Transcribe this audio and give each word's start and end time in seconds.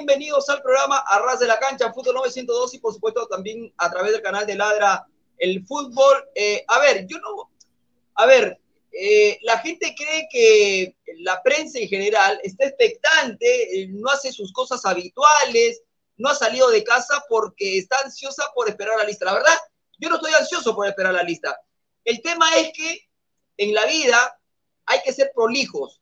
Bienvenidos 0.00 0.48
al 0.48 0.62
programa 0.62 1.04
Arras 1.06 1.40
de 1.40 1.46
la 1.46 1.58
Cancha, 1.58 1.92
Fútbol 1.92 2.14
902 2.14 2.72
y 2.72 2.78
por 2.78 2.94
supuesto 2.94 3.26
también 3.26 3.70
a 3.76 3.90
través 3.90 4.12
del 4.12 4.22
canal 4.22 4.46
de 4.46 4.54
Ladra 4.54 5.06
el 5.36 5.62
Fútbol. 5.66 6.24
Eh, 6.34 6.64
a 6.68 6.78
ver, 6.78 7.06
yo 7.06 7.18
no, 7.18 7.50
a 8.14 8.24
ver, 8.24 8.58
eh, 8.92 9.38
la 9.42 9.58
gente 9.58 9.94
cree 9.94 10.26
que 10.32 10.96
la 11.18 11.42
prensa 11.42 11.78
en 11.78 11.86
general 11.86 12.40
está 12.42 12.64
expectante, 12.64 13.82
eh, 13.82 13.88
no 13.90 14.08
hace 14.08 14.32
sus 14.32 14.54
cosas 14.54 14.86
habituales, 14.86 15.82
no 16.16 16.30
ha 16.30 16.34
salido 16.34 16.70
de 16.70 16.82
casa 16.82 17.22
porque 17.28 17.76
está 17.76 17.98
ansiosa 18.02 18.44
por 18.54 18.70
esperar 18.70 18.96
la 18.96 19.04
lista. 19.04 19.26
La 19.26 19.34
verdad, 19.34 19.58
yo 19.98 20.08
no 20.08 20.14
estoy 20.16 20.32
ansioso 20.32 20.74
por 20.74 20.86
esperar 20.86 21.12
la 21.12 21.22
lista. 21.22 21.60
El 22.06 22.22
tema 22.22 22.48
es 22.56 22.72
que 22.72 23.06
en 23.58 23.74
la 23.74 23.84
vida 23.84 24.40
hay 24.86 25.00
que 25.04 25.12
ser 25.12 25.30
prolijos 25.34 26.00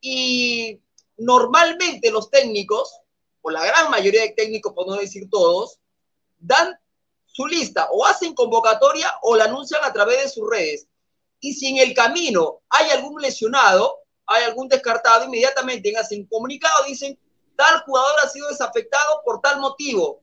y 0.00 0.80
normalmente 1.16 2.10
los 2.10 2.28
técnicos, 2.28 3.00
o 3.42 3.50
la 3.50 3.64
gran 3.64 3.90
mayoría 3.90 4.22
de 4.22 4.34
técnicos, 4.36 4.72
por 4.72 4.86
no 4.86 4.94
decir 4.94 5.28
todos, 5.30 5.78
dan 6.38 6.78
su 7.26 7.46
lista 7.46 7.88
o 7.92 8.04
hacen 8.04 8.34
convocatoria 8.34 9.14
o 9.22 9.36
la 9.36 9.44
anuncian 9.44 9.82
a 9.84 9.92
través 9.92 10.22
de 10.22 10.28
sus 10.28 10.48
redes. 10.48 10.86
Y 11.40 11.54
si 11.54 11.68
en 11.68 11.78
el 11.78 11.94
camino 11.94 12.60
hay 12.68 12.90
algún 12.90 13.20
lesionado, 13.20 14.00
hay 14.26 14.44
algún 14.44 14.68
descartado, 14.68 15.24
inmediatamente 15.24 15.96
hacen 15.96 16.26
comunicado, 16.26 16.84
dicen, 16.86 17.18
tal 17.56 17.82
jugador 17.82 18.12
ha 18.22 18.28
sido 18.28 18.48
desafectado 18.48 19.22
por 19.24 19.40
tal 19.40 19.60
motivo. 19.60 20.22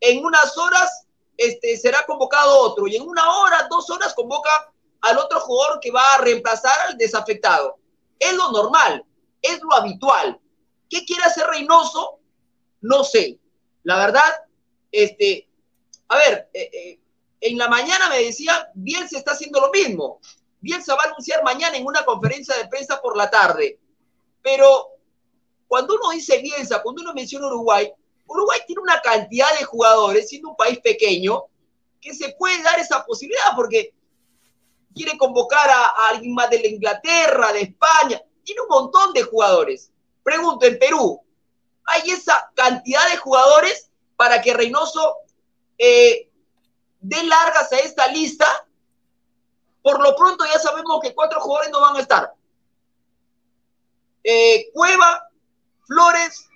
En 0.00 0.24
unas 0.24 0.56
horas 0.58 1.06
este, 1.36 1.76
será 1.76 2.04
convocado 2.06 2.58
otro 2.58 2.86
y 2.86 2.96
en 2.96 3.08
una 3.08 3.38
hora, 3.38 3.66
dos 3.70 3.88
horas 3.90 4.14
convoca 4.14 4.72
al 5.00 5.18
otro 5.18 5.40
jugador 5.40 5.80
que 5.80 5.90
va 5.90 6.02
a 6.14 6.18
reemplazar 6.18 6.74
al 6.88 6.96
desafectado. 6.96 7.76
Es 8.18 8.34
lo 8.34 8.50
normal 8.50 9.04
es 9.44 9.60
lo 9.62 9.74
habitual. 9.74 10.40
¿Qué 10.88 11.04
quiere 11.04 11.22
hacer 11.24 11.46
Reynoso? 11.46 12.18
No 12.84 13.02
sé. 13.02 13.38
La 13.82 13.96
verdad, 13.96 14.44
este, 14.92 15.48
a 16.08 16.16
ver, 16.18 16.50
eh, 16.52 16.70
eh, 16.72 17.00
en 17.40 17.56
la 17.56 17.68
mañana 17.68 18.10
me 18.10 18.22
decía, 18.22 18.70
Bielsa 18.74 19.16
está 19.16 19.32
haciendo 19.32 19.58
lo 19.58 19.70
mismo. 19.70 20.20
Bielsa 20.60 20.94
va 20.94 21.02
a 21.04 21.08
anunciar 21.08 21.42
mañana 21.42 21.78
en 21.78 21.86
una 21.86 22.04
conferencia 22.04 22.54
de 22.56 22.68
prensa 22.68 23.00
por 23.00 23.16
la 23.16 23.30
tarde. 23.30 23.78
Pero 24.42 24.88
cuando 25.66 25.94
uno 25.94 26.10
dice 26.10 26.38
Bielsa, 26.42 26.82
cuando 26.82 27.00
uno 27.00 27.14
menciona 27.14 27.46
Uruguay, 27.46 27.90
Uruguay 28.26 28.60
tiene 28.66 28.82
una 28.82 29.00
cantidad 29.00 29.48
de 29.58 29.64
jugadores, 29.64 30.28
siendo 30.28 30.50
un 30.50 30.56
país 30.56 30.78
pequeño, 30.80 31.44
que 32.02 32.14
se 32.14 32.34
puede 32.38 32.62
dar 32.62 32.78
esa 32.78 33.04
posibilidad 33.06 33.56
porque 33.56 33.94
quiere 34.94 35.16
convocar 35.16 35.70
a, 35.70 35.84
a 35.86 36.08
alguien 36.10 36.34
más 36.34 36.50
de 36.50 36.60
la 36.60 36.68
Inglaterra, 36.68 37.50
de 37.52 37.62
España 37.62 38.22
tiene 38.44 38.60
un 38.60 38.68
montón 38.68 39.14
de 39.14 39.22
jugadores. 39.22 39.90
Pregunto, 40.22 40.66
en 40.66 40.78
Perú, 40.78 41.24
¿hay 41.86 42.10
esa 42.10 42.50
cantidad 42.54 43.08
de 43.10 43.16
jugadores 43.16 43.90
para 44.16 44.40
que 44.42 44.54
Reynoso 44.54 45.16
eh, 45.78 46.28
dé 47.00 47.22
largas 47.24 47.72
a 47.72 47.76
esta 47.78 48.06
lista? 48.08 48.46
Por 49.82 50.00
lo 50.00 50.16
pronto 50.16 50.44
ya 50.46 50.58
sabemos 50.58 51.00
que 51.02 51.14
cuatro 51.14 51.40
jugadores 51.40 51.70
no 51.70 51.80
van 51.80 51.96
a 51.96 52.00
estar. 52.00 52.32
Eh, 54.22 54.70
Cueva, 54.72 55.28
Flores, 55.86 56.48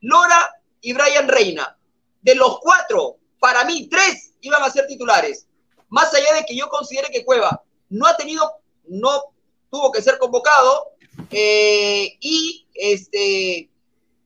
Lora 0.00 0.60
y 0.80 0.92
Brian 0.92 1.28
Reina. 1.28 1.76
De 2.20 2.34
los 2.34 2.58
cuatro, 2.58 3.16
para 3.38 3.64
mí, 3.64 3.88
tres 3.88 4.34
iban 4.40 4.62
a 4.62 4.70
ser 4.70 4.86
titulares. 4.86 5.46
Más 5.88 6.12
allá 6.14 6.34
de 6.34 6.44
que 6.44 6.56
yo 6.56 6.68
considere 6.68 7.10
que 7.10 7.24
Cueva 7.24 7.62
no 7.88 8.06
ha 8.06 8.16
tenido, 8.16 8.60
no 8.86 9.32
tuvo 9.70 9.92
que 9.92 10.02
ser 10.02 10.18
convocado, 10.18 10.92
eh, 11.30 12.16
y 12.20 12.66
este, 12.74 13.70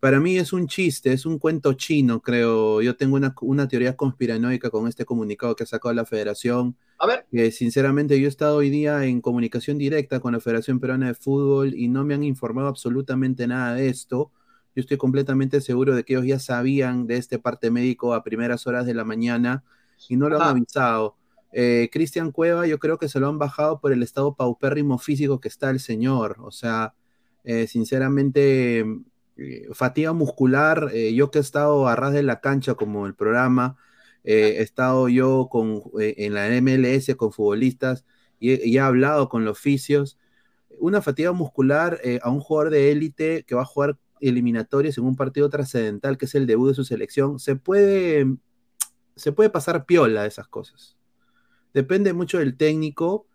para 0.00 0.20
mí 0.20 0.36
es 0.36 0.52
un 0.52 0.68
chiste, 0.68 1.12
es 1.12 1.26
un 1.26 1.38
cuento 1.38 1.72
chino, 1.72 2.20
creo. 2.20 2.80
Yo 2.82 2.96
tengo 2.96 3.18
una, 3.40 3.68
teoría 3.68 3.96
conspiranoica 3.96 4.70
con 4.70 4.86
este 4.86 5.04
comunicado 5.04 5.56
que 5.56 5.64
ha 5.64 5.66
sacado 5.66 5.92
la 5.92 6.04
federación. 6.04 6.76
A 6.98 7.06
ver. 7.06 7.26
Que 7.30 7.50
sinceramente 7.50 8.18
yo 8.20 8.26
he 8.26 8.28
estado 8.28 8.56
hoy 8.58 8.70
día 8.70 9.04
en 9.04 9.20
comunicación 9.20 9.76
directa 9.76 10.20
con 10.20 10.32
la 10.32 10.40
Federación 10.40 10.78
Peruana 10.78 11.08
de 11.08 11.14
Fútbol 11.14 11.74
y 11.74 11.88
no 11.88 12.04
me 12.04 12.14
han 12.14 12.22
informado 12.22 12.68
absolutamente 12.68 13.46
nada 13.46 13.74
de 13.74 13.88
esto. 13.88 14.30
Yo 14.76 14.80
estoy 14.82 14.98
completamente 14.98 15.60
seguro 15.60 15.96
de 15.96 16.04
que 16.04 16.12
ellos 16.12 16.26
ya 16.26 16.38
sabían 16.38 17.08
de 17.08 17.16
este 17.16 17.40
parte 17.40 17.70
médico 17.70 18.14
a 18.14 18.22
primeras 18.22 18.66
horas 18.68 18.86
de 18.86 18.94
la 18.94 19.04
mañana 19.04 19.64
y 20.08 20.16
no 20.16 20.28
lo 20.28 20.40
han 20.40 20.48
avisado. 20.48 21.16
Eh, 21.52 21.88
Cristian 21.90 22.30
Cueva, 22.30 22.68
yo 22.68 22.78
creo 22.78 22.98
que 22.98 23.08
se 23.08 23.18
lo 23.18 23.28
han 23.28 23.38
bajado 23.38 23.80
por 23.80 23.92
el 23.92 24.04
estado 24.04 24.34
paupérrimo 24.34 24.98
físico 24.98 25.40
que 25.40 25.48
está 25.48 25.70
el 25.70 25.80
señor. 25.80 26.36
O 26.40 26.52
sea, 26.52 26.94
eh, 27.42 27.66
sinceramente 27.66 28.84
fatiga 29.72 30.12
muscular, 30.12 30.90
eh, 30.92 31.14
yo 31.14 31.30
que 31.30 31.38
he 31.38 31.40
estado 31.40 31.88
a 31.88 31.96
ras 31.96 32.12
de 32.12 32.22
la 32.22 32.40
cancha 32.40 32.74
como 32.74 33.06
el 33.06 33.14
programa, 33.14 33.76
eh, 34.24 34.56
he 34.58 34.62
estado 34.62 35.08
yo 35.08 35.48
con, 35.50 35.82
en 36.00 36.34
la 36.34 36.48
MLS 36.60 37.14
con 37.16 37.32
futbolistas 37.32 38.04
y 38.40 38.76
he, 38.76 38.80
hablado 38.80 39.28
con 39.28 39.44
los 39.44 39.58
oficios. 39.58 40.18
Una 40.78 41.02
fatiga 41.02 41.32
muscular 41.32 42.00
a 42.22 42.30
un 42.30 42.40
jugador 42.40 42.70
de 42.72 42.92
élite 42.92 43.44
que 43.44 43.54
va 43.54 43.62
a 43.62 43.64
jugar 43.64 43.98
eliminatorias 44.20 44.98
en 44.98 45.04
un 45.04 45.16
partido 45.16 45.48
trascendental 45.48 46.18
que 46.18 46.26
es 46.26 46.34
el 46.34 46.46
debut 46.46 46.68
de 46.68 46.74
su 46.74 46.84
selección, 46.84 47.38
se 47.38 47.56
puede, 47.56 48.26
se 49.16 49.32
puede 49.32 49.50
pasar 49.50 49.86
piola 49.86 50.22
de 50.22 50.28
esas 50.28 50.48
cosas. 50.48 50.96
Depende 51.74 52.12
mucho 52.12 52.38
del 52.38 52.56
técnico. 52.56 53.26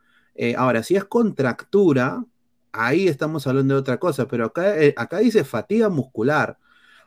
ahora, 0.57 0.83
si 0.83 0.95
es 0.95 1.05
contractura, 1.05 2.25
ahí 2.73 3.07
estamos 3.07 3.47
hablando 3.47 3.75
de 3.75 3.79
otra 3.79 3.99
cosa, 3.99 4.27
pero 4.27 4.45
acá, 4.45 4.77
eh, 4.81 4.93
acá 4.97 5.19
dice 5.19 5.43
fatiga 5.43 5.89
muscular. 5.89 6.57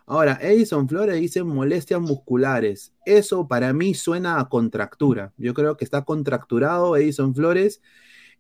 Ahora, 0.07 0.39
Edison 0.41 0.89
Flores 0.89 1.21
dice 1.21 1.43
molestias 1.43 2.01
musculares. 2.01 2.95
Eso 3.05 3.49
para 3.49 3.73
mí 3.73 3.95
suena 3.95 4.41
a 4.41 4.49
contractura. 4.49 5.33
Yo 5.37 5.53
creo 5.53 5.77
que 5.77 5.85
está 5.85 6.05
contracturado 6.05 6.97
Edison 6.97 7.35
Flores 7.35 7.83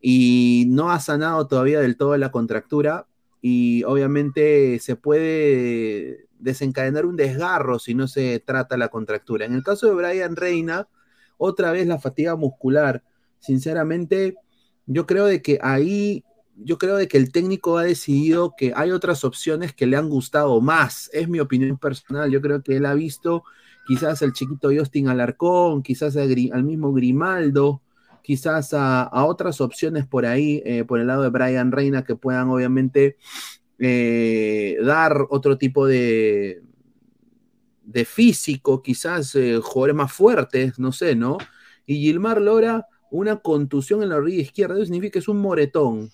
y 0.00 0.66
no 0.68 0.90
ha 0.92 1.00
sanado 1.00 1.48
todavía 1.48 1.80
del 1.80 1.96
todo 1.96 2.16
la 2.16 2.30
contractura 2.30 3.08
y 3.42 3.82
obviamente 3.84 4.78
se 4.78 4.96
puede 4.96 6.28
desencadenar 6.38 7.06
un 7.06 7.16
desgarro 7.16 7.78
si 7.78 7.94
no 7.94 8.06
se 8.06 8.38
trata 8.40 8.76
la 8.76 8.88
contractura. 8.88 9.44
En 9.46 9.54
el 9.54 9.64
caso 9.64 9.88
de 9.88 9.94
Brian 9.94 10.36
Reina, 10.36 10.88
otra 11.38 11.72
vez 11.72 11.86
la 11.88 11.98
fatiga 11.98 12.36
muscular. 12.36 13.02
Sinceramente, 13.40 14.36
yo 14.86 15.06
creo 15.06 15.26
de 15.26 15.42
que 15.42 15.58
ahí 15.62 16.24
yo 16.56 16.78
creo 16.78 16.96
de 16.96 17.08
que 17.08 17.18
el 17.18 17.32
técnico 17.32 17.78
ha 17.78 17.84
decidido 17.84 18.54
que 18.56 18.72
hay 18.74 18.90
otras 18.90 19.24
opciones 19.24 19.74
que 19.74 19.86
le 19.86 19.96
han 19.96 20.08
gustado 20.08 20.60
más. 20.60 21.10
Es 21.12 21.28
mi 21.28 21.40
opinión 21.40 21.78
personal. 21.78 22.30
Yo 22.30 22.40
creo 22.40 22.62
que 22.62 22.76
él 22.76 22.86
ha 22.86 22.94
visto 22.94 23.44
quizás 23.86 24.22
al 24.22 24.32
chiquito 24.32 24.70
Justin 24.76 25.08
Alarcón, 25.08 25.82
quizás 25.82 26.16
al, 26.16 26.64
mismo 26.64 26.92
Grimaldo, 26.92 27.82
quizás 28.22 28.72
a, 28.72 29.10
otras 29.26 29.60
opciones 29.60 30.06
por 30.06 30.26
ahí, 30.26 30.62
eh, 30.64 30.84
por 30.84 30.98
el 30.98 31.06
lado 31.06 31.22
de 31.22 31.30
Brian 31.30 31.72
Reina, 31.72 32.04
que 32.04 32.16
puedan 32.16 32.48
obviamente 32.48 33.16
eh, 33.78 34.76
dar 34.82 35.26
otro 35.30 35.58
tipo 35.58 35.86
de, 35.86 36.62
de 37.84 38.04
físico, 38.04 38.82
quizás 38.82 39.34
eh, 39.36 39.60
jugadores 39.62 39.96
más 39.96 40.12
fuertes, 40.12 40.78
no 40.78 40.90
sé, 40.92 41.14
¿no? 41.14 41.38
Y 41.86 42.00
Gilmar 42.00 42.40
Lora, 42.40 42.86
una 43.10 43.36
contusión 43.36 44.02
en 44.02 44.08
la 44.08 44.16
orilla 44.16 44.42
izquierda, 44.42 44.74
eso 44.74 44.86
significa 44.86 45.12
que 45.12 45.18
es 45.20 45.28
un 45.28 45.38
moretón. 45.38 46.10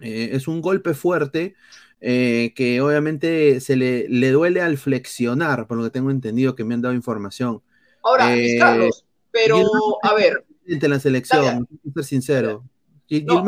Eh, 0.00 0.30
es 0.32 0.48
un 0.48 0.60
golpe 0.60 0.94
fuerte 0.94 1.54
eh, 2.00 2.52
que 2.54 2.80
obviamente 2.80 3.60
se 3.60 3.76
le, 3.76 4.08
le, 4.08 4.30
duele 4.30 4.60
al 4.60 4.78
flexionar, 4.78 5.66
por 5.66 5.76
lo 5.76 5.84
que 5.84 5.90
tengo 5.90 6.10
entendido 6.10 6.54
que 6.54 6.64
me 6.64 6.74
han 6.74 6.82
dado 6.82 6.94
información. 6.94 7.62
Ahora, 8.02 8.36
eh, 8.36 8.56
Carlos, 8.58 9.04
pero 9.30 9.64
a 10.02 10.14
ver. 10.14 10.44
En 10.66 10.90
la 10.90 11.00
selección, 11.00 11.66
que 11.82 11.90
ser 11.92 12.04
sincero. 12.04 12.62
Y 13.06 13.22
no, 13.22 13.42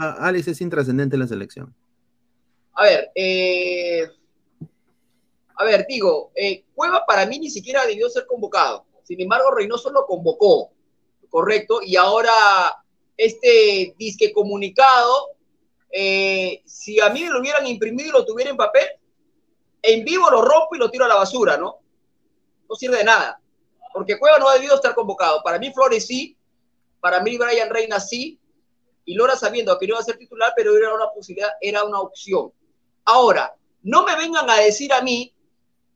Alex 0.00 0.48
es 0.48 0.60
intrascendente 0.60 1.14
en 1.14 1.20
la 1.20 1.28
selección. 1.28 1.72
A 2.74 2.82
ver, 2.82 3.10
a 5.56 5.64
ver, 5.64 5.86
digo, 5.88 6.32
Cueva 6.74 7.04
para 7.06 7.24
mí 7.26 7.38
ni 7.38 7.48
siquiera 7.48 7.86
debió 7.86 8.08
ser 8.10 8.26
convocado. 8.26 8.84
Sin 9.04 9.20
embargo, 9.20 9.52
Reynoso 9.52 9.90
lo 9.90 10.04
convocó, 10.04 10.72
correcto, 11.30 11.80
y 11.82 11.96
ahora 11.96 12.32
este 13.16 13.94
disque 13.98 14.32
comunicado 14.32 15.37
eh, 15.90 16.62
si 16.64 17.00
a 17.00 17.08
mí 17.10 17.24
me 17.24 17.30
lo 17.30 17.40
hubieran 17.40 17.66
imprimido 17.66 18.08
y 18.08 18.12
lo 18.12 18.24
tuviera 18.24 18.50
en 18.50 18.56
papel, 18.56 18.86
en 19.82 20.04
vivo 20.04 20.30
lo 20.30 20.42
rompo 20.42 20.74
y 20.74 20.78
lo 20.78 20.90
tiro 20.90 21.04
a 21.04 21.08
la 21.08 21.14
basura, 21.14 21.56
¿no? 21.56 21.78
No 22.68 22.74
sirve 22.74 22.98
de 22.98 23.04
nada, 23.04 23.40
porque 23.92 24.18
Cueva 24.18 24.38
no 24.38 24.48
ha 24.48 24.54
debido 24.54 24.74
estar 24.74 24.94
convocado. 24.94 25.42
Para 25.42 25.58
mí 25.58 25.72
Flores 25.72 26.06
sí, 26.06 26.36
para 27.00 27.20
mí 27.20 27.38
Brian 27.38 27.70
Reina 27.70 28.00
sí, 28.00 28.38
y 29.04 29.14
Lora 29.14 29.36
sabiendo 29.36 29.78
que 29.78 29.86
no 29.86 29.92
iba 29.92 30.00
a 30.00 30.04
ser 30.04 30.18
titular, 30.18 30.52
pero 30.54 30.76
era 30.76 30.92
una 30.94 31.08
posibilidad, 31.08 31.50
era 31.60 31.84
una 31.84 32.00
opción. 32.00 32.52
Ahora, 33.06 33.54
no 33.82 34.04
me 34.04 34.14
vengan 34.16 34.50
a 34.50 34.56
decir 34.56 34.92
a 34.92 35.00
mí 35.00 35.34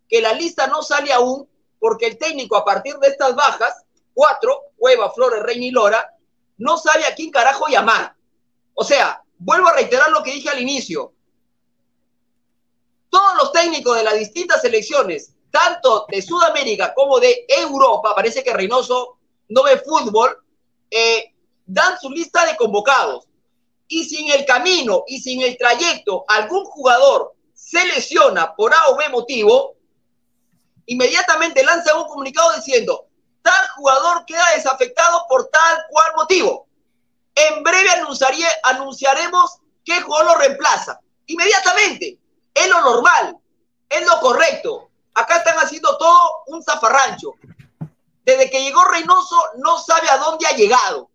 que 0.09 0.23
la 0.23 0.33
lista 0.33 0.67
no 0.67 0.83
sale 0.83 1.13
aún, 1.13 1.47
porque 1.79 2.07
el 2.07 2.17
técnico 2.17 2.57
a 2.57 2.65
partir 2.65 2.97
de 2.97 3.09
estas 3.09 3.35
bajas, 3.35 3.85
cuatro, 4.15 4.63
Cueva, 4.77 5.13
Flores, 5.13 5.43
Reina 5.43 5.67
y 5.67 5.71
Lora, 5.71 6.15
no 6.57 6.79
sabe 6.79 7.05
a 7.05 7.15
quién 7.15 7.31
carajo 7.31 7.67
llamar. 7.69 8.15
O 8.75 8.85
sea, 8.85 9.22
vuelvo 9.45 9.69
a 9.69 9.75
reiterar 9.75 10.11
lo 10.11 10.23
que 10.23 10.33
dije 10.33 10.49
al 10.49 10.61
inicio. 10.61 11.13
Todos 13.11 13.37
los 13.37 13.53
técnicos 13.53 13.97
de 13.97 14.05
las 14.05 14.15
distintas 14.15 14.63
selecciones, 14.63 15.35
tanto 15.51 16.07
de 16.09 16.23
Sudamérica 16.23 16.95
como 16.95 17.21
de 17.21 17.45
Europa, 17.49 18.15
parece 18.15 18.43
que 18.43 18.53
Reynoso 18.53 19.19
no 19.49 19.65
ve 19.65 19.79
fútbol, 19.79 20.43
eh, 20.91 21.35
dan 21.67 21.99
su 22.01 22.11
lista 22.11 22.47
de 22.47 22.57
convocados. 22.57 23.27
Y 23.89 24.05
si 24.05 24.25
en 24.25 24.39
el 24.39 24.47
camino 24.47 25.05
y 25.07 25.21
si 25.21 25.35
en 25.35 25.43
el 25.43 25.59
trayecto 25.59 26.25
algún 26.29 26.65
jugador 26.65 27.35
se 27.53 27.85
lesiona 27.87 28.55
por 28.55 28.73
A 28.73 28.89
o 28.89 28.97
B 28.97 29.09
motivo, 29.11 29.75
inmediatamente 30.87 31.63
lanza 31.65 31.95
un 31.97 32.09
comunicado 32.09 32.55
diciendo, 32.55 33.07
tal 33.43 33.69
jugador 33.71 34.25
queda 34.25 34.45
desafectado 34.55 35.27
por 35.29 35.49
tal 35.49 35.79
cual 35.91 36.13
motivo. 36.17 36.67
En 37.35 37.63
breve 37.63 37.89
anunciaremos 38.65 39.59
qué 39.85 40.01
jugador 40.03 40.27
lo 40.27 40.39
reemplaza. 40.39 41.01
Inmediatamente. 41.27 42.19
Es 42.55 42.69
lo 42.69 42.81
normal. 42.81 43.37
Es 43.89 44.07
lo 44.07 44.21
correcto. 44.21 44.91
Acá 45.15 45.39
están 45.39 45.57
haciendo 45.59 45.97
todo 45.97 46.45
un 46.47 46.63
zafarrancho. 46.63 47.35
Desde 48.25 48.51
que 48.51 48.63
llegó 48.63 48.85
Reynoso, 48.85 49.37
no 49.57 49.79
sabe 49.79 50.09
a 50.11 50.19
dónde 50.19 50.47
ha 50.47 50.57
llegado. 50.57 51.11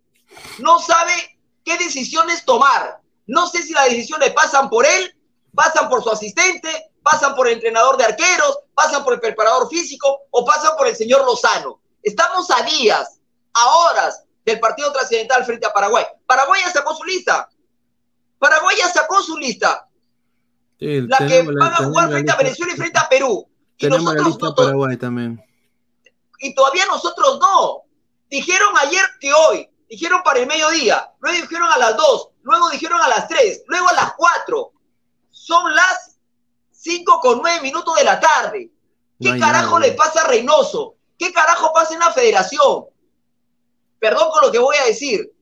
No 0.58 0.78
sabe 0.78 1.38
qué 1.64 1.78
decisiones 1.78 2.44
tomar. 2.44 3.00
No 3.26 3.46
sé 3.46 3.62
si 3.62 3.72
las 3.72 3.86
decisiones 3.86 4.32
pasan 4.32 4.68
por 4.68 4.86
él, 4.86 5.16
pasan 5.54 5.88
por 5.88 6.02
su 6.02 6.10
asistente, 6.10 6.90
pasan 7.02 7.34
por 7.34 7.46
el 7.46 7.54
entrenador 7.54 7.96
de 7.96 8.04
arqueros, 8.04 8.58
pasan 8.74 9.04
por 9.04 9.14
el 9.14 9.20
preparador 9.20 9.68
físico 9.68 10.22
o 10.30 10.44
pasan 10.44 10.76
por 10.76 10.86
el 10.86 10.96
señor 10.96 11.24
Lozano. 11.24 11.80
Estamos 12.02 12.50
a 12.50 12.62
días, 12.62 13.20
a 13.54 13.66
horas 13.66 14.24
del 14.48 14.60
partido 14.60 14.92
trascendental 14.92 15.44
frente 15.44 15.66
a 15.66 15.72
Paraguay. 15.72 16.04
Paraguay 16.26 16.62
ya 16.64 16.72
sacó 16.72 16.94
su 16.94 17.04
lista. 17.04 17.48
Paraguay 18.38 18.76
ya 18.78 18.88
sacó 18.88 19.22
su 19.22 19.36
lista. 19.36 19.86
la 20.78 21.18
que 21.18 21.42
van 21.42 21.72
a 21.72 21.76
jugar 21.76 22.10
frente 22.10 22.32
a 22.32 22.36
Venezuela 22.36 22.72
y 22.72 22.76
frente 22.76 22.98
a 22.98 23.08
Perú. 23.08 23.48
Y 23.76 23.88
tenemos 23.88 24.14
la 24.14 24.22
lista 24.22 24.54
Paraguay 24.54 24.96
también. 24.96 25.44
Y 26.40 26.54
todavía 26.54 26.86
nosotros 26.86 27.38
no. 27.40 27.82
Dijeron 28.30 28.72
ayer 28.78 29.04
que 29.20 29.32
hoy, 29.32 29.68
dijeron 29.88 30.22
para 30.22 30.40
el 30.40 30.46
mediodía, 30.46 31.10
luego 31.20 31.40
dijeron 31.42 31.68
a 31.70 31.78
las 31.78 31.96
2, 31.96 32.28
luego 32.42 32.70
dijeron 32.70 33.00
a 33.00 33.08
las 33.08 33.28
3, 33.28 33.64
luego 33.66 33.88
a 33.88 33.92
las 33.94 34.12
4. 34.14 34.72
Son 35.30 35.74
las 35.74 36.18
5 36.70 37.20
con 37.20 37.40
9 37.42 37.60
minutos 37.62 37.96
de 37.96 38.04
la 38.04 38.20
tarde. 38.20 38.70
¿Qué 39.20 39.38
carajo 39.38 39.78
le 39.78 39.92
pasa 39.92 40.22
a 40.22 40.28
Reynoso? 40.28 40.94
¿Qué 41.18 41.32
carajo 41.32 41.72
pasa 41.74 41.94
en 41.94 42.00
la 42.00 42.12
federación? 42.12 42.86
Perdón 43.98 44.30
con 44.30 44.42
lo 44.42 44.52
que 44.52 44.58
voy 44.58 44.76
a 44.76 44.86
decir, 44.86 45.32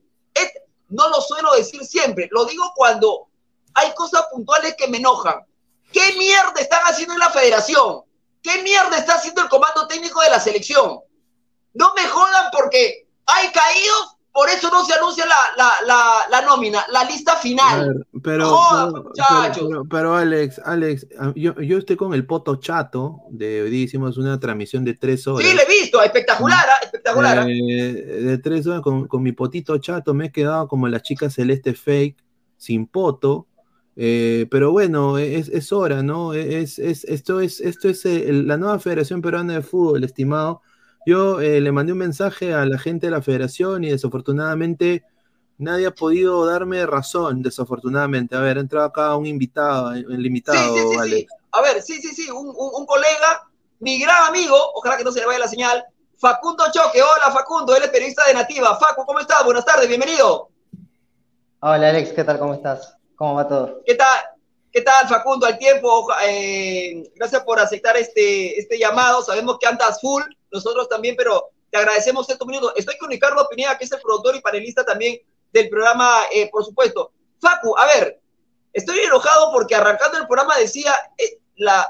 no 0.89 1.09
lo 1.09 1.21
suelo 1.21 1.55
decir 1.55 1.85
siempre, 1.85 2.29
lo 2.31 2.45
digo 2.45 2.73
cuando 2.75 3.29
hay 3.75 3.93
cosas 3.95 4.27
puntuales 4.31 4.75
que 4.77 4.89
me 4.89 4.99
enojan. 4.99 5.45
¿Qué 5.93 6.13
mierda 6.15 6.61
están 6.61 6.83
haciendo 6.85 7.15
en 7.15 7.21
la 7.21 7.31
federación? 7.31 8.03
¿Qué 8.43 8.63
mierda 8.63 8.97
está 8.97 9.15
haciendo 9.15 9.43
el 9.43 9.49
comando 9.49 9.87
técnico 9.87 10.21
de 10.21 10.31
la 10.31 10.41
selección? 10.41 11.01
No 11.75 11.93
me 11.95 12.07
jodan 12.07 12.51
porque 12.53 13.07
hay 13.27 13.51
caídos, 13.51 14.16
por 14.37 14.51
eso 14.51 14.69
no 14.71 14.85
se 14.85 14.93
anuncia 14.93 15.25
la, 15.57 16.43
nómina, 16.43 16.85
la 16.93 17.05
lista 17.05 17.37
final. 17.37 18.07
pero, 18.23 18.55
pero, 19.89 20.15
Alex, 20.15 20.61
Alex, 20.63 21.07
ah, 21.19 21.33
yo, 21.35 21.55
estoy 21.59 21.97
con 21.97 22.13
el 22.13 22.27
poto 22.27 22.57
chato, 22.57 23.23
de 23.31 23.63
hoy 23.63 23.71
día 23.71 23.85
hicimos 23.85 24.19
una 24.19 24.39
transmisión 24.39 24.85
de 24.85 24.93
tres 24.93 25.27
horas. 25.27 25.49
Sí, 25.49 25.57
le 25.57 25.63
he 25.63 25.67
visto, 25.67 26.03
espectacular, 26.03 26.67
¿ah? 26.69 26.85
espectacular. 26.85 27.39
¿ah? 27.39 27.47
Eh, 27.49 27.55
de 27.55 28.37
tres 28.37 28.67
horas 28.67 28.83
con, 28.83 29.09
mi 29.23 29.33
potito 29.33 29.79
chato 29.79 30.13
me 30.13 30.27
he 30.27 30.33
quedado 30.33 30.69
como 30.69 30.87
la 30.87 31.01
chica 31.01 31.31
celeste 31.31 31.73
fake, 31.73 32.23
sin 32.59 32.87
poto. 32.87 33.47
Eh, 33.97 34.47
pero 34.51 34.71
bueno, 34.71 35.17
es, 35.17 35.73
hora, 35.73 36.03
¿no? 36.03 36.35
Es, 36.35 36.79
esto 36.79 37.41
es, 37.41 37.63
esto 37.63 37.89
es 37.89 38.05
eh, 38.05 38.31
la 38.31 38.59
nueva 38.59 38.79
Federación 38.81 39.23
Peruana 39.23 39.55
de 39.55 39.63
Fútbol, 39.63 40.05
estimado 40.05 40.61
yo 41.07 41.41
eh, 41.41 41.61
le 41.61 41.71
mandé 41.71 41.93
un 41.93 41.99
mensaje 41.99 42.53
a 42.53 42.67
la 42.67 42.79
gente 42.79 43.07
de 43.07 43.13
la 43.13 43.23
federación 43.23 43.85
y 43.85 43.91
desafortunadamente 43.91 45.05
nadie 45.57 45.87
ha 45.87 45.95
podido 45.95 46.45
darme 46.45 46.85
razón, 46.85 47.43
desafortunadamente. 47.43 48.35
A 48.35 48.41
ver, 48.41 48.59
ha 48.59 48.61
entrado 48.61 48.87
acá 48.87 49.15
un 49.15 49.25
invitado, 49.25 49.93
el 49.93 50.27
invitado. 50.27 50.75
Sí, 50.75 50.81
sí, 50.81 51.11
sí, 51.11 51.27
A 51.53 51.63
ver, 51.63 51.81
sí, 51.81 52.03
sí, 52.03 52.09
sí, 52.09 52.31
un, 52.31 52.87
colega, 52.87 53.49
mi 53.79 54.01
gran 54.01 54.25
amigo, 54.25 54.57
ojalá 54.75 54.97
que 54.97 55.05
no 55.05 55.13
se 55.13 55.21
le 55.21 55.27
vaya 55.27 55.39
la 55.39 55.49
señal, 55.49 55.85
Facundo 56.19 56.65
Choque. 56.73 57.01
Hola, 57.01 57.33
Facundo, 57.33 57.77
él 57.77 57.85
es 57.85 57.91
periodista 57.91 58.27
de 58.27 58.35
Nativa. 58.35 58.77
Facu, 58.77 59.07
¿cómo 59.07 59.21
estás? 59.21 59.45
Buenas 59.45 59.65
tardes, 59.65 59.87
bienvenido. 59.87 60.49
Hola, 61.61 61.89
Alex, 61.89 62.13
¿qué 62.15 62.25
tal? 62.25 62.41
¿Cómo 62.41 62.55
estás? 62.55 62.97
¿Cómo 63.15 63.35
va 63.37 63.47
todo? 63.47 63.81
¿Qué 63.87 63.95
tal? 63.95 64.19
¿Qué 64.73 64.83
tal, 64.83 65.09
Facundo? 65.09 65.47
Al 65.47 65.57
tiempo, 65.57 66.09
eh, 66.27 67.11
gracias 67.15 67.43
por 67.45 67.61
aceptar 67.61 67.97
este, 67.97 68.59
este 68.59 68.79
llamado. 68.79 69.23
Sabemos 69.23 69.57
que 69.59 69.67
andas 69.67 70.01
full, 70.01 70.23
nosotros 70.57 70.89
también, 70.89 71.15
pero 71.17 71.51
te 71.71 71.79
agradecemos 71.79 72.29
estos 72.29 72.47
minutos. 72.47 72.73
Estoy 72.77 72.97
con 72.99 73.11
Ricardo 73.11 73.47
Pineda, 73.49 73.79
que 73.79 73.85
es 73.85 73.93
el 73.93 74.01
productor 74.01 74.37
y 74.37 74.41
panelista 74.41 74.85
también 74.85 75.19
del 75.53 75.69
programa, 75.69 76.23
eh, 76.33 76.49
por 76.51 76.65
supuesto. 76.65 77.13
Facu, 77.41 77.77
a 77.79 77.87
ver, 77.87 78.21
estoy 78.73 78.99
enojado 79.01 79.53
porque 79.53 79.75
arrancando 79.75 80.19
el 80.19 80.27
programa 80.27 80.57
decía, 80.59 80.95
eh, 81.19 81.39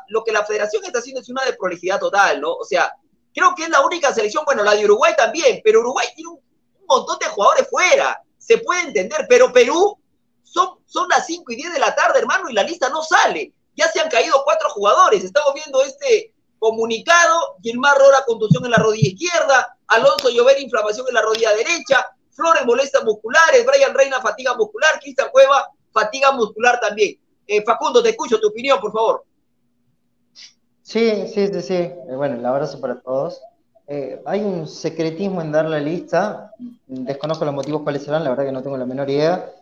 lo 0.08 0.22
que 0.24 0.32
la 0.32 0.44
federación 0.44 0.84
está 0.84 0.98
haciendo 0.98 1.20
es 1.20 1.28
una 1.28 1.44
de 1.44 1.54
prolijidad 1.54 1.98
total, 1.98 2.40
¿no? 2.40 2.52
O 2.54 2.64
sea, 2.64 2.92
creo 3.34 3.54
que 3.54 3.64
es 3.64 3.68
la 3.68 3.84
única 3.84 4.12
selección, 4.14 4.44
bueno, 4.44 4.62
la 4.62 4.74
de 4.74 4.84
Uruguay 4.84 5.14
también, 5.16 5.60
pero 5.64 5.80
Uruguay 5.80 6.06
tiene 6.14 6.30
un, 6.30 6.40
montón 6.88 7.18
de 7.18 7.26
jugadores 7.26 7.68
fuera, 7.68 8.22
se 8.38 8.58
puede 8.58 8.82
entender, 8.82 9.26
pero 9.28 9.52
Perú 9.52 9.98
son, 10.44 10.78
son 10.86 11.08
las 11.08 11.26
5 11.26 11.50
y 11.50 11.56
10 11.56 11.72
de 11.72 11.80
la 11.80 11.92
tarde, 11.96 12.20
hermano, 12.20 12.48
y 12.48 12.52
la 12.52 12.62
lista 12.62 12.88
no 12.90 13.02
sale. 13.02 13.52
Ya 13.74 13.88
se 13.88 14.00
han 14.00 14.08
caído 14.08 14.40
cuatro 14.44 14.70
jugadores. 14.70 15.24
Estamos 15.24 15.52
viendo 15.52 15.82
este, 15.82 16.32
Comunicado, 16.58 17.56
Gilmar 17.62 17.96
Rora, 17.98 18.24
contusión 18.26 18.64
en 18.64 18.70
la 18.70 18.78
rodilla 18.78 19.08
izquierda, 19.08 19.76
Alonso 19.88 20.30
Llover, 20.30 20.60
inflamación 20.60 21.06
en 21.08 21.14
la 21.14 21.22
rodilla 21.22 21.54
derecha, 21.54 22.06
Flores, 22.30 22.66
molestas 22.66 23.02
musculares, 23.02 23.64
Brian 23.64 23.94
Reina, 23.94 24.20
fatiga 24.20 24.54
muscular, 24.54 25.00
Cristian 25.00 25.28
Cueva, 25.32 25.70
fatiga 25.90 26.32
muscular 26.32 26.78
también. 26.78 27.18
Eh, 27.46 27.62
Facundo, 27.62 28.02
te 28.02 28.10
escucho, 28.10 28.38
tu 28.38 28.48
opinión, 28.48 28.78
por 28.78 28.92
favor. 28.92 29.24
Sí, 30.82 31.26
sí, 31.32 31.48
sí, 31.48 31.62
sí. 31.62 31.74
Eh, 31.74 32.14
bueno, 32.14 32.34
el 32.36 32.44
abrazo 32.44 32.78
para 32.78 33.00
todos. 33.00 33.40
Eh, 33.86 34.20
hay 34.26 34.42
un 34.42 34.68
secretismo 34.68 35.40
en 35.40 35.52
dar 35.52 35.64
la 35.64 35.78
lista, 35.78 36.52
desconozco 36.86 37.44
los 37.44 37.54
motivos 37.54 37.82
cuáles 37.82 38.02
serán, 38.02 38.24
la 38.24 38.30
verdad 38.30 38.44
que 38.44 38.52
no 38.52 38.62
tengo 38.62 38.76
la 38.76 38.84
menor 38.84 39.08
idea. 39.08 39.52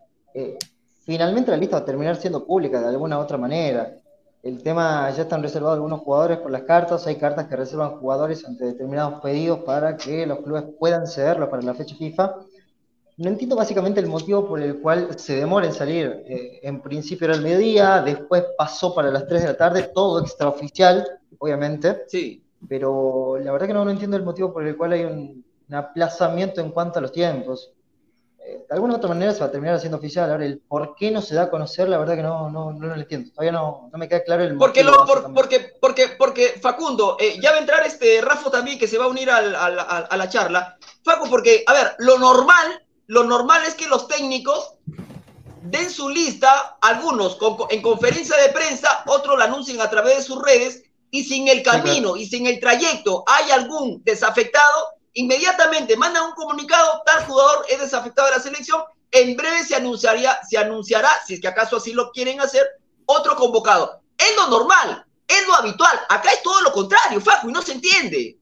finalmente 1.05 1.51
la 1.51 1.59
lista 1.59 1.77
va 1.77 1.83
a 1.83 1.85
terminar 1.85 2.17
siendo 2.17 2.45
pública 2.45 2.81
de 2.81 2.89
alguna 2.89 3.19
u 3.19 3.23
otra 3.23 3.37
manera. 3.37 4.01
El 4.45 4.63
tema, 4.63 5.11
ya 5.11 5.23
están 5.23 5.43
reservados 5.43 5.77
algunos 5.77 6.01
jugadores 6.01 6.37
por 6.37 6.51
las 6.51 6.65
cartas, 6.65 7.07
hay 7.07 7.17
cartas 7.17 7.47
que 7.47 7.57
reservan 7.57 7.97
jugadores 7.99 8.45
ante 8.45 8.67
determinados 8.67 9.23
pedidos 9.23 9.61
para 9.61 9.97
que 9.97 10.27
los 10.27 10.41
clubes 10.41 10.65
puedan 10.79 11.07
cederlos 11.07 11.49
para 11.49 11.63
la 11.63 11.73
fecha 11.73 11.97
FIFA. 11.97 12.35
No 13.17 13.31
entiendo 13.31 13.57
básicamente 13.57 14.01
el 14.01 14.07
motivo 14.07 14.47
por 14.47 14.61
el 14.61 14.83
cual 14.83 15.19
se 15.19 15.37
demora 15.37 15.65
en 15.67 15.73
salir. 15.73 16.25
Eh, 16.27 16.61
en 16.63 16.83
principio 16.83 17.25
era 17.25 17.37
el 17.37 17.41
mediodía, 17.41 18.03
después 18.03 18.45
pasó 18.59 18.95
para 18.95 19.11
las 19.11 19.27
3 19.27 19.41
de 19.41 19.49
la 19.49 19.57
tarde, 19.57 19.91
todo 19.95 20.21
extraoficial, 20.21 21.07
obviamente. 21.39 22.03
Sí. 22.09 22.43
Pero 22.69 23.39
la 23.43 23.51
verdad 23.51 23.67
que 23.67 23.73
no, 23.73 23.83
no 23.83 23.93
entiendo 23.93 24.19
el 24.19 24.25
motivo 24.25 24.53
por 24.53 24.67
el 24.67 24.77
cual 24.77 24.93
hay 24.93 25.05
un 25.05 25.43
aplazamiento 25.71 26.61
en 26.61 26.71
cuanto 26.71 26.99
a 26.99 27.03
los 27.03 27.13
tiempos 27.13 27.74
de 28.45 28.67
alguna 28.71 28.95
u 28.95 28.97
otra 28.97 29.09
manera 29.09 29.33
se 29.33 29.41
va 29.41 29.47
a 29.47 29.51
terminar 29.51 29.77
haciendo 29.77 29.99
oficial. 29.99 30.31
Ahora, 30.31 30.45
el 30.45 30.59
por 30.59 30.95
qué 30.97 31.11
no 31.11 31.23
se 31.23 31.35
da 31.35 31.45
a 31.45 31.51
conocer, 31.51 31.89
la 31.89 31.99
verdad 31.99 32.17
que 32.17 32.23
no, 32.23 32.51
no, 32.51 32.73
no 32.73 32.87
lo 32.87 32.95
entiendo. 32.95 33.31
Todavía 33.31 33.53
no, 33.53 33.89
no 33.93 33.99
me 33.99 34.09
queda 34.09 34.23
claro 34.25 34.45
el 34.45 34.57
porque 34.57 34.85
Lo, 34.85 35.07
porque, 35.35 35.73
porque, 35.81 36.09
porque, 36.19 36.59
Facundo, 36.61 37.17
eh, 37.19 37.39
ya 37.41 37.51
va 37.51 37.57
a 37.57 37.61
entrar 37.61 37.87
este 37.87 38.21
Rafa 38.21 38.51
también 38.51 38.79
que 38.79 38.89
se 38.89 38.99
va 38.99 39.07
a 39.07 39.09
unir 39.09 39.31
al, 39.31 39.55
a 39.55 40.17
la 40.17 40.29
charla. 40.29 40.77
Facu, 41.03 41.29
porque, 41.29 41.65
a 41.67 41.73
ver, 41.73 41.95
lo 41.99 42.19
normal, 42.19 42.83
lo 43.07 43.25
normal 43.25 43.63
es 43.67 43.75
que 43.75 43.89
los 43.89 44.09
técnicos 44.09 44.75
den 45.63 45.91
su 45.91 46.09
lista, 46.09 46.77
algunos 46.81 47.39
en 47.71 47.83
conferencia 47.83 48.37
de 48.37 48.51
prensa, 48.51 49.03
otros 49.07 49.39
la 49.39 49.47
anuncien 49.47 49.81
a 49.81 49.89
través 49.91 50.17
de 50.19 50.23
sus 50.23 50.43
redes, 50.43 50.83
y 51.15 51.23
sin 51.23 51.47
el 51.47 51.63
camino 51.63 52.17
y 52.17 52.27
sin 52.27 52.49
el 52.49 52.59
trayecto 52.59 53.23
hay 53.29 53.53
algún 53.53 54.03
desafectado, 54.03 54.89
inmediatamente 55.14 55.97
manda 55.97 56.26
un 56.26 56.33
comunicado, 56.33 57.02
tal 57.06 57.25
jugador 57.25 57.64
es 57.68 57.80
desafectado 57.80 58.28
de 58.28 58.37
la 58.37 58.42
selección, 58.42 58.83
en 59.11 59.37
breve 59.37 59.64
se 59.64 59.76
anunciaría, 59.76 60.38
se 60.49 60.59
anunciará, 60.59 61.09
si 61.26 61.35
es 61.35 61.40
que 61.40 61.49
acaso 61.49 61.76
así 61.76 61.92
lo 61.92 62.11
quieren 62.11 62.40
hacer, 62.40 62.66
otro 63.06 63.37
convocado. 63.37 64.00
Es 64.18 64.37
lo 64.37 64.49
normal, 64.49 65.04
es 65.28 65.47
lo 65.47 65.54
habitual. 65.54 65.97
Acá 66.09 66.30
es 66.33 66.42
todo 66.42 66.61
lo 66.62 66.73
contrario, 66.73 67.21
Facu, 67.21 67.49
y 67.49 67.52
no 67.52 67.62
se 67.62 67.73
entiende. 67.73 68.38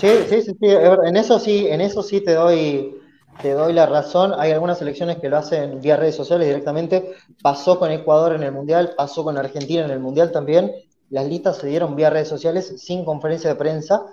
Sí, 0.00 0.08
sí, 0.28 0.42
sí, 0.42 0.54
en 0.60 1.16
eso 1.16 1.38
sí, 1.38 1.66
en 1.68 1.80
eso 1.80 2.02
sí 2.02 2.20
te 2.20 2.34
doy, 2.34 3.00
te 3.42 3.52
doy 3.52 3.72
la 3.72 3.86
razón. 3.86 4.34
Hay 4.38 4.52
algunas 4.52 4.78
selecciones 4.78 5.16
que 5.18 5.28
lo 5.28 5.38
hacen 5.38 5.80
vía 5.80 5.96
redes 5.96 6.14
sociales 6.14 6.46
directamente. 6.46 7.16
Pasó 7.42 7.78
con 7.78 7.90
Ecuador 7.90 8.34
en 8.34 8.42
el 8.42 8.52
Mundial, 8.52 8.94
pasó 8.96 9.24
con 9.24 9.36
Argentina 9.36 9.84
en 9.84 9.90
el 9.90 10.00
Mundial 10.00 10.30
también. 10.30 10.72
Las 11.08 11.26
listas 11.26 11.58
se 11.58 11.68
dieron 11.68 11.96
vía 11.96 12.10
redes 12.10 12.28
sociales 12.28 12.74
sin 12.78 13.04
conferencia 13.04 13.48
de 13.50 13.56
prensa 13.56 14.04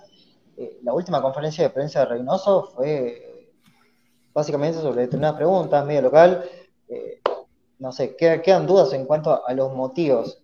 eh, 0.58 0.80
la 0.84 0.94
última 0.94 1.22
conferencia 1.22 1.64
de 1.64 1.70
prensa 1.70 2.00
de 2.00 2.06
Reynoso 2.06 2.72
fue 2.76 3.34
básicamente 4.34 4.80
sobre 4.80 5.02
determinadas 5.02 5.38
preguntas, 5.38 5.86
medio 5.86 6.04
local. 6.04 6.44
Eh, 6.88 7.22
no 7.80 7.92
sé, 7.92 8.16
quedan, 8.16 8.66
dudas 8.66 8.94
en 8.94 9.06
cuanto 9.06 9.46
a, 9.46 9.54
los 9.54 9.74
motivos. 9.74 10.42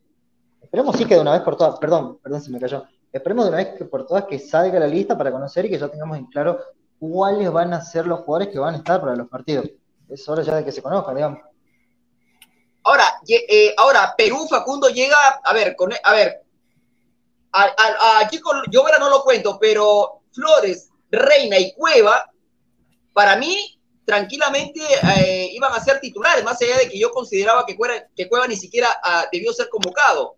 Esperemos 0.62 0.96
sí 0.96 1.06
que 1.06 1.16
de 1.16 1.22
una 1.22 1.32
vez 1.32 1.42
por 1.42 1.56
todas, 1.56 1.80
perdón, 1.80 2.20
perdón, 2.22 2.42
se 2.42 2.52
me 2.52 2.60
cayó. 2.60 2.86
Esperemos 3.12 3.46
de 3.46 3.50
una 3.50 3.58
vez 3.58 3.84
por 3.90 4.06
todas 4.06 4.26
que 4.26 4.38
salga 4.40 4.80
la 4.80 4.88
lista 4.88 5.18
para 5.18 5.32
conocer 5.32 5.66
y 5.66 5.70
que 5.70 5.80
ya 5.80 5.88
tengamos 5.88 6.18
en 6.18 6.26
claro 6.26 6.60
cuáles 7.00 7.52
van 7.52 7.74
a 7.74 7.82
ser 7.82 8.06
los 8.06 8.20
jugadores 8.20 8.50
que 8.50 8.60
van 8.60 8.76
a 8.76 8.78
estar 8.78 9.00
para 9.00 9.16
los 9.16 9.28
partidos. 9.28 9.70
Es 10.10 10.28
hora 10.28 10.44
ya 10.44 10.56
de 10.56 10.66
que 10.66 10.72
se 10.72 10.82
conozcan, 10.82 11.16
digamos. 11.16 11.40
Ahora, 12.84 13.04
eh, 13.28 13.74
ahora 13.78 14.14
Perú 14.18 14.48
Facundo 14.50 14.90
llega, 14.90 15.16
a 15.44 15.54
ver, 15.54 15.76
con, 15.76 15.92
a 16.04 16.12
ver, 16.14 16.44
aquí 17.52 18.40
con 18.40 18.62
Llovera 18.72 19.00
no 19.00 19.10
lo 19.10 19.24
cuento, 19.24 19.58
pero 19.60 20.22
Flores, 20.32 20.90
Reina 21.12 21.58
y 21.58 21.74
Cueva, 21.74 22.30
para 23.14 23.36
mí, 23.36 23.80
tranquilamente 24.06 24.82
eh, 25.18 25.50
iban 25.54 25.72
a 25.74 25.80
ser 25.80 26.00
titulares, 26.00 26.44
más 26.44 26.62
allá 26.62 26.78
de 26.78 26.90
que 26.90 27.00
yo 27.00 27.12
consideraba 27.12 27.66
que 27.66 27.76
Cueva, 27.76 27.96
que 28.16 28.28
Cueva 28.28 28.48
ni 28.48 28.56
siquiera 28.56 28.88
ah, 29.04 29.26
debió 29.32 29.54
ser 29.54 29.70
convocado. 29.70 30.36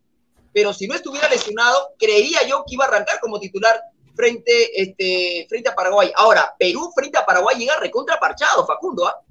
Pero 0.54 0.74
si 0.74 0.88
no 0.88 0.96
estuviera 0.96 1.30
lesionado, 1.30 1.92
creía 1.98 2.46
yo 2.46 2.66
que 2.68 2.74
iba 2.76 2.84
a 2.84 2.88
arrancar 2.90 3.20
como 3.22 3.40
titular 3.40 3.82
frente, 4.16 4.82
este, 4.82 5.46
frente 5.48 5.70
a 5.70 5.76
Paraguay. 5.76 6.12
Ahora, 6.16 6.54
Perú 6.60 6.92
frente 6.94 7.18
a 7.18 7.26
Paraguay 7.26 7.58
llega 7.58 7.78
recontra 7.80 8.20
parchado, 8.20 8.66
Facundo, 8.66 9.08
¿ah? 9.08 9.22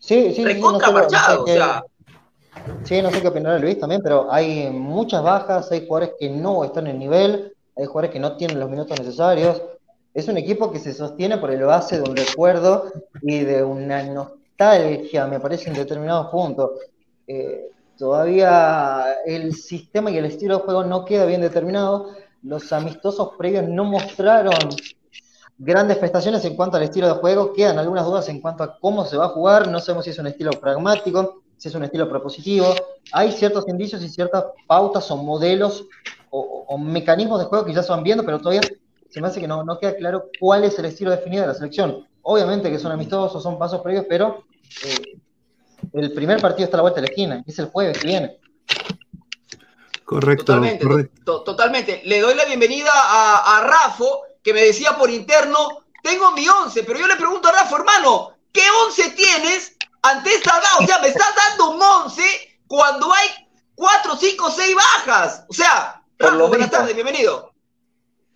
Sí, 0.00 0.32
sí, 0.34 0.44
recontra 0.44 0.92
parchado, 0.92 1.44
o 1.44 1.46
sea. 1.46 1.84
Sí, 2.84 3.02
no 3.02 3.10
sé 3.10 3.20
qué 3.20 3.28
opinará 3.28 3.58
Luis 3.58 3.78
también, 3.78 4.00
pero 4.02 4.32
hay 4.32 4.70
muchas 4.70 5.22
bajas, 5.22 5.70
hay 5.72 5.86
jugadores 5.86 6.14
que 6.18 6.30
no 6.30 6.64
están 6.64 6.86
en 6.86 6.98
nivel, 6.98 7.52
hay 7.76 7.86
jugadores 7.86 8.10
que 8.10 8.20
no 8.20 8.36
tienen 8.36 8.60
los 8.60 8.70
minutos 8.70 8.98
necesarios. 8.98 9.62
Es 10.14 10.28
un 10.28 10.36
equipo 10.38 10.70
que 10.70 10.78
se 10.78 10.94
sostiene 10.94 11.36
por 11.38 11.50
el 11.50 11.62
base 11.62 12.00
de 12.00 12.08
un 12.08 12.16
recuerdo 12.16 12.90
y 13.22 13.40
de 13.40 13.62
una 13.62 14.02
nostalgia, 14.02 15.26
me 15.26 15.40
parece, 15.40 15.68
en 15.68 15.76
determinados 15.76 16.28
puntos. 16.28 16.70
Eh, 17.26 17.70
todavía 17.98 19.04
el 19.26 19.54
sistema 19.54 20.10
y 20.10 20.18
el 20.18 20.24
estilo 20.24 20.58
de 20.58 20.64
juego 20.64 20.84
no 20.84 21.04
queda 21.04 21.26
bien 21.26 21.40
determinado. 21.40 22.12
Los 22.42 22.72
amistosos 22.72 23.30
previos 23.36 23.68
no 23.68 23.84
mostraron 23.84 24.54
grandes 25.58 25.98
prestaciones 25.98 26.44
en 26.44 26.56
cuanto 26.56 26.76
al 26.76 26.84
estilo 26.84 27.08
de 27.08 27.14
juego. 27.14 27.52
Quedan 27.52 27.78
algunas 27.78 28.06
dudas 28.06 28.28
en 28.28 28.40
cuanto 28.40 28.62
a 28.62 28.78
cómo 28.78 29.04
se 29.04 29.16
va 29.16 29.26
a 29.26 29.30
jugar. 29.30 29.68
No 29.68 29.80
sabemos 29.80 30.04
si 30.04 30.12
es 30.12 30.18
un 30.18 30.28
estilo 30.28 30.52
pragmático, 30.52 31.42
si 31.56 31.68
es 31.68 31.74
un 31.74 31.84
estilo 31.84 32.08
propositivo. 32.08 32.74
Hay 33.12 33.32
ciertos 33.32 33.68
indicios 33.68 34.02
y 34.02 34.08
ciertas 34.08 34.44
pautas 34.66 35.10
o 35.10 35.16
modelos 35.16 35.84
o, 36.30 36.76
mecanismos 36.78 37.38
de 37.38 37.46
juego 37.46 37.64
que 37.64 37.72
ya 37.72 37.82
se 37.82 37.90
van 37.90 38.02
viendo, 38.02 38.24
pero 38.24 38.38
todavía 38.38 38.60
se 39.08 39.20
me 39.20 39.28
hace 39.28 39.40
que 39.40 39.48
no, 39.48 39.64
no 39.64 39.78
queda 39.78 39.96
claro 39.96 40.26
cuál 40.38 40.64
es 40.64 40.78
el 40.78 40.84
estilo 40.84 41.10
definido 41.10 41.42
de 41.42 41.48
la 41.48 41.54
selección. 41.54 42.06
Obviamente 42.22 42.70
que 42.70 42.78
son 42.78 42.92
amistosos, 42.92 43.42
son 43.42 43.58
pasos 43.58 43.80
previos, 43.80 44.04
pero 44.08 44.44
eh, 44.84 45.18
el 45.94 46.12
primer 46.12 46.40
partido 46.40 46.64
está 46.64 46.76
a 46.76 46.78
la 46.78 46.82
vuelta 46.82 47.00
de 47.00 47.06
la 47.06 47.12
esquina, 47.12 47.44
es 47.46 47.58
el 47.58 47.66
jueves 47.66 47.98
que 47.98 48.08
viene. 48.08 48.38
Correcto. 50.04 50.44
Totalmente, 50.44 51.10
totalmente. 51.24 52.02
Le 52.04 52.20
doy 52.20 52.34
la 52.34 52.44
bienvenida 52.44 52.90
a, 52.92 53.56
a 53.56 53.60
Rafo, 53.64 54.22
que 54.42 54.52
me 54.52 54.62
decía 54.62 54.96
por 54.98 55.10
interno, 55.10 55.84
tengo 56.02 56.32
mi 56.32 56.46
11, 56.46 56.84
pero 56.84 56.98
yo 56.98 57.06
le 57.06 57.16
pregunto 57.16 57.48
a 57.48 57.52
Rafa, 57.52 57.76
hermano, 57.76 58.32
¿qué 58.52 58.62
11 58.86 59.10
tienes 59.10 59.75
ante 60.10 60.34
esta 60.34 60.56
baja? 60.56 60.78
O 60.80 60.86
sea, 60.86 60.98
me 61.00 61.08
estás 61.08 61.34
dando 61.48 61.70
un 61.70 61.82
11 61.82 62.22
cuando 62.66 63.12
hay 63.12 63.28
4, 63.74 64.16
5, 64.16 64.50
6 64.50 64.74
bajas. 64.74 65.44
O 65.48 65.52
sea, 65.52 66.02
Rafa, 66.18 66.36
buenas 66.36 66.70
tardes, 66.70 66.94
bienvenido. 66.94 67.52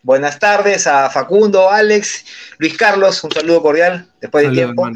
Buenas 0.03 0.39
tardes 0.39 0.87
a 0.87 1.11
Facundo, 1.11 1.71
Alex, 1.71 2.25
Luis 2.59 2.77
Carlos, 2.77 3.23
un 3.23 3.33
saludo 3.33 3.63
cordial 3.63 4.11
después 4.21 4.49
de 4.49 4.55
tiempo. 4.55 4.89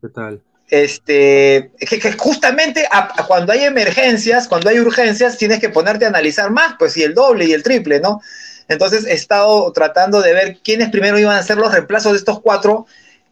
¿Qué 0.00 0.08
tal? 0.08 0.42
Este, 0.68 1.72
que, 1.78 2.12
justamente 2.12 2.86
cuando 3.26 3.52
hay 3.52 3.64
emergencias, 3.64 4.46
cuando 4.46 4.70
hay 4.70 4.78
urgencias, 4.78 5.36
tienes 5.36 5.58
que 5.60 5.70
ponerte 5.70 6.04
a 6.04 6.08
analizar 6.08 6.50
más, 6.50 6.76
pues, 6.78 6.96
y 6.96 7.02
el 7.02 7.14
doble 7.14 7.46
y 7.46 7.52
el 7.52 7.62
triple, 7.62 8.00
¿no? 8.00 8.20
Entonces 8.68 9.04
he 9.06 9.14
estado 9.14 9.72
tratando 9.72 10.20
de 10.20 10.32
ver 10.32 10.58
quiénes 10.62 10.90
primero 10.90 11.18
iban 11.18 11.36
a 11.36 11.42
ser 11.42 11.56
los 11.56 11.72
reemplazos 11.72 12.12
de 12.12 12.18
estos 12.18 12.40
cuatro, 12.40 12.86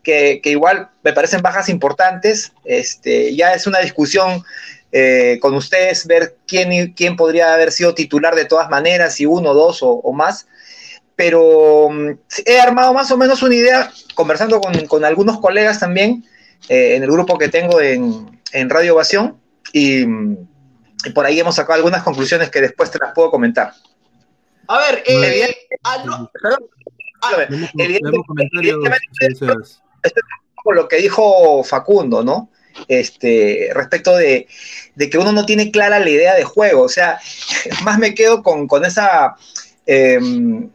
que, 0.09 0.51
igual 0.51 0.91
me 1.03 1.13
parecen 1.13 1.43
bajas 1.43 1.69
importantes. 1.69 2.53
Este, 2.65 3.35
ya 3.35 3.55
es 3.55 3.67
una 3.67 3.81
discusión 3.81 4.43
eh, 4.93 5.39
con 5.41 5.55
ustedes, 5.55 6.07
ver 6.07 6.37
quién, 6.47 6.93
quién 6.95 7.17
podría 7.17 7.55
haber 7.55 7.73
sido 7.73 7.95
titular 7.95 8.35
de 8.35 8.45
todas 8.45 8.71
maneras, 8.71 9.15
si 9.15 9.27
uno, 9.27 9.55
dos 9.55 9.81
o 9.83 10.13
más 10.13 10.47
pero 11.19 11.89
mm, 11.91 12.11
he 12.47 12.61
armado 12.61 12.95
más 12.95 13.11
o 13.11 13.17
menos 13.17 13.43
una 13.43 13.57
idea, 13.57 13.91
conversando 14.15 14.61
con, 14.61 15.05
algunos 15.05 15.41
colegas 15.41 15.81
también, 15.81 16.25
eh, 16.69 16.95
en 16.95 17.03
el 17.03 17.11
grupo 17.11 17.37
que 17.37 17.49
tengo 17.49 17.81
en, 17.81 18.31
Radio 18.71 18.95
Ovación, 18.95 19.37
y, 19.73 20.07
por 21.13 21.27
ahí 21.27 21.41
hemos 21.41 21.57
sacado 21.57 21.75
algunas 21.75 22.05
conclusiones 22.05 22.51
que 22.51 22.61
después 22.61 22.93
te 22.93 22.99
las 22.99 23.13
puedo 23.15 23.33
comentar. 23.33 23.73
A 24.69 24.79
ver, 24.79 25.03
eh, 25.07 25.57
con 30.63 30.77
lo 30.77 30.89
que 30.89 30.97
dijo 30.97 31.63
Facundo, 31.65 32.23
¿no? 32.23 32.51
Este, 32.87 33.71
respecto 33.75 34.17
de, 34.17 34.47
que 34.97 35.19
uno 35.19 35.33
no 35.33 35.45
tiene 35.47 35.71
clara 35.71 35.99
la 35.99 36.11
idea 36.11 36.35
de 36.35 36.45
juego, 36.45 36.83
o 36.83 36.89
sea, 36.89 37.19
más 37.83 37.99
me 37.99 38.15
quedo 38.15 38.43
con, 38.43 38.69
esa 38.85 39.37
em, 39.87 40.71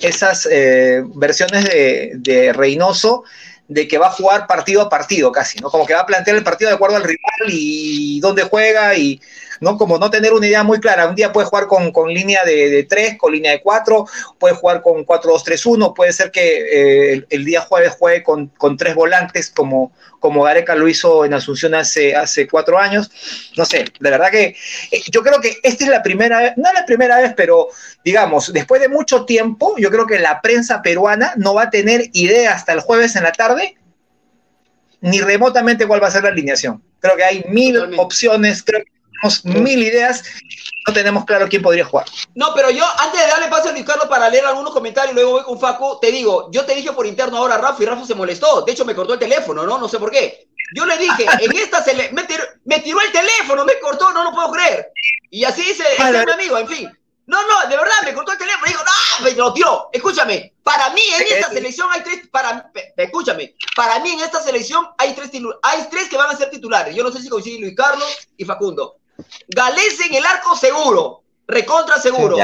esas 0.00 0.48
eh, 0.50 1.02
versiones 1.14 1.64
de, 1.64 2.12
de, 2.16 2.52
Reynoso 2.52 3.24
de 3.68 3.86
que 3.88 3.98
va 3.98 4.08
a 4.08 4.12
jugar 4.12 4.46
partido 4.46 4.82
a 4.82 4.88
partido 4.88 5.32
casi, 5.32 5.58
¿no? 5.60 5.70
Como 5.70 5.86
que 5.86 5.94
va 5.94 6.00
a 6.00 6.06
plantear 6.06 6.36
el 6.36 6.44
partido 6.44 6.70
de 6.70 6.76
acuerdo 6.76 6.96
al 6.96 7.04
rival 7.04 7.48
y 7.48 8.20
dónde 8.20 8.42
juega 8.44 8.94
y 8.96 9.20
¿no? 9.62 9.78
Como 9.78 9.96
no 9.96 10.10
tener 10.10 10.32
una 10.32 10.46
idea 10.46 10.64
muy 10.64 10.80
clara. 10.80 11.06
Un 11.06 11.14
día 11.14 11.32
puede 11.32 11.46
jugar 11.46 11.68
con, 11.68 12.08
línea 12.12 12.44
de, 12.44 12.84
3, 12.88 13.16
con 13.16 13.32
línea 13.32 13.52
de 13.52 13.62
4, 13.62 14.06
puede 14.38 14.54
jugar 14.54 14.82
con 14.82 15.06
4-2-3-1, 15.06 15.94
puede 15.94 16.12
ser 16.12 16.32
que 16.32 17.12
eh, 17.12 17.24
el, 17.30 17.44
día 17.44 17.60
jueves 17.60 17.94
juegue 17.96 18.24
con, 18.24 18.50
tres 18.76 18.96
volantes 18.96 19.50
como, 19.50 19.92
como 20.18 20.42
Gareca 20.42 20.74
lo 20.74 20.88
hizo 20.88 21.24
en 21.24 21.32
Asunción 21.34 21.74
hace, 21.76 22.16
hace 22.16 22.48
cuatro 22.48 22.76
años. 22.76 23.10
No 23.56 23.64
sé, 23.64 23.84
de 24.00 24.10
verdad 24.10 24.30
que 24.32 24.56
eh, 24.90 25.02
yo 25.10 25.22
creo 25.22 25.40
que 25.40 25.56
esta 25.62 25.84
es 25.84 25.90
la 25.90 26.02
primera 26.02 26.40
vez, 26.40 26.52
no 26.56 26.72
la 26.72 26.84
primera 26.84 27.20
vez, 27.20 27.32
pero 27.36 27.68
digamos, 28.04 28.52
después 28.52 28.80
de 28.80 28.88
mucho 28.88 29.24
tiempo, 29.24 29.76
yo 29.78 29.90
creo 29.90 30.06
que 30.06 30.18
la 30.18 30.40
prensa 30.40 30.82
peruana 30.82 31.34
no 31.36 31.54
va 31.54 31.62
a 31.64 31.70
tener 31.70 32.10
idea 32.14 32.52
hasta 32.52 32.72
el 32.72 32.80
jueves 32.80 33.14
en 33.14 33.22
la 33.22 33.32
tarde 33.32 33.76
ni 35.02 35.20
remotamente 35.20 35.86
cuál 35.86 36.02
va 36.02 36.06
a 36.08 36.12
ser 36.12 36.22
la 36.22 36.30
alineación. 36.30 36.82
Creo 37.00 37.16
que 37.16 37.24
hay 37.24 37.44
mil 37.48 37.76
opciones, 37.98 38.62
creo 38.62 38.82
que 38.84 38.91
mil 39.44 39.82
ideas, 39.82 40.24
no 40.86 40.92
tenemos 40.92 41.24
claro 41.24 41.48
quién 41.48 41.62
podría 41.62 41.84
jugar. 41.84 42.06
No, 42.34 42.52
pero 42.54 42.70
yo, 42.70 42.84
antes 42.98 43.20
de 43.20 43.26
darle 43.26 43.48
paso 43.48 43.68
a 43.68 43.72
Luis 43.72 43.84
Carlos 43.84 44.06
para 44.08 44.28
leer 44.28 44.44
algunos 44.44 44.72
comentarios, 44.72 45.14
luego 45.14 45.32
voy 45.32 45.42
con 45.44 45.60
Facu, 45.60 45.98
te 46.00 46.10
digo, 46.10 46.50
yo 46.50 46.64
te 46.64 46.74
dije 46.74 46.92
por 46.92 47.06
interno 47.06 47.36
ahora 47.36 47.54
a 47.54 47.58
Rafa 47.58 47.82
y 47.82 47.86
Rafa 47.86 48.04
se 48.04 48.14
molestó. 48.14 48.62
De 48.62 48.72
hecho, 48.72 48.84
me 48.84 48.94
cortó 48.94 49.14
el 49.14 49.18
teléfono, 49.18 49.64
¿no? 49.64 49.78
No 49.78 49.88
sé 49.88 49.98
por 49.98 50.10
qué. 50.10 50.48
Yo 50.74 50.86
le 50.86 50.98
dije, 50.98 51.26
en 51.40 51.56
esta 51.56 51.82
se 51.82 51.94
le. 51.94 52.10
Me 52.12 52.24
tiró, 52.24 53.00
el 53.00 53.12
teléfono, 53.12 53.64
me 53.64 53.78
cortó, 53.78 54.12
no 54.12 54.24
lo 54.24 54.32
puedo 54.32 54.52
creer. 54.52 54.90
Y 55.30 55.44
así 55.44 55.62
dice 55.62 55.84
este 55.98 56.26
mi 56.26 56.32
amigo, 56.32 56.58
en 56.58 56.68
fin. 56.68 56.98
No, 57.26 57.40
no, 57.46 57.68
de 57.68 57.76
verdad, 57.76 57.94
me 58.04 58.12
cortó 58.12 58.32
el 58.32 58.38
teléfono. 58.38 58.66
Dijo, 58.66 58.82
no, 58.84 59.24
me 59.24 59.32
lo 59.32 59.52
tiró. 59.52 59.88
Escúchame, 59.92 60.54
para 60.62 60.90
mí 60.90 61.02
en 61.16 61.36
esta 61.36 61.50
selección 61.50 61.88
hay 61.90 62.02
tres. 62.02 62.28
Para, 62.28 62.70
escúchame, 62.96 63.54
para 63.76 64.00
mí 64.00 64.10
en 64.10 64.20
esta 64.20 64.42
selección 64.42 64.88
hay 64.98 65.14
tres, 65.14 65.30
hay 65.62 65.88
tres 65.90 66.08
que 66.08 66.16
van 66.16 66.30
a 66.30 66.36
ser 66.36 66.50
titulares. 66.50 66.94
Yo 66.94 67.04
no 67.04 67.12
sé 67.12 67.22
si 67.22 67.28
coincide 67.28 67.60
Luis 67.60 67.76
Carlos 67.76 68.28
y 68.36 68.44
Facundo. 68.44 68.96
Galés 69.48 70.00
en 70.00 70.14
el 70.14 70.24
arco 70.24 70.56
seguro, 70.56 71.22
recontra 71.46 71.96
seguro. 71.96 72.36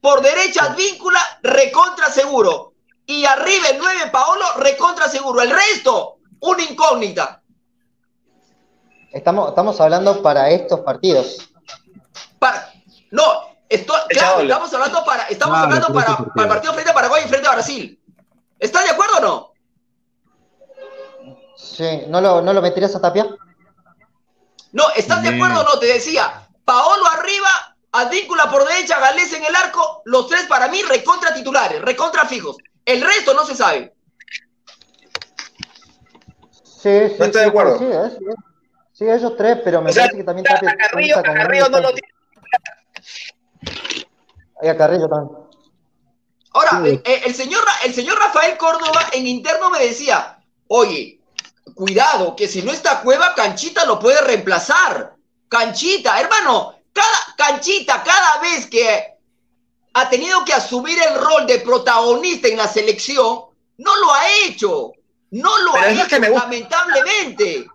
Por 0.00 0.20
derecha 0.20 0.64
Advíncula, 0.64 1.20
recontra 1.42 2.10
seguro. 2.10 2.74
Y 3.06 3.24
arriba 3.24 3.68
el 3.70 3.78
9 3.78 4.10
Paolo, 4.12 4.44
recontra 4.58 5.08
seguro. 5.08 5.40
El 5.40 5.50
resto, 5.50 6.18
una 6.40 6.62
incógnita. 6.62 7.42
Estamos, 9.12 9.50
estamos 9.50 9.80
hablando 9.80 10.22
para 10.22 10.50
estos 10.50 10.80
partidos. 10.80 11.48
no, 13.10 13.22
esto, 13.68 13.94
claro, 14.08 14.40
estamos 14.40 14.74
hablando 14.74 15.04
para, 15.04 15.22
estamos 15.24 15.56
hablando 15.56 15.92
para, 15.92 16.18
el 16.36 16.48
partido 16.48 16.72
frente 16.74 16.90
a 16.90 16.94
Paraguay 16.94 17.22
y 17.24 17.28
frente 17.28 17.48
a 17.48 17.52
Brasil. 17.52 18.00
¿Estás 18.58 18.84
de 18.84 18.90
acuerdo 18.90 19.18
o 19.18 19.20
no? 19.20 19.52
Sí, 21.56 22.02
¿no 22.08 22.20
lo, 22.20 22.42
no 22.42 22.52
lo 22.52 22.60
meterías 22.60 22.94
a 22.94 23.00
Tapia? 23.00 23.26
No, 24.74 24.84
¿estás 24.96 25.22
de 25.22 25.28
acuerdo 25.30 25.60
o 25.60 25.64
no? 25.64 25.78
Te 25.78 25.86
decía, 25.86 26.48
Paolo 26.64 27.06
arriba, 27.06 27.74
Advíncula 27.92 28.50
por 28.50 28.66
derecha, 28.66 28.98
Galés 28.98 29.32
en 29.34 29.44
el 29.44 29.54
arco, 29.54 30.02
los 30.04 30.26
tres 30.26 30.46
para 30.48 30.66
mí 30.66 30.82
recontra 30.82 31.32
titulares, 31.32 31.80
recontra 31.80 32.24
fijos. 32.24 32.56
El 32.84 33.00
resto 33.00 33.34
no 33.34 33.46
se 33.46 33.54
sabe. 33.54 33.94
Sí, 36.64 37.08
sí, 37.08 37.14
no 37.20 37.24
estoy 37.26 37.42
de 37.42 37.46
acuerdo. 37.46 37.78
Sí, 37.78 37.84
sí, 38.18 38.24
sí, 38.94 39.04
ellos 39.08 39.36
tres, 39.36 39.60
pero 39.62 39.80
me 39.80 39.92
parece 39.92 40.16
que 40.16 40.24
también 40.24 40.44
Tapia. 40.44 40.76
Carrillo, 40.76 41.22
Carrillo 41.22 41.68
no 41.68 41.80
lo 41.80 41.92
tiene. 41.92 42.08
Ahí 44.60 44.68
a 44.68 44.76
Carrillo 44.76 45.08
también. 45.08 45.38
Ahora, 46.50 46.82
el, 47.04 47.34
señor, 47.34 47.62
el 47.84 47.94
señor 47.94 48.18
Rafael 48.18 48.56
Córdoba 48.56 49.02
en 49.12 49.28
interno 49.28 49.70
me 49.70 49.78
decía, 49.78 50.40
oye, 50.66 51.20
cuidado, 51.74 52.36
que 52.36 52.48
si 52.48 52.62
no 52.62 52.72
está 52.72 53.00
Cueva, 53.00 53.34
Canchita 53.34 53.84
lo 53.84 53.98
puede 53.98 54.20
reemplazar. 54.20 55.14
Canchita, 55.48 56.20
hermano, 56.20 56.74
cada 56.92 57.34
Canchita, 57.36 58.02
cada 58.02 58.40
vez 58.40 58.66
que 58.66 59.14
ha 59.94 60.08
tenido 60.08 60.44
que 60.44 60.52
asumir 60.52 60.98
el 61.00 61.20
rol 61.20 61.46
de 61.46 61.60
protagonista 61.60 62.48
en 62.48 62.58
la 62.58 62.68
selección, 62.68 63.44
no 63.78 63.96
lo 63.96 64.12
ha 64.12 64.28
hecho. 64.44 64.92
No 65.30 65.58
lo 65.58 65.74
ha 65.74 65.88
hecho, 65.88 66.18
lamentablemente. 66.18 67.66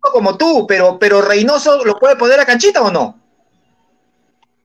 Como 0.00 0.36
tú, 0.36 0.66
pero, 0.66 0.98
pero 0.98 1.22
Reynoso 1.22 1.84
lo 1.84 1.98
puede 1.98 2.16
poner 2.16 2.40
a 2.40 2.46
Canchita 2.46 2.82
o 2.82 2.90
no? 2.90 3.18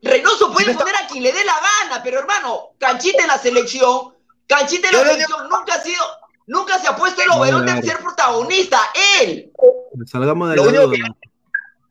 Reynoso 0.02 0.52
puede 0.52 0.74
poner 0.74 0.96
a 0.96 1.08
quien 1.08 1.24
le 1.24 1.32
dé 1.32 1.43
la 1.43 1.56
gana, 1.60 2.04
pero 2.04 2.20
hermano, 2.20 2.72
Canchita 2.78 3.22
en 3.22 3.28
la 3.28 3.38
selección, 3.38 4.15
Canchita 4.48 4.89
en 4.89 4.96
la 4.96 5.04
selección 5.04 5.50
nunca 5.50 5.76
ha 5.76 5.82
sido, 5.82 6.04
Nunca 6.48 6.80
se 6.80 6.88
ha 6.88 6.96
puesto 6.96 7.22
el 7.22 7.30
overón 7.30 7.66
de 7.66 7.82
ser 7.82 7.98
protagonista, 8.00 8.80
él. 9.22 9.52
Salgamos 10.06 10.50
de 10.50 10.56
lo, 10.56 10.64
único 10.64 10.90
que, 10.90 11.02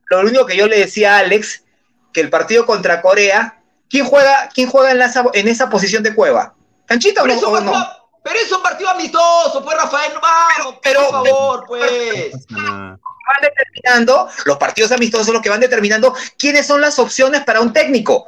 lo 0.07 0.21
único 0.21 0.47
que 0.47 0.57
yo 0.57 0.67
le 0.67 0.79
decía 0.79 1.17
a 1.17 1.19
Alex, 1.19 1.63
que 2.11 2.23
el 2.23 2.31
partido 2.31 2.65
contra 2.65 3.03
Corea, 3.03 3.63
¿quién 3.91 4.07
juega, 4.07 4.49
quién 4.55 4.71
juega 4.71 4.93
en, 4.93 5.01
en 5.35 5.49
esa 5.49 5.69
posición 5.69 6.03
de 6.03 6.15
cueva? 6.15 6.55
¿Canchita 6.87 7.23
o, 7.23 7.27
no, 7.61 7.87
Pero 8.25 8.39
es 8.39 8.51
un 8.51 8.63
partido 8.63 8.89
amistoso, 8.89 9.63
pues 9.63 9.77
Rafael, 9.77 10.13
vamos, 10.23 10.77
pero, 10.83 11.01
por 11.01 11.11
favor, 11.11 11.65
pues. 11.67 12.33
Van 12.49 13.43
determinando, 13.43 14.29
los 14.45 14.57
partidos 14.57 14.93
amistosos 14.93 15.27
son 15.27 15.35
los 15.35 15.43
que 15.43 15.51
van 15.51 15.59
determinando 15.59 16.15
quiénes 16.39 16.65
son 16.65 16.81
las 16.81 16.97
opciones 17.01 17.43
para 17.43 17.61
un 17.61 17.73
técnico. 17.73 18.25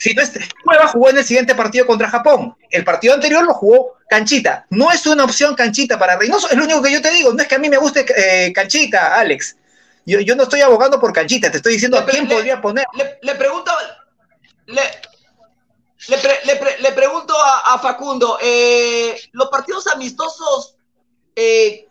Si 0.00 0.14
no 0.14 0.22
es, 0.22 0.32
Cueva 0.64 0.88
jugó 0.88 1.10
en 1.10 1.18
el 1.18 1.24
siguiente 1.24 1.54
partido 1.54 1.86
contra 1.86 2.08
Japón. 2.08 2.56
El 2.70 2.84
partido 2.84 3.12
anterior 3.12 3.44
lo 3.44 3.52
jugó 3.52 3.98
Canchita. 4.08 4.64
No 4.70 4.90
es 4.90 5.06
una 5.06 5.24
opción 5.24 5.54
Canchita 5.54 5.98
para 5.98 6.16
Reynoso. 6.16 6.48
Es 6.48 6.56
lo 6.56 6.64
único 6.64 6.80
que 6.80 6.90
yo 6.90 7.02
te 7.02 7.10
digo. 7.10 7.34
No 7.34 7.42
es 7.42 7.46
que 7.46 7.56
a 7.56 7.58
mí 7.58 7.68
me 7.68 7.76
guste 7.76 8.06
eh, 8.16 8.50
Canchita, 8.50 9.20
Alex. 9.20 9.56
Yo, 10.06 10.34
no 10.36 10.44
estoy 10.44 10.62
abogando 10.62 10.98
por 10.98 11.12
Canchita. 11.12 11.50
Te 11.50 11.58
estoy 11.58 11.74
diciendo 11.74 11.98
a 11.98 12.06
quién 12.06 12.26
podría 12.26 12.62
poner. 12.62 12.86
Le, 13.20 13.34
pregunto. 13.34 13.70
Le, 14.66 14.82
pregunto 16.92 17.34
a, 17.38 17.78
Facundo. 17.78 18.38
Eh, 18.42 19.20
¿Los 19.32 19.50
partidos 19.50 19.86
amistosos 19.88 20.76
eh, 21.36 21.86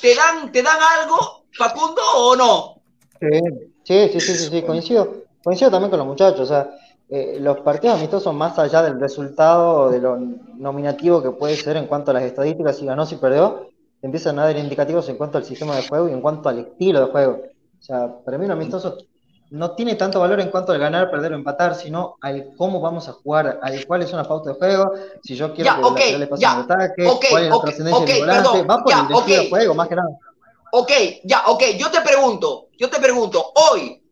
te, 0.00 0.16
dan, 0.16 0.50
te 0.50 0.64
dan 0.64 0.78
algo, 0.98 1.44
Facundo, 1.52 2.02
o 2.16 2.34
no? 2.34 2.82
Sí, 3.20 3.40
sí, 3.84 4.20
sí, 4.20 4.36
sí, 4.36 4.48
sí, 4.50 4.62
coincido. 4.62 5.22
Coincido 5.44 5.70
también 5.70 5.90
con 5.90 6.00
los 6.00 6.08
muchachos. 6.08 6.40
O 6.40 6.46
sea, 6.46 6.68
eh, 7.16 7.38
los 7.38 7.60
partidos 7.60 7.96
amistosos, 7.98 8.34
más 8.34 8.58
allá 8.58 8.82
del 8.82 8.98
resultado, 8.98 9.88
de 9.88 10.00
lo 10.00 10.16
nominativo 10.56 11.22
que 11.22 11.30
puede 11.30 11.54
ser 11.54 11.76
en 11.76 11.86
cuanto 11.86 12.10
a 12.10 12.14
las 12.14 12.24
estadísticas, 12.24 12.76
si 12.76 12.86
ganó, 12.86 13.06
si 13.06 13.14
perdió, 13.14 13.68
empiezan 14.02 14.36
a 14.40 14.46
dar 14.46 14.56
indicativos 14.56 15.08
en 15.08 15.16
cuanto 15.16 15.38
al 15.38 15.44
sistema 15.44 15.76
de 15.76 15.86
juego 15.86 16.08
y 16.08 16.12
en 16.12 16.20
cuanto 16.20 16.48
al 16.48 16.58
estilo 16.58 17.06
de 17.06 17.12
juego. 17.12 17.40
O 17.78 17.82
sea, 17.82 18.12
para 18.24 18.36
mí 18.36 18.46
un 18.46 18.50
amistoso 18.50 18.98
no 19.50 19.76
tiene 19.76 19.94
tanto 19.94 20.18
valor 20.18 20.40
en 20.40 20.50
cuanto 20.50 20.72
al 20.72 20.80
ganar, 20.80 21.08
perder 21.08 21.34
o 21.34 21.36
empatar, 21.36 21.76
sino 21.76 22.16
al 22.20 22.48
cómo 22.56 22.80
vamos 22.80 23.08
a 23.08 23.12
jugar, 23.12 23.60
al 23.62 23.86
cuál 23.86 24.02
es 24.02 24.12
una 24.12 24.24
pauta 24.24 24.50
de 24.50 24.56
juego, 24.56 24.90
si 25.22 25.36
yo 25.36 25.54
quiero 25.54 25.70
Ya, 25.70 25.76
que 25.76 25.84
ok, 25.84 26.00
el 26.14 26.18
le 26.18 26.26
pase 26.26 26.46
un 26.46 26.62
ataque, 26.62 27.06
ok, 27.06 27.24
cuál 27.30 27.42
es 27.44 27.48
la 27.48 27.56
ok, 27.56 27.64
trascendencia 27.64 28.06
del 28.06 28.20
volante, 28.22 28.48
perdón, 28.50 28.66
va 28.68 28.82
por 28.82 28.92
ya, 28.92 29.06
el 29.08 29.14
estilo 29.14 29.42
de 29.42 29.48
juego, 29.50 29.74
más 29.74 29.88
que 29.88 29.94
nada. 29.94 30.08
Ok, 30.72 30.90
ya, 31.22 31.44
ok, 31.46 31.62
yo 31.78 31.88
te 31.92 32.00
pregunto, 32.00 32.66
yo 32.76 32.90
te 32.90 32.98
pregunto, 32.98 33.52
hoy, 33.70 34.02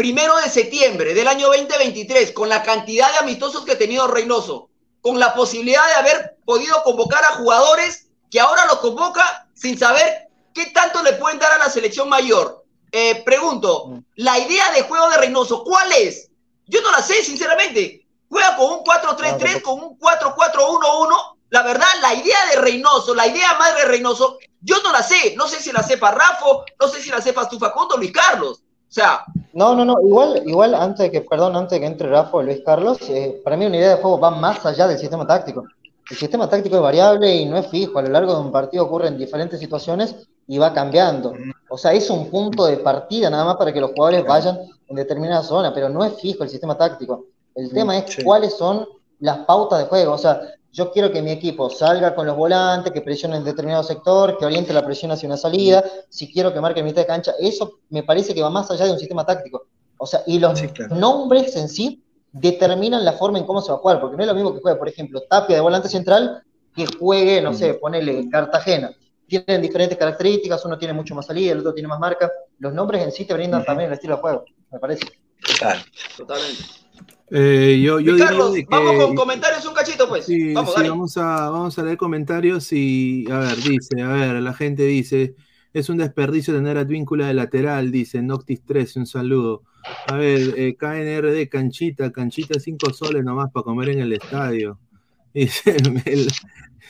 primero 0.00 0.34
de 0.38 0.48
septiembre 0.48 1.12
del 1.12 1.28
año 1.28 1.48
2023, 1.48 2.32
con 2.32 2.48
la 2.48 2.62
cantidad 2.62 3.12
de 3.12 3.18
amistosos 3.18 3.66
que 3.66 3.72
ha 3.72 3.78
tenido 3.78 4.06
Reynoso, 4.06 4.70
con 5.02 5.20
la 5.20 5.34
posibilidad 5.34 5.86
de 5.88 5.92
haber 5.92 6.36
podido 6.46 6.82
convocar 6.84 7.22
a 7.22 7.34
jugadores 7.34 8.08
que 8.30 8.40
ahora 8.40 8.64
los 8.64 8.78
convoca 8.78 9.46
sin 9.52 9.78
saber 9.78 10.30
qué 10.54 10.70
tanto 10.70 11.02
le 11.02 11.12
pueden 11.12 11.38
dar 11.38 11.52
a 11.52 11.58
la 11.58 11.68
selección 11.68 12.08
mayor. 12.08 12.64
Eh, 12.90 13.22
pregunto, 13.26 14.02
la 14.14 14.38
idea 14.38 14.72
de 14.72 14.84
juego 14.84 15.10
de 15.10 15.18
Reynoso, 15.18 15.64
¿cuál 15.64 15.92
es? 15.92 16.30
Yo 16.64 16.80
no 16.80 16.92
la 16.92 17.02
sé, 17.02 17.22
sinceramente. 17.22 18.06
Juega 18.30 18.56
con 18.56 18.72
un 18.72 18.82
4-3-3, 18.82 19.60
con 19.60 19.82
un 19.82 19.98
4-4-1-1. 19.98 21.36
La 21.50 21.60
verdad, 21.60 21.88
la 22.00 22.14
idea 22.14 22.38
de 22.54 22.56
Reynoso, 22.62 23.14
la 23.14 23.26
idea 23.26 23.52
madre 23.58 23.80
de 23.80 23.88
Reynoso, 23.88 24.38
yo 24.62 24.80
no 24.82 24.92
la 24.92 25.02
sé. 25.02 25.34
No 25.36 25.46
sé 25.46 25.60
si 25.60 25.70
la 25.72 25.82
sepa 25.82 26.10
Rafa, 26.10 26.46
no 26.80 26.88
sé 26.88 27.02
si 27.02 27.10
la 27.10 27.20
sepas 27.20 27.50
tú, 27.50 27.58
Facundo, 27.58 27.98
Luis 27.98 28.12
Carlos. 28.12 28.62
O 28.90 28.92
sea, 28.92 29.24
No, 29.52 29.74
no, 29.74 29.84
no, 29.84 29.94
igual, 30.02 30.42
igual 30.46 30.74
antes 30.74 30.98
de 31.06 31.10
que, 31.10 31.20
perdón, 31.22 31.54
antes 31.56 31.70
de 31.76 31.80
que 31.80 31.86
entre 31.86 32.08
Rafa 32.08 32.36
o 32.38 32.42
Luis 32.42 32.60
Carlos, 32.64 32.98
eh, 33.08 33.40
para 33.44 33.56
mí 33.56 33.64
una 33.66 33.76
idea 33.76 33.90
de 33.96 34.02
juego 34.02 34.18
va 34.18 34.30
más 34.30 34.64
allá 34.66 34.88
del 34.88 34.98
sistema 34.98 35.26
táctico. 35.26 35.64
El 36.10 36.16
sistema 36.16 36.48
táctico 36.48 36.74
es 36.76 36.82
variable 36.82 37.32
y 37.36 37.46
no 37.46 37.56
es 37.56 37.68
fijo, 37.68 37.98
a 37.98 38.02
lo 38.02 38.08
largo 38.08 38.34
de 38.34 38.40
un 38.40 38.50
partido 38.50 38.84
ocurren 38.84 39.16
diferentes 39.16 39.60
situaciones 39.60 40.16
y 40.48 40.58
va 40.58 40.72
cambiando. 40.72 41.32
O 41.68 41.78
sea, 41.78 41.92
es 41.92 42.10
un 42.10 42.28
punto 42.30 42.66
de 42.66 42.78
partida 42.78 43.30
nada 43.30 43.44
más 43.44 43.56
para 43.56 43.72
que 43.72 43.80
los 43.80 43.92
jugadores 43.92 44.24
vayan 44.26 44.58
en 44.88 44.96
determinada 44.96 45.42
zona, 45.44 45.72
pero 45.72 45.88
no 45.88 46.04
es 46.04 46.14
fijo 46.20 46.42
el 46.42 46.50
sistema 46.50 46.76
táctico. 46.76 47.26
El 47.54 47.70
tema 47.72 47.96
es 47.96 48.12
Sí. 48.12 48.24
cuáles 48.24 48.56
son 48.56 48.86
las 49.20 49.38
pautas 49.46 49.78
de 49.78 49.84
juego. 49.86 50.14
O 50.14 50.18
sea, 50.18 50.40
yo 50.72 50.92
quiero 50.92 51.10
que 51.10 51.20
mi 51.22 51.30
equipo 51.32 51.68
salga 51.68 52.14
con 52.14 52.26
los 52.26 52.36
volantes, 52.36 52.92
que 52.92 53.00
presione 53.00 53.36
en 53.36 53.44
determinado 53.44 53.82
sector, 53.82 54.38
que 54.38 54.46
oriente 54.46 54.72
la 54.72 54.84
presión 54.84 55.10
hacia 55.10 55.26
una 55.26 55.36
salida. 55.36 55.84
Si 56.08 56.32
quiero 56.32 56.52
que 56.52 56.60
marque 56.60 56.80
en 56.80 56.86
mitad 56.86 57.02
de 57.02 57.06
cancha, 57.06 57.32
eso 57.40 57.80
me 57.88 58.02
parece 58.04 58.34
que 58.34 58.42
va 58.42 58.50
más 58.50 58.70
allá 58.70 58.84
de 58.86 58.92
un 58.92 58.98
sistema 58.98 59.26
táctico. 59.26 59.66
O 59.98 60.06
sea, 60.06 60.22
y 60.26 60.38
los 60.38 60.58
Sí, 60.58 60.68
claro. 60.68 60.94
nombres 60.94 61.56
en 61.56 61.68
sí 61.68 62.02
determinan 62.32 63.04
la 63.04 63.12
forma 63.14 63.38
en 63.38 63.44
cómo 63.44 63.60
se 63.60 63.70
va 63.72 63.78
a 63.78 63.80
jugar, 63.80 64.00
porque 64.00 64.16
no 64.16 64.22
es 64.22 64.28
lo 64.28 64.34
mismo 64.34 64.54
que 64.54 64.60
juegue, 64.60 64.78
por 64.78 64.88
ejemplo, 64.88 65.20
Tapia 65.28 65.56
de 65.56 65.62
volante 65.62 65.88
central 65.88 66.42
que 66.74 66.86
juegue, 66.86 67.40
no 67.42 67.52
sé, 67.52 67.74
ponele 67.74 68.28
Cartagena. 68.30 68.92
Tienen 69.26 69.60
diferentes 69.62 69.98
características, 69.98 70.64
uno 70.64 70.78
tiene 70.78 70.94
mucho 70.94 71.14
más 71.14 71.26
salida, 71.26 71.52
el 71.52 71.58
otro 71.60 71.74
tiene 71.74 71.88
más 71.88 71.98
marca. 71.98 72.30
Los 72.58 72.72
nombres 72.72 73.02
en 73.02 73.12
sí 73.12 73.24
te 73.24 73.34
brindan 73.34 73.60
Ujú. 73.60 73.66
también 73.66 73.88
el 73.88 73.94
estilo 73.94 74.16
de 74.16 74.20
juego, 74.22 74.44
me 74.70 74.78
parece. 74.78 75.06
Claro. 75.58 75.80
totalmente. 76.16 76.62
Eh, 77.30 77.80
yo, 77.82 78.00
yo 78.00 78.12
Luis 78.12 78.14
diría 78.14 78.26
Carlos, 78.26 78.54
de 78.54 78.60
que- 78.64 78.66
vamos 78.70 79.04
con 79.04 79.14
comentarios 79.14 79.64
un 79.66 79.74
cachito, 79.74 80.08
pues. 80.08 80.26
Sí, 80.26 80.52
vamos, 80.52 80.74
sí, 80.74 80.88
vamos 80.88 81.16
a, 81.16 81.50
vamos 81.50 81.78
a 81.78 81.82
leer 81.84 81.96
comentarios 81.96 82.72
y, 82.72 83.24
a 83.30 83.38
ver, 83.38 83.56
dice, 83.56 84.02
a 84.02 84.08
ver, 84.08 84.42
la 84.42 84.52
gente 84.52 84.82
dice, 84.84 85.34
es 85.72 85.88
un 85.88 85.98
desperdicio 85.98 86.52
tener 86.54 86.76
a 86.76 86.80
Advíncula 86.80 87.28
de 87.28 87.34
lateral, 87.34 87.92
dice 87.92 88.20
Noctis 88.22 88.62
13, 88.64 88.98
un 89.00 89.06
saludo. 89.06 89.62
A 90.08 90.16
ver, 90.16 90.54
eh, 90.56 90.76
KNRD, 90.76 91.48
canchita, 91.48 92.10
canchita 92.10 92.58
5 92.58 92.92
soles 92.92 93.22
nomás 93.24 93.50
para 93.52 93.62
comer 93.64 93.90
en 93.90 94.00
el 94.00 94.12
estadio. 94.12 94.78
Dice, 95.32 95.76
Mel- 95.88 96.26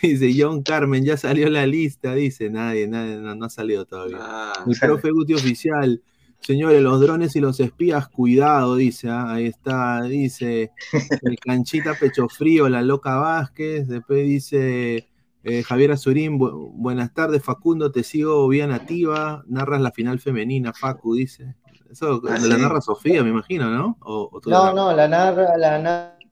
dice 0.01 0.33
John 0.35 0.63
Carmen, 0.63 1.05
ya 1.05 1.19
salió 1.19 1.51
la 1.51 1.67
lista, 1.67 2.15
dice, 2.15 2.49
nadie, 2.49 2.89
nadie, 2.89 3.17
no, 3.17 3.35
no 3.35 3.45
ha 3.45 3.51
salido 3.51 3.85
todavía. 3.85 4.17
Ah, 4.19 4.53
Mi 4.67 4.75
profe 4.75 5.11
Guti 5.11 5.35
oficial. 5.35 6.01
Señores, 6.41 6.83
los 6.83 7.01
drones 7.01 7.37
y 7.37 7.41
los 7.41 7.61
espías, 7.61 8.09
cuidado, 8.09 8.77
dice. 8.77 9.09
ah, 9.11 9.35
Ahí 9.35 9.47
está, 9.47 10.03
dice. 10.03 10.73
El 11.23 11.39
canchita 11.39 11.95
pecho 11.95 12.29
frío, 12.29 12.69
la 12.69 12.83
loca 12.83 13.17
Vázquez. 13.17 13.87
Después 13.89 14.25
dice 14.27 15.09
eh, 15.45 15.63
Javier 15.63 15.93
Azurín. 15.93 16.39
bu- 16.39 16.71
buenas 16.75 17.13
tardes, 17.13 17.43
Facundo. 17.43 17.93
Te 17.93 18.03
sigo 18.03 18.49
vía 18.49 18.67
nativa. 18.67 19.45
Narras 19.49 19.81
la 19.81 19.91
final 19.93 20.19
femenina, 20.19 20.73
Facu, 20.73 21.15
dice. 21.15 21.55
Eso 21.91 22.23
Ah, 22.29 22.39
la 22.41 22.57
narra 22.57 22.81
Sofía, 22.81 23.23
me 23.25 23.31
imagino, 23.31 23.69
¿no? 23.71 23.97
O, 24.03 24.29
o 24.33 24.41
tú 24.41 24.49
la 24.51 24.57
No, 24.59 24.73
no, 24.75 24.93
la 24.95 25.09
narra, 25.09 25.57
la 25.57 25.79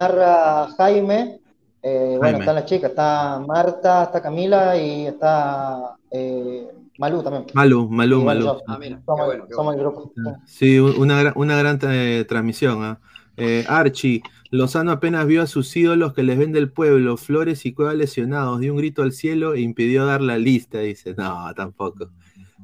narra 0.00 0.68
Jaime. 0.76 1.40
eh, 1.82 2.14
bueno, 2.16 2.22
Jaime. 2.22 2.38
están 2.40 2.54
las 2.54 2.64
chicas, 2.64 2.90
está 2.90 3.42
Marta, 3.46 4.04
está 4.04 4.22
Camila 4.22 4.76
y 4.76 5.06
está 5.06 5.96
eh, 6.10 6.68
Malú 6.98 7.22
también. 7.22 7.46
Malú, 7.54 7.88
Malú, 7.88 8.24
Malú. 8.24 8.44
yo. 8.44 8.60
ah, 8.66 8.76
mira, 8.78 8.96
qué 8.96 9.02
Somos, 9.06 9.26
bueno, 9.26 9.44
qué 9.48 9.54
somos 9.54 9.74
bueno. 9.76 9.88
el 9.90 9.96
grupo. 9.96 10.12
Sí, 10.46 10.78
un- 10.78 10.98
una, 10.98 11.18
gran- 11.22 11.32
una 11.36 11.56
gran 11.56 11.78
eh, 11.82 12.24
transmisión. 12.28 12.82
¿ah? 12.84 13.00
Eh, 13.36 13.64
Archie, 13.68 14.22
Lozano 14.50 14.90
apenas 14.90 15.26
vio 15.26 15.42
a 15.42 15.46
sus 15.46 15.74
ídolos 15.76 16.12
que 16.12 16.22
les 16.24 16.36
vende 16.38 16.58
el 16.58 16.72
pueblo, 16.72 17.16
Flores 17.16 17.64
y 17.66 17.72
Cueva 17.72 17.94
lesionados, 17.94 18.58
dio 18.60 18.72
un 18.72 18.78
grito 18.78 19.02
al 19.02 19.12
cielo 19.12 19.54
e 19.54 19.60
impidió 19.60 20.06
dar 20.06 20.20
la 20.22 20.38
lista. 20.38 20.78
Dice, 20.80 21.14
no, 21.16 21.52
tampoco. 21.54 22.10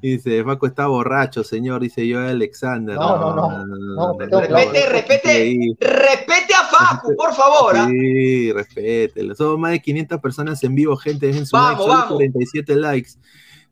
Dice, 0.03 0.43
Paco 0.45 0.67
está 0.67 0.87
borracho, 0.89 1.45
señor, 1.45 1.81
dice 1.81 2.07
yo 2.07 2.19
Alexander. 2.19 2.97
No, 2.97 3.17
no, 3.19 3.35
no. 3.37 3.67
No, 3.67 4.17
tengo 4.19 4.41
que 4.41 4.49
Respete, 4.49 4.89
respete, 4.91 5.77
respete 5.81 6.55
a 6.55 6.65
Facu, 6.67 7.15
por 7.17 7.33
favor. 7.33 7.75
¿ah? 7.77 7.87
Sí, 7.89 8.53
respételo. 8.53 9.35
Somos 9.37 9.59
más 9.59 9.71
de 9.71 9.81
500 9.81 10.21
personas 10.21 10.63
en 10.65 10.75
vivo, 10.75 10.97
gente. 10.97 11.29
Dejen 11.29 11.47
su 11.47 11.57
Vamos, 11.57 11.71
like, 11.79 11.83
solo 11.85 11.95
vamos. 11.95 12.15
47 12.17 12.77
likes. 12.77 13.11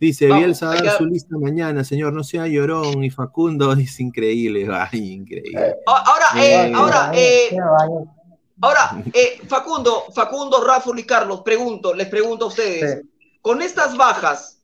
Dice, 0.03 0.27
Vamos, 0.27 0.45
Bielsa 0.45 0.67
va 0.67 0.73
a 0.73 0.75
hay 0.79 0.83
dar 0.83 0.99
su 0.99 1.07
lista 1.07 1.38
mañana, 1.38 1.85
señor. 1.85 2.12
No 2.12 2.25
sea 2.25 2.49
llorón. 2.49 3.05
Y 3.05 3.11
Facundo 3.11 3.71
es 3.79 4.01
increíble. 4.01 4.67
Ay, 4.93 5.12
increíble. 5.12 5.77
Ah, 5.87 6.03
Ahora, 6.07 6.27
eh, 6.45 6.67
Eh, 6.67 6.73
ahora, 6.75 7.12
eh, 7.15 7.49
baño. 7.79 8.15
ahora, 8.61 9.05
eh, 9.15 9.41
Facundo, 9.47 10.07
Facundo, 10.12 10.65
Rafa 10.65 10.91
y 10.97 11.05
Carlos, 11.05 11.43
pregunto, 11.43 11.95
les 11.95 12.09
pregunto 12.09 12.47
a 12.47 12.49
ustedes, 12.49 13.01
Sí. 13.03 13.09
con 13.41 13.62
estas 13.62 13.97
bajas 13.97 14.59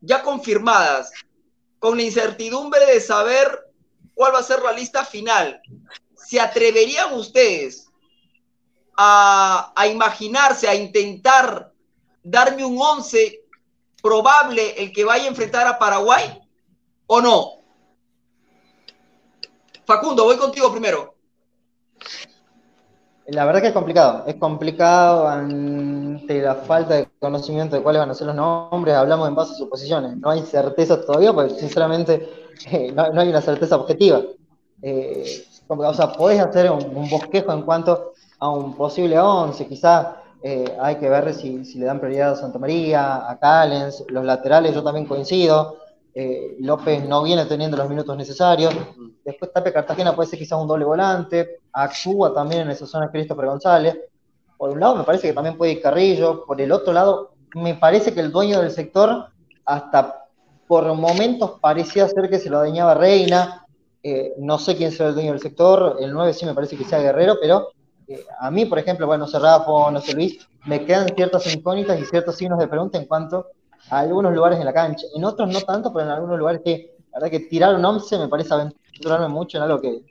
ya 0.00 0.22
confirmadas, 0.22 1.10
con 1.78 1.98
la 1.98 2.04
incertidumbre 2.04 2.80
de 2.86 3.00
saber 3.00 3.46
cuál 4.14 4.32
va 4.34 4.38
a 4.38 4.42
ser 4.42 4.62
la 4.62 4.72
lista 4.72 5.04
final, 5.04 5.60
¿se 6.14 6.40
atreverían 6.40 7.12
ustedes 7.12 7.88
a, 8.96 9.70
a 9.76 9.86
imaginarse, 9.86 10.66
a 10.66 10.74
intentar 10.74 11.72
darme 12.22 12.64
un 12.64 12.78
11 12.80 13.42
probable 14.02 14.82
el 14.82 14.92
que 14.92 15.04
vaya 15.04 15.24
a 15.24 15.28
enfrentar 15.28 15.66
a 15.66 15.78
Paraguay 15.78 16.40
o 17.06 17.20
no? 17.20 17.52
Facundo, 19.84 20.24
voy 20.24 20.36
contigo 20.36 20.70
primero. 20.72 21.14
La 23.28 23.44
verdad 23.44 23.60
que 23.60 23.68
es 23.68 23.72
complicado, 23.72 24.24
es 24.26 24.36
complicado 24.36 25.26
ante 25.26 26.40
la 26.40 26.54
falta 26.54 26.94
de 26.94 27.08
conocimiento 27.18 27.74
de 27.74 27.82
cuáles 27.82 28.00
van 28.00 28.10
a 28.10 28.14
ser 28.14 28.28
los 28.28 28.36
nombres, 28.36 28.94
hablamos 28.94 29.28
en 29.28 29.34
base 29.34 29.52
a 29.52 29.56
suposiciones, 29.56 30.16
no 30.16 30.30
hay 30.30 30.42
certeza 30.42 31.04
todavía, 31.04 31.32
porque 31.32 31.54
sinceramente 31.54 32.28
eh, 32.70 32.92
no, 32.92 33.02
hay 33.02 33.28
una 33.28 33.40
certeza 33.40 33.76
objetiva. 33.76 34.22
Eh, 34.82 35.44
o 35.66 35.94
sea, 35.94 36.12
podés 36.12 36.40
hacer 36.40 36.70
un, 36.70 36.84
un 36.96 37.10
bosquejo 37.10 37.52
en 37.52 37.62
cuanto 37.62 38.12
a 38.38 38.48
un 38.48 38.76
posible 38.76 39.18
11, 39.18 39.66
quizás 39.66 40.06
eh, 40.42 40.76
hay 40.80 40.96
que 40.96 41.08
ver 41.08 41.32
si, 41.34 41.62
le 41.78 41.86
dan 41.86 41.98
prioridad 41.98 42.32
a 42.32 42.36
Santa 42.36 42.58
María, 42.58 43.28
a 43.28 43.38
Callens, 43.38 44.04
los 44.08 44.24
laterales 44.24 44.74
yo 44.74 44.82
también 44.82 45.06
coincido, 45.06 45.78
eh, 46.14 46.56
López 46.60 47.06
no 47.06 47.22
viene 47.22 47.44
teniendo 47.46 47.76
los 47.76 47.88
minutos 47.88 48.16
necesarios, 48.16 48.74
Después 49.26 49.52
Tapia 49.52 49.72
Cartagena 49.72 50.14
puede 50.14 50.28
ser 50.28 50.38
quizás 50.38 50.56
un 50.60 50.68
doble 50.68 50.84
volante. 50.84 51.58
Actúa 51.72 52.32
también 52.32 52.62
en 52.62 52.70
esa 52.70 52.86
zona 52.86 53.10
Christopher 53.10 53.46
González. 53.46 53.98
Por 54.56 54.70
un 54.70 54.78
lado 54.78 54.94
me 54.94 55.02
parece 55.02 55.26
que 55.26 55.34
también 55.34 55.58
puede 55.58 55.72
ir 55.72 55.82
Carrillo. 55.82 56.44
Por 56.46 56.60
el 56.60 56.70
otro 56.70 56.92
lado, 56.92 57.34
me 57.56 57.74
parece 57.74 58.14
que 58.14 58.20
el 58.20 58.30
dueño 58.30 58.60
del 58.60 58.70
sector 58.70 59.26
hasta 59.64 60.28
por 60.68 60.94
momentos 60.94 61.58
parecía 61.60 62.08
ser 62.08 62.30
que 62.30 62.38
se 62.38 62.48
lo 62.48 62.60
dañaba 62.60 62.94
Reina. 62.94 63.66
Eh, 64.00 64.34
no 64.38 64.60
sé 64.60 64.76
quién 64.76 64.92
será 64.92 65.08
el 65.08 65.16
dueño 65.16 65.32
del 65.32 65.40
sector. 65.40 65.96
El 65.98 66.12
9 66.12 66.32
sí 66.32 66.46
me 66.46 66.54
parece 66.54 66.76
que 66.76 66.84
sea 66.84 67.00
Guerrero, 67.00 67.38
pero 67.40 67.70
eh, 68.08 68.24
a 68.38 68.50
mí, 68.50 68.64
por 68.66 68.78
ejemplo, 68.78 69.06
bueno, 69.06 69.26
Rafa, 69.26 69.90
no 69.90 70.00
sé 70.00 70.14
Luis, 70.14 70.46
me 70.64 70.84
quedan 70.84 71.08
ciertas 71.14 71.52
incógnitas 71.52 71.98
y 72.00 72.04
ciertos 72.04 72.36
signos 72.36 72.58
de 72.58 72.68
pregunta 72.68 72.98
en 72.98 73.06
cuanto 73.06 73.46
a 73.90 74.00
algunos 74.00 74.34
lugares 74.34 74.58
en 74.58 74.64
la 74.64 74.72
cancha. 74.72 75.06
En 75.14 75.24
otros 75.24 75.48
no 75.48 75.60
tanto, 75.60 75.92
pero 75.92 76.06
en 76.06 76.12
algunos 76.12 76.38
lugares 76.38 76.60
que, 76.64 76.96
la 77.12 77.20
verdad 77.20 77.30
que 77.30 77.40
tirar 77.46 77.74
un 77.74 77.84
11 77.84 78.18
me 78.18 78.28
parece 78.28 78.54
aventurarme 78.54 79.28
mucho 79.28 79.58
en 79.58 79.64
algo 79.64 79.80
que, 79.80 80.02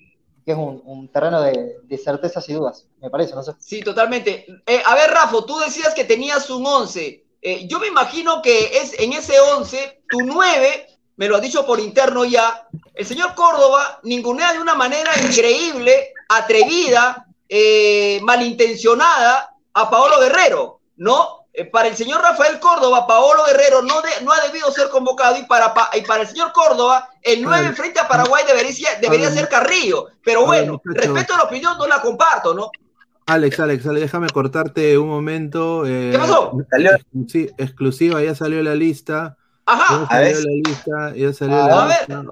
que 0.46 0.52
es 0.52 0.58
un, 0.58 0.82
un 0.86 1.08
terreno 1.10 1.42
de, 1.42 1.78
de 1.84 1.98
certezas 1.98 2.48
y 2.50 2.54
dudas, 2.54 2.88
me 3.02 3.10
parece, 3.10 3.36
no 3.36 3.44
sé. 3.44 3.54
Sí, 3.60 3.82
totalmente. 3.82 4.46
Eh, 4.66 4.82
a 4.86 4.96
ver, 4.96 5.12
Rafa, 5.12 5.46
tú 5.46 5.58
decías 5.60 5.94
que 5.94 6.06
tenías 6.06 6.50
un 6.50 6.66
11. 6.66 7.26
Eh, 7.42 7.68
yo 7.68 7.80
me 7.80 7.88
imagino 7.88 8.42
que 8.42 8.78
es 8.78 9.00
en 9.00 9.14
ese 9.14 9.40
11, 9.40 10.02
tu 10.10 10.22
9, 10.22 10.88
me 11.18 11.28
lo 11.28 11.36
has 11.36 11.42
dicho 11.42 11.66
por 11.66 11.80
interno 11.80 12.26
ya, 12.26 12.68
el 12.94 13.06
señor 13.06 13.36
Córdoba 13.36 14.00
ningunea 14.04 14.54
de 14.54 14.60
una 14.60 14.74
manera 14.74 15.12
increíble, 15.24 16.14
atrevida, 16.28 17.25
eh, 17.50 18.20
malintencionada 18.24 19.54
a 19.74 19.90
Paolo 19.90 20.20
Guerrero, 20.20 20.80
¿no? 20.98 21.46
eh, 21.56 21.66
para 21.66 21.88
el 21.88 21.96
señor 21.96 22.22
Rafael 22.22 22.60
Córdoba, 22.60 23.08
Paolo 23.08 23.44
Guerrero 23.46 23.82
no, 23.82 23.96
no 24.24 24.32
ha 24.34 24.42
debido 24.42 24.70
ser 24.72 24.90
convocado 24.90 25.38
y 25.38 25.44
para, 25.44 25.74
y 25.94 26.02
para 26.02 26.24
el 26.24 26.28
señor 26.28 26.52
Córdoba, 26.52 27.10
el 27.22 27.42
9 27.42 27.72
frente 27.74 28.00
a 28.00 28.08
Paraguay 28.08 28.44
debería, 28.46 28.90
debería 29.02 29.32
ser 29.32 29.48
Carrillo. 29.48 30.08
Pero 30.24 30.46
bueno, 30.46 30.82
respeto 30.84 31.34
a 31.34 31.38
la 31.38 31.44
opinión, 31.44 31.78
no 31.78 31.88
la 31.88 32.02
comparto, 32.02 32.54
¿no? 32.54 32.70
Alex, 33.28 33.60
Alex, 33.60 33.88
Alex, 33.88 34.02
déjame 34.02 34.30
cortarte 34.30 34.98
un 34.98 35.08
momento. 35.08 35.86
Eh, 35.86 36.10
¿Qué 36.12 36.20
pasó? 36.20 36.52
Sí, 37.28 37.50
exclusiva, 37.58 38.22
ya 38.22 38.36
salió 38.36 38.62
la 38.62 38.76
lista. 38.76 39.38
Ajá. 39.66 40.02
Ya 40.02 40.08
salió 40.08 40.40
la 40.40 40.70
lista, 40.70 41.16
ya 41.16 41.34
salió 41.34 41.64
a 41.64 41.68
la 41.68 41.88
lista. 41.88 42.18
Ver. 42.18 42.28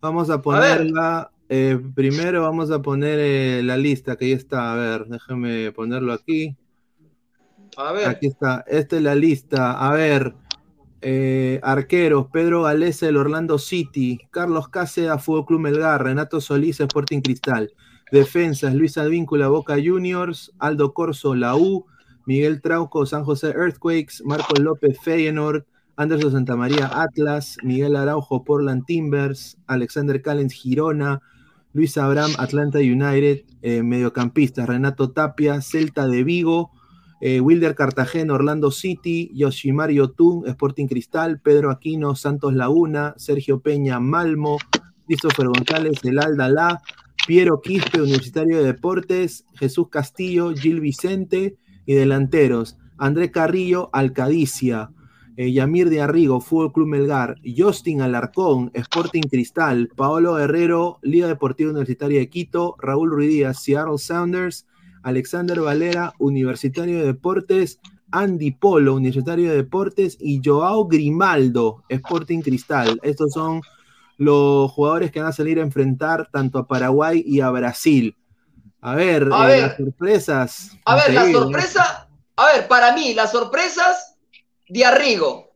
Vamos 0.00 0.30
a 0.30 0.40
ponerla. 0.40 1.30
Eh, 1.48 1.80
primero 1.94 2.42
vamos 2.42 2.70
a 2.70 2.82
poner 2.82 3.18
eh, 3.18 3.62
la 3.62 3.76
lista 3.76 4.16
que 4.16 4.30
ya 4.30 4.36
está. 4.36 4.72
A 4.72 4.76
ver, 4.76 5.06
déjame 5.06 5.72
ponerlo 5.72 6.12
aquí. 6.12 6.56
A 7.76 7.92
ver. 7.92 8.08
Aquí 8.08 8.26
está. 8.26 8.64
Esta 8.66 8.96
es 8.96 9.02
la 9.02 9.14
lista. 9.14 9.72
A 9.72 9.92
ver. 9.92 10.34
Eh, 11.00 11.60
arqueros, 11.62 12.26
Pedro 12.32 12.62
Galese 12.62 13.06
del 13.06 13.18
Orlando 13.18 13.56
City, 13.58 14.18
Carlos 14.32 14.68
Cáceres, 14.68 15.22
Fútbol 15.22 15.46
Club 15.46 15.60
Melgar, 15.60 16.02
Renato 16.02 16.40
Solís, 16.40 16.80
Sporting 16.80 17.20
Cristal. 17.20 17.72
Defensas, 18.10 18.74
Luis 18.74 18.98
Advíncula, 18.98 19.48
Boca 19.48 19.76
Juniors, 19.82 20.52
Aldo 20.58 20.92
Corso, 20.94 21.34
La 21.34 21.56
U, 21.56 21.86
Miguel 22.26 22.60
Trauco, 22.60 23.06
San 23.06 23.24
José 23.24 23.48
Earthquakes, 23.48 24.22
Marcos 24.24 24.58
López, 24.58 24.98
Feyenoord, 25.00 25.64
Anderson 25.96 26.32
Santamaría, 26.32 26.90
Atlas, 26.92 27.56
Miguel 27.62 27.96
Araujo, 27.96 28.44
Portland 28.44 28.84
Timbers, 28.86 29.56
Alexander 29.66 30.20
Callens, 30.22 30.54
Girona, 30.54 31.20
Luis 31.72 31.96
Abraham, 31.98 32.32
Atlanta 32.38 32.78
United, 32.78 33.44
eh, 33.62 33.82
mediocampistas, 33.82 34.66
Renato 34.66 35.10
Tapia, 35.10 35.60
Celta 35.60 36.06
de 36.06 36.24
Vigo, 36.24 36.70
eh, 37.20 37.40
Wilder 37.40 37.74
Cartagena, 37.74 38.34
Orlando 38.34 38.70
City, 38.70 39.30
Yoshimar 39.34 39.90
Yotun, 39.90 40.46
Sporting 40.46 40.86
Cristal, 40.86 41.40
Pedro 41.40 41.70
Aquino, 41.70 42.14
Santos 42.14 42.54
Laguna, 42.54 43.14
Sergio 43.16 43.60
Peña, 43.60 44.00
Malmo, 44.00 44.58
Christopher 45.06 45.46
González, 45.48 45.98
El 46.04 46.18
Aldalá, 46.18 46.80
Piero 47.26 47.60
Quispe, 47.60 48.00
Universitario 48.00 48.58
de 48.58 48.64
Deportes, 48.64 49.44
Jesús 49.54 49.88
Castillo, 49.90 50.54
Gil 50.54 50.80
Vicente 50.80 51.56
y 51.86 51.94
delanteros, 51.94 52.78
André 52.96 53.30
Carrillo, 53.30 53.90
Alcadicia, 53.92 54.90
eh, 55.38 55.52
Yamir 55.52 55.88
de 55.88 56.00
Arrigo, 56.00 56.40
Fútbol 56.40 56.72
Club 56.72 56.88
Melgar, 56.88 57.36
Justin 57.56 58.02
Alarcón, 58.02 58.72
Sporting 58.74 59.22
Cristal, 59.22 59.88
Paolo 59.94 60.34
Guerrero, 60.34 60.98
Liga 61.00 61.28
Deportiva 61.28 61.70
Universitaria 61.70 62.18
de 62.18 62.28
Quito, 62.28 62.74
Raúl 62.80 63.12
Ruidíaz, 63.12 63.62
Seattle 63.62 63.98
Sounders, 63.98 64.66
Alexander 65.04 65.60
Valera, 65.60 66.12
Universitario 66.18 66.98
de 66.98 67.06
Deportes, 67.06 67.78
Andy 68.10 68.50
Polo, 68.50 68.96
Universitario 68.96 69.50
de 69.50 69.58
Deportes, 69.58 70.16
y 70.18 70.40
Joao 70.44 70.88
Grimaldo, 70.88 71.84
Sporting 71.88 72.40
Cristal. 72.40 72.98
Estos 73.04 73.32
son 73.32 73.62
los 74.16 74.72
jugadores 74.72 75.12
que 75.12 75.20
van 75.20 75.28
a 75.28 75.32
salir 75.32 75.60
a 75.60 75.62
enfrentar 75.62 76.28
tanto 76.32 76.58
a 76.58 76.66
Paraguay 76.66 77.22
y 77.24 77.42
a 77.42 77.50
Brasil. 77.50 78.16
A 78.80 78.96
ver, 78.96 79.28
A 79.32 79.44
eh, 79.44 79.46
ver. 79.46 79.62
las 79.62 79.76
sorpresas. 79.76 80.76
A 80.84 80.96
ver, 80.96 81.14
la 81.14 81.30
sorpresa, 81.30 82.08
a 82.34 82.46
ver, 82.46 82.66
para 82.66 82.92
mí, 82.92 83.14
las 83.14 83.30
sorpresas 83.30 84.07
de 84.68 84.84
Arrigo, 84.84 85.50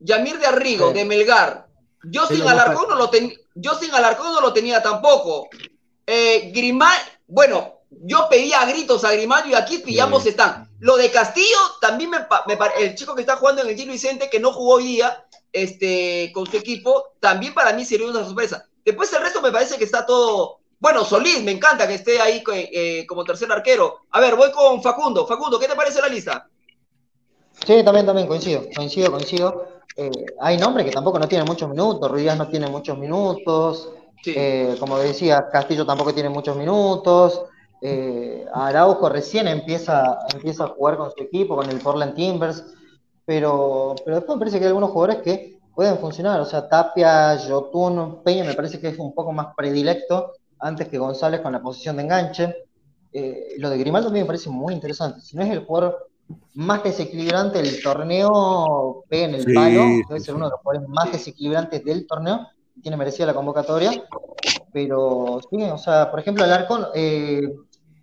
Yamir 0.00 0.38
de 0.38 0.46
Arrigo, 0.46 0.88
Sí. 0.88 0.94
de 0.94 1.04
Melgar. 1.04 1.66
Yo 2.04 2.26
sin 2.26 2.46
Alarcón 2.46 2.88
no 2.88 2.94
lo 2.96 3.10
tenía, 3.10 3.36
yo 3.54 3.74
sin 3.74 3.92
Alarcón 3.94 4.32
no 4.32 4.40
lo 4.40 4.52
tenía 4.52 4.82
tampoco. 4.82 5.48
Eh, 6.06 6.52
Grimal, 6.54 6.98
bueno, 7.26 7.80
yo 7.90 8.28
pedía 8.28 8.60
a 8.60 8.66
gritos 8.66 9.04
a 9.04 9.12
Grimaldo 9.12 9.48
y 9.48 9.54
aquí 9.54 9.78
pillamos 9.78 10.22
Sí. 10.22 10.30
están. 10.30 10.68
Lo 10.78 10.96
de 10.96 11.10
Castillo 11.10 11.58
también 11.80 12.10
me, 12.10 12.18
me 12.46 12.58
el 12.78 12.94
chico 12.94 13.14
que 13.14 13.22
está 13.22 13.36
jugando 13.36 13.62
en 13.62 13.68
el 13.68 13.76
Gil 13.76 13.90
Vicente, 13.90 14.28
que 14.30 14.38
no 14.38 14.52
jugó 14.52 14.74
hoy 14.74 14.84
día, 14.84 15.24
este, 15.52 16.30
con 16.34 16.46
su 16.46 16.56
equipo, 16.56 17.14
también 17.18 17.54
para 17.54 17.72
mí 17.72 17.84
sería 17.84 18.06
una 18.06 18.24
sorpresa. 18.24 18.66
Después 18.84 19.12
el 19.12 19.22
resto 19.22 19.40
me 19.40 19.50
parece 19.50 19.78
que 19.78 19.84
está 19.84 20.04
todo. 20.04 20.58
Bueno, 20.78 21.04
Solís, 21.04 21.42
me 21.42 21.52
encanta 21.52 21.88
que 21.88 21.94
esté 21.94 22.20
ahí 22.20 22.44
eh, 22.52 23.06
como 23.08 23.24
tercer 23.24 23.50
arquero. 23.50 24.02
A 24.10 24.20
ver, 24.20 24.36
voy 24.36 24.52
con 24.52 24.82
Facundo. 24.82 25.26
Facundo, 25.26 25.58
¿qué 25.58 25.66
te 25.66 25.74
parece 25.74 26.00
la 26.02 26.08
lista? 26.08 26.48
Sí, 27.64 27.82
también, 27.84 28.06
también 28.06 28.28
coincido, 28.28 28.62
coincido, 28.74 29.10
coincido. 29.10 29.64
Eh, 29.96 30.10
hay 30.40 30.58
nombres 30.58 30.84
que 30.86 30.92
tampoco 30.92 31.18
no 31.18 31.26
tienen 31.26 31.46
muchos 31.46 31.68
minutos, 31.70 32.10
Ruidíaz 32.10 32.36
no 32.36 32.48
tiene 32.48 32.68
muchos 32.68 32.98
minutos, 32.98 33.88
Sí. 34.22 34.32
eh, 34.36 34.76
como 34.78 34.98
decía, 34.98 35.48
Castillo 35.50 35.86
tampoco 35.86 36.12
tiene 36.12 36.28
muchos 36.28 36.56
minutos, 36.56 37.42
eh, 37.80 38.44
Araujo 38.52 39.08
recién 39.08 39.46
empieza, 39.48 40.18
empieza 40.34 40.64
a 40.64 40.68
jugar 40.68 40.96
con 40.96 41.10
su 41.12 41.22
equipo, 41.22 41.56
con 41.56 41.70
el 41.70 41.78
Portland 41.80 42.14
Timbers, 42.14 42.64
pero, 43.24 43.94
pero 44.04 44.16
después 44.16 44.36
me 44.36 44.40
parece 44.40 44.58
que 44.58 44.64
hay 44.64 44.68
algunos 44.68 44.90
jugadores 44.90 45.22
que 45.22 45.58
pueden 45.74 45.98
funcionar, 45.98 46.40
o 46.40 46.44
sea, 46.44 46.68
Tapia, 46.68 47.36
Yotun, 47.36 48.22
Peña 48.22 48.44
me 48.44 48.54
parece 48.54 48.80
que 48.80 48.88
es 48.88 48.98
un 48.98 49.14
poco 49.14 49.32
más 49.32 49.54
predilecto 49.56 50.32
antes 50.58 50.88
que 50.88 50.98
González 50.98 51.40
con 51.40 51.52
la 51.52 51.62
posición 51.62 51.96
de 51.96 52.02
enganche. 52.02 52.56
Lo 53.58 53.70
de 53.70 53.78
Grimaldo 53.78 54.08
a 54.08 54.12
mí 54.12 54.20
me 54.20 54.26
parece 54.26 54.50
muy 54.50 54.74
interesante, 54.74 55.20
si 55.20 55.36
no 55.36 55.42
es 55.42 55.50
el 55.50 55.64
jugador 55.64 56.08
más 56.54 56.82
desequilibrante 56.82 57.62
del 57.62 57.82
torneo, 57.82 59.04
pega 59.08 59.26
en 59.26 59.34
el 59.34 59.44
Sí, 59.44 59.54
palo, 59.54 59.80
debe 60.08 60.20
ser 60.20 60.34
uno 60.34 60.46
de 60.46 60.50
los 60.52 60.60
jugadores 60.60 60.88
más 60.88 61.12
desequilibrantes 61.12 61.84
del 61.84 62.06
torneo, 62.06 62.48
tiene 62.82 62.96
merecida 62.96 63.26
la 63.26 63.34
convocatoria, 63.34 63.92
pero 64.72 65.40
sí, 65.50 65.62
o 65.62 65.78
sea, 65.78 66.10
por 66.10 66.20
ejemplo, 66.20 66.44
Alarcón, 66.44 66.86
eh, 66.94 67.42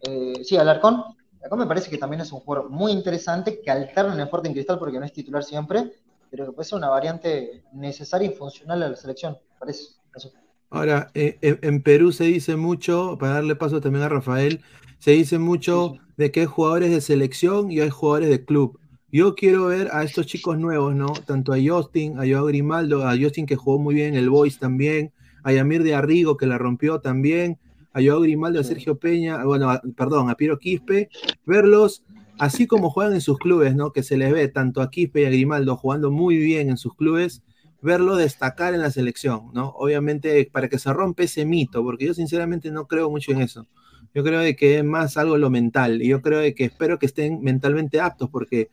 eh, 0.07 0.33
sí, 0.43 0.57
Alarcón, 0.57 1.03
Alarcón 1.39 1.59
me 1.59 1.67
parece 1.67 1.89
que 1.89 1.97
también 1.97 2.21
es 2.21 2.31
un 2.31 2.39
jugador 2.39 2.69
muy 2.69 2.91
interesante, 2.91 3.61
que 3.61 3.71
alterna 3.71 4.13
en 4.13 4.19
el 4.19 4.25
Sporting 4.25 4.51
Cristal 4.51 4.79
porque 4.79 4.99
no 4.99 5.05
es 5.05 5.13
titular 5.13 5.43
siempre, 5.43 5.91
pero 6.29 6.45
que 6.45 6.51
puede 6.51 6.67
ser 6.67 6.77
una 6.77 6.89
variante 6.89 7.63
necesaria 7.73 8.31
y 8.31 8.33
funcional 8.33 8.81
a 8.83 8.89
la 8.89 8.95
selección, 8.95 9.33
me 9.33 9.59
parece. 9.59 9.83
Eso. 10.15 10.31
Ahora, 10.73 11.11
eh, 11.13 11.37
en, 11.41 11.59
en 11.61 11.81
Perú 11.83 12.11
se 12.11 12.23
dice 12.23 12.55
mucho, 12.55 13.15
para 13.19 13.33
darle 13.35 13.55
paso 13.55 13.79
también 13.79 14.03
a 14.05 14.09
Rafael, 14.09 14.61
se 14.97 15.11
dice 15.11 15.37
mucho 15.37 15.97
de 16.17 16.31
que 16.31 16.39
hay 16.41 16.45
jugadores 16.47 16.89
de 16.89 16.99
selección 16.99 17.71
y 17.71 17.79
hay 17.79 17.91
jugadores 17.91 18.29
de 18.29 18.43
club. 18.43 18.79
Yo 19.11 19.35
quiero 19.35 19.67
ver 19.67 19.89
a 19.91 20.03
estos 20.03 20.25
chicos 20.25 20.57
nuevos, 20.57 20.95
¿no? 20.95 21.13
Tanto 21.27 21.53
a 21.53 21.57
Justin, 21.63 22.17
a 22.17 22.23
Joao 22.27 22.45
Grimaldo, 22.47 23.07
a 23.07 23.15
Justin 23.15 23.45
que 23.45 23.55
jugó 23.55 23.77
muy 23.77 23.93
bien 23.93 24.15
en 24.15 24.15
el 24.15 24.31
Boys 24.31 24.57
también, 24.57 25.11
a 25.43 25.53
Yamir 25.53 25.83
de 25.83 25.93
Arrigo 25.93 26.37
que 26.37 26.47
la 26.47 26.57
rompió 26.57 26.99
también, 27.01 27.59
a 27.93 28.01
Joao 28.03 28.21
Grimaldo, 28.21 28.59
a. 28.59 28.63
Sergio 28.63 28.97
Peña, 28.97 29.43
bueno, 29.45 29.69
a- 29.69 29.81
perdón, 29.95 30.31
a 30.31 30.35
Piero 30.35 30.57
Quispe, 30.57 31.09
verlos 31.45 32.03
así 32.39 32.65
como 32.65 32.89
juegan 32.89 33.13
en 33.13 33.21
sus 33.21 33.37
clubes, 33.37 33.75
¿no? 33.75 33.91
Que 33.91 34.01
se 34.01 34.17
les 34.17 34.33
ve 34.33 34.47
tanto 34.47 34.81
a 34.81 34.89
Quispe 34.89 35.21
y 35.21 35.25
a 35.25 35.29
Grimaldo 35.29 35.75
jugando 35.77 36.09
muy 36.09 36.37
bien 36.37 36.69
en 36.69 36.77
sus 36.77 36.95
clubes, 36.95 37.43
verlo 37.83 38.15
destacar 38.15 38.73
en 38.73 38.81
la 38.81 38.91
selección, 38.91 39.51
¿no? 39.53 39.69
Obviamente 39.75 40.49
para 40.51 40.69
que 40.69 40.79
se 40.79 40.91
rompe 40.93 41.23
ese 41.23 41.45
mito, 41.45 41.83
porque 41.83 42.05
yo 42.05 42.13
sinceramente 42.13 42.71
no 42.71 42.87
creo 42.87 43.09
mucho 43.09 43.31
en 43.31 43.41
eso. 43.41 43.67
Yo 44.13 44.23
creo 44.23 44.39
de 44.39 44.55
que 44.55 44.77
es 44.79 44.83
más 44.83 45.17
algo 45.17 45.37
lo 45.37 45.49
mental, 45.49 46.01
y 46.01 46.07
yo 46.07 46.21
creo 46.21 46.39
de 46.39 46.55
que 46.55 46.65
espero 46.65 46.97
que 46.99 47.05
estén 47.05 47.41
mentalmente 47.41 47.99
aptos, 47.99 48.29
porque 48.29 48.69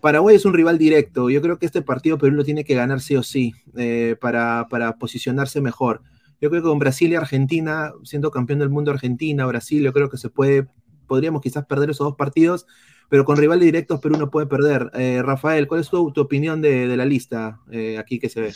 Paraguay 0.00 0.36
es 0.36 0.44
un 0.44 0.54
rival 0.54 0.78
directo. 0.78 1.30
Yo 1.30 1.40
creo 1.42 1.58
que 1.58 1.66
este 1.66 1.82
partido 1.82 2.18
Perú 2.18 2.36
lo 2.36 2.44
tiene 2.44 2.64
que 2.64 2.74
ganar 2.74 3.00
sí 3.00 3.16
o 3.16 3.22
sí 3.22 3.54
eh, 3.76 4.16
para, 4.20 4.66
para 4.68 4.96
posicionarse 4.96 5.60
mejor. 5.60 6.02
Yo 6.40 6.50
creo 6.50 6.62
que 6.62 6.68
con 6.68 6.80
Brasil 6.80 7.12
y 7.12 7.14
Argentina, 7.14 7.92
siendo 8.02 8.30
campeón 8.32 8.58
del 8.58 8.68
mundo 8.68 8.90
Argentina, 8.90 9.46
Brasil, 9.46 9.82
yo 9.82 9.92
creo 9.92 10.10
que 10.10 10.16
se 10.16 10.28
puede, 10.28 10.66
podríamos 11.06 11.40
quizás 11.40 11.66
perder 11.66 11.90
esos 11.90 12.04
dos 12.04 12.16
partidos, 12.16 12.66
pero 13.12 13.26
con 13.26 13.36
rivales 13.36 13.66
directos 13.66 14.00
Perú 14.00 14.16
no 14.16 14.30
puede 14.30 14.46
perder. 14.46 14.90
Eh, 14.94 15.20
Rafael, 15.22 15.68
¿cuál 15.68 15.82
es 15.82 15.90
tu, 15.90 16.10
opinión 16.16 16.62
de, 16.62 16.86
la 16.96 17.04
lista 17.04 17.60
eh, 17.70 17.98
aquí 17.98 18.18
que 18.18 18.30
se 18.30 18.40
ve? 18.40 18.54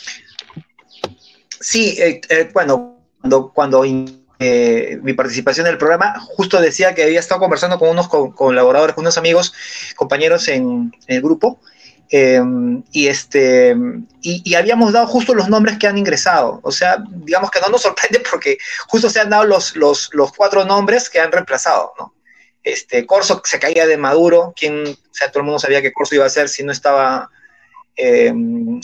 Sí, 1.59 1.95
eh, 1.99 2.21
eh, 2.27 2.49
bueno, 2.51 2.97
cuando, 3.21 3.53
cuando 3.53 3.83
mi 3.83 5.13
participación 5.13 5.67
en 5.67 5.73
el 5.73 5.77
programa, 5.77 6.19
justo 6.21 6.59
decía 6.59 6.95
que 6.95 7.03
había 7.03 7.19
estado 7.19 7.39
conversando 7.39 7.77
con 7.77 7.89
unos 7.89 8.07
co- 8.07 8.33
colaboradores, 8.33 8.95
con 8.95 9.03
unos 9.03 9.19
amigos, 9.19 9.53
compañeros 9.95 10.47
en, 10.47 10.91
el 11.05 11.21
grupo, 11.21 11.59
y, 12.09 13.07
este, 13.07 13.77
y, 14.23 14.41
y 14.43 14.55
habíamos 14.55 14.91
dado 14.91 15.05
justo 15.05 15.35
los 15.35 15.49
nombres 15.49 15.77
que 15.77 15.85
han 15.85 15.99
ingresado. 15.99 16.61
O 16.63 16.71
sea, 16.71 16.97
digamos 17.07 17.51
que 17.51 17.61
no 17.61 17.69
nos 17.69 17.83
sorprende 17.83 18.23
porque 18.31 18.57
justo 18.87 19.07
se 19.07 19.19
han 19.19 19.29
dado 19.29 19.43
los, 19.43 19.75
los, 19.75 20.09
los 20.13 20.33
cuatro 20.33 20.65
nombres 20.65 21.11
que 21.11 21.19
han 21.19 21.31
reemplazado, 21.31 21.93
¿no? 21.99 22.16
Este, 22.71 23.05
Corso 23.05 23.41
se 23.43 23.59
caía 23.59 23.85
de 23.87 23.97
Maduro, 23.97 24.53
quien, 24.55 24.83
o 24.87 25.13
sea, 25.13 25.29
todo 25.29 25.39
el 25.39 25.45
mundo 25.45 25.59
sabía 25.59 25.81
que 25.81 25.93
Corso 25.93 26.15
iba 26.15 26.25
a 26.25 26.29
ser 26.29 26.49
si 26.49 26.63
no 26.63 26.71
estaba, 26.71 27.29
eh, 27.95 28.33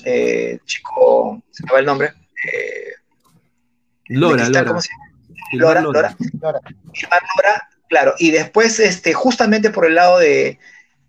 eh, 0.06 0.60
chico, 0.65 1.41
se 1.52 1.65
me 1.65 1.72
va 1.74 1.80
el 1.80 1.86
nombre. 1.86 2.13
eh, 2.52 2.93
Lora, 4.08 4.48
Lora. 4.48 4.65
¿cómo 4.65 4.82
se 4.82 4.89
llama? 4.89 5.04
Lora, 5.54 5.82
Lora. 5.82 6.15
Gilmar 6.93 7.22
Lora, 7.38 7.69
claro. 7.89 8.13
Y 8.19 8.32
después, 8.32 8.80
este, 8.80 9.13
justamente 9.13 9.69
por 9.69 9.86
el 9.86 9.96
lado 9.96 10.19
de, 10.19 10.60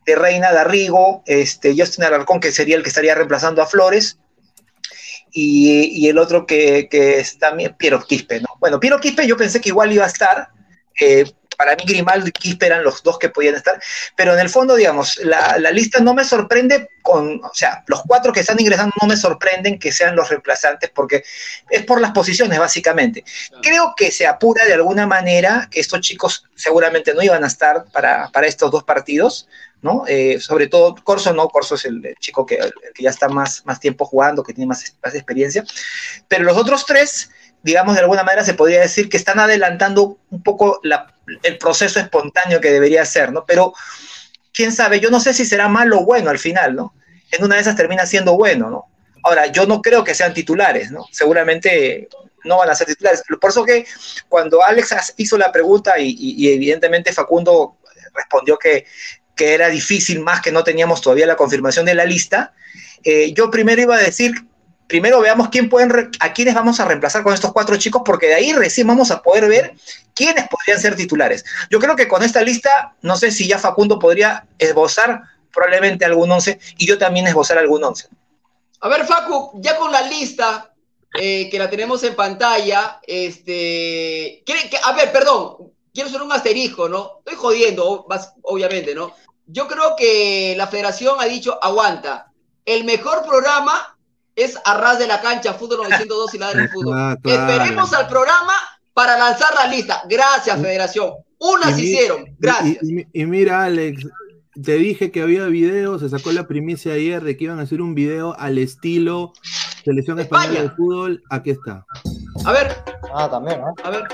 de 0.07 0.17
Reina 0.17 0.53
Darrigo, 0.53 1.23
este, 1.27 1.75
Justin 1.77 2.05
Alarcón, 2.05 2.41
que 2.41 2.53
sería 2.53 2.77
el 2.77 2.83
que 2.83 2.89
estaría 2.91 3.15
reemplazando 3.15 3.63
a 3.63 3.67
Flores. 3.67 4.19
Y, 5.37 5.91
y 5.93 6.09
el 6.09 6.19
otro 6.19 6.47
que, 6.47 6.89
que 6.89 7.19
es 7.19 7.39
también 7.39 7.75
Piero 7.77 8.01
Quispe, 8.01 8.41
¿no? 8.41 8.47
Bueno, 8.61 8.79
Piero 8.79 9.01
Quispe 9.01 9.27
yo 9.27 9.37
pensé 9.37 9.61
que 9.61 9.71
igual 9.71 9.93
iba 9.93 10.05
a 10.05 10.09
estar, 10.09 10.49
eh, 11.01 11.25
para 11.57 11.77
mí 11.77 11.85
Grimaldo 11.87 12.29
y 12.29 12.33
Quispe 12.33 12.67
eran 12.67 12.85
los 12.85 13.03
dos 13.03 13.19
que 13.19 13.29
podían 13.29 13.55
estar, 13.55 13.81
pero 14.17 14.35
en 14.35 14.41
el 14.41 14.51
fondo, 14.51 14.75
digamos, 14.75 15.17
la, 15.23 15.59
la, 15.59 15.71
lista 15.71 16.01
no 16.01 16.15
me 16.15 16.25
sorprende 16.25 16.89
con, 17.03 17.41
o 17.45 17.51
sea, 17.53 17.85
los 17.87 18.03
cuatro 18.07 18.33
que 18.33 18.41
están 18.41 18.59
ingresando 18.61 18.95
no 19.01 19.09
me 19.09 19.17
sorprenden 19.17 19.79
que 19.79 19.93
sean 19.93 20.17
los 20.17 20.29
reemplazantes 20.29 20.91
porque 20.91 21.23
es 21.69 21.85
por 21.85 22.01
las 22.01 22.13
posiciones, 22.13 22.59
básicamente. 22.59 23.25
Creo 23.63 23.95
que 23.97 24.11
se 24.11 24.27
apura 24.27 24.65
de 24.65 24.75
alguna 24.75 25.07
manera, 25.07 25.69
que 25.71 25.81
estos 25.81 26.01
chicos 26.01 26.45
seguramente 26.55 27.13
no 27.15 27.23
iban 27.23 27.45
a 27.45 27.49
estar 27.49 27.85
para, 27.93 28.31
para 28.31 28.47
estos 28.47 28.71
dos 28.71 28.85
partidos, 28.85 29.49
¿no? 29.83 30.05
Eh, 30.09 30.41
sobre 30.41 30.67
todo 30.67 30.95
Corso, 31.05 31.35
no, 31.35 31.49
Corso 31.49 31.75
es 31.75 31.85
el, 31.85 32.17
chico 32.19 32.47
que, 32.47 32.55
el 32.55 32.73
que, 32.95 33.03
ya 33.03 33.11
está 33.11 33.29
más, 33.29 33.67
más 33.67 33.81
tiempo 33.81 34.07
jugando, 34.07 34.43
que 34.43 34.55
tiene 34.55 34.67
más, 34.67 34.97
más 35.05 35.15
experiencia, 35.15 35.63
pero 36.27 36.45
los 36.45 36.57
otros 36.57 36.87
tres 36.87 37.31
digamos, 37.65 37.95
de 37.95 38.03
alguna 38.03 38.23
manera 38.23 38.45
se 38.45 38.55
podría 38.55 38.81
decir 38.81 39.09
que 39.09 39.17
están 39.17 39.41
adelantando 39.41 40.19
un 40.31 40.43
poco 40.43 40.81
el 41.43 41.59
proceso 41.59 41.99
espontáneo 41.99 42.61
que 42.61 42.71
debería 42.71 43.05
ser, 43.05 43.33
¿no? 43.33 43.45
Pero, 43.45 43.73
quién 44.53 44.71
sabe, 44.71 45.01
yo 45.01 45.11
no 45.11 45.19
sé 45.19 45.35
si 45.35 45.45
será 45.45 45.67
malo 45.67 46.01
o 46.01 46.05
bueno 46.05 46.31
al 46.31 46.39
final, 46.39 46.77
¿no? 46.77 46.95
En 47.33 47.43
una 47.43 47.57
de 47.57 47.63
esas 47.63 47.75
termina 47.75 48.07
siendo 48.07 48.37
bueno, 48.37 48.71
¿no? 48.71 48.87
Ahora, 49.25 49.47
yo 49.47 49.67
no 49.67 49.81
creo 49.81 50.05
que 50.05 50.15
sean 50.15 50.35
titulares, 50.35 50.93
¿no? 50.93 51.07
Seguramente 51.11 52.09
no 52.45 52.59
van 52.59 52.69
a 52.69 52.75
ser 52.75 52.87
titulares. 52.87 53.23
Por 53.41 53.51
eso 53.51 53.65
que 53.65 53.87
cuando 54.29 54.63
Alex 54.63 55.15
hizo 55.17 55.39
la 55.39 55.51
pregunta 55.51 55.95
y 55.99 56.49
evidentemente 56.49 57.13
Facundo 57.15 57.79
respondió 58.15 58.59
que, 58.59 58.85
que, 59.35 59.55
era 59.55 59.69
difícil 59.69 60.21
más 60.21 60.43
que 60.43 60.53
no 60.53 60.63
teníamos 60.63 61.01
todavía 61.01 61.27
la 61.27 61.37
confirmación 61.37 61.87
de 61.87 61.95
la 61.95 62.05
lista, 62.05 62.53
eh, 63.03 63.33
yo 63.33 63.51
primero 63.51 63.83
iba 63.83 63.97
a 63.97 64.01
decir 64.01 64.33
primero 64.95 65.21
veamos 65.21 65.49
quién 65.49 65.69
pueden 65.69 66.13
a 66.21 66.33
quiénes 66.33 66.55
vamos 66.55 66.79
a 66.79 66.85
reemplazar 66.85 67.25
con 67.25 67.35
estos 67.35 67.53
cuatro 67.53 67.77
chicos, 67.77 68.03
porque 68.05 68.29
de 68.29 68.35
ahí 68.37 68.53
recién 68.53 68.87
vamos 68.87 69.11
a 69.11 69.23
poder 69.23 69.49
ver 69.49 69.75
quiénes 70.15 70.47
podrían 70.49 70.81
ser 70.81 70.95
titulares. 70.95 71.45
Yo 71.69 71.81
creo 71.81 71.97
que 71.97 72.07
con 72.07 72.23
esta 72.23 72.43
lista, 72.43 72.95
no 73.03 73.17
sé 73.17 73.33
si 73.33 73.49
ya 73.49 73.59
Facundo 73.59 73.99
podría 73.99 74.47
esbozar 74.57 75.21
probablemente 75.53 76.05
algún 76.05 76.31
once, 76.31 76.61
y 76.79 76.87
yo 76.87 76.97
también 76.97 77.27
esbozar 77.27 77.59
algún 77.59 77.83
once. 77.83 78.07
A 78.83 78.89
ver, 78.89 79.05
Facu, 79.05 79.61
ya 79.61 79.77
con 79.79 79.91
la 79.91 80.03
lista 80.03 80.73
eh, 81.21 81.49
que 81.51 81.59
la 81.59 81.69
tenemos 81.69 82.05
en 82.05 82.15
pantalla, 82.15 83.01
este, 83.05 84.45
que, 84.47 84.79
a 84.81 84.93
ver, 84.93 85.11
perdón, 85.11 85.73
quiero 85.93 86.09
hacer 86.09 86.23
un 86.23 86.31
asterisco, 86.31 86.89
¿no? 86.89 87.19
Estoy 87.19 87.35
jodiendo, 87.35 88.07
obviamente, 88.43 88.95
¿no? 88.95 89.13
Yo 89.47 89.67
creo 89.67 89.97
que 89.97 90.55
la 90.57 90.69
federación 90.69 91.17
ha 91.19 91.25
dicho, 91.25 91.59
aguanta, 91.61 92.31
el 92.65 92.85
mejor 92.85 93.27
programa 93.27 93.94
es 94.37 94.59
Arras 94.65 94.99
de 94.99 95.07
la 95.07 95.21
Cancha, 95.21 95.55
Fútbol 95.55 95.79
902 95.89 96.35
y 96.35 96.39
la 96.39 96.53
del 96.55 96.69
Fútbol. 96.73 96.95
Ah, 96.97 97.17
claro. 97.23 97.53
Esperemos 97.53 97.93
al 97.93 98.09
programa 98.09 98.53
para 98.93 99.19
lanzar 99.19 99.55
la 99.55 99.67
lista. 99.67 100.03
Gracias, 100.09 100.61
Federación. 100.61 101.13
Unas 101.39 101.79
y 101.79 101.83
hicieron. 101.83 102.25
Gracias. 102.39 102.79
Y, 102.83 103.01
y, 103.01 103.07
y, 103.13 103.27
mira, 103.27 103.65
Alex, 103.65 104.07
te 104.63 104.77
dije 104.77 105.11
que 105.11 105.21
había 105.23 105.45
video, 105.47 105.99
se 105.99 106.09
sacó 106.09 106.33
la 106.33 106.47
primicia 106.47 106.95
ayer 106.95 107.23
de 107.23 107.37
que 107.37 107.45
iban 107.45 107.59
a 107.59 107.63
hacer 107.63 107.83
un 107.83 107.95
video 107.95 108.37
al 108.39 108.59
estilo 108.59 109.33
Selección 109.85 110.19
Española 110.19 110.47
España. 110.53 110.71
de 110.71 110.77
Fútbol. 110.77 111.23
Aquí 111.31 111.51
está. 111.51 111.85
A 112.45 112.53
ver. 112.53 112.75
Ah, 113.13 113.29
también, 113.31 113.61
¿no? 113.61 113.75
A 113.85 113.91
ver. 113.91 114.05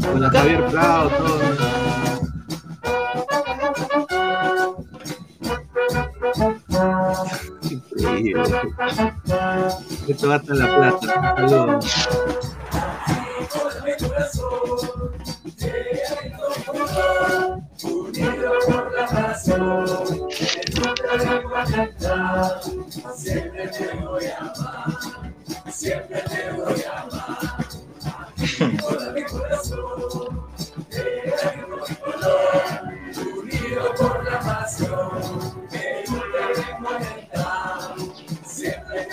Con 0.00 0.20
la 0.20 0.30
Javier 0.30 0.66
Prado, 0.66 1.10
todo. 1.10 1.40
En 7.98 8.32
la 10.58 10.66
plata. 10.76 11.80
Unido 17.82 18.52
por 18.66 18.92
la 18.94 19.06
siempre 23.16 23.68
te 23.68 23.94
voy 23.94 24.26
a 24.26 24.38
amar, 24.38 24.98
siempre 25.70 26.22
te 26.22 26.52
voy 26.52 26.82
a 26.82 27.00
amar. 27.02 27.66
Toda 28.78 29.12
mi 29.12 29.22
corazón, 29.24 30.48
unido 33.38 33.94
por 33.98 34.24
la 34.24 34.38
pasión, 34.40 35.10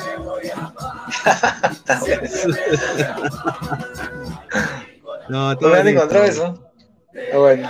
No, 5.27 5.55
¿No 5.55 5.69
me 5.69 5.77
han 5.77 5.87
encontrado 5.87 6.25
eso? 6.25 6.71
Está 7.11 7.37
bueno. 7.39 7.67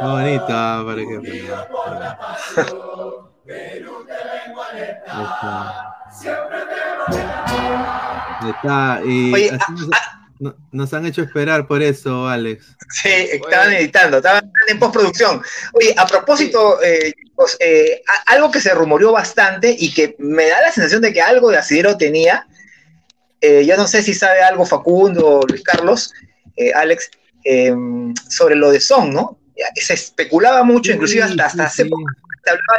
Bonita, 0.00 0.82
para 0.86 0.96
que. 0.96 1.16
Está. 5.06 5.96
Está. 8.48 9.00
Y 9.04 9.34
Oye, 9.34 9.50
así 9.50 9.72
no- 10.40 10.54
nos 10.72 10.92
han 10.94 11.06
hecho 11.06 11.22
esperar 11.22 11.66
por 11.66 11.82
eso, 11.82 12.28
Alex. 12.28 12.76
Sí, 12.90 13.08
estaban 13.08 13.72
editando, 13.72 14.18
estaban 14.18 14.50
en 14.68 14.78
postproducción. 14.78 15.42
Oye, 15.72 15.94
a 15.96 16.06
propósito, 16.06 16.82
eh, 16.82 17.12
chicos, 17.12 17.56
eh, 17.60 18.02
algo 18.26 18.50
que 18.50 18.60
se 18.60 18.74
rumoreó 18.74 19.12
bastante 19.12 19.74
y 19.78 19.92
que 19.92 20.16
me 20.18 20.46
da 20.48 20.60
la 20.60 20.72
sensación 20.72 21.02
de 21.02 21.12
que 21.12 21.20
algo 21.20 21.50
de 21.50 21.58
asidero 21.58 21.96
tenía, 21.96 22.46
eh, 23.40 23.64
yo 23.66 23.76
no 23.76 23.86
sé 23.86 24.02
si 24.02 24.14
sabe 24.14 24.42
algo 24.42 24.66
Facundo 24.66 25.26
o 25.40 25.46
Luis 25.46 25.62
Carlos, 25.62 26.12
eh, 26.56 26.72
Alex, 26.74 27.10
eh, 27.44 27.74
sobre 28.28 28.56
lo 28.56 28.70
de 28.70 28.80
Son, 28.80 29.10
¿no? 29.12 29.38
Se 29.74 29.94
especulaba 29.94 30.62
mucho, 30.62 30.92
inclusive 30.92 31.22
hasta, 31.22 31.46
hasta 31.46 31.64
hace 31.64 31.82
Sí, 31.84 31.88
poco 31.88 32.04
se 32.42 32.50
hablaba 32.50 32.78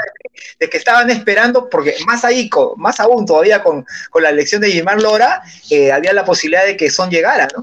de, 0.60 0.70
que 0.70 0.78
estaban 0.78 1.10
esperando, 1.10 1.70
porque 1.70 1.96
más 2.06 2.24
ahí, 2.26 2.50
co- 2.50 2.76
más 2.78 3.00
aún 3.00 3.26
todavía 3.26 3.62
con, 3.64 3.86
con 4.10 4.24
la 4.24 4.30
elección 4.30 4.62
de 4.62 4.72
Gilmar 4.72 5.02
Lora, 5.02 5.42
eh, 5.70 5.92
había 5.92 6.14
la 6.14 6.26
posibilidad 6.26 6.66
de 6.66 6.78
que 6.78 6.90
Son 6.90 7.10
llegara, 7.10 7.48
¿no? 7.56 7.62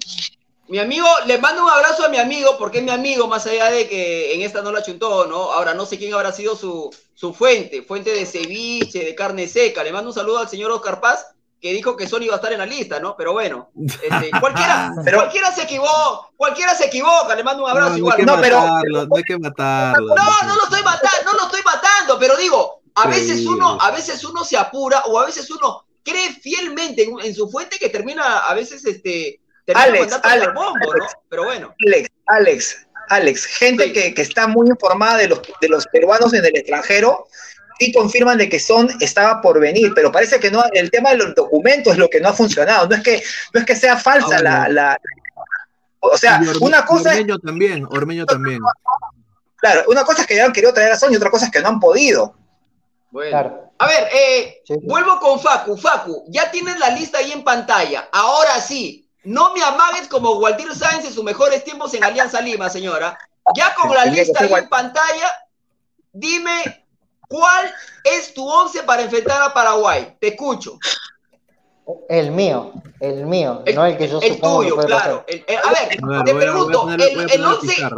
Mi 0.68 0.80
amigo, 0.80 1.06
le 1.26 1.38
mando 1.38 1.62
un 1.64 1.70
abrazo 1.70 2.04
a 2.04 2.08
mi 2.08 2.18
amigo, 2.18 2.56
porque 2.58 2.78
es 2.78 2.84
mi 2.84 2.90
amigo, 2.90 3.28
más 3.28 3.46
allá 3.46 3.70
de 3.70 3.88
que 3.88 4.34
en 4.34 4.42
esta 4.42 4.62
no 4.62 4.72
la 4.72 4.82
chuntó, 4.82 5.26
¿no? 5.26 5.52
Ahora 5.52 5.74
no 5.74 5.86
sé 5.86 5.96
quién 5.96 6.12
habrá 6.12 6.32
sido 6.32 6.56
su, 6.56 6.92
su 7.14 7.32
fuente, 7.32 7.82
fuente 7.82 8.10
de 8.12 8.26
ceviche, 8.26 9.04
de 9.04 9.14
carne 9.14 9.46
seca. 9.46 9.84
Le 9.84 9.92
mando 9.92 10.10
un 10.10 10.14
saludo 10.14 10.38
al 10.40 10.48
señor 10.48 10.72
Oscar 10.72 11.00
Paz, 11.00 11.35
que 11.60 11.72
dijo 11.72 11.96
que 11.96 12.06
Sony 12.06 12.22
iba 12.22 12.34
a 12.34 12.36
estar 12.36 12.52
en 12.52 12.58
la 12.58 12.66
lista, 12.66 13.00
¿no? 13.00 13.16
Pero 13.16 13.32
bueno, 13.32 13.70
este, 14.02 14.30
cualquiera, 14.40 14.92
Pero- 15.04 15.18
cualquiera 15.18 15.52
se 15.52 15.62
equivoca, 15.62 16.28
cualquiera 16.36 16.74
se 16.74 16.86
equivoca, 16.86 17.34
le 17.34 17.42
mando 17.44 17.64
un 17.64 17.70
abrazo 17.70 17.88
No, 17.90 17.92
no 17.94 17.98
igual. 17.98 18.16
que 18.16 18.22
No, 18.24 18.40
pero- 18.40 18.60
matarlo, 18.60 19.06
no 19.06 19.16
hay 19.16 19.22
que 19.24 19.38
matarlo. 19.38 20.14
No, 20.14 20.42
no 20.48 20.54
lo 20.56 20.62
estoy 20.64 20.82
matando, 20.82 21.24
no 21.24 21.32
lo 21.38 21.44
estoy 21.46 21.62
matando, 21.64 22.18
pero 22.18 22.36
digo, 22.36 22.80
a 22.94 23.08
veces 23.08 23.44
uno, 23.46 23.78
a 23.80 23.90
veces 23.90 24.22
uno 24.24 24.44
se 24.44 24.56
apura 24.56 25.02
o 25.06 25.18
a 25.20 25.26
veces 25.26 25.50
uno 25.50 25.84
cree 26.02 26.32
fielmente 26.34 27.02
en, 27.04 27.18
en 27.20 27.34
su 27.34 27.50
fuente 27.50 27.78
que 27.78 27.88
termina, 27.88 28.38
a 28.38 28.54
veces, 28.54 28.84
este, 28.86 29.40
termina 29.64 29.86
Alex, 29.88 30.12
Alex, 30.22 30.46
al 30.48 30.54
bombo, 30.54 30.78
¿no? 30.86 30.92
Alex. 31.04 31.16
Pero 31.28 31.44
bueno. 31.44 31.74
Alex, 31.86 32.08
Alex, 32.26 32.86
Alex, 33.08 33.44
gente 33.46 33.84
Sí. 33.84 33.92
que, 33.92 34.14
que 34.14 34.22
está 34.22 34.46
muy 34.46 34.68
informada 34.68 35.16
de 35.16 35.28
los, 35.28 35.40
de 35.60 35.68
los 35.68 35.86
peruanos 35.88 36.32
en 36.32 36.44
el 36.44 36.56
extranjero, 36.56 37.26
sí 37.78 37.92
confirman 37.92 38.38
de 38.38 38.48
que 38.48 38.58
Son 38.60 38.88
estaba 39.00 39.40
por 39.40 39.60
venir, 39.60 39.92
pero 39.94 40.10
parece 40.12 40.38
que 40.40 40.50
no, 40.50 40.62
el 40.72 40.90
tema 40.90 41.10
de 41.10 41.16
los 41.18 41.34
documentos 41.34 41.92
es 41.92 41.98
lo 41.98 42.08
que 42.08 42.20
no 42.20 42.28
ha 42.30 42.32
funcionado, 42.32 42.88
no 42.88 42.96
es 42.96 43.02
que, 43.02 43.22
no 43.52 43.60
es 43.60 43.66
que 43.66 43.76
sea 43.76 43.96
falsa 43.96 44.36
Ah, 44.38 44.42
la, 44.42 44.58
bueno. 44.60 44.72
la- 44.74 45.00
o 46.00 46.16
sea, 46.18 46.38
Orme- 46.40 46.58
una 46.60 46.84
cosa 46.86 47.10
es, 47.14 47.16
Ormeño 47.20 47.38
también, 47.38 47.84
Ormeño 47.86 48.26
también. 48.26 48.60
claro, 49.56 49.84
una 49.88 50.04
cosa 50.04 50.20
es 50.22 50.26
que 50.26 50.34
hayan 50.34 50.52
querido 50.52 50.72
traer 50.72 50.92
a 50.92 50.96
Son 50.98 51.12
y 51.12 51.16
otra 51.16 51.30
cosa 51.30 51.46
es 51.46 51.50
que 51.50 51.60
no 51.60 51.68
han 51.68 51.80
podido. 51.80 52.34
Bueno. 53.10 53.30
Claro. 53.30 53.72
A 53.78 53.86
ver, 53.86 54.08
eh, 54.12 54.62
Sí. 54.66 54.74
vuelvo 54.82 55.18
con 55.20 55.38
Facu. 55.40 55.76
Facu, 55.76 56.24
ya 56.28 56.50
tienes 56.50 56.78
la 56.78 56.90
lista 56.90 57.18
ahí 57.18 57.32
en 57.32 57.44
pantalla. 57.44 58.08
Ahora 58.12 58.60
sí, 58.60 59.08
no 59.24 59.52
me 59.52 59.62
amagues 59.62 60.08
como 60.08 60.38
Waldir 60.38 60.74
Sáenz 60.74 61.04
en 61.04 61.12
sus 61.12 61.24
mejores 61.24 61.62
tiempos 61.64 61.92
en 61.94 62.04
Alianza 62.04 62.40
Lima, 62.40 62.70
señora. 62.70 63.18
Ya 63.54 63.74
con 63.74 63.94
la 63.94 64.06
lista 64.06 64.44
ahí 64.44 64.52
en 64.52 64.68
pantalla, 64.68 65.30
dime 66.12 66.85
cuál 67.28 67.72
es 68.04 68.34
tu 68.34 68.46
once 68.48 68.82
para 68.82 69.02
enfrentar 69.02 69.42
a 69.42 69.52
Paraguay. 69.52 70.16
Te 70.20 70.28
escucho. 70.28 70.78
El 72.08 72.32
mío, 72.32 72.72
el 73.00 73.26
mío, 73.26 73.62
El- 73.64 73.74
no 73.76 73.86
el 73.86 73.96
que 73.96 74.08
yo 74.08 74.20
El 74.20 74.34
supongo 74.34 74.60
que 74.60 74.64
tuyo, 74.64 74.74
puede 74.74 74.88
claro. 74.88 75.24
pasar. 75.24 75.24
El- 75.28 75.44
el- 75.46 75.58
a 75.58 75.70
ver, 75.70 75.98
A 76.02 76.22
ver, 76.22 76.24
te 76.24 76.32
voy 76.32 76.40
pregunto, 76.40 76.82
voy 76.82 76.92
el, 76.94 76.98
poner 76.98 77.30
el 77.30 77.42
la 77.42 77.50
once, 77.50 77.88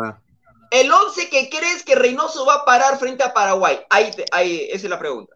el 0.70 0.92
once 0.92 1.30
que 1.30 1.48
crees 1.48 1.82
que 1.84 1.94
Reynoso 1.94 2.44
va 2.44 2.54
a 2.56 2.64
parar 2.64 2.98
frente 2.98 3.24
a 3.24 3.32
Paraguay. 3.32 3.80
Ahí, 3.88 4.10
te- 4.10 4.26
ahí 4.30 4.68
esa 4.70 4.86
es 4.86 4.90
la 4.90 4.98
pregunta. 4.98 5.34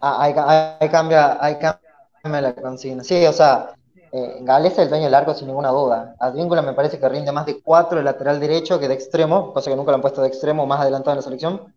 Ah, 0.00 0.22
ahí, 0.22 0.34
ca- 0.34 0.76
ahí 0.80 0.88
cambia, 0.88 1.38
ahí 1.40 1.58
cambia 1.58 2.40
la 2.40 2.54
consigna. 2.54 3.02
Sí, 3.02 3.24
o 3.26 3.32
sea, 3.32 3.74
eh, 4.12 4.38
Gales 4.42 4.74
es 4.74 4.78
el 4.78 4.88
dueño 4.88 5.04
del 5.06 5.14
arco 5.14 5.34
sin 5.34 5.48
ninguna 5.48 5.70
duda. 5.70 6.14
Advíncula 6.20 6.62
me 6.62 6.72
parece 6.74 7.00
que 7.00 7.08
rinde 7.08 7.32
más 7.32 7.46
de 7.46 7.60
cuatro 7.60 7.98
de 7.98 8.04
lateral 8.04 8.38
derecho 8.38 8.78
que 8.78 8.86
de 8.86 8.94
extremo, 8.94 9.52
cosa 9.52 9.70
que 9.70 9.76
nunca 9.76 9.90
lo 9.90 9.96
han 9.96 10.02
puesto 10.02 10.22
de 10.22 10.28
extremo 10.28 10.66
más 10.66 10.80
adelantado 10.80 11.12
en 11.12 11.16
la 11.16 11.22
selección. 11.22 11.74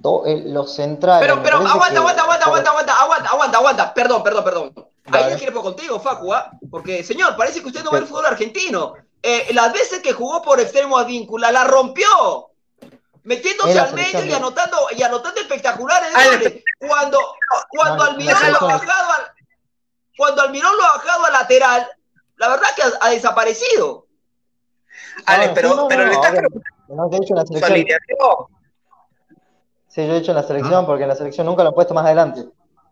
Do- 0.00 0.24
eh, 0.26 0.42
los 0.46 0.74
centrales. 0.74 1.26
Pero, 1.26 1.42
pero, 1.42 1.56
aguanta, 1.58 1.90
que- 1.90 1.96
aguanta, 1.98 2.22
aguanta, 2.22 2.44
aguanta, 2.46 2.70
aguanta, 2.70 2.92
aguanta, 3.02 3.28
aguanta, 3.30 3.58
aguanta. 3.58 3.94
Perdón, 3.94 4.22
perdón, 4.22 4.44
perdón. 4.44 4.72
Ahí 5.06 5.22
Vale. 5.22 5.34
discrepo 5.34 5.62
contigo, 5.62 5.98
Facu, 5.98 6.32
¿ah? 6.34 6.50
Porque, 6.70 7.02
señor, 7.02 7.34
parece 7.36 7.60
que 7.60 7.66
usted 7.68 7.82
no 7.82 7.90
ve 7.90 7.98
el 8.00 8.06
fútbol 8.06 8.26
argentino. 8.26 8.94
eh, 9.20 9.48
las 9.52 9.72
veces 9.72 10.00
que 10.00 10.12
jugó 10.12 10.40
por 10.42 10.60
extremo 10.60 10.96
a 10.96 11.02
víncula, 11.02 11.50
la 11.50 11.64
rompió. 11.64 12.06
Metiéndose 13.24 13.76
al 13.78 13.92
medio 13.92 14.24
y 14.24 14.32
anotando, 14.32 14.76
y 14.96 15.02
anotando 15.02 15.40
espectaculares. 15.40 16.10
Cuando, 16.78 17.18
cuando 17.68 17.96
No, 18.04 18.10
Almirón 18.10 18.42
no, 18.42 18.50
lo 18.50 18.56
ha 18.58 18.78
bajado 18.78 19.12
al, 19.12 19.22
cuando 20.16 20.42
Almirón 20.42 20.76
lo 20.76 20.84
ha 20.84 20.92
bajado 20.98 21.24
a 21.26 21.30
lateral, 21.30 21.88
la 22.36 22.48
verdad 22.48 22.68
que 22.76 22.82
ha, 22.82 22.92
ha 23.00 23.10
desaparecido. 23.10 24.06
Ale, 25.26 25.48
No, 25.48 25.54
pero, 25.54 25.68
sí, 25.70 25.76
no, 25.76 25.88
pero 25.88 26.02
no, 26.04 26.08
le 26.08 26.14
estás 26.14 26.30
preguntando 26.30 26.68
No, 29.96 30.04
yo 30.04 30.14
he 30.14 30.18
hecho 30.18 30.32
en 30.32 30.36
la 30.36 30.42
su 30.42 30.48
selección. 30.48 30.74
alineación. 30.74 30.76
Sí, 30.76 30.76
yo 30.76 30.76
he 30.76 30.76
hecho 30.76 30.76
en 30.76 30.76
la 30.76 30.82
selección 30.82 30.86
porque 30.86 31.02
en 31.02 31.08
la 31.08 31.14
selección 31.16 31.46
nunca 31.46 31.62
lo 31.62 31.70
han 31.70 31.74
puesto 31.74 31.94
más 31.94 32.04
adelante. 32.04 32.40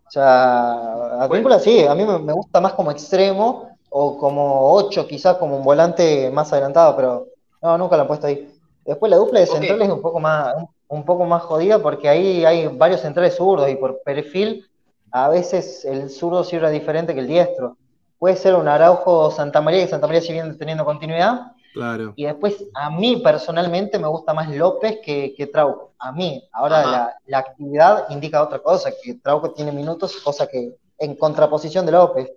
O 0.06 0.10
sea, 0.10 1.22
a 1.22 1.28
Víncula 1.28 1.58
sí, 1.58 1.84
a 1.84 1.94
mí 1.94 2.04
me, 2.04 2.32
gusta 2.32 2.60
más 2.60 2.74
como 2.74 2.90
extremo 2.90 3.70
o 3.90 4.16
como 4.18 4.72
8 4.72 5.06
quizás 5.06 5.36
como 5.36 5.56
un 5.56 5.64
volante 5.64 6.30
más 6.30 6.52
adelantado, 6.52 6.96
pero 6.96 7.26
no, 7.62 7.78
nunca 7.78 7.96
lo 7.96 8.02
han 8.02 8.08
puesto 8.08 8.26
ahí. 8.26 8.52
Después 8.84 9.10
la 9.10 9.16
dupla 9.16 9.40
de 9.40 9.46
centrales 9.46 9.88
es 9.88 9.94
un 9.94 10.02
poco 10.02 10.20
más, 10.20 10.54
un, 10.56 10.68
un 10.88 11.04
poco 11.04 11.24
más 11.24 11.42
jodida 11.42 11.80
porque 11.80 12.08
ahí 12.08 12.44
hay 12.44 12.68
varios 12.68 13.00
centrales 13.00 13.34
zurdos 13.36 13.68
y 13.68 13.76
por 13.76 14.00
perfil 14.02 14.66
a 15.10 15.28
veces 15.28 15.84
el 15.84 16.10
zurdo 16.10 16.44
sirve 16.44 16.70
diferente 16.70 17.14
que 17.14 17.20
el 17.20 17.26
diestro. 17.26 17.76
Puede 18.18 18.36
ser 18.36 18.54
un 18.54 18.68
Araujo 18.68 19.30
Santa 19.30 19.60
María, 19.60 19.82
que 19.82 19.90
Santa 19.90 20.06
María 20.06 20.22
sigue 20.22 20.42
teniendo 20.54 20.84
continuidad, 20.84 21.52
Claro. 21.76 22.14
y 22.16 22.24
después, 22.24 22.64
a 22.72 22.88
mí 22.88 23.16
personalmente 23.16 23.98
me 23.98 24.08
gusta 24.08 24.32
más 24.32 24.48
López 24.48 24.98
que, 25.04 25.34
que 25.36 25.46
Trauco. 25.46 25.92
A 25.98 26.10
mí, 26.10 26.42
ahora 26.50 26.86
la, 26.86 27.16
la 27.26 27.38
actividad 27.38 28.06
indica 28.08 28.42
otra 28.42 28.60
cosa, 28.60 28.90
que 29.02 29.14
Trauco 29.16 29.50
tiene 29.50 29.72
minutos, 29.72 30.16
cosa 30.24 30.46
que 30.46 30.74
en 30.98 31.16
contraposición 31.16 31.84
de 31.84 31.92
López. 31.92 32.32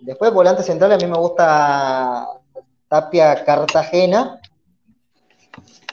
Después, 0.00 0.32
volante 0.32 0.64
central, 0.64 0.92
a 0.92 0.96
mí 0.96 1.06
me 1.06 1.16
gusta 1.16 2.26
Tapia 2.88 3.44
Cartagena. 3.44 4.40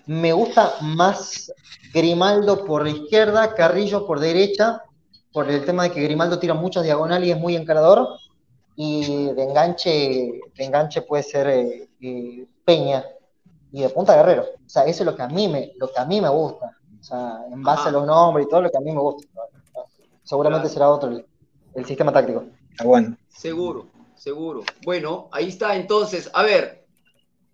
Me 0.06 0.34
gusta 0.34 0.74
más 0.82 1.54
Grimaldo 1.94 2.66
por 2.66 2.84
la 2.84 2.90
izquierda, 2.90 3.54
Carrillo 3.54 4.06
por 4.06 4.20
derecha, 4.20 4.82
por 5.32 5.50
el 5.50 5.64
tema 5.64 5.84
de 5.84 5.92
que 5.92 6.02
Grimaldo 6.02 6.40
tira 6.40 6.54
muchas 6.54 6.84
diagonales 6.84 7.28
y 7.28 7.32
es 7.32 7.40
muy 7.40 7.56
encarador. 7.56 8.08
Y 8.76 9.32
de 9.32 9.44
enganche, 9.44 10.42
de 10.56 10.64
enganche 10.64 11.04
puede 11.04 11.22
ser 11.24 11.48
eh, 11.48 11.90
eh, 12.02 12.48
Peña 12.66 13.06
y 13.72 13.82
de 13.82 13.90
punta 13.90 14.16
Guerrero. 14.16 14.44
O 14.66 14.70
sea, 14.70 14.84
eso 14.84 15.04
es 15.04 15.06
lo 15.06 15.16
que 15.16 15.22
a 15.22 15.28
mí 15.28 15.48
me, 15.48 15.74
lo 15.78 15.92
que 15.92 16.00
a 16.00 16.06
mí 16.06 16.22
me 16.22 16.30
gusta. 16.30 16.78
O 17.00 17.04
sea, 17.04 17.40
en 17.52 17.62
base 17.64 17.82
Ajá. 17.82 17.90
a 17.90 17.94
los 17.94 18.06
nombres 18.06 18.46
y 18.46 18.50
todo 18.50 18.62
lo 18.62 18.72
que 18.72 18.78
a 18.78 18.82
mí 18.82 18.92
me 18.92 19.00
gusta. 19.02 19.28
Seguramente 20.24 20.64
Claro. 20.68 20.74
será 20.74 20.90
otro 20.90 21.10
el, 21.10 21.26
el 21.76 21.86
sistema 21.86 22.12
táctico. 22.14 22.46
Ah, 22.80 22.84
bueno. 22.86 23.18
Seguro, 23.28 23.88
seguro. 24.16 24.64
Bueno, 24.86 25.28
ahí 25.32 25.50
está 25.50 25.76
entonces. 25.76 26.30
A 26.34 26.44
ver, 26.44 26.86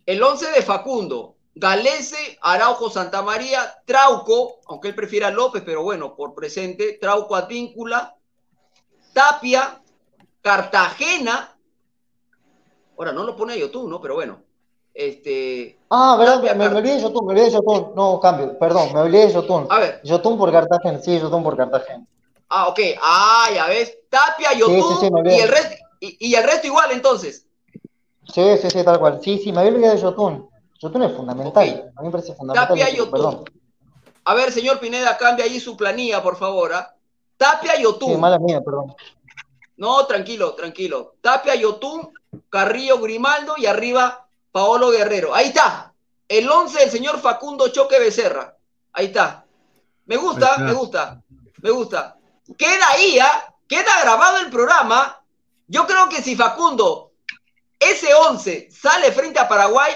el 0.05 0.21
11 0.21 0.51
de 0.51 0.61
Facundo, 0.61 1.35
Galese, 1.55 2.37
Araujo, 2.41 2.89
Santa 2.89 3.21
María, 3.21 3.61
Trauco, 3.85 4.59
aunque 4.67 4.89
él 4.89 4.95
prefiera 4.95 5.31
López, 5.31 5.63
pero 5.65 5.81
bueno, 5.83 6.15
por 6.15 6.35
presente, 6.35 6.97
Trauco 7.01 7.35
Advíncula, 7.35 8.15
Tapia, 9.13 9.81
Cartagena. 10.41 11.57
Ahora 12.97 13.11
no 13.13 13.23
lo 13.23 13.35
pone 13.35 13.53
a 13.53 13.57
YouTube, 13.57 13.89
¿no? 13.89 13.99
Pero 13.99 14.15
bueno. 14.15 14.43
Este, 14.93 15.77
Ah, 15.89 16.15
verdad, 16.19 16.41
me, 16.41 16.53
me 16.55 16.67
olvidé 16.77 16.95
de 16.95 17.01
Yotun, 17.01 17.25
me 17.25 17.31
olvidé 17.33 17.45
de 17.45 17.51
Yotun. 17.51 17.93
No, 17.95 18.19
cambio, 18.19 18.57
perdón, 18.59 18.93
me 18.93 18.99
olvidé 19.01 19.27
de 19.27 19.33
Yotun. 19.33 19.67
a 19.69 19.79
ver, 19.79 20.01
Yotun 20.03 20.37
por 20.37 20.51
Cartagena, 20.51 20.99
sí, 20.99 21.19
Yotun 21.19 21.43
por 21.43 21.55
Cartagena. 21.57 22.05
ah, 22.49 22.67
ok. 22.67 22.79
Ah, 23.01 23.47
ya 23.53 23.67
ves. 23.67 23.97
Tapia, 24.09 24.51
sí, 24.51 24.59
Yotun 24.59 24.99
sí, 24.99 25.07
y 25.25 25.39
el 25.39 25.49
resto, 25.49 25.75
y, 25.99 26.27
y 26.31 26.35
el 26.35 26.43
resto 26.43 26.67
igual 26.67 26.91
entonces. 26.91 27.45
Sí, 28.33 28.57
sí, 28.61 28.69
sí, 28.69 28.83
tal 28.83 28.99
cual. 28.99 29.19
Sí, 29.23 29.37
sí, 29.39 29.51
me 29.51 29.59
había 29.61 29.71
olvidado 29.71 29.95
de 29.95 30.01
Yotun. 30.01 30.49
Yotun 30.81 31.03
es 31.03 31.15
fundamental. 31.15 31.91
A 31.95 32.01
mí 32.01 32.07
me 32.07 32.11
parece 32.11 32.33
fundamental. 32.35 32.67
Tapia, 32.69 32.89
Yotun, 32.89 32.97
Yotun. 33.05 33.11
Perdón. 33.11 33.43
A 34.25 34.33
ver, 34.35 34.51
señor 34.51 34.79
Pineda, 34.79 35.17
cambia 35.17 35.45
ahí 35.45 35.59
su 35.59 35.75
planilla, 35.77 36.21
por 36.21 36.35
favor. 36.37 36.73
¿ah? 36.73 36.93
Tapia, 37.37 37.75
Sí, 37.75 37.83
Yotun. 37.83 38.19
mala 38.19 38.37
mía, 38.37 38.61
perdón. 38.61 38.93
No, 39.77 40.05
tranquilo, 40.05 40.53
tranquilo. 40.53 41.15
Tapia, 41.21 41.55
Yotun, 41.55 42.09
Carrillo, 42.49 42.99
Grimaldo 42.99 43.53
y 43.57 43.65
arriba 43.65 44.27
Paolo 44.51 44.91
Guerrero. 44.91 45.33
Ahí 45.33 45.47
está. 45.47 45.93
El 46.27 46.49
11 46.49 46.79
del 46.79 46.91
señor 46.91 47.19
Facundo 47.19 47.69
Choque 47.69 47.99
Becerra. 47.99 48.55
Ahí 48.93 49.07
está. 49.07 49.45
Me 50.05 50.17
gusta, 50.17 50.57
me 50.57 50.73
gusta, 50.73 51.21
me 51.61 51.69
gusta. 51.69 52.17
Queda 52.57 52.89
ahí, 52.89 53.19
¿ah? 53.19 53.53
Queda 53.67 54.01
grabado 54.01 54.37
el 54.37 54.49
programa. 54.49 55.21
Yo 55.67 55.85
creo 55.85 56.09
que 56.09 56.21
si 56.21 56.35
Facundo, 56.35 57.11
ese 57.79 58.13
11, 58.13 58.69
sale 58.71 59.11
frente 59.11 59.39
a 59.39 59.47
Paraguay, 59.47 59.93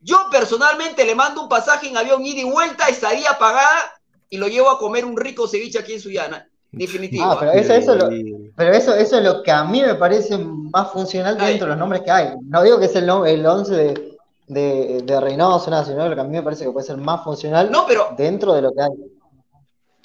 yo 0.00 0.28
personalmente 0.30 1.04
le 1.04 1.14
mando 1.14 1.42
un 1.42 1.48
pasaje 1.48 1.88
en 1.88 1.96
avión 1.96 2.24
ida 2.24 2.42
y 2.42 2.44
vuelta, 2.44 2.88
estaría 2.88 3.36
pagada 3.38 4.00
y 4.28 4.36
lo 4.36 4.46
llevo 4.46 4.70
a 4.70 4.78
comer 4.78 5.04
un 5.04 5.16
rico 5.16 5.48
ceviche 5.48 5.78
aquí 5.78 5.94
en 5.94 6.00
Suyana. 6.00 6.48
Definitivo. 6.76 7.24
Ah, 7.24 7.32
¿ah? 7.32 7.36
pero 7.40 7.52
eso, 7.52 7.72
eso, 7.74 7.92
es 7.94 8.02
lo, 8.02 8.10
Sí. 8.10 8.52
pero 8.56 8.72
eso, 8.72 8.94
eso 8.94 9.18
es 9.18 9.24
lo 9.24 9.42
que 9.42 9.50
a 9.50 9.64
mí 9.64 9.82
me 9.82 9.94
parece 9.94 10.36
más 10.38 10.90
funcional 10.92 11.36
Ay. 11.40 11.48
dentro 11.50 11.66
de 11.66 11.70
los 11.72 11.78
nombres 11.78 12.02
que 12.02 12.10
hay. 12.10 12.30
No 12.42 12.62
digo 12.62 12.78
que 12.78 12.86
es 12.86 12.96
el, 12.96 13.08
el 13.08 13.46
11 13.46 13.74
de, 13.74 14.16
de, 14.46 15.02
de 15.02 15.20
Reynoso, 15.20 15.70
nada, 15.70 15.84
sino 15.84 16.08
lo 16.08 16.14
que 16.14 16.20
a 16.20 16.24
mí 16.24 16.30
me 16.36 16.42
parece 16.42 16.64
que 16.64 16.70
puede 16.70 16.86
ser 16.86 16.96
más 16.96 17.22
funcional 17.24 17.70
No, 17.70 17.86
pero 17.86 18.14
dentro 18.16 18.52
de 18.54 18.62
lo 18.62 18.72
que 18.72 18.82
hay. 18.82 18.90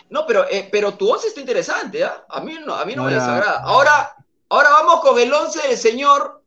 No, 0.10 0.26
pero, 0.26 0.46
eh, 0.50 0.68
pero 0.72 0.94
tu 0.94 1.10
once 1.12 1.28
está 1.28 1.40
interesante, 1.40 2.04
¿ah? 2.04 2.26
A 2.30 2.42
mí 2.42 2.56
no, 2.66 2.74
a 2.74 2.84
mí 2.86 2.96
no 2.96 3.04
me 3.04 3.14
desagrada. 3.14 3.62
Ahora, 3.64 4.16
ahora 4.50 4.70
vamos 4.72 5.02
con 5.02 5.20
el 5.20 5.32
once 5.32 5.60
del 5.68 5.78
señor. 5.78 6.42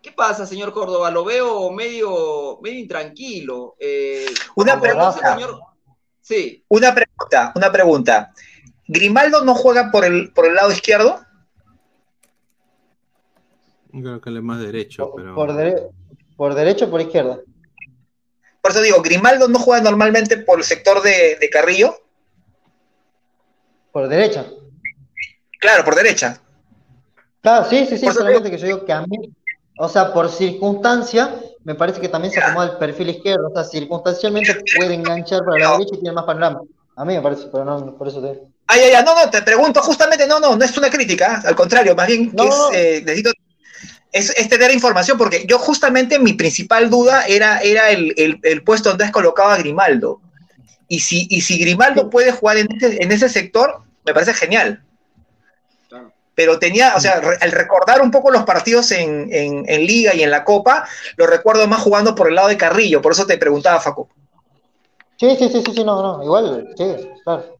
¿Qué 0.00 0.12
pasa, 0.12 0.46
señor 0.46 0.72
Córdoba? 0.72 1.10
Lo 1.10 1.24
veo 1.24 1.70
medio, 1.72 2.58
medio 2.62 2.78
intranquilo. 2.78 3.74
Eh, 3.78 4.26
Una 4.54 4.80
pregunta. 4.80 5.34
señor- 5.34 5.60
Sí, 6.22 6.64
Una 6.68 6.94
pregunta, 6.94 7.52
una 7.56 7.72
pregunta. 7.72 8.32
¿Grimaldo 8.92 9.44
no 9.44 9.54
juega 9.54 9.92
por 9.92 10.04
el, 10.04 10.32
por 10.32 10.46
el 10.46 10.54
lado 10.56 10.72
izquierdo? 10.72 11.20
Creo 13.92 14.20
que 14.20 14.30
él 14.30 14.36
es 14.38 14.42
más 14.42 14.60
derecho, 14.60 15.12
pero. 15.16 15.34
Por, 15.36 15.52
dere- 15.52 15.90
por 16.36 16.54
derecho 16.54 16.86
o 16.86 16.90
por 16.90 17.00
izquierda. 17.00 17.38
Por 18.60 18.72
eso 18.72 18.82
digo, 18.82 19.00
¿Grimaldo 19.00 19.46
no 19.46 19.60
juega 19.60 19.80
normalmente 19.82 20.38
por 20.38 20.58
el 20.58 20.64
sector 20.64 21.02
de, 21.02 21.36
de 21.40 21.50
Carrillo? 21.50 21.94
Por 23.92 24.08
derecha. 24.08 24.44
Claro, 25.60 25.84
por 25.84 25.94
derecha. 25.94 26.40
Claro, 27.42 27.66
sí, 27.70 27.86
sí, 27.86 27.96
sí, 27.96 28.04
Por 28.06 28.14
solamente 28.14 28.50
que 28.50 28.58
yo 28.58 28.66
digo 28.66 28.84
que 28.84 28.92
a 28.92 29.02
mí, 29.02 29.32
o 29.78 29.88
sea, 29.88 30.12
por 30.12 30.28
circunstancia, 30.28 31.40
me 31.62 31.76
parece 31.76 32.00
que 32.00 32.08
también 32.08 32.32
se 32.34 32.40
acomoda 32.40 32.72
el 32.72 32.78
perfil 32.78 33.10
izquierdo. 33.10 33.48
O 33.48 33.54
sea, 33.54 33.62
circunstancialmente 33.62 34.62
puede 34.76 34.94
enganchar 34.94 35.44
para 35.44 35.58
la 35.58 35.72
derecha 35.72 35.94
y 35.94 36.00
tiene 36.00 36.12
más 36.14 36.24
panorama. 36.24 36.60
A 37.00 37.04
mí 37.06 37.14
me 37.14 37.22
parece, 37.22 37.44
pero 37.50 37.64
no, 37.64 37.96
por 37.96 38.08
eso 38.08 38.20
te. 38.20 38.42
Ah, 38.66 38.76
ya, 38.76 38.88
ya, 38.90 39.02
no, 39.02 39.14
no, 39.14 39.30
te 39.30 39.40
pregunto 39.40 39.80
justamente, 39.80 40.26
no, 40.26 40.38
no, 40.38 40.54
no 40.54 40.64
es 40.64 40.76
una 40.76 40.90
crítica, 40.90 41.40
¿eh? 41.42 41.46
al 41.48 41.56
contrario, 41.56 41.94
más 41.96 42.06
bien 42.06 42.30
No. 42.34 42.44
es, 42.44 42.76
eh, 42.76 43.02
necesito, 43.04 43.32
es, 44.12 44.30
es 44.36 44.48
tener 44.50 44.70
información, 44.70 45.16
porque 45.16 45.44
yo 45.48 45.58
justamente 45.58 46.18
mi 46.18 46.34
principal 46.34 46.90
duda 46.90 47.24
era, 47.26 47.60
era 47.60 47.90
el, 47.90 48.12
el- 48.18 48.38
el 48.42 48.62
puesto 48.62 48.90
donde 48.90 49.04
has 49.04 49.12
colocado 49.12 49.48
a 49.48 49.56
Grimaldo. 49.56 50.20
Y 50.88 51.00
si, 51.00 51.26
y 51.30 51.40
si 51.40 51.58
Grimaldo 51.58 52.10
puede 52.10 52.32
jugar 52.32 52.58
en 52.58 52.68
ese, 52.76 53.02
en 53.02 53.12
ese 53.12 53.28
sector, 53.30 53.80
me 54.04 54.12
parece 54.12 54.34
genial. 54.34 54.82
Claro. 55.88 56.12
Pero 56.34 56.58
tenía, 56.58 56.96
o 56.96 57.00
sea, 57.00 57.20
re- 57.20 57.38
al 57.40 57.52
recordar 57.52 58.02
un 58.02 58.10
poco 58.10 58.30
los 58.30 58.44
partidos 58.44 58.90
en, 58.92 59.28
en- 59.32 59.64
en 59.68 59.86
Liga 59.86 60.14
y 60.14 60.22
en 60.22 60.30
la 60.30 60.44
Copa, 60.44 60.86
lo 61.16 61.26
recuerdo 61.26 61.66
más 61.66 61.80
jugando 61.80 62.14
por 62.14 62.28
el 62.28 62.34
lado 62.34 62.48
de 62.48 62.56
Carrillo, 62.58 63.00
por 63.00 63.12
eso 63.12 63.26
te 63.26 63.38
preguntaba, 63.38 63.80
Facu. 63.80 64.06
Sí, 65.20 65.36
sí, 65.38 65.50
sí, 65.50 65.62
sí, 65.66 65.72
sí, 65.74 65.84
no, 65.84 66.00
no, 66.16 66.24
igual, 66.24 66.66
sí, 66.78 66.96
claro. 67.24 67.58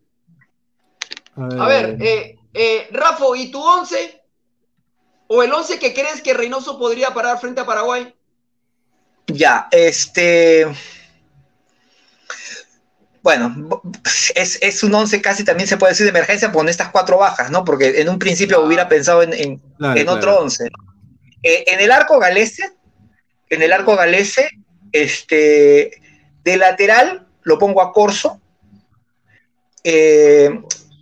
a 1.36 1.68
ver, 1.68 1.98
eh, 2.00 2.38
eh, 2.54 2.88
Rafa, 2.90 3.24
¿y 3.36 3.50
tu 3.50 3.60
once? 3.62 4.22
¿O 5.26 5.42
el 5.42 5.52
once 5.52 5.78
que 5.78 5.92
crees 5.92 6.22
que 6.22 6.32
Reynoso 6.32 6.78
podría 6.78 7.12
parar 7.12 7.38
frente 7.38 7.60
a 7.60 7.66
Paraguay? 7.66 8.14
Ya, 9.26 9.68
este. 9.72 10.66
Bueno, 13.22 13.54
es, 14.34 14.58
es 14.62 14.82
un 14.82 14.94
once 14.94 15.20
casi 15.20 15.44
también 15.44 15.68
se 15.68 15.76
puede 15.76 15.92
decir 15.92 16.04
de 16.04 16.10
emergencia 16.10 16.50
con 16.50 16.66
estas 16.66 16.88
cuatro 16.88 17.18
bajas, 17.18 17.50
¿no? 17.50 17.62
Porque 17.66 18.00
en 18.00 18.08
un 18.08 18.18
principio 18.18 18.56
Ah. 18.56 18.64
hubiera 18.64 18.88
pensado 18.88 19.22
en, 19.22 19.34
en- 19.34 19.58
Claro, 19.76 20.00
en 20.00 20.04
claro. 20.06 20.18
otro 20.18 20.40
once. 20.40 20.66
Eh, 21.42 21.64
en 21.66 21.80
el 21.80 21.92
arco 21.92 22.18
galese, 22.18 22.72
en 23.50 23.60
el 23.60 23.70
arco 23.74 23.96
galese, 23.96 24.48
este, 24.92 25.90
de 26.42 26.56
lateral 26.56 27.26
lo 27.42 27.58
pongo 27.58 27.82
a 27.82 27.92
Corso. 27.92 28.40
Eh, 29.84 30.50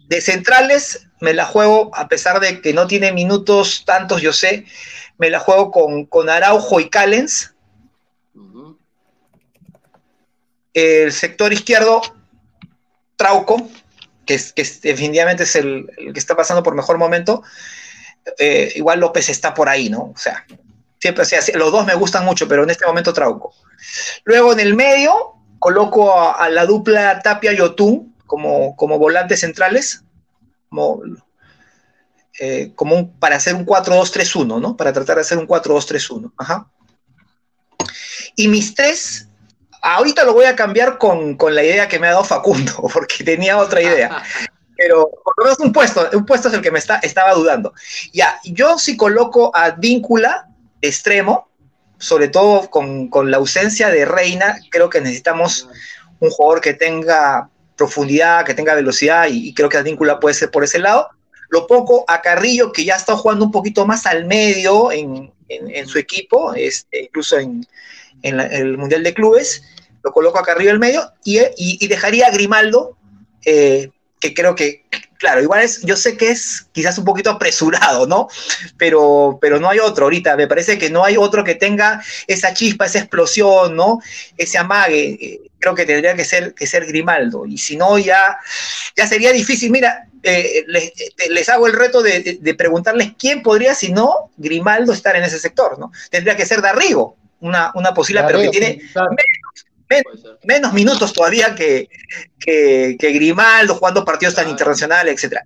de 0.07 0.21
centrales 0.21 1.07
me 1.21 1.35
la 1.35 1.45
juego, 1.45 1.91
a 1.95 2.09
pesar 2.09 2.41
de 2.41 2.61
que 2.61 2.73
no 2.73 2.87
tiene 2.87 3.13
minutos 3.13 3.85
tantos, 3.85 4.23
yo 4.23 4.33
sé, 4.33 4.65
me 5.19 5.31
la 5.31 5.41
juego 5.41 5.71
con, 5.71 6.07
con 6.07 6.29
Araujo 6.29 6.81
y 6.81 6.89
Callens. 6.89 7.55
El 10.73 11.13
sector 11.13 11.53
izquierdo, 11.53 12.03
Trauco, 13.17 13.69
que, 14.25 14.35
es, 14.35 14.53
que 14.53 14.63
definitivamente 14.83 15.43
es 15.43 15.57
el, 15.57 15.91
el 15.97 16.13
que 16.13 16.21
está 16.21 16.37
pasando 16.37 16.63
por 16.63 16.75
mejor 16.75 16.99
momento. 16.99 17.43
Eh, 18.39 18.73
igual 18.77 19.01
López 19.01 19.29
está 19.29 19.55
por 19.55 19.69
ahí, 19.69 19.89
¿no? 19.89 20.13
O 20.15 20.17
sea, 20.17 20.47
Siempre, 21.01 21.23
o 21.23 21.27
sea, 21.27 21.41
los 21.55 21.71
dos 21.71 21.87
me 21.87 21.95
gustan 21.95 22.25
mucho, 22.25 22.49
pero 22.49 22.65
en 22.65 22.71
este 22.71 22.87
momento 22.87 23.13
Trauco. 23.13 23.55
Luego 24.25 24.53
en 24.53 24.61
el 24.61 24.75
medio 24.75 25.35
coloco 25.59 26.19
a, 26.19 26.49
la 26.49 26.67
dupla 26.67 27.21
Tapia 27.21 27.53
y 27.53 27.61
Otún 27.61 28.15
como, 28.27 28.77
como 28.77 28.99
volantes 28.99 29.41
centrales, 29.41 30.05
como, 30.69 31.01
eh, 32.41 32.73
un- 32.79 33.19
para 33.19 33.37
hacer 33.37 33.55
un 33.55 33.65
4-2-3-1, 33.65 34.61
¿no? 34.61 34.77
Para 34.77 34.93
tratar 34.93 35.17
de 35.17 35.23
hacer 35.23 35.39
un 35.39 35.47
4-2-3-1. 35.47 36.33
Ajá. 36.37 36.71
Y 38.37 38.49
mis 38.49 38.75
tres, 38.75 39.29
ahorita 39.83 40.25
lo 40.25 40.33
voy 40.33 40.45
a 40.45 40.55
cambiar 40.57 40.99
con, 40.99 41.37
con 41.37 41.55
la 41.55 41.65
idea 41.65 41.89
que 41.89 41.99
me 41.99 42.07
ha 42.07 42.13
dado 42.13 42.25
Facundo, 42.25 42.73
porque 42.93 43.25
tenía 43.25 43.59
otra 43.59 43.83
idea. 43.83 44.23
Pero 44.77 45.11
por 45.25 45.35
lo 45.37 45.45
menos 45.45 45.59
un 45.59 45.73
puesto, 45.73 46.09
un 46.13 46.25
puesto 46.25 46.49
es 46.49 46.55
el 46.55 46.63
que 46.63 46.71
me 46.71 46.79
está, 46.79 46.99
estaba 46.99 47.35
dudando. 47.35 47.73
Ya, 48.13 48.39
yo 48.45 48.79
sí 48.79 48.97
coloco 48.97 49.51
a 49.55 49.71
Víncula 49.71 50.49
extremo, 50.81 51.48
sobre 51.99 52.29
todo 52.29 52.71
con, 52.71 53.09
con 53.09 53.31
la 53.31 53.37
ausencia 53.39 53.89
de 53.91 54.05
Reina, 54.05 54.59
creo 54.71 54.89
que 54.89 55.01
necesitamos 55.01 55.69
un 56.21 56.31
jugador 56.31 56.61
que 56.61 56.75
tenga 56.75 57.49
profundidad, 57.77 58.45
que 58.45 58.55
tenga 58.55 58.75
velocidad, 58.75 59.29
y, 59.31 59.55
creo 59.55 59.69
que 59.69 59.77
Advíncula 59.77 60.19
puede 60.19 60.35
ser 60.35 60.51
por 60.51 60.65
ese 60.65 60.79
lado. 60.79 61.09
Lo 61.51 61.67
pongo 61.67 62.05
a 62.09 62.21
Carrillo, 62.21 62.73
que 62.73 62.85
ya 62.85 62.97
está 62.97 63.17
jugando 63.17 63.45
un 63.45 63.53
poquito 63.53 63.87
más 63.87 64.05
al 64.07 64.27
medio 64.27 64.91
en, 64.93 65.33
en- 65.49 65.87
su 65.87 65.99
equipo, 65.99 66.53
este, 66.55 67.05
incluso 67.05 67.39
en, 67.39 67.67
en 68.23 68.41
el 68.41 68.77
Mundial 68.77 69.03
de 69.03 69.15
Clubes. 69.15 69.63
Lo 70.03 70.13
coloco 70.13 70.39
a 70.39 70.43
Carrillo 70.43 70.71
al 70.73 70.79
medio 70.79 71.11
y, 71.25 71.39
y- 71.39 71.79
y 71.81 71.87
dejaría 71.89 72.27
a 72.27 72.31
Grimaldo, 72.31 72.97
eh, 73.45 73.91
que 74.21 74.35
creo 74.35 74.55
que, 74.55 74.85
claro, 75.19 75.43
igual 75.43 75.63
es, 75.63 75.83
yo 75.83 75.97
sé 75.97 76.17
que 76.17 76.31
es 76.31 76.67
quizás 76.73 76.97
un 76.99 77.05
poquito 77.05 77.31
apresurado, 77.31 78.07
¿no? 78.07 78.29
Pero, 78.77 79.39
pero 79.41 79.59
no 79.61 79.69
hay 79.69 79.79
otro 79.81 80.05
ahorita. 80.07 80.37
Me 80.37 80.47
parece 80.47 80.79
que 80.79 80.91
no 80.91 81.05
hay 81.05 81.17
otro 81.17 81.45
que 81.45 81.55
tenga 81.55 82.03
esa 82.27 82.55
chispa, 82.55 82.87
esa 82.87 83.01
explosión, 83.01 83.77
¿no? 83.77 84.01
Ese 84.37 84.59
amague. 84.59 85.19
Eh, 85.21 85.41
creo 85.59 85.75
que 85.75 85.85
tendría 85.85 86.15
que 86.15 86.25
ser, 86.25 86.55
que 86.55 86.67
ser 86.67 86.87
Grimaldo. 86.87 87.45
Y 87.47 87.59
si 87.59 87.77
no, 87.77 87.99
ya, 87.99 88.39
ya 88.97 89.07
sería 89.07 89.33
difícil. 89.33 89.71
Mira, 89.73 90.07
eh, 90.23 90.65
les, 90.69 90.93
te- 90.95 91.31
les 91.31 91.49
hago 91.49 91.67
el 91.67 91.73
reto 91.73 92.01
de, 92.03 92.21
de- 92.21 92.39
de 92.41 92.55
preguntarles 92.55 93.13
quién 93.19 93.43
podría, 93.43 93.75
si 93.75 93.93
no, 93.93 94.31
Grimaldo 94.37 94.93
estar 94.93 95.17
en 95.17 95.25
ese 95.25 95.39
sector, 95.39 95.79
¿no? 95.79 95.91
Tendría 96.11 96.37
que 96.37 96.47
ser 96.47 96.63
Darrigo, 96.63 97.17
una, 97.41 97.73
una 97.75 97.93
posibilidad, 97.93 98.27
pero 98.27 98.41
que 98.41 98.51
tiene 98.51 98.83
claro. 98.93 99.09
Ser. 99.89 100.05
menos 100.45 100.73
minutos 100.73 101.13
todavía 101.13 101.55
que, 101.55 101.89
que, 102.39 102.97
que 102.99 103.13
Grimaldo 103.13 103.75
jugando 103.75 104.05
partidos 104.05 104.35
tan 104.35 104.49
internacionales, 104.49 105.15
etcétera. 105.15 105.45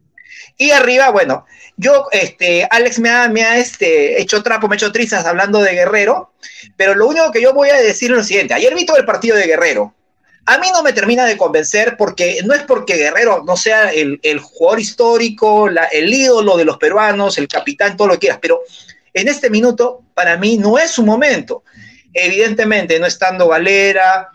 Y 0.58 0.70
arriba, 0.70 1.10
bueno, 1.10 1.46
yo, 1.76 2.08
este, 2.12 2.66
Alex 2.70 2.98
me 2.98 3.08
ha, 3.10 3.28
me 3.28 3.42
ha 3.42 3.58
este, 3.58 4.20
hecho 4.20 4.42
trapo, 4.42 4.68
me 4.68 4.74
ha 4.74 4.76
hecho 4.76 4.92
trizas 4.92 5.24
hablando 5.24 5.60
de 5.60 5.72
Guerrero, 5.72 6.32
pero 6.76 6.94
lo 6.94 7.06
único 7.06 7.30
que 7.32 7.40
yo 7.40 7.54
voy 7.54 7.70
a 7.70 7.76
decir 7.76 8.10
es 8.10 8.16
lo 8.18 8.22
siguiente. 8.24 8.52
Ayer 8.54 8.74
vi 8.74 8.84
todo 8.84 8.98
el 8.98 9.06
partido 9.06 9.36
de 9.36 9.46
Guerrero. 9.46 9.94
A 10.44 10.58
mí 10.58 10.66
no 10.72 10.82
me 10.82 10.92
termina 10.92 11.24
de 11.24 11.36
convencer 11.36 11.96
porque 11.96 12.40
no 12.44 12.52
es 12.52 12.62
porque 12.64 12.96
Guerrero 12.96 13.44
no 13.46 13.56
sea 13.56 13.90
el, 13.92 14.18
el 14.24 14.40
jugador 14.40 14.80
histórico, 14.80 15.68
la- 15.68 15.84
el 15.86 16.12
ídolo 16.12 16.56
de 16.56 16.64
los 16.64 16.78
peruanos, 16.78 17.38
el 17.38 17.46
capitán, 17.48 17.96
todo 17.96 18.08
lo 18.08 18.14
que 18.14 18.20
quieras, 18.20 18.40
pero 18.42 18.60
en 19.14 19.28
este 19.28 19.48
minuto 19.50 20.02
para 20.14 20.36
mí 20.36 20.58
no 20.58 20.78
es 20.78 20.90
su 20.90 21.04
momento. 21.04 21.62
Evidentemente, 22.14 22.98
no 22.98 23.06
estando 23.06 23.48
Valera, 23.48 24.30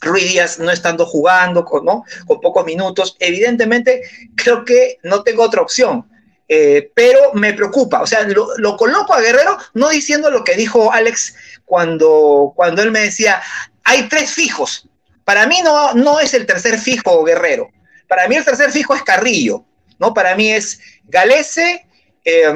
Ruiz 0.00 0.28
Díaz 0.28 0.58
no 0.58 0.70
estando 0.70 1.06
jugando, 1.06 1.64
con, 1.64 1.84
con 1.84 2.40
pocos 2.40 2.64
minutos, 2.64 3.16
evidentemente 3.20 4.02
creo 4.34 4.64
que 4.64 4.98
no 5.02 5.22
tengo 5.22 5.42
otra 5.42 5.62
opción. 5.62 6.06
Eh, 6.52 6.90
pero 6.94 7.32
me 7.34 7.52
preocupa, 7.54 8.02
o 8.02 8.06
sea, 8.08 8.22
lo, 8.22 8.48
lo 8.56 8.76
coloco 8.76 9.14
a 9.14 9.20
Guerrero 9.20 9.56
no 9.74 9.88
diciendo 9.88 10.30
lo 10.30 10.42
que 10.42 10.56
dijo 10.56 10.92
Alex 10.92 11.36
cuando, 11.64 12.52
cuando 12.56 12.82
él 12.82 12.90
me 12.90 13.02
decía, 13.02 13.40
hay 13.84 14.08
tres 14.08 14.32
fijos. 14.32 14.88
Para 15.24 15.46
mí 15.46 15.60
no, 15.62 15.94
no 15.94 16.18
es 16.18 16.34
el 16.34 16.46
tercer 16.46 16.78
fijo 16.80 17.22
Guerrero. 17.22 17.70
Para 18.08 18.26
mí 18.26 18.34
el 18.34 18.44
tercer 18.44 18.72
fijo 18.72 18.96
es 18.96 19.02
Carrillo, 19.04 19.64
¿no? 20.00 20.12
Para 20.12 20.34
mí 20.34 20.50
es 20.50 20.80
Galese, 21.04 21.86
eh, 22.24 22.52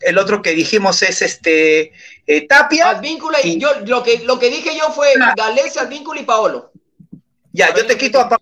el 0.00 0.18
otro 0.18 0.40
que 0.40 0.52
dijimos 0.52 1.02
es 1.02 1.20
este 1.20 1.92
eh, 2.26 2.46
Tapia. 2.46 2.90
Advíncula 2.90 3.38
y 3.42 3.50
Y- 3.54 3.58
yo 3.58 3.68
lo 3.86 4.02
que 4.02 4.18
lo 4.20 4.38
que 4.38 4.50
dije 4.50 4.76
yo 4.76 4.90
fue. 4.92 5.14
Galese, 5.36 5.80
Advíncula 5.80 6.20
y 6.20 6.24
Paolo. 6.24 6.70
Ya, 7.52 7.74
yo 7.74 7.86
te 7.86 7.96
quito 7.98 8.20
a 8.20 8.28
Pa- 8.28 8.40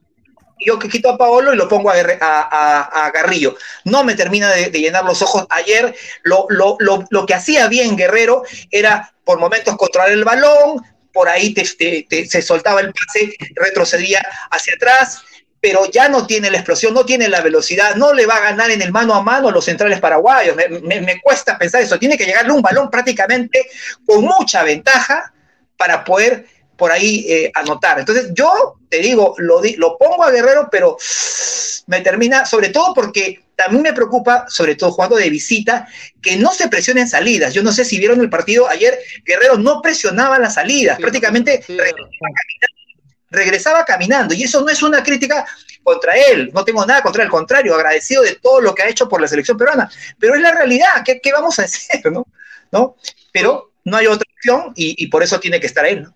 yo 0.64 0.78
que 0.78 0.88
quito 0.88 1.08
a 1.10 1.16
Paolo 1.18 1.52
y 1.54 1.56
lo 1.56 1.68
pongo 1.68 1.90
a, 1.90 1.94
a- 1.94 2.02
a- 2.20 3.06
a 3.06 3.10
Garrillo. 3.10 3.56
No 3.84 4.04
me 4.04 4.14
termina 4.14 4.50
de, 4.52 4.70
de 4.70 4.78
llenar 4.80 5.04
los 5.04 5.22
ojos. 5.22 5.46
Ayer 5.50 5.94
lo, 6.22 6.46
lo- 6.50 6.76
lo- 6.80 7.04
lo 7.10 7.26
que 7.26 7.34
hacía 7.34 7.66
bien 7.68 7.96
Guerrero 7.96 8.42
era 8.70 9.12
por 9.24 9.38
momentos 9.38 9.76
controlar 9.76 10.10
el 10.12 10.24
balón, 10.24 10.82
por 11.12 11.28
ahí 11.28 11.54
te- 11.54 11.64
te- 11.76 12.06
te- 12.08 12.26
se 12.26 12.42
soltaba 12.42 12.80
el 12.80 12.92
pase, 12.92 13.34
retrocedía 13.56 14.22
hacia 14.50 14.74
atrás, 14.74 15.22
pero 15.60 15.84
ya 15.90 16.08
no 16.08 16.26
tiene 16.26 16.50
la 16.50 16.56
explosión, 16.58 16.94
no 16.94 17.04
tiene 17.04 17.28
la 17.28 17.42
velocidad, 17.42 17.94
no 17.96 18.12
le 18.14 18.24
va 18.26 18.36
a 18.36 18.40
ganar 18.40 18.70
en 18.70 18.80
el 18.82 18.92
mano 18.92 19.14
a 19.14 19.22
mano 19.22 19.48
a 19.48 19.52
los 19.52 19.64
centrales 19.64 20.00
paraguayos. 20.00 20.56
Me, 20.56 20.68
me- 20.80 21.00
me 21.02 21.20
cuesta 21.20 21.58
pensar 21.58 21.82
eso. 21.82 21.98
Tiene 21.98 22.16
que 22.16 22.24
llegarle 22.24 22.52
un 22.52 22.62
balón 22.62 22.90
prácticamente 22.90 23.68
con 24.06 24.24
mucha 24.24 24.62
ventaja 24.62 25.32
para 25.76 26.02
poder 26.04 26.46
por 26.76 26.90
ahí 26.90 27.26
eh, 27.28 27.52
anotar. 27.54 27.98
Entonces, 27.98 28.30
yo 28.32 28.76
te 28.88 29.00
digo, 29.00 29.34
lo, 29.36 29.60
lo 29.76 29.98
pongo 29.98 30.24
a 30.24 30.30
Guerrero, 30.30 30.68
pero 30.72 30.96
me 31.86 32.00
termina, 32.00 32.46
sobre 32.46 32.70
todo 32.70 32.94
porque 32.94 33.42
también 33.54 33.82
me 33.82 33.92
preocupa, 33.92 34.46
sobre 34.48 34.74
todo 34.76 34.90
jugando 34.92 35.16
de 35.16 35.28
visita, 35.28 35.86
que 36.22 36.36
no 36.36 36.52
se 36.54 36.68
presionen 36.68 37.06
salidas. 37.06 37.52
Yo 37.52 37.62
no 37.62 37.72
sé 37.72 37.84
si 37.84 37.98
vieron 37.98 38.20
el 38.22 38.30
partido 38.30 38.66
ayer, 38.66 38.98
Guerrero 39.26 39.58
no 39.58 39.82
presionaba 39.82 40.38
las 40.38 40.54
salidas, 40.54 40.96
Sí, 40.96 41.02
prácticamente 41.02 41.62
sí, 41.66 41.76
re- 41.76 41.92
regresaba 43.30 43.84
caminando, 43.84 44.34
y 44.34 44.42
eso 44.42 44.60
no 44.60 44.68
es 44.70 44.82
una 44.82 45.02
crítica 45.02 45.46
contra 45.82 46.14
él, 46.16 46.50
no 46.52 46.64
tengo 46.64 46.84
nada 46.84 47.02
contra 47.02 47.22
él, 47.22 47.26
al 47.26 47.30
contrario, 47.32 47.74
agradecido 47.74 48.22
de 48.22 48.36
todo 48.36 48.60
lo 48.60 48.74
que 48.74 48.82
ha 48.82 48.88
hecho 48.88 49.08
por 49.08 49.20
la 49.20 49.28
selección 49.28 49.56
peruana, 49.56 49.90
pero 50.18 50.34
es 50.34 50.40
la 50.40 50.52
realidad, 50.52 51.02
¿qué, 51.04 51.20
qué 51.20 51.32
vamos 51.32 51.58
a 51.58 51.62
hacer? 51.64 52.10
¿no? 52.12 52.26
¿No? 52.72 52.96
Pero 53.32 53.72
no 53.84 53.96
hay 53.96 54.06
otra 54.06 54.28
opción 54.34 54.72
y, 54.74 55.02
y 55.02 55.08
por 55.08 55.22
eso 55.22 55.40
tiene 55.40 55.60
que 55.60 55.66
estar 55.66 55.86
él. 55.86 56.02
¿no? 56.02 56.14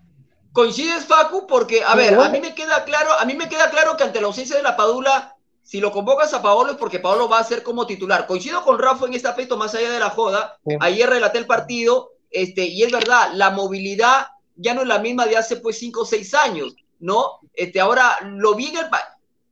¿Coincides, 0.55 1.03
Facu? 1.03 1.47
Porque, 1.47 1.83
a 1.83 1.95
ver, 1.95 2.13
a 2.17 2.29
mí 2.29 2.39
me 2.39 2.55
queda 2.55 2.85
claro, 2.85 3.11
a 3.11 3.25
mí 3.25 3.33
me 3.35 3.49
queda 3.49 3.69
claro 3.69 3.97
que 3.97 4.03
ante 4.03 4.21
la 4.21 4.27
ausencia 4.27 4.55
de 4.55 4.63
la 4.63 4.77
Padula, 4.77 5.35
si 5.61 5.81
lo 5.81 5.91
convocas 5.91 6.33
a 6.33 6.41
Paolo 6.41 6.71
es 6.71 6.77
porque 6.77 6.99
Paolo 6.99 7.27
va 7.27 7.39
a 7.39 7.43
ser 7.43 7.61
como 7.61 7.85
titular. 7.85 8.25
Coincido 8.25 8.63
con 8.63 8.79
Rafa 8.79 9.05
en 9.05 9.15
este 9.15 9.27
aspecto, 9.27 9.57
más 9.57 9.75
allá 9.75 9.91
de 9.91 9.99
la 9.99 10.11
joda. 10.11 10.57
Sí. 10.65 10.77
Ayer 10.79 11.09
relaté 11.09 11.39
el 11.39 11.45
partido, 11.45 12.13
este, 12.31 12.63
y 12.63 12.83
es 12.83 12.91
verdad, 12.91 13.31
la 13.33 13.49
movilidad 13.49 14.27
ya 14.55 14.73
no 14.73 14.83
es 14.83 14.87
la 14.87 14.99
misma 14.99 15.25
de 15.25 15.35
hace 15.35 15.57
pues 15.57 15.77
cinco 15.77 16.03
o 16.03 16.05
seis 16.05 16.33
años, 16.33 16.73
¿no? 17.05 17.39
Este, 17.53 17.79
ahora 17.79 18.19
lo 18.23 18.55
vi 18.55 18.67
en 18.67 18.77
el 18.77 18.85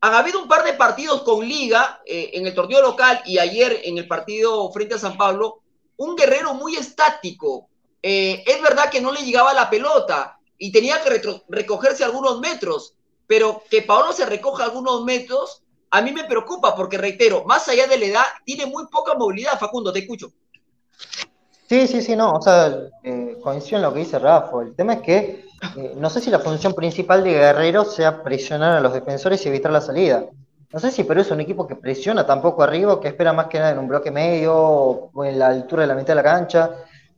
han 0.02 0.16
habido 0.16 0.42
un 0.42 0.50
par 0.50 0.66
de 0.66 0.74
partidos 0.74 1.22
con 1.22 1.48
Liga 1.48 2.02
eh, 2.06 2.32
en 2.34 2.46
el 2.46 2.54
torneo 2.54 2.82
local 2.82 3.22
y 3.26 3.38
ayer 3.38 3.80
en 3.86 3.98
el 3.98 4.06
partido 4.06 4.70
frente 4.74 4.96
a 4.96 5.00
San 5.00 5.16
Pablo, 5.16 5.62
un 5.96 6.18
guerrero 6.18 6.56
muy 6.56 6.76
estático. 6.76 7.70
Eh, 8.02 8.44
es 8.46 8.62
verdad 8.62 8.90
que 8.90 9.00
no 9.00 9.14
le 9.14 9.22
llegaba 9.22 9.54
la 9.54 9.70
pelota 9.70 10.38
y 10.58 10.74
tenía 10.74 11.02
que 11.02 11.22
recogerse 11.48 12.04
algunos 12.04 12.42
metros, 12.42 12.96
pero 13.28 13.64
que 13.70 13.84
Paolo 13.84 14.12
se 14.12 14.26
recoja 14.26 14.66
algunos 14.66 15.06
metros, 15.06 15.64
a 15.90 16.02
mí 16.02 16.12
me 16.12 16.26
preocupa 16.26 16.76
porque, 16.76 16.98
reitero, 16.98 17.46
más 17.46 17.70
allá 17.70 17.88
de 17.88 17.98
la 17.98 18.06
edad, 18.06 18.26
tiene 18.44 18.66
muy 18.66 18.88
poca 18.88 19.14
movilidad. 19.14 19.58
Facundo, 19.58 19.94
te 19.94 20.00
escucho. 20.00 20.34
Sí, 21.68 21.88
sí, 21.88 22.02
sí, 22.02 22.16
no, 22.16 22.34
o 22.34 22.42
sea, 22.42 22.76
eh, 23.04 23.38
coincido 23.42 23.78
en 23.78 23.84
lo 23.84 23.94
que 23.94 24.00
dice 24.00 24.20
Rafa. 24.20 24.62
El 24.62 24.76
tema 24.76 24.94
es 24.94 25.02
que 25.02 25.46
eh, 25.78 25.94
no 25.98 26.10
sé 26.10 26.20
si 26.20 26.30
la 26.30 26.40
función 26.40 26.74
principal 26.74 27.24
de 27.24 27.32
Guerrero 27.32 27.86
sea 27.86 28.22
presionar 28.22 28.78
a 28.78 28.82
los 28.82 28.94
defensores 28.94 29.44
y 29.46 29.50
evitar 29.50 29.72
la 29.72 29.82
salida. 29.82 30.26
No 30.72 30.80
sé 30.80 30.92
si 30.92 31.04
Perú 31.04 31.22
es 31.22 31.32
un 31.32 31.40
equipo 31.40 31.66
que 31.66 31.76
presiona 31.76 32.26
tampoco 32.26 32.64
arriba 32.64 33.00
que 33.00 33.08
espera 33.08 33.32
más 33.32 33.48
que 33.48 33.60
nada 33.60 33.72
en 33.72 33.80
un 33.80 33.88
bloque 33.88 34.12
medio 34.12 34.56
o 34.56 35.24
en 35.24 35.40
la 35.40 35.48
altura 35.48 35.84
de 35.84 35.88
la 35.88 35.96
mitad 35.96 36.10
de 36.10 36.16
la 36.16 36.24
cancha. 36.24 36.72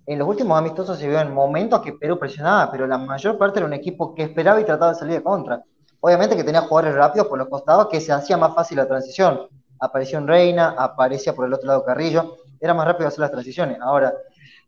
En 0.06 0.20
los 0.20 0.28
últimos 0.28 0.58
amistosos 0.58 1.00
se 1.00 1.08
vio 1.08 1.20
en 1.20 1.34
momentos 1.34 1.82
que 1.82 1.94
Perú 1.94 2.20
presionaba, 2.20 2.72
pero 2.72 2.86
la 2.86 2.98
mayor 2.98 3.38
parte 3.38 3.60
era 3.60 3.66
un 3.66 3.74
equipo 3.74 4.14
que 4.14 4.24
esperaba 4.24 4.62
y 4.62 4.66
trataba 4.66 4.94
de 4.94 5.00
salir 5.00 5.16
de 5.16 5.24
contra. 5.24 5.64
Obviamente 6.02 6.36
que 6.36 6.44
tenía 6.44 6.62
jugadores 6.62 6.96
rápidos 6.96 7.28
por 7.28 7.40
los 7.40 7.50
costados 7.50 7.88
que 7.88 8.00
se 8.00 8.12
hacía 8.12 8.38
más 8.38 8.54
fácil 8.54 8.78
la 8.78 8.88
transición. 8.88 9.48
Apareció 9.80 10.20
en 10.20 10.28
Reina, 10.28 10.76
aparecía 10.78 11.34
por 11.34 11.46
el 11.46 11.54
otro 11.54 11.68
lado 11.68 11.84
Carrillo, 11.84 12.36
era 12.60 12.74
más 12.74 12.86
rápido 12.86 13.08
hacer 13.08 13.22
las 13.22 13.32
transiciones. 13.32 13.80
Ahora, 13.82 14.14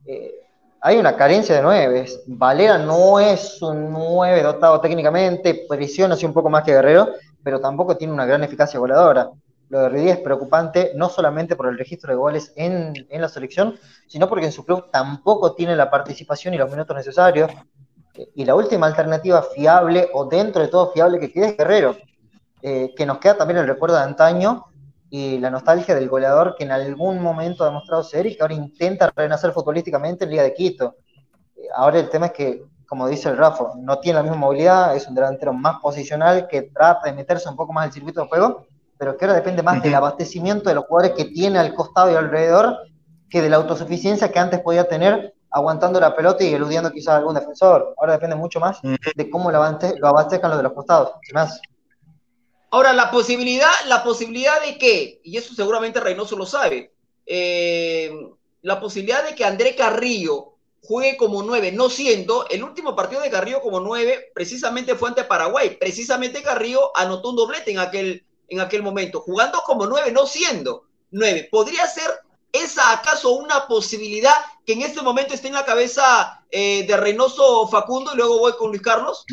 eh, 0.07 0.31
hay 0.81 0.97
una 0.97 1.15
carencia 1.15 1.55
de 1.55 1.61
nueves. 1.61 2.23
Valera 2.27 2.77
no 2.77 3.19
es 3.19 3.61
un 3.61 3.91
nueve 3.91 4.41
dotado 4.41 4.79
técnicamente, 4.79 5.65
presiona 5.67 6.13
así 6.13 6.25
un 6.25 6.33
poco 6.33 6.49
más 6.49 6.63
que 6.63 6.71
Guerrero, 6.71 7.09
pero 7.43 7.59
tampoco 7.59 7.97
tiene 7.97 8.13
una 8.13 8.25
gran 8.25 8.43
eficacia 8.43 8.79
goleadora. 8.79 9.29
Lo 9.69 9.81
de 9.81 9.89
Ruidí 9.89 10.09
es 10.09 10.19
preocupante 10.19 10.91
no 10.95 11.09
solamente 11.09 11.55
por 11.57 11.67
el 11.67 11.77
registro 11.77 12.11
de 12.11 12.17
goles 12.17 12.53
en, 12.55 12.93
en 13.09 13.21
la 13.21 13.27
selección, 13.27 13.75
sino 14.07 14.29
porque 14.29 14.45
en 14.45 14.51
su 14.53 14.63
club 14.63 14.85
tampoco 14.91 15.53
tiene 15.53 15.75
la 15.75 15.89
participación 15.89 16.53
y 16.53 16.57
los 16.57 16.69
minutos 16.71 16.95
necesarios. 16.95 17.51
Eh, 18.13 18.29
Y 18.35 18.45
la 18.45 18.55
última 18.55 18.87
alternativa 18.87 19.41
fiable, 19.41 20.09
o 20.13 20.25
dentro 20.25 20.61
de 20.61 20.69
todo 20.69 20.91
fiable 20.91 21.19
que 21.19 21.31
queda, 21.31 21.47
es 21.47 21.57
Guerrero, 21.57 21.97
eh, 22.61 22.93
que 22.95 23.05
nos 23.05 23.17
queda 23.17 23.35
también 23.35 23.59
el 23.59 23.67
recuerdo 23.67 23.97
de 23.97 24.03
antaño 24.03 24.65
y 25.09 25.37
la 25.39 25.49
nostalgia 25.49 25.95
del 25.95 26.09
goleador 26.09 26.55
que 26.57 26.65
en 26.65 26.71
algún 26.71 27.21
momento 27.21 27.63
ha 27.63 27.67
demostrado 27.67 28.03
ser 28.03 28.25
y 28.25 28.35
que 28.35 28.41
ahora 28.41 28.53
intenta 28.53 29.11
renacer 29.15 29.51
futbolísticamente 29.51 30.25
en 30.25 30.31
Liga 30.31 30.43
de 30.43 30.53
Quito. 30.53 30.95
ahora 31.75 31.99
el 31.99 32.09
tema 32.09 32.27
es 32.27 32.33
que, 32.33 32.63
como 32.87 33.07
dice 33.07 33.29
el 33.29 33.37
Rafa, 33.37 33.65
no 33.77 33.99
tiene 33.99 34.17
la 34.17 34.23
misma 34.23 34.37
movilidad, 34.37 34.95
es 34.95 35.07
un 35.07 35.15
delantero 35.15 35.53
más 35.53 35.79
posicional 35.79 36.47
que 36.47 36.63
trata 36.63 37.07
de 37.07 37.13
meterse 37.13 37.49
un 37.49 37.55
poco 37.55 37.73
más 37.73 37.85
en 37.85 37.87
el 37.89 37.93
circuito 37.93 38.21
de 38.21 38.27
juego, 38.27 38.67
pero 38.97 39.15
que 39.15 39.25
ahora 39.25 39.35
depende 39.35 39.63
más 39.63 39.81
del 39.81 39.95
abastecimiento 39.95 40.69
de 40.69 40.75
los 40.75 40.85
jugadores 40.85 41.15
que 41.15 41.25
tiene 41.25 41.59
al 41.59 41.73
costado 41.73 42.11
y 42.11 42.15
alrededor 42.15 42.77
que 43.29 43.41
de 43.41 43.49
la 43.49 43.57
autosuficiencia 43.57 44.31
que 44.31 44.39
antes 44.39 44.59
podía 44.61 44.87
tener 44.87 45.33
aguantando 45.51 45.99
la 45.99 46.15
pelota 46.15 46.43
y 46.43 46.53
eludiendo 46.53 46.91
quizás 46.91 47.15
algún 47.15 47.35
defensor. 47.35 47.93
Ahora 47.97 48.13
depende 48.13 48.35
mucho 48.35 48.59
más 48.59 48.79
de 48.81 49.29
cómo 49.29 49.51
lo, 49.51 49.61
abastezcan 49.61 50.49
los 50.49 50.57
de 50.57 50.63
los 50.63 50.73
costados. 50.73 51.13
Más. 51.33 51.61
Ahora, 52.69 52.93
la 52.93 53.11
posibilidad, 53.11 53.71
la 53.85 54.03
posibilidad 54.03 54.61
de 54.61 54.77
que, 54.77 55.21
y 55.23 55.37
eso 55.37 55.53
seguramente 55.53 55.99
Reynoso 55.99 56.35
lo 56.35 56.45
sabe, 56.45 56.93
eh, 57.25 58.11
la 58.61 58.79
posibilidad 58.79 59.23
de 59.23 59.35
que 59.35 59.45
André 59.45 59.75
Carrillo 59.75 60.53
juegue 60.81 61.17
como 61.17 61.43
nueve, 61.43 61.71
no 61.71 61.89
siendo, 61.89 62.47
el 62.49 62.63
último 62.63 62.95
partido 62.95 63.21
de 63.21 63.29
Carrillo 63.29 63.61
como 63.61 63.79
nueve, 63.79 64.31
precisamente 64.33 64.95
fue 64.95 65.09
ante 65.09 65.23
Paraguay. 65.23 65.77
Precisamente 65.77 66.43
Carrillo 66.43 66.91
anotó 66.95 67.29
un 67.29 67.35
doblete 67.35 67.71
en 67.71 67.79
aquel, 67.79 68.25
en 68.47 68.59
aquel 68.59 68.83
momento, 68.83 69.21
jugando 69.21 69.61
como 69.65 69.85
nueve, 69.85 70.11
no 70.11 70.25
siendo 70.25 70.85
nueve. 71.11 71.47
¿Podría 71.51 71.85
ser 71.87 72.09
esa 72.51 72.91
acaso 72.91 73.31
una 73.31 73.67
posibilidad 73.67 74.35
que 74.65 74.73
en 74.73 74.81
este 74.81 75.01
momento 75.01 75.33
esté 75.33 75.47
en 75.47 75.55
la 75.55 75.65
cabeza 75.65 76.43
eh, 76.51 76.85
de 76.87 76.97
Reynoso 76.97 77.67
Facundo 77.67 78.11
y 78.13 78.17
luego 78.17 78.39
voy 78.39 78.53
con 78.53 78.69
Luis 78.69 78.81
Carlos? 78.81 79.25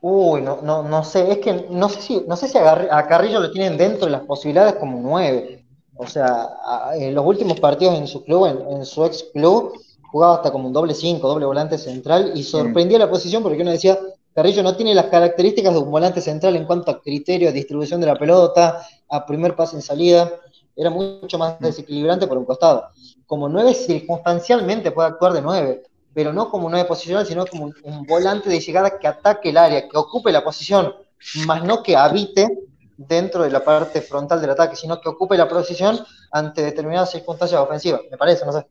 Uy, 0.00 0.42
no, 0.42 0.60
no, 0.62 0.82
no 0.82 1.02
sé, 1.02 1.30
es 1.32 1.38
que 1.38 1.66
no 1.70 1.88
sé 1.88 2.00
si, 2.00 2.24
no 2.26 2.36
sé 2.36 2.48
si 2.48 2.56
a, 2.58 3.06
Carrillo 3.08 3.40
lo 3.40 3.50
tienen 3.50 3.76
dentro 3.76 4.06
de 4.06 4.12
las 4.12 4.22
posibilidades 4.22 4.74
como 4.74 5.00
nueve. 5.00 5.64
O 5.96 6.06
sea, 6.06 6.48
en 6.94 7.14
los 7.14 7.26
últimos 7.26 7.58
partidos 7.58 7.98
en 7.98 8.06
su 8.06 8.22
club, 8.22 8.46
en, 8.46 8.76
en 8.76 8.84
su 8.84 9.04
ex 9.04 9.24
club, 9.32 9.72
jugaba 10.10 10.36
hasta 10.36 10.52
como 10.52 10.68
un 10.68 10.72
doble 10.72 10.94
cinco, 10.94 11.28
doble 11.28 11.46
volante 11.46 11.76
central, 11.78 12.32
y 12.34 12.42
sorprendía 12.42 12.98
la 12.98 13.10
posición 13.10 13.42
porque 13.42 13.62
uno 13.62 13.72
decía, 13.72 13.98
Carrillo 14.34 14.62
no 14.62 14.76
tiene 14.76 14.94
las 14.94 15.06
características 15.06 15.72
de 15.72 15.80
un 15.80 15.90
volante 15.90 16.20
central 16.20 16.54
en 16.54 16.64
cuanto 16.64 16.92
a 16.92 17.00
criterio, 17.02 17.48
a 17.48 17.52
distribución 17.52 18.00
de 18.00 18.06
la 18.06 18.14
pelota, 18.14 18.86
a 19.08 19.26
primer 19.26 19.56
pase 19.56 19.76
en 19.76 19.82
salida, 19.82 20.30
era 20.76 20.90
mucho 20.90 21.38
más 21.38 21.58
desequilibrante 21.58 22.28
por 22.28 22.38
un 22.38 22.44
costado. 22.44 22.86
Como 23.26 23.48
nueve, 23.48 23.74
circunstancialmente 23.74 24.92
puede 24.92 25.08
actuar 25.08 25.32
de 25.32 25.42
nueve, 25.42 25.82
pero 26.18 26.32
no 26.32 26.50
como 26.50 26.68
nueve 26.68 26.88
posicional, 26.88 27.24
sino 27.24 27.46
como 27.46 27.66
un, 27.66 27.76
un 27.84 28.04
volante 28.04 28.50
de 28.50 28.58
llegada 28.58 28.98
que 28.98 29.06
ataque 29.06 29.50
el 29.50 29.56
área, 29.56 29.88
que 29.88 29.96
ocupe 29.96 30.32
la 30.32 30.42
posición, 30.42 30.92
más 31.46 31.62
no 31.62 31.80
que 31.80 31.94
habite 31.96 32.48
dentro 32.96 33.44
de 33.44 33.50
la 33.50 33.62
parte 33.64 34.02
frontal 34.02 34.40
del 34.40 34.50
ataque, 34.50 34.74
sino 34.74 35.00
que 35.00 35.08
ocupe 35.08 35.36
la 35.36 35.48
posición 35.48 35.96
ante 36.32 36.62
determinadas 36.62 37.12
circunstancias 37.12 37.60
ofensivas, 37.60 38.00
me 38.10 38.16
parece, 38.16 38.44
no 38.44 38.50
sé. 38.52 38.66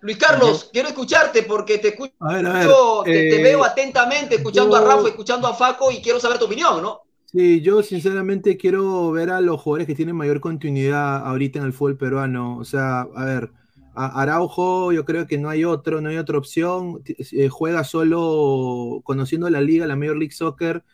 Luis 0.00 0.16
Carlos, 0.18 0.68
quiero 0.72 0.88
escucharte 0.88 1.44
porque 1.44 1.78
te 1.78 1.88
escucho, 1.90 2.14
A 2.18 2.34
ver, 2.34 2.46
a 2.46 2.52
ver. 2.54 2.66
te, 3.04 3.12
te 3.12 3.38
eh, 3.38 3.42
veo 3.44 3.62
atentamente, 3.64 4.34
escuchando 4.34 4.74
yo- 4.74 4.82
a 4.84 4.84
Rafa, 4.96 5.06
escuchando 5.06 5.46
a 5.46 5.54
Faco 5.54 5.92
y 5.92 6.02
quiero 6.02 6.18
saber 6.18 6.40
tu 6.40 6.46
opinión, 6.46 6.82
¿no? 6.82 7.02
Sí, 7.26 7.60
yo 7.60 7.82
sinceramente 7.84 8.56
quiero 8.56 9.10
ver 9.12 9.30
a 9.30 9.40
los 9.40 9.60
jugadores 9.60 9.86
que 9.86 9.94
tienen 9.94 10.16
mayor 10.16 10.40
continuidad 10.40 11.24
ahorita 11.26 11.58
en 11.60 11.66
el 11.66 11.72
fútbol 11.72 11.96
peruano. 11.96 12.56
O 12.58 12.64
sea, 12.64 13.02
a 13.02 13.24
ver, 13.24 13.50
a- 13.96 14.22
Araujo 14.22 14.92
yo 14.92 15.04
creo 15.04 15.26
que 15.26 15.38
no 15.38 15.48
hay 15.48 15.64
otro, 15.64 16.00
no 16.00 16.08
hay 16.10 16.16
otra 16.18 16.38
opción. 16.38 17.02
Eh, 17.06 17.48
juega 17.48 17.82
solo 17.84 19.00
conociendo 19.04 19.48
la 19.50 19.60
liga, 19.60 19.86
la 19.86 19.96
Major 19.96 20.16
League 20.16 20.34
Soccer. 20.34 20.84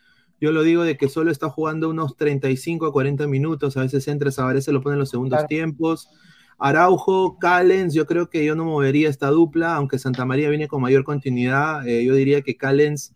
Yo 0.41 0.51
lo 0.51 0.63
digo 0.63 0.83
de 0.83 0.97
que 0.97 1.09
solo 1.09 1.31
está 1.31 1.49
jugando 1.49 1.89
unos 1.89 2.15
35 2.17 2.85
a 2.87 2.91
40 2.91 3.27
minutos. 3.27 3.77
A 3.77 3.81
veces 3.81 4.07
entra, 4.07 4.31
a 4.35 4.53
veces 4.53 4.73
lo 4.73 4.81
pone 4.81 4.93
en 4.95 4.99
los 4.99 5.09
segundos 5.09 5.37
Claro. 5.37 5.47
tiempos. 5.47 6.09
Araujo, 6.59 7.37
Callens, 7.39 7.93
yo 7.93 8.05
creo 8.05 8.29
que 8.29 8.45
yo 8.45 8.55
no 8.55 8.63
movería 8.65 9.09
esta 9.09 9.27
dupla, 9.27 9.75
aunque 9.75 9.99
Santa 9.99 10.25
María 10.25 10.49
viene 10.49 10.67
con 10.67 10.81
mayor 10.81 11.03
continuidad. 11.03 11.85
eh, 11.87 12.03
yo 12.05 12.15
diría 12.15 12.41
que 12.41 12.55
Callens 12.55 13.13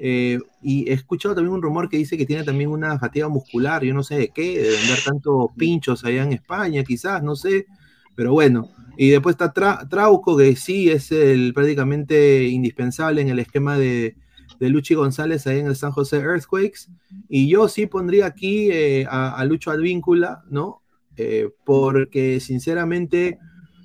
eh, 0.00 0.38
y 0.62 0.88
he 0.88 0.92
escuchado 0.92 1.34
también 1.34 1.54
un 1.54 1.62
rumor 1.62 1.88
que 1.88 1.96
dice 1.96 2.16
que 2.16 2.24
tiene 2.26 2.44
también 2.44 2.70
una 2.70 2.98
fatiga 3.00 3.28
muscular, 3.28 3.82
yo 3.82 3.92
no 3.94 4.04
sé 4.04 4.16
de 4.16 4.28
qué, 4.28 4.62
de 4.62 4.70
vender 4.70 4.98
tanto 5.04 5.50
pinchos 5.56 6.04
allá 6.04 6.22
en 6.22 6.32
España, 6.32 6.84
quizás, 6.84 7.20
no 7.22 7.34
sé, 7.34 7.66
pero 8.14 8.32
bueno. 8.32 8.68
Y 9.00 9.10
después 9.10 9.34
está 9.34 9.54
Tra- 9.54 9.88
Trauco, 9.88 10.36
que 10.36 10.56
sí 10.56 10.90
es 10.90 11.12
el 11.12 11.54
prácticamente 11.54 12.48
indispensable 12.48 13.22
en 13.22 13.28
el 13.28 13.38
esquema 13.38 13.78
de, 13.78 14.16
de 14.58 14.68
Luchi 14.68 14.94
González 14.94 15.46
ahí 15.46 15.60
en 15.60 15.68
el 15.68 15.76
San 15.76 15.92
José 15.92 16.16
Earthquakes. 16.16 16.88
Y 17.28 17.48
yo 17.48 17.68
sí 17.68 17.86
pondría 17.86 18.26
aquí 18.26 18.72
eh, 18.72 19.06
a, 19.08 19.38
a 19.38 19.44
Lucho 19.44 19.70
Advíncula, 19.70 20.42
¿no? 20.50 20.82
Eh, 21.16 21.48
porque 21.64 22.40
sinceramente 22.40 23.38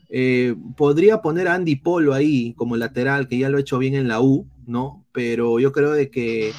eh, 0.10 0.56
podría 0.76 1.22
poner 1.22 1.48
a 1.48 1.54
Andy 1.54 1.76
Polo 1.76 2.16
ahí 2.16 2.56
como 2.56 2.76
lateral, 2.76 3.28
que 3.28 3.38
ya 3.38 3.50
lo 3.50 3.58
ha 3.58 3.62
hecho 3.62 3.78
bien 3.78 3.94
en 3.94 4.08
la 4.08 4.20
U, 4.20 4.48
¿no? 4.66 5.06
Pero 5.12 5.60
yo 5.60 5.72
creo 5.72 5.92
de 5.92 6.10
que 6.10 6.54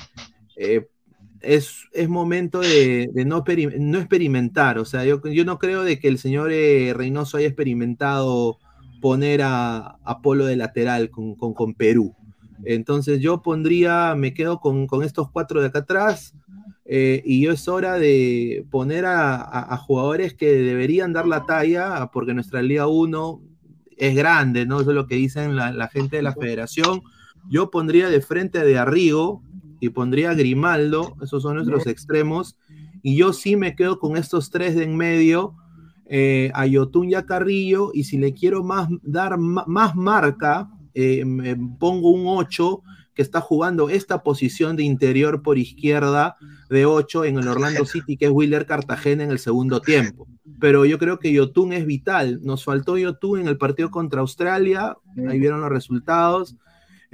es, 1.46 1.84
es 1.92 2.08
momento 2.08 2.60
de, 2.60 3.08
de 3.12 3.24
no, 3.24 3.44
no 3.78 3.98
experimentar. 3.98 4.78
O 4.78 4.84
sea, 4.84 5.04
yo, 5.04 5.20
yo 5.24 5.44
no 5.44 5.58
creo 5.58 5.82
de 5.84 5.98
que 5.98 6.08
el 6.08 6.18
señor 6.18 6.50
eh, 6.52 6.92
Reynoso 6.94 7.36
haya 7.36 7.46
experimentado 7.48 8.58
poner 9.00 9.42
a, 9.42 9.96
a 10.04 10.22
Polo 10.22 10.46
de 10.46 10.56
lateral 10.56 11.10
con, 11.10 11.34
con, 11.36 11.54
con 11.54 11.74
Perú. 11.74 12.14
Entonces 12.64 13.20
yo 13.20 13.42
pondría, 13.42 14.14
me 14.16 14.32
quedo 14.32 14.60
con, 14.60 14.86
con 14.86 15.02
estos 15.02 15.30
cuatro 15.30 15.60
de 15.60 15.66
acá 15.68 15.80
atrás. 15.80 16.34
eh, 16.86 17.22
y 17.24 17.42
yo 17.42 17.52
es 17.52 17.66
hora 17.68 17.94
de 17.98 18.64
poner 18.70 19.04
a, 19.06 19.34
a- 19.36 19.74
a 19.74 19.76
jugadores 19.76 20.34
que 20.34 20.52
deberían 20.52 21.12
dar 21.12 21.26
la 21.26 21.44
talla, 21.46 22.10
porque 22.12 22.34
nuestra 22.34 22.62
Liga 22.62 22.86
1 22.86 23.40
es 23.96 24.14
grande, 24.14 24.66
¿no? 24.66 24.80
Eso 24.80 24.90
es 24.90 24.96
lo 24.96 25.06
que 25.06 25.14
dicen 25.16 25.56
la, 25.56 25.72
la 25.72 25.88
gente 25.88 26.16
de 26.16 26.22
la 26.22 26.32
federación. 26.34 27.02
Yo 27.50 27.70
pondría 27.70 28.08
de 28.08 28.20
frente 28.20 28.60
de 28.64 28.78
Arrigo 28.78 29.42
y 29.80 29.88
pondría 29.90 30.30
a 30.30 30.34
Grimaldo, 30.34 31.16
esos 31.22 31.42
son 31.42 31.56
nuestros 31.56 31.86
extremos, 31.86 32.56
y 33.02 33.16
yo 33.16 33.32
sí 33.32 33.56
me 33.56 33.76
quedo 33.76 33.98
con 33.98 34.16
estos 34.16 34.50
tres 34.50 34.74
de 34.74 34.84
en 34.84 34.96
medio, 34.96 35.56
eh, 36.06 36.50
a 36.54 36.66
Yotun 36.66 37.10
y 37.10 37.14
a 37.14 37.26
Carrillo, 37.26 37.90
y 37.94 38.04
si 38.04 38.18
le 38.18 38.34
quiero 38.34 38.62
más, 38.62 38.88
dar 39.02 39.38
más 39.38 39.94
marca, 39.94 40.70
eh, 40.94 41.24
me 41.24 41.56
pongo 41.56 42.10
un 42.10 42.24
8 42.26 42.82
que 43.14 43.22
está 43.22 43.40
jugando 43.40 43.88
esta 43.88 44.22
posición 44.22 44.76
de 44.76 44.82
interior 44.82 45.42
por 45.42 45.56
izquierda 45.56 46.36
de 46.68 46.84
8 46.84 47.24
en 47.24 47.38
el 47.38 47.48
Orlando 47.48 47.84
City, 47.84 48.16
que 48.16 48.26
es 48.26 48.30
Willer 48.30 48.66
Cartagena 48.66 49.22
en 49.22 49.30
el 49.30 49.38
segundo 49.38 49.80
tiempo. 49.80 50.26
Pero 50.60 50.84
yo 50.84 50.98
creo 50.98 51.18
que 51.18 51.32
Yotun 51.32 51.72
es 51.72 51.86
vital. 51.86 52.40
Nos 52.42 52.64
faltó 52.64 52.98
Yotun 52.98 53.40
en 53.40 53.48
el 53.48 53.56
partido 53.56 53.90
contra 53.90 54.20
Australia, 54.20 54.96
ahí 55.28 55.38
vieron 55.38 55.60
los 55.60 55.70
resultados. 55.70 56.56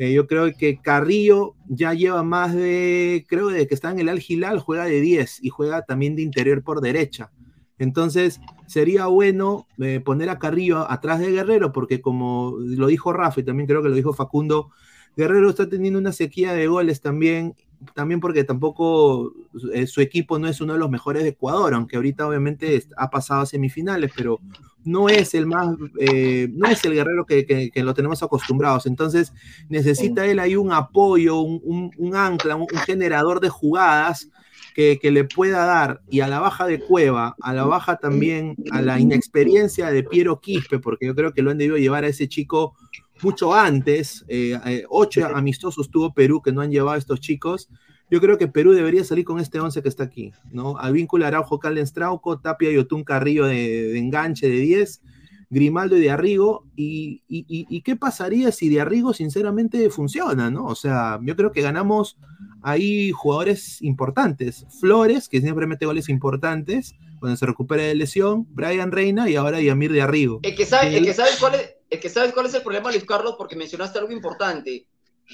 Eh, 0.00 0.14
yo 0.14 0.26
creo 0.26 0.50
que 0.56 0.80
Carrillo 0.80 1.56
ya 1.68 1.92
lleva 1.92 2.22
más 2.22 2.54
de, 2.54 3.26
creo 3.28 3.48
de 3.48 3.66
que 3.66 3.74
está 3.74 3.90
en 3.90 3.98
el 3.98 4.08
Al 4.08 4.58
juega 4.58 4.86
de 4.86 4.98
10 4.98 5.44
y 5.44 5.50
juega 5.50 5.82
también 5.82 6.16
de 6.16 6.22
interior 6.22 6.64
por 6.64 6.80
derecha. 6.80 7.30
Entonces, 7.76 8.40
sería 8.66 9.08
bueno 9.08 9.66
eh, 9.76 10.00
poner 10.02 10.30
a 10.30 10.38
Carrillo 10.38 10.90
atrás 10.90 11.20
de 11.20 11.30
Guerrero, 11.30 11.72
porque 11.72 12.00
como 12.00 12.56
lo 12.58 12.86
dijo 12.86 13.12
Rafa 13.12 13.40
y 13.40 13.44
también 13.44 13.66
creo 13.66 13.82
que 13.82 13.90
lo 13.90 13.94
dijo 13.94 14.14
Facundo, 14.14 14.70
Guerrero 15.18 15.50
está 15.50 15.68
teniendo 15.68 15.98
una 15.98 16.12
sequía 16.12 16.54
de 16.54 16.66
goles 16.66 17.02
también, 17.02 17.54
también 17.94 18.20
porque 18.20 18.42
tampoco 18.42 19.34
eh, 19.74 19.86
su 19.86 20.00
equipo 20.00 20.38
no 20.38 20.48
es 20.48 20.62
uno 20.62 20.72
de 20.72 20.78
los 20.78 20.88
mejores 20.88 21.24
de 21.24 21.30
Ecuador, 21.30 21.74
aunque 21.74 21.96
ahorita 21.96 22.26
obviamente 22.26 22.82
ha 22.96 23.10
pasado 23.10 23.42
a 23.42 23.46
semifinales, 23.46 24.10
pero 24.16 24.40
no 24.84 25.08
es 25.08 25.34
el 25.34 25.46
más, 25.46 25.68
eh, 25.98 26.48
no 26.52 26.66
es 26.68 26.84
el 26.84 26.94
guerrero 26.94 27.26
que, 27.26 27.44
que- 27.46 27.70
que 27.70 27.82
lo 27.82 27.94
tenemos 27.94 28.22
acostumbrados. 28.22 28.86
Entonces 28.86 29.32
necesita 29.68 30.26
él 30.26 30.38
ahí 30.38 30.56
un 30.56 30.72
apoyo, 30.72 31.40
un, 31.40 31.60
un- 31.64 31.90
un 31.96 32.16
ancla, 32.16 32.56
un, 32.56 32.62
un 32.62 32.78
generador 32.80 33.40
de 33.40 33.48
jugadas 33.48 34.28
que, 34.74 34.98
que 35.02 35.10
le 35.10 35.24
pueda 35.24 35.64
dar. 35.66 36.00
Y 36.10 36.20
a 36.20 36.28
la 36.28 36.40
baja 36.40 36.66
de 36.66 36.80
Cueva, 36.80 37.36
a 37.40 37.52
la 37.52 37.64
baja 37.64 37.96
también 37.96 38.56
a 38.70 38.80
la 38.80 38.94
inexperiencia 39.00 39.90
de 39.90 40.02
Piero 40.04 40.40
Quispe, 40.40 40.78
porque 40.78 41.06
yo 41.06 41.14
creo 41.14 41.32
que 41.32 41.42
lo 41.42 41.50
han 41.50 41.58
debido 41.58 41.76
llevar 41.76 42.04
a 42.04 42.08
ese 42.08 42.28
chico 42.28 42.74
mucho 43.22 43.52
antes. 43.52 44.24
eh, 44.28 44.58
eh, 44.64 44.84
ocho 44.88 45.20
amistosos 45.34 45.90
tuvo 45.90 46.14
Perú 46.14 46.40
que 46.40 46.52
no 46.52 46.60
han 46.62 46.70
llevado 46.70 46.94
a 46.94 46.98
estos 46.98 47.20
chicos. 47.20 47.68
Yo 48.10 48.20
creo 48.20 48.36
que 48.38 48.48
Perú 48.48 48.72
debería 48.72 49.04
salir 49.04 49.24
con 49.24 49.38
este 49.40 49.60
11 49.60 49.82
que 49.82 49.88
está 49.88 50.04
aquí, 50.04 50.32
¿no? 50.52 50.76
Advíncula, 50.78 51.28
Araujo, 51.28 51.58
Callens, 51.60 51.92
Trauco, 51.92 52.38
Tapia 52.40 52.70
y 52.70 52.76
Otún 52.76 53.04
Carrillo 53.04 53.46
de, 53.46 53.54
de 53.92 53.98
enganche 53.98 54.48
de 54.48 54.56
10, 54.58 55.02
Grimaldo 55.48 55.96
y 55.96 56.00
de 56.00 56.10
Arrigo. 56.10 56.64
Y, 56.76 57.22
y- 57.28 57.44
y- 57.48 57.66
y 57.68 57.82
qué 57.82 57.96
pasaría 57.96 58.50
si 58.52 58.68
de 58.68 58.80
Arrigo 58.80 59.12
sinceramente 59.12 59.88
funciona, 59.90 60.50
¿no? 60.50 60.66
O 60.66 60.74
sea, 60.74 61.20
yo 61.22 61.36
creo 61.36 61.52
que 61.52 61.62
ganamos 61.62 62.16
ahí 62.62 63.10
jugadores 63.12 63.80
importantes. 63.82 64.66
Flores, 64.80 65.28
que 65.28 65.40
siempre 65.40 65.66
mete 65.66 65.86
goles 65.86 66.08
importantes, 66.08 66.94
cuando 67.20 67.36
se 67.36 67.46
recupera 67.46 67.82
de 67.84 67.94
lesión, 67.94 68.46
Brian 68.50 68.92
Reina 68.92 69.28
y 69.30 69.36
ahora 69.36 69.60
Yamir 69.60 69.92
de 69.92 70.02
Arrigo. 70.02 70.40
El 70.42 70.54
que 70.56 70.66
sabe, 70.66 70.90
Sí. 70.90 70.96
el 70.96 71.04
que 71.04 71.14
sabe 71.14 71.30
cuál 71.38 71.54
es, 71.54 71.70
el 71.90 72.00
que 72.00 72.08
sabe 72.08 72.32
cuál 72.32 72.46
es 72.46 72.54
el 72.54 72.62
problema, 72.62 72.90
Luis 72.90 73.04
Carlos, 73.04 73.34
porque 73.38 73.56
mencionaste 73.56 73.98
algo 73.98 74.12
importante, 74.12 74.86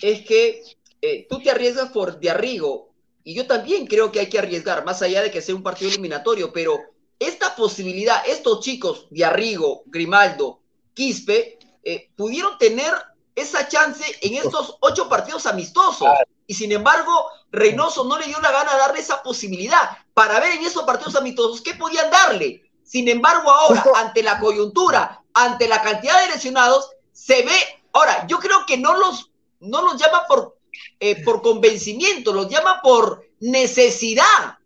es 0.03 0.22
que 0.22 0.61
eh, 1.07 1.27
tú 1.29 1.41
te 1.41 1.51
arriesgas 1.51 1.91
por 1.91 2.19
de 2.19 2.31
Arrigo, 2.31 2.91
y 3.23 3.35
yo 3.35 3.47
también 3.47 3.87
creo 3.87 4.13
que 4.13 4.21
hay 4.21 4.29
que 4.29 4.39
arriesgar, 4.39 4.85
más 4.85 5.03
allá 5.03 5.23
de 5.23 5.31
que 5.31 5.43
sea 5.43 5.55
un 5.55 5.63
partido 5.63 5.91
eliminatorio, 5.91 6.53
pero 6.53 6.79
esta 7.19 7.57
posibilidad, 7.57 8.23
estos 8.27 8.61
chicos 8.61 9.07
de 9.11 9.25
Arrigo, 9.25 9.83
Grimaldo, 9.87 10.61
Quispe, 10.95 11.59
eh, 11.83 12.11
pudieron 12.17 12.59
tener 12.59 12.93
esa 13.35 13.69
chance 13.69 14.05
en 14.23 14.35
estos 14.35 14.77
ocho 14.81 15.09
partidos 15.09 15.47
amistosos. 15.47 16.09
Y 16.47 16.55
sin 16.55 16.73
embargo, 16.73 17.31
Reynoso 17.51 18.05
no 18.05 18.19
le 18.19 18.27
dio 18.27 18.41
la 18.41 18.51
gana 18.51 18.73
de 18.73 18.79
darle 18.79 19.01
esa 19.01 19.23
posibilidad 19.23 19.99
para 20.15 20.41
ver 20.41 20.53
en 20.53 20.65
esos 20.65 20.85
partidos 20.85 21.17
amistosos 21.17 21.61
qué 21.61 21.75
podían 21.75 22.11
darle. 22.11 22.63
Sin 22.83 23.09
embargo, 23.09 23.51
ahora, 23.51 23.85
ante 23.97 24.23
la 24.23 24.39
coyuntura, 24.39 25.23
ante 25.35 25.69
la 25.69 25.83
cantidad 25.83 26.21
de 26.23 26.35
lesionados, 26.35 26.91
se 27.13 27.43
ve. 27.43 27.59
Ahora, 27.93 28.27
yo 28.27 28.39
creo 28.39 28.65
que 28.67 28.77
no 28.77 28.97
los, 28.97 29.31
no 29.61 29.83
los 29.83 30.01
llama 30.01 30.25
por, 30.29 30.56
eh, 31.01 31.23
por 31.25 31.43
convencimiento, 31.43 32.33
los 32.33 32.49
llama 32.49 32.81
por 32.83 33.25
necesidad. 33.41 34.59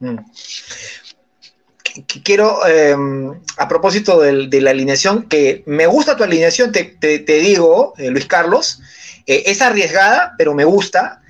Mm. 0.00 0.16
Qu- 1.84 2.06
qu- 2.06 2.22
Quiero, 2.24 2.66
eh, 2.66 2.96
a 3.58 3.68
propósito 3.68 4.20
del- 4.20 4.48
de 4.48 4.60
la 4.60 4.70
alineación, 4.70 5.28
que 5.28 5.62
me 5.66 5.86
gusta 5.86 6.16
tu 6.16 6.24
alineación, 6.24 6.72
te, 6.72 6.84
te- 6.84 7.18
digo, 7.40 7.94
eh, 7.98 8.10
Luis 8.10 8.26
Carlos, 8.26 8.80
eh, 9.26 9.42
es 9.46 9.60
arriesgada, 9.62 10.34
pero 10.38 10.54
me 10.54 10.64
gusta, 10.64 11.22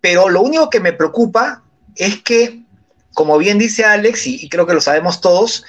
pero 0.00 0.28
lo 0.28 0.40
único 0.42 0.70
que 0.70 0.80
me 0.80 0.92
preocupa 0.92 1.62
es 1.96 2.22
que, 2.22 2.62
como 3.14 3.36
bien 3.38 3.58
dice 3.58 3.84
Alex, 3.84 4.26
y, 4.26 4.48
creo 4.48 4.66
que 4.66 4.74
lo 4.74 4.80
sabemos 4.80 5.20
todos, 5.20 5.64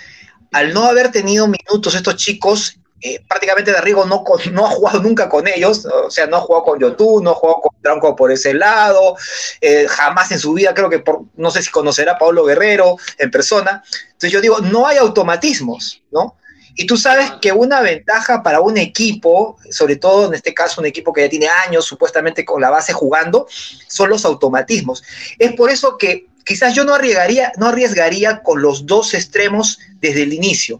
al 0.53 0.73
no 0.73 0.83
haber 0.85 1.11
tenido 1.11 1.47
minutos 1.47 1.95
estos 1.95 2.15
chicos, 2.15 2.77
eh, 3.01 3.19
prácticamente 3.27 3.71
Darrigo 3.71 4.05
no, 4.05 4.23
no 4.53 4.65
ha 4.65 4.69
jugado 4.69 5.01
nunca 5.01 5.27
con 5.27 5.47
ellos, 5.47 5.85
o 5.85 6.09
sea, 6.11 6.27
no 6.27 6.37
ha 6.37 6.41
jugado 6.41 6.63
con 6.65 6.79
Yotun, 6.79 7.23
no 7.23 7.31
ha 7.31 7.35
jugado 7.35 7.61
con 7.81 7.99
Tranco 7.99 8.15
por 8.15 8.31
ese 8.31 8.53
lado, 8.53 9.15
eh, 9.59 9.87
jamás 9.87 10.31
en 10.31 10.39
su 10.39 10.53
vida 10.53 10.73
creo 10.73 10.89
que 10.89 10.99
por, 10.99 11.23
no 11.35 11.51
sé 11.51 11.61
si 11.61 11.71
conocerá 11.71 12.13
a 12.13 12.17
Pablo 12.17 12.45
Guerrero 12.45 12.97
en 13.17 13.31
persona. 13.31 13.83
Entonces 14.05 14.31
yo 14.31 14.41
digo, 14.41 14.59
no 14.59 14.87
hay 14.87 14.97
automatismos, 14.97 16.01
¿no? 16.11 16.35
Y 16.75 16.85
tú 16.85 16.95
sabes 16.95 17.31
que 17.41 17.51
una 17.51 17.81
ventaja 17.81 18.41
para 18.43 18.61
un 18.61 18.77
equipo, 18.77 19.57
sobre 19.69 19.97
todo 19.97 20.27
en 20.27 20.35
este 20.35 20.53
caso 20.53 20.79
un 20.79 20.87
equipo 20.87 21.11
que 21.11 21.21
ya 21.21 21.29
tiene 21.29 21.47
años 21.47 21.85
supuestamente 21.85 22.45
con 22.45 22.61
la 22.61 22.69
base 22.69 22.93
jugando, 22.93 23.47
son 23.87 24.09
los 24.09 24.23
automatismos. 24.23 25.03
Es 25.37 25.53
por 25.53 25.69
eso 25.69 25.97
que 25.97 26.27
quizás 26.45 26.73
yo 26.73 26.85
no 26.85 26.93
arriesgaría, 26.93 27.51
no 27.57 27.67
arriesgaría 27.67 28.41
con 28.41 28.61
los 28.61 28.85
dos 28.85 29.13
extremos 29.13 29.79
desde 29.99 30.23
el 30.23 30.33
inicio. 30.33 30.79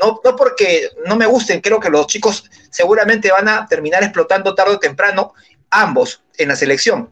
No, 0.00 0.20
no 0.24 0.36
porque 0.36 0.90
no 1.06 1.16
me 1.16 1.26
gusten, 1.26 1.60
creo 1.60 1.78
que 1.78 1.90
los 1.90 2.06
chicos 2.06 2.44
seguramente 2.70 3.30
van 3.30 3.48
a 3.48 3.66
terminar 3.66 4.02
explotando 4.02 4.54
tarde 4.54 4.74
o 4.74 4.78
temprano, 4.78 5.34
ambos 5.72 6.22
en 6.38 6.48
la 6.48 6.56
selección. 6.56 7.10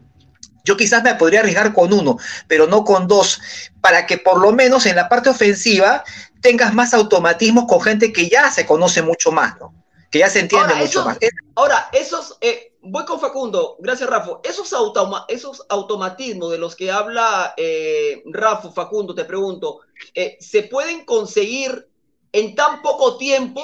Yo 0.63 0.77
quizás 0.77 1.03
me 1.03 1.15
podría 1.15 1.39
arriesgar 1.39 1.73
con 1.73 1.91
uno, 1.91 2.17
pero 2.47 2.67
no 2.67 2.85
con 2.85 3.07
dos, 3.07 3.41
para 3.81 4.05
que 4.05 4.17
por 4.19 4.39
lo 4.39 4.51
menos 4.51 4.85
en 4.85 4.95
la 4.95 5.09
parte 5.09 5.29
ofensiva 5.29 6.03
tengas 6.39 6.73
más 6.73 6.93
automatismos 6.93 7.65
con 7.67 7.81
gente 7.81 8.13
que 8.13 8.29
ya 8.29 8.49
se 8.51 8.65
conoce 8.65 9.01
mucho 9.01 9.31
más, 9.31 9.59
¿no? 9.59 9.73
Que 10.11 10.19
ya 10.19 10.29
se 10.29 10.39
entiende 10.41 10.73
Ahora, 10.73 10.83
mucho 10.85 11.05
más. 11.05 11.17
Ahora, 11.55 11.89
esos, 11.93 12.37
eh, 12.41 12.73
voy 12.81 13.05
con 13.05 13.19
Facundo, 13.19 13.77
gracias 13.79 14.07
Rafa, 14.09 14.39
esos, 14.43 14.71
automa- 14.73 15.25
esos 15.29 15.65
automatismos 15.69 16.51
de 16.51 16.57
los 16.59 16.75
que 16.75 16.91
habla 16.91 17.53
eh, 17.57 18.21
Rafa, 18.25 18.71
Facundo, 18.71 19.15
te 19.15 19.25
pregunto, 19.25 19.79
eh, 20.13 20.37
¿se 20.39 20.63
pueden 20.63 21.05
conseguir 21.05 21.87
en 22.33 22.53
tan 22.55 22.81
poco 22.83 23.17
tiempo? 23.17 23.63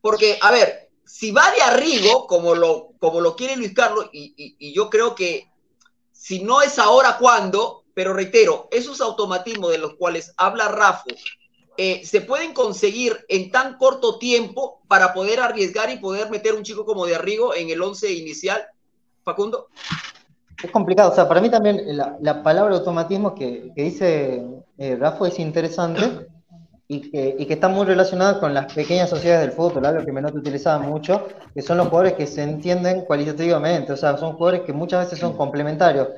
Porque, 0.00 0.38
a 0.40 0.50
ver, 0.52 0.83
si 1.24 1.30
va 1.30 1.50
de 1.52 1.62
arrigo, 1.62 2.26
como 2.26 2.54
lo, 2.54 2.90
como 2.98 3.18
lo 3.22 3.34
quiere 3.34 3.56
Luis 3.56 3.72
Carlos, 3.72 4.10
y, 4.12 4.74
yo 4.74 4.90
creo 4.90 5.14
que 5.14 5.50
si 6.12 6.42
no 6.42 6.60
es 6.60 6.78
ahora, 6.78 7.16
¿cuándo? 7.18 7.84
Pero 7.94 8.12
reitero, 8.12 8.68
esos 8.70 9.00
automatismos 9.00 9.70
de 9.70 9.78
los 9.78 9.94
cuales 9.94 10.34
habla 10.36 10.68
Rafa, 10.68 11.04
eh, 11.78 12.04
se 12.04 12.20
pueden 12.20 12.52
conseguir 12.52 13.24
en 13.30 13.50
tan 13.50 13.78
corto 13.78 14.18
tiempo 14.18 14.82
para 14.86 15.14
poder 15.14 15.40
arriesgar 15.40 15.90
y 15.90 15.96
poder 15.96 16.28
meter 16.28 16.54
un 16.54 16.62
chico 16.62 16.84
como 16.84 17.06
de 17.06 17.14
Arrigo 17.14 17.54
en 17.54 17.70
el 17.70 17.80
11 17.80 18.12
inicial, 18.12 18.62
Facundo? 19.24 19.68
Es 20.62 20.70
complicado, 20.70 21.10
o 21.10 21.14
sea, 21.14 21.26
para 21.26 21.40
mí 21.40 21.50
también 21.50 21.96
la, 21.96 22.18
la 22.20 22.42
palabra 22.42 22.74
automatismo 22.74 23.34
que, 23.34 23.72
que 23.74 23.82
dice 23.82 24.44
eh, 24.76 24.96
Rafa 24.96 25.28
es 25.28 25.38
interesante 25.38 26.28
y 26.94 27.10
que, 27.10 27.36
y 27.38 27.46
que 27.46 27.54
está 27.54 27.68
muy 27.68 27.84
relacionada 27.86 28.38
con 28.38 28.54
las 28.54 28.72
pequeñas 28.72 29.10
sociedades 29.10 29.48
del 29.48 29.56
fútbol, 29.56 29.84
algo 29.84 30.04
que 30.04 30.12
Menotti 30.12 30.38
utilizaba 30.38 30.78
mucho, 30.78 31.26
que 31.52 31.60
son 31.60 31.78
los 31.78 31.88
jugadores 31.88 32.12
que 32.12 32.26
se 32.26 32.42
entienden 32.42 33.02
cualitativamente, 33.02 33.92
o 33.92 33.96
sea, 33.96 34.16
son 34.16 34.34
jugadores 34.34 34.60
que 34.62 34.72
muchas 34.72 35.04
veces 35.04 35.18
son 35.18 35.36
complementarios. 35.36 36.08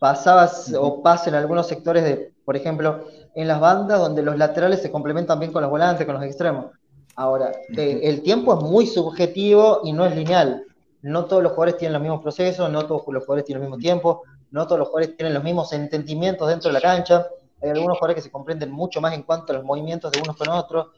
Pasabas 0.00 0.74
o 0.76 1.02
pasa 1.02 1.30
en 1.30 1.36
algunos 1.36 1.68
sectores 1.68 2.02
de, 2.02 2.32
por 2.44 2.56
ejemplo, 2.56 3.04
en 3.34 3.46
las 3.46 3.60
bandas 3.60 4.00
donde 4.00 4.22
los 4.22 4.36
laterales 4.36 4.82
se 4.82 4.90
complementan 4.90 5.38
bien 5.38 5.52
con 5.52 5.62
los 5.62 5.70
volantes, 5.70 6.04
con 6.04 6.16
los 6.16 6.24
extremos. 6.24 6.66
Ahora, 7.14 7.52
eh, 7.76 8.00
el 8.02 8.22
tiempo 8.22 8.58
es 8.58 8.64
muy 8.64 8.86
subjetivo 8.86 9.82
y 9.84 9.92
no 9.92 10.04
es 10.04 10.16
lineal. 10.16 10.64
No 11.02 11.26
todos 11.26 11.44
los 11.44 11.52
jugadores 11.52 11.76
tienen 11.76 11.92
los 11.92 12.02
mismos 12.02 12.22
procesos, 12.22 12.68
no 12.70 12.82
todos 12.86 13.02
los 13.06 13.22
jugadores 13.24 13.44
tienen 13.44 13.62
el 13.62 13.68
mismo 13.68 13.80
tiempo, 13.80 14.22
no 14.50 14.66
todos 14.66 14.80
los 14.80 14.88
jugadores 14.88 15.16
tienen 15.16 15.32
los 15.32 15.44
mismos 15.44 15.72
entendimientos 15.72 16.48
dentro 16.48 16.70
de 16.70 16.72
la 16.74 16.80
cancha. 16.80 17.26
Hay 17.64 17.70
algunos 17.70 17.96
jugadores 17.98 18.16
que 18.16 18.28
se 18.28 18.30
comprenden 18.30 18.70
mucho 18.70 19.00
más 19.00 19.14
en 19.14 19.22
cuanto 19.22 19.52
a 19.52 19.56
los 19.56 19.64
movimientos 19.64 20.12
de 20.12 20.18
unos 20.18 20.36
con 20.36 20.48
otros. 20.50 20.88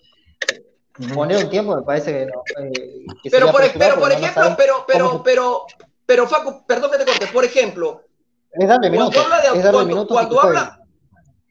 Poner 1.14 1.44
un 1.44 1.50
tiempo 1.50 1.76
me 1.76 1.82
parece 1.82 2.12
que 2.12 2.26
no. 2.26 2.42
eh, 2.58 3.04
que 3.22 3.30
Pero 3.30 3.52
por, 3.52 3.60
pero, 3.72 3.94
por 4.00 4.08
no 4.08 4.14
ejemplo, 4.14 4.32
saben 4.32 4.54
pero, 4.56 4.84
pero, 4.86 5.12
se- 5.12 5.18
pero, 5.24 5.66
pero, 6.06 6.26
Facu, 6.26 6.66
perdón 6.66 6.90
que 6.90 6.98
te 6.98 7.04
corte, 7.04 7.26
por 7.28 7.44
ejemplo, 7.44 8.02
Es 8.52 8.68
darle 8.68 8.88
cuando 8.90 9.20
minutos. 9.20 9.24
habla 9.24 9.40
de 9.42 9.60
cuando, 9.70 9.86
minutos 9.86 10.08
cuando 10.16 10.40
habla, 10.40 10.80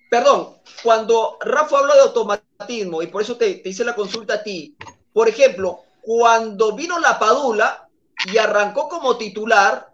perdón, 0.09 0.57
cuando 0.84 1.38
Rafa 1.41 1.78
habla 1.78 1.93
de 1.95 2.01
automatismo, 2.01 3.01
y 3.03 3.07
por 3.07 3.22
eso 3.22 3.38
te, 3.38 3.55
te 3.55 3.70
hice 3.70 3.84
la 3.86 3.95
consulta 3.95 4.36
a 4.36 4.43
ti, 4.43 4.76
por 5.13 5.30
ejemplo, 5.30 5.82
cuando 6.01 6.76
vino 6.76 6.99
la 6.99 7.20
Padula 7.20 7.88
y 8.34 8.38
arrancó 8.38 8.89
como 8.89 9.16
titular, 9.18 9.89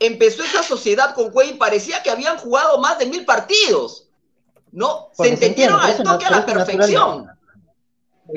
empezó 0.00 0.42
esa 0.42 0.62
sociedad 0.62 1.14
con 1.14 1.30
Cuey 1.30 1.50
y 1.50 1.54
parecía 1.54 2.02
que 2.02 2.10
habían 2.10 2.38
jugado 2.38 2.78
más 2.78 2.98
de 2.98 3.06
mil 3.06 3.24
partidos. 3.24 4.08
¿No? 4.72 5.08
Se 5.10 5.16
Porque 5.16 5.36
se 5.36 5.46
entendieron 5.46 5.80
entiende, 5.80 6.10
al 6.10 6.18
toque 6.18 6.26
a 6.26 6.30
la 6.30 6.46
perfección. 6.46 7.26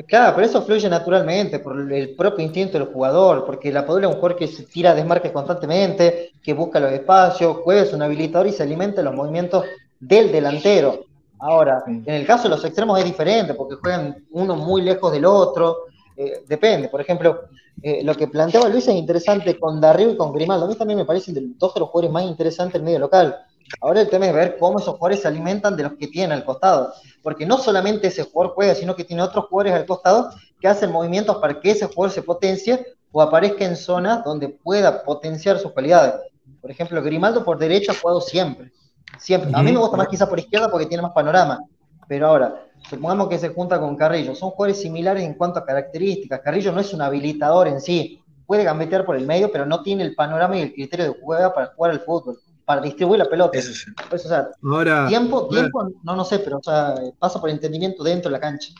Claro, 0.08 0.34
pero 0.34 0.46
eso 0.46 0.62
fluye 0.62 0.88
naturalmente 0.88 1.60
por 1.60 1.80
el 1.92 2.16
propio 2.16 2.44
instinto 2.44 2.78
del 2.78 2.88
jugador, 2.88 3.46
porque 3.46 3.70
la 3.72 3.86
Padula 3.86 4.08
es 4.08 4.14
un 4.14 4.20
jugador 4.20 4.38
que 4.38 4.48
se 4.48 4.64
tira 4.64 4.94
desmarques 4.94 5.30
constantemente, 5.30 6.32
que 6.42 6.52
busca 6.52 6.80
los 6.80 6.90
espacios, 6.90 7.58
juega 7.62 7.82
es 7.82 7.92
un 7.92 8.02
habilitador 8.02 8.48
y 8.48 8.52
se 8.52 8.64
alimenta 8.64 8.96
de 8.96 9.04
los 9.04 9.14
movimientos 9.14 9.64
del 10.00 10.32
delantero. 10.32 11.04
Ahora, 11.38 11.84
en 11.86 12.08
el 12.08 12.26
caso 12.26 12.44
de 12.44 12.48
los 12.50 12.64
extremos 12.64 12.98
es 12.98 13.04
diferente, 13.04 13.54
porque 13.54 13.76
juegan 13.76 14.24
uno 14.32 14.56
muy 14.56 14.82
lejos 14.82 15.12
del 15.12 15.26
otro, 15.26 15.84
eh, 16.16 16.42
depende. 16.46 16.88
Por 16.88 17.00
ejemplo, 17.00 17.42
eh, 17.82 18.02
lo 18.04 18.14
que 18.14 18.28
planteaba 18.28 18.68
Luis 18.68 18.86
es 18.88 18.94
interesante 18.94 19.58
con 19.58 19.80
Darrigo 19.80 20.12
y 20.12 20.16
con 20.16 20.32
Grimaldo. 20.32 20.66
A 20.66 20.68
mí 20.68 20.74
también 20.74 20.98
me 20.98 21.04
parecen 21.04 21.34
de- 21.34 21.42
dos 21.58 21.74
de 21.74 21.80
los 21.80 21.88
jugadores 21.90 22.12
más 22.12 22.24
interesantes 22.24 22.74
del 22.74 22.82
medio 22.82 22.98
local. 22.98 23.36
Ahora 23.80 24.02
el 24.02 24.08
tema 24.08 24.26
es 24.26 24.34
ver 24.34 24.56
cómo 24.58 24.78
esos 24.78 24.94
jugadores 24.96 25.22
se 25.22 25.28
alimentan 25.28 25.76
de 25.76 25.84
los 25.84 25.92
que 25.94 26.06
tienen 26.08 26.32
al 26.32 26.44
costado. 26.44 26.92
Porque 27.22 27.46
no 27.46 27.58
solamente 27.58 28.08
ese 28.08 28.22
jugador 28.24 28.54
juega, 28.54 28.74
sino 28.74 28.94
que 28.94 29.04
tiene 29.04 29.22
otros 29.22 29.46
jugadores 29.46 29.74
al 29.74 29.86
costado 29.86 30.30
que 30.60 30.68
hacen 30.68 30.92
movimientos 30.92 31.36
para 31.38 31.58
que 31.60 31.70
ese 31.70 31.86
jugador 31.86 32.10
se 32.14 32.22
potencie 32.22 32.86
o 33.10 33.20
aparezca 33.22 33.64
en 33.64 33.76
zonas 33.76 34.22
donde 34.24 34.48
pueda 34.48 35.02
potenciar 35.02 35.58
sus 35.58 35.72
cualidades. 35.72 36.14
Por 36.60 36.70
ejemplo, 36.70 37.02
Grimaldo 37.02 37.44
por 37.44 37.58
derecha 37.58 37.92
ha 37.92 37.94
jugado 37.94 38.20
siempre. 38.20 38.70
Siempre. 39.18 39.50
A 39.54 39.62
mí 39.62 39.72
me 39.72 39.78
gusta 39.78 39.96
más 39.96 40.08
quizás 40.08 40.28
por 40.28 40.38
izquierda 40.38 40.68
porque 40.70 40.86
tiene 40.86 41.02
más 41.02 41.12
panorama. 41.12 41.60
Pero 42.08 42.26
ahora, 42.28 42.66
supongamos 42.88 43.28
que 43.28 43.38
se 43.38 43.48
junta 43.50 43.80
con 43.80 43.96
Carrillo. 43.96 44.34
Son 44.34 44.50
jugadores 44.50 44.80
similares 44.82 45.22
en 45.24 45.34
cuanto 45.34 45.58
a 45.58 45.64
características. 45.64 46.40
Carrillo 46.40 46.72
no 46.72 46.80
es 46.80 46.92
un 46.92 47.02
habilitador 47.02 47.68
en 47.68 47.80
sí. 47.80 48.20
Puede 48.46 48.64
gambetear 48.64 49.04
por 49.06 49.16
el 49.16 49.26
medio, 49.26 49.50
pero 49.50 49.64
no 49.64 49.82
tiene 49.82 50.02
el 50.04 50.14
panorama 50.14 50.56
y 50.58 50.62
el 50.62 50.74
criterio 50.74 51.06
de 51.06 51.16
juega 51.20 51.54
para 51.54 51.68
jugar 51.68 51.92
al 51.92 52.00
fútbol, 52.00 52.38
para 52.66 52.82
distribuir 52.82 53.18
la 53.18 53.24
pelota. 53.28 53.56
Eso 53.58 53.72
sí. 53.72 53.90
Por 54.08 54.16
eso, 54.16 54.28
o 54.28 54.30
sea, 54.30 54.48
Ahora, 54.62 55.06
tiempo, 55.08 55.36
ahora- 55.38 55.60
tiempo, 55.60 55.90
no, 56.02 56.14
no 56.16 56.24
sé, 56.24 56.40
pero 56.40 56.58
o 56.58 56.62
sea, 56.62 56.94
pasa 57.18 57.40
por 57.40 57.48
entendimiento 57.48 58.04
dentro 58.04 58.30
de 58.30 58.32
la 58.32 58.40
cancha. 58.40 58.74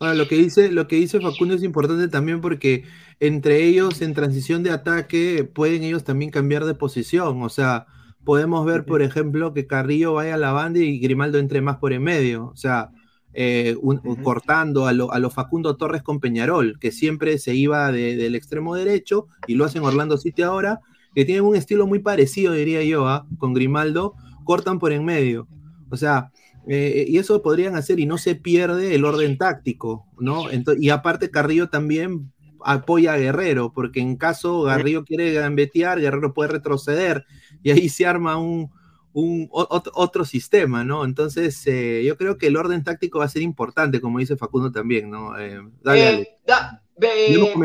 Ahora, 0.00 0.14
lo 0.14 0.26
que 0.26 0.34
dice, 0.36 0.72
lo 0.72 0.88
que 0.88 0.96
dice 0.96 1.20
Facundo 1.20 1.54
es 1.54 1.62
importante 1.62 2.08
también 2.08 2.40
porque 2.40 2.84
entre 3.20 3.62
ellos 3.64 4.00
en 4.00 4.14
transición 4.14 4.62
de 4.62 4.70
ataque 4.70 5.48
pueden 5.54 5.84
ellos 5.84 6.02
también 6.04 6.30
cambiar 6.30 6.64
de 6.64 6.74
posición. 6.74 7.40
O 7.42 7.48
sea, 7.50 7.86
podemos 8.24 8.64
ver, 8.66 8.84
por 8.84 9.02
ejemplo, 9.02 9.52
que 9.54 9.66
Carrillo 9.66 10.14
vaya 10.14 10.34
a 10.34 10.38
la 10.38 10.52
banda 10.52 10.78
y 10.80 10.98
Grimaldo 10.98 11.38
entre 11.38 11.60
más 11.60 11.76
por 11.78 11.92
en 11.92 12.02
medio. 12.02 12.46
O 12.46 12.56
sea, 12.56 12.90
eh, 13.34 13.76
un- 13.80 13.98
cortando 14.22 14.86
a 14.86 14.92
lo, 14.92 15.12
a 15.12 15.18
lo 15.18 15.30
Facundo 15.30 15.76
Torres 15.76 16.02
con 16.02 16.20
Peñarol, 16.20 16.78
que 16.78 16.92
siempre 16.92 17.38
se 17.38 17.54
iba 17.54 17.90
de- 17.90 18.16
del 18.16 18.34
extremo 18.34 18.74
derecho 18.74 19.26
y 19.46 19.54
lo 19.54 19.64
hacen 19.64 19.82
Orlando 19.84 20.18
City 20.18 20.42
ahora, 20.42 20.80
que 21.14 21.24
tienen 21.24 21.44
un 21.44 21.56
estilo 21.56 21.86
muy 21.86 21.98
parecido, 22.00 22.52
diría 22.52 22.82
yo, 22.84 23.08
¿ah? 23.08 23.26
con 23.38 23.54
Grimaldo, 23.54 24.14
cortan 24.44 24.78
por 24.78 24.92
en 24.92 25.04
medio. 25.04 25.48
O 25.90 25.96
sea, 25.96 26.30
eh, 26.68 27.06
y 27.08 27.18
eso 27.18 27.42
podrían 27.42 27.74
hacer 27.76 27.98
y 28.00 28.06
no 28.06 28.18
se 28.18 28.34
pierde 28.34 28.94
el 28.94 29.04
orden 29.04 29.36
táctico, 29.36 30.06
¿no? 30.18 30.44
Y 30.78 30.90
aparte 30.90 31.30
Carrillo 31.30 31.68
también 31.68 32.32
apoya 32.64 33.14
a 33.14 33.18
Guerrero, 33.18 33.72
porque 33.74 34.00
en 34.00 34.16
caso 34.16 34.62
Garrillo 34.62 35.04
quiere 35.04 35.32
gambetear, 35.32 36.00
Guerrero 36.00 36.32
puede 36.34 36.50
retroceder 36.52 37.24
y 37.62 37.70
ahí 37.70 37.88
se 37.88 38.06
arma 38.06 38.36
un, 38.38 38.70
un 39.12 39.48
otro 39.52 40.24
sistema, 40.24 40.84
¿no? 40.84 41.04
Entonces 41.04 41.60
eh, 41.66 42.02
yo 42.04 42.16
creo 42.16 42.38
que 42.38 42.46
el 42.48 42.56
orden 42.56 42.82
táctico 42.84 43.18
va 43.18 43.26
a 43.26 43.28
ser 43.28 43.42
importante, 43.42 44.00
como 44.00 44.18
dice 44.18 44.36
Facundo 44.36 44.72
también, 44.72 45.10
¿no? 45.10 45.38
Eh, 45.38 45.60
dale, 45.82 46.00
Eh, 46.02 46.08
Ale. 46.08 46.38
da- 46.46 46.82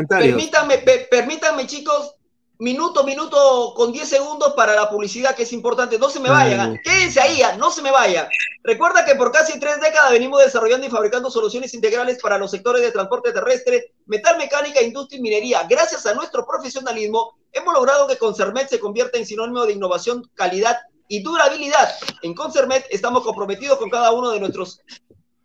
permítanme, 0.08 0.78
pe- 0.78 1.06
permítanme, 1.10 1.66
chicos, 1.66 2.14
minuto, 2.60 3.04
minuto 3.04 3.72
con 3.76 3.92
10 3.92 4.08
segundos 4.08 4.52
para 4.54 4.74
la 4.74 4.90
publicidad 4.90 5.34
que 5.36 5.44
es 5.44 5.52
importante. 5.52 5.98
No 5.98 6.08
se 6.10 6.18
me 6.20 6.28
vayan, 6.28 6.60
Ay. 6.60 6.74
¿ah? 6.76 6.80
quédense 6.82 7.20
ahí, 7.20 7.40
¿ah? 7.42 7.56
no 7.56 7.70
se 7.70 7.82
me 7.82 7.90
vayan. 7.90 8.26
Recuerda 8.64 9.04
que 9.04 9.14
por 9.14 9.30
casi 9.32 9.58
tres 9.60 9.80
décadas 9.80 10.10
venimos 10.10 10.42
desarrollando 10.42 10.86
y 10.86 10.90
fabricando 10.90 11.30
soluciones 11.30 11.72
integrales 11.74 12.18
para 12.20 12.36
los 12.38 12.50
sectores 12.50 12.82
de 12.82 12.90
transporte 12.92 13.32
terrestre, 13.32 13.92
metal 14.06 14.36
mecánica, 14.38 14.82
industria 14.82 15.18
y 15.18 15.22
minería. 15.22 15.62
Gracias 15.70 16.04
a 16.06 16.14
nuestro 16.14 16.44
profesionalismo, 16.46 17.37
hemos 17.52 17.74
logrado 17.74 18.06
que 18.06 18.18
Concermet 18.18 18.68
se 18.68 18.80
convierta 18.80 19.18
en 19.18 19.26
sinónimo 19.26 19.64
de 19.66 19.72
innovación, 19.72 20.28
calidad 20.34 20.78
y 21.08 21.22
durabilidad. 21.22 21.94
En 22.22 22.34
Concermet 22.34 22.86
estamos 22.90 23.22
comprometidos 23.22 23.78
con 23.78 23.90
cada 23.90 24.12
uno 24.12 24.30
de 24.30 24.40
nuestros 24.40 24.80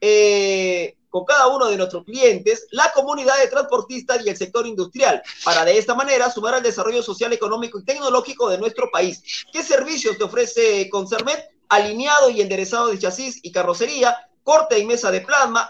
eh, 0.02 0.98
con 1.14 1.26
cada 1.26 1.46
uno 1.48 1.68
de 1.68 1.78
nuestros 1.78 2.04
clientes, 2.06 2.66
la 2.72 2.92
comunidad 2.92 3.38
de 3.38 3.48
transportistas 3.48 4.26
y 4.26 4.30
el 4.30 4.36
sector 4.36 4.66
industrial, 4.66 5.22
para 5.46 5.64
de 5.64 5.78
esta 5.78 5.94
manera 5.94 6.32
sumar 6.32 6.56
al 6.56 6.64
desarrollo 6.64 7.04
social, 7.04 7.32
económico 7.32 7.78
y 7.80 7.86
tecnológico 7.86 8.50
de 8.50 8.58
nuestro 8.58 8.90
país. 8.92 9.22
¿Qué 9.54 9.62
servicios 9.62 10.18
te 10.18 10.24
ofrece 10.24 10.90
Concermet? 10.90 11.52
Alineado 11.70 12.32
y 12.32 12.42
enderezado 12.42 12.88
de 12.88 12.98
chasis 12.98 13.40
y 13.44 13.52
carrocería, 13.52 14.18
corte 14.42 14.80
y 14.80 14.86
mesa 14.86 15.12
de 15.12 15.22
plasma, 15.22 15.70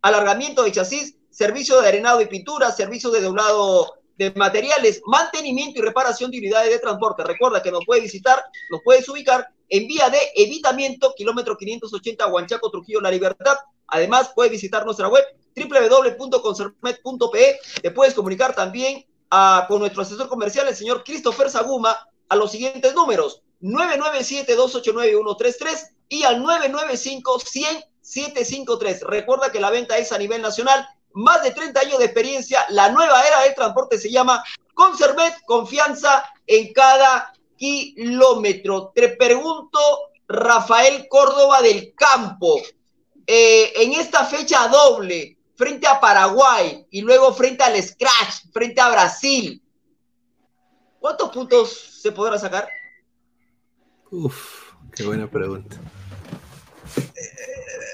alargamiento 0.00 0.62
de 0.62 0.72
chasis, 0.72 1.16
servicio 1.28 1.82
de 1.82 1.88
arenado 1.88 2.22
y 2.22 2.26
pintura, 2.26 2.72
servicio 2.72 3.10
de 3.10 3.20
doblado 3.20 3.95
de 4.16 4.30
materiales, 4.32 5.02
mantenimiento 5.06 5.78
y 5.78 5.82
reparación 5.82 6.30
de 6.30 6.38
unidades 6.38 6.70
de 6.70 6.78
transporte. 6.78 7.22
Recuerda 7.22 7.62
que 7.62 7.70
nos 7.70 7.84
puedes 7.84 8.02
visitar, 8.02 8.42
nos 8.70 8.80
puedes 8.82 9.06
ubicar 9.08 9.46
en 9.68 9.86
vía 9.86 10.08
de 10.10 10.18
evitamiento, 10.34 11.14
kilómetro 11.16 11.56
580, 11.56 12.26
Huanchaco, 12.26 12.70
Trujillo, 12.70 13.00
La 13.00 13.10
Libertad. 13.10 13.56
Además, 13.88 14.32
puedes 14.34 14.50
visitar 14.52 14.84
nuestra 14.84 15.08
web 15.08 15.24
www.concermet.pe. 15.56 17.58
Te 17.82 17.90
puedes 17.90 18.14
comunicar 18.14 18.54
también 18.54 19.04
ah, 19.30 19.64
con 19.68 19.80
nuestro 19.80 20.02
asesor 20.02 20.28
comercial, 20.28 20.68
el 20.68 20.76
señor 20.76 21.02
Christopher 21.04 21.50
Saguma, 21.50 21.96
a 22.28 22.36
los 22.36 22.50
siguientes 22.50 22.94
números: 22.94 23.42
997-289-133 23.60 25.90
y 26.08 26.22
al 26.22 26.42
995-100-753. 26.42 29.00
Recuerda 29.02 29.50
que 29.50 29.60
la 29.60 29.70
venta 29.70 29.98
es 29.98 30.12
a 30.12 30.18
nivel 30.18 30.40
nacional. 30.42 30.86
Más 31.16 31.42
de 31.42 31.50
30 31.50 31.80
años 31.80 31.98
de 31.98 32.04
experiencia. 32.04 32.66
La 32.68 32.90
nueva 32.90 33.22
era 33.22 33.40
del 33.40 33.54
transporte 33.54 33.98
se 33.98 34.10
llama 34.10 34.44
Concermet, 34.74 35.34
confianza 35.46 36.24
en 36.46 36.72
cada 36.74 37.32
kilómetro. 37.56 38.92
Te 38.94 39.08
pregunto, 39.08 39.78
Rafael 40.28 41.06
Córdoba 41.08 41.62
del 41.62 41.94
Campo, 41.94 42.60
eh, 43.26 43.72
en 43.76 43.94
esta 43.94 44.26
fecha 44.26 44.68
doble, 44.68 45.38
frente 45.56 45.86
a 45.86 45.98
Paraguay 45.98 46.86
y 46.90 47.00
luego 47.00 47.32
frente 47.32 47.64
al 47.64 47.82
Scratch, 47.82 48.52
frente 48.52 48.80
a 48.82 48.90
Brasil, 48.90 49.62
¿cuántos 51.00 51.30
puntos 51.30 52.02
se 52.02 52.12
podrá 52.12 52.38
sacar? 52.38 52.68
Uf, 54.10 54.72
qué 54.94 55.04
buena 55.04 55.30
pregunta. 55.30 55.80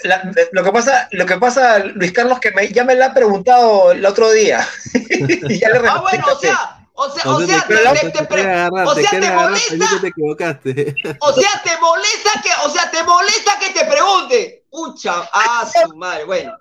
La- 0.04 0.30
lo, 0.52 0.64
que 0.64 0.72
pasa, 0.72 1.08
lo 1.12 1.26
que 1.26 1.36
pasa, 1.36 1.78
Luis 1.80 2.12
Carlos, 2.12 2.40
que 2.40 2.50
me- 2.52 2.68
ya 2.68 2.84
me 2.84 2.94
la 2.94 3.06
ha 3.06 3.14
preguntado 3.14 3.92
el 3.92 4.04
otro 4.04 4.30
día. 4.32 4.66
Y 5.48 5.58
ya 5.58 5.68
le 5.70 5.78
Ah, 5.88 6.00
bueno, 6.00 6.24
o 6.32 6.38
sea, 6.38 6.78
o 6.94 7.10
sea, 7.10 7.30
O 7.32 7.40
sea, 7.46 7.64
te, 7.66 7.74
te- 7.74 7.80
te, 7.82 7.82
te- 7.82 8.10
te 8.10 8.10
te 8.10 8.10
quiere 8.12 8.26
pre- 8.26 8.52
agarrar, 8.52 8.86
o 8.86 8.94
te 8.94 9.00
sea, 9.02 9.10
quiere 9.10 9.26
te 9.26 9.32
agarrar, 9.32 9.50
molesta, 9.50 9.74
o 11.20 11.32
sea, 11.32 11.62
te 11.64 11.80
molesta 11.80 12.30
que, 12.42 12.50
o 12.66 12.70
sea, 12.70 12.90
te 12.90 13.02
molesta 13.04 13.52
que 13.60 13.70
te 13.78 13.84
pregunte. 13.86 14.64
Pucha, 14.70 15.28
ah, 15.32 15.68
su 15.88 15.96
madre, 15.96 16.24
bueno. 16.24 16.56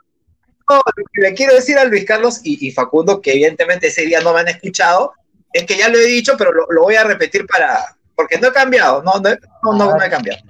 No, 0.69 0.77
lo 0.77 1.03
que 1.13 1.21
le 1.21 1.33
quiero 1.33 1.53
decir 1.55 1.77
a 1.77 1.83
Luis 1.83 2.05
Carlos 2.05 2.39
y, 2.43 2.65
y 2.65 2.71
Facundo, 2.71 3.21
que 3.21 3.31
evidentemente 3.33 3.87
ese 3.87 4.03
día 4.03 4.21
no 4.21 4.33
me 4.33 4.39
han 4.41 4.47
escuchado, 4.47 5.13
es 5.51 5.65
que 5.65 5.77
ya 5.77 5.89
lo 5.89 5.97
he 5.97 6.05
dicho, 6.05 6.35
pero 6.37 6.53
lo, 6.53 6.65
lo 6.69 6.83
voy 6.83 6.95
a 6.95 7.03
repetir 7.03 7.45
para. 7.45 7.95
Porque 8.15 8.37
no 8.37 8.47
he 8.49 8.53
cambiado, 8.53 9.01
no, 9.03 9.13
no, 9.15 9.29
no, 9.63 9.73
no, 9.73 9.95
no 9.97 10.03
he 10.03 10.09
cambiado. 10.09 10.41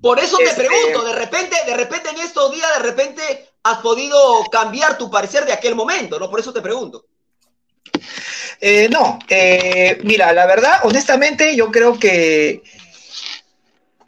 Por 0.00 0.18
eso 0.18 0.36
te 0.38 0.44
Este- 0.44 0.64
pregunto, 0.64 1.04
de 1.04 1.14
repente, 1.14 1.56
de 1.66 1.76
repente 1.76 2.10
en 2.10 2.18
estos 2.18 2.52
días, 2.52 2.68
de 2.78 2.82
repente 2.82 3.48
has 3.62 3.78
podido 3.78 4.44
cambiar 4.50 4.96
tu 4.96 5.10
parecer 5.10 5.44
de 5.44 5.52
aquel 5.52 5.74
momento, 5.74 6.18
¿no? 6.18 6.30
Por 6.30 6.40
eso 6.40 6.52
te 6.52 6.62
pregunto. 6.62 7.04
Eh, 8.60 8.88
no, 8.90 9.18
eh, 9.28 9.98
mira, 10.04 10.32
la 10.32 10.46
verdad, 10.46 10.80
honestamente, 10.84 11.54
yo 11.56 11.70
creo 11.70 11.98
que 11.98 12.62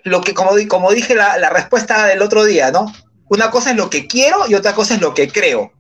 lo 0.05 0.20
que, 0.20 0.34
como, 0.34 0.53
como 0.68 0.90
dije 0.93 1.14
la, 1.14 1.36
la 1.38 1.51
respuesta 1.51 2.07
del 2.07 2.22
otro 2.22 2.45
día, 2.45 2.70
¿no? 2.70 2.93
Una 3.28 3.51
cosa 3.51 3.70
es 3.70 3.76
lo 3.76 3.88
que 3.88 4.07
quiero 4.07 4.49
y 4.49 4.55
otra 4.55 4.74
cosa 4.74 4.95
es 4.95 5.01
lo 5.01 5.14
que 5.14 5.28
creo, 5.28 5.72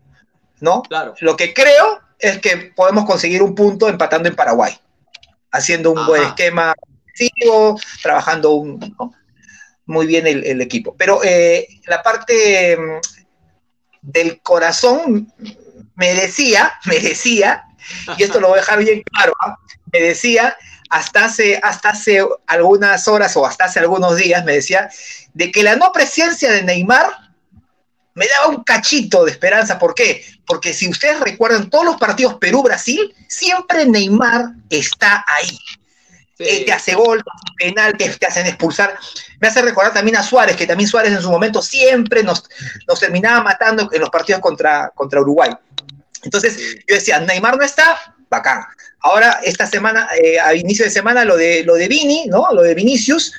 ¿no? 0.60 0.82
Claro. 0.82 1.14
Lo 1.20 1.36
que 1.36 1.52
creo 1.52 2.00
es 2.18 2.38
que 2.38 2.72
podemos 2.76 3.04
conseguir 3.04 3.42
un 3.42 3.54
punto 3.54 3.88
empatando 3.88 4.28
en 4.28 4.36
Paraguay, 4.36 4.78
haciendo 5.50 5.90
un 5.90 5.98
Ajá. 5.98 6.08
buen 6.08 6.22
esquema 6.22 6.74
trabajando 8.02 8.52
un- 8.52 8.78
¿no? 8.98 9.12
Muy 9.92 10.06
bien 10.06 10.26
el, 10.26 10.60
equipo. 10.60 10.96
Pero 10.96 11.20
eh, 11.22 11.68
la 11.86 12.02
parte 12.02 12.76
mm, 12.76 13.00
del 14.02 14.40
corazón 14.40 15.32
me 15.94 16.14
decía, 16.14 16.72
me 16.86 16.98
decía, 16.98 17.64
y 18.16 18.22
esto 18.22 18.40
lo 18.40 18.48
voy 18.48 18.58
a 18.58 18.62
dejar 18.62 18.78
bien 18.80 19.02
claro, 19.02 19.34
¿ah? 19.40 19.56
me 19.92 20.00
decía 20.00 20.56
hasta 20.90 21.24
hace, 21.24 21.58
hasta 21.62 21.90
hace 21.90 22.22
algunas 22.46 23.08
horas 23.08 23.34
o 23.36 23.46
hasta 23.46 23.64
hace 23.64 23.78
algunos 23.78 24.16
días, 24.16 24.44
me 24.44 24.52
decía, 24.52 24.90
de 25.32 25.50
que 25.50 25.62
la 25.62 25.76
no 25.76 25.90
presencia 25.90 26.50
de 26.50 26.62
Neymar 26.62 27.06
me 28.14 28.26
daba 28.26 28.48
un 28.48 28.62
cachito 28.62 29.24
de 29.24 29.30
esperanza. 29.30 29.78
¿Por 29.78 29.94
qué? 29.94 30.22
Porque 30.46 30.74
si 30.74 30.90
ustedes 30.90 31.18
recuerdan 31.20 31.70
todos 31.70 31.86
los 31.86 31.96
partidos 31.96 32.34
Perú-Brasil, 32.34 33.14
siempre 33.26 33.86
Neymar 33.86 34.50
está 34.68 35.24
ahí. 35.26 35.58
Sí. 36.38 36.44
Eh, 36.44 36.64
te 36.64 36.72
hace 36.72 36.94
gol, 36.94 37.22
te 37.22 37.30
hace 37.30 37.70
penal, 37.70 37.96
te, 37.96 38.08
te 38.08 38.26
hacen 38.26 38.46
expulsar. 38.46 38.96
Me 39.40 39.48
hace 39.48 39.62
recordar 39.62 39.92
también 39.92 40.16
a 40.16 40.22
Suárez, 40.22 40.56
que 40.56 40.66
también 40.66 40.88
Suárez 40.88 41.12
en 41.12 41.22
su 41.22 41.30
momento 41.30 41.60
siempre 41.60 42.22
nos, 42.22 42.44
nos 42.88 43.00
terminaba 43.00 43.42
matando 43.42 43.88
en 43.92 44.00
los 44.00 44.10
partidos 44.10 44.40
contra, 44.40 44.90
contra 44.94 45.20
Uruguay. 45.20 45.50
Entonces 46.22 46.76
yo 46.88 46.94
decía, 46.94 47.20
Neymar 47.20 47.56
no 47.56 47.64
está, 47.64 47.98
bacán. 48.28 48.64
Ahora, 49.00 49.40
esta 49.42 49.66
semana, 49.66 50.08
eh, 50.22 50.38
a 50.38 50.54
inicio 50.54 50.84
de 50.84 50.90
semana, 50.90 51.24
lo 51.24 51.36
de, 51.36 51.64
lo 51.64 51.74
de 51.74 51.88
Vini, 51.88 52.26
¿no? 52.26 52.52
Lo 52.52 52.62
de 52.62 52.74
Vinicius, 52.74 53.32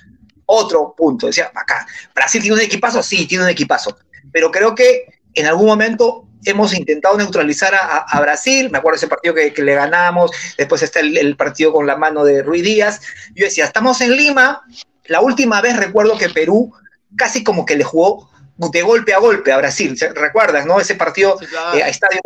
otro 0.45 0.93
punto. 0.95 1.27
Decía, 1.27 1.51
bacán. 1.53 1.85
¿Brasil 2.13 2.41
tiene 2.41 2.57
un 2.57 2.61
equipazo? 2.61 3.01
Sí, 3.01 3.25
tiene 3.25 3.45
un 3.45 3.49
equipazo. 3.49 3.97
Pero 4.31 4.51
creo 4.51 4.75
que 4.75 5.05
en 5.33 5.45
algún 5.45 5.67
momento 5.67 6.22
hemos 6.45 6.73
intentado 6.73 7.17
neutralizar 7.17 7.73
a, 7.75 8.19
Brasil. 8.21 8.69
Me 8.71 8.77
acuerdo 8.79 8.97
ese 8.97 9.07
partido 9.07 9.33
que, 9.35 9.53
que 9.53 9.61
le 9.61 9.75
ganamos. 9.75 10.31
Después 10.57 10.81
está 10.81 10.99
el, 10.99 11.17
el 11.17 11.35
partido 11.35 11.71
con 11.73 11.85
la 11.87 11.95
mano 11.95 12.23
de 12.23 12.41
Ruiz 12.43 12.63
Díaz. 12.63 13.01
Yo 13.35 13.45
decía, 13.45 13.65
estamos 13.65 13.99
en 14.01 14.15
Lima. 14.15 14.63
La 15.05 15.21
última 15.21 15.61
vez 15.61 15.75
recuerdo 15.77 16.17
que 16.17 16.29
Perú 16.29 16.73
casi 17.15 17.43
como 17.43 17.65
que 17.65 17.75
le 17.75 17.83
jugó 17.83 18.29
de 18.57 18.81
golpe 18.81 19.13
a 19.13 19.19
golpe 19.19 19.51
a 19.51 19.57
Brasil. 19.57 19.97
¿Se- 19.97 20.13
¿Recuerdas, 20.13 20.65
no? 20.65 20.79
Ese 20.79 20.95
partido 20.95 21.37
Sí, 21.39 21.45
claro. 21.47 21.77
eh, 21.77 21.83
a 21.83 21.89
estadio 21.89 22.21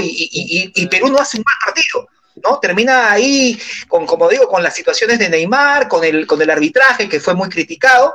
y, 0.00 0.04
y- 0.06 0.28
y- 0.32 0.72
y 0.82 0.86
Perú 0.88 1.08
no 1.08 1.18
hace 1.18 1.38
un 1.38 1.44
mal 1.44 1.54
partido, 1.64 2.06
¿no? 2.44 2.58
Termina 2.60 3.10
ahí 3.10 3.58
con, 3.88 4.06
como 4.06 4.28
digo, 4.28 4.46
con 4.48 4.62
las 4.62 4.74
situaciones 4.74 5.18
de 5.18 5.28
Neymar, 5.30 5.88
con 5.88 6.04
el, 6.04 6.26
con 6.26 6.40
el 6.42 6.50
arbitraje 6.50 7.08
que 7.08 7.18
fue 7.20 7.34
muy 7.34 7.48
criticado. 7.48 8.14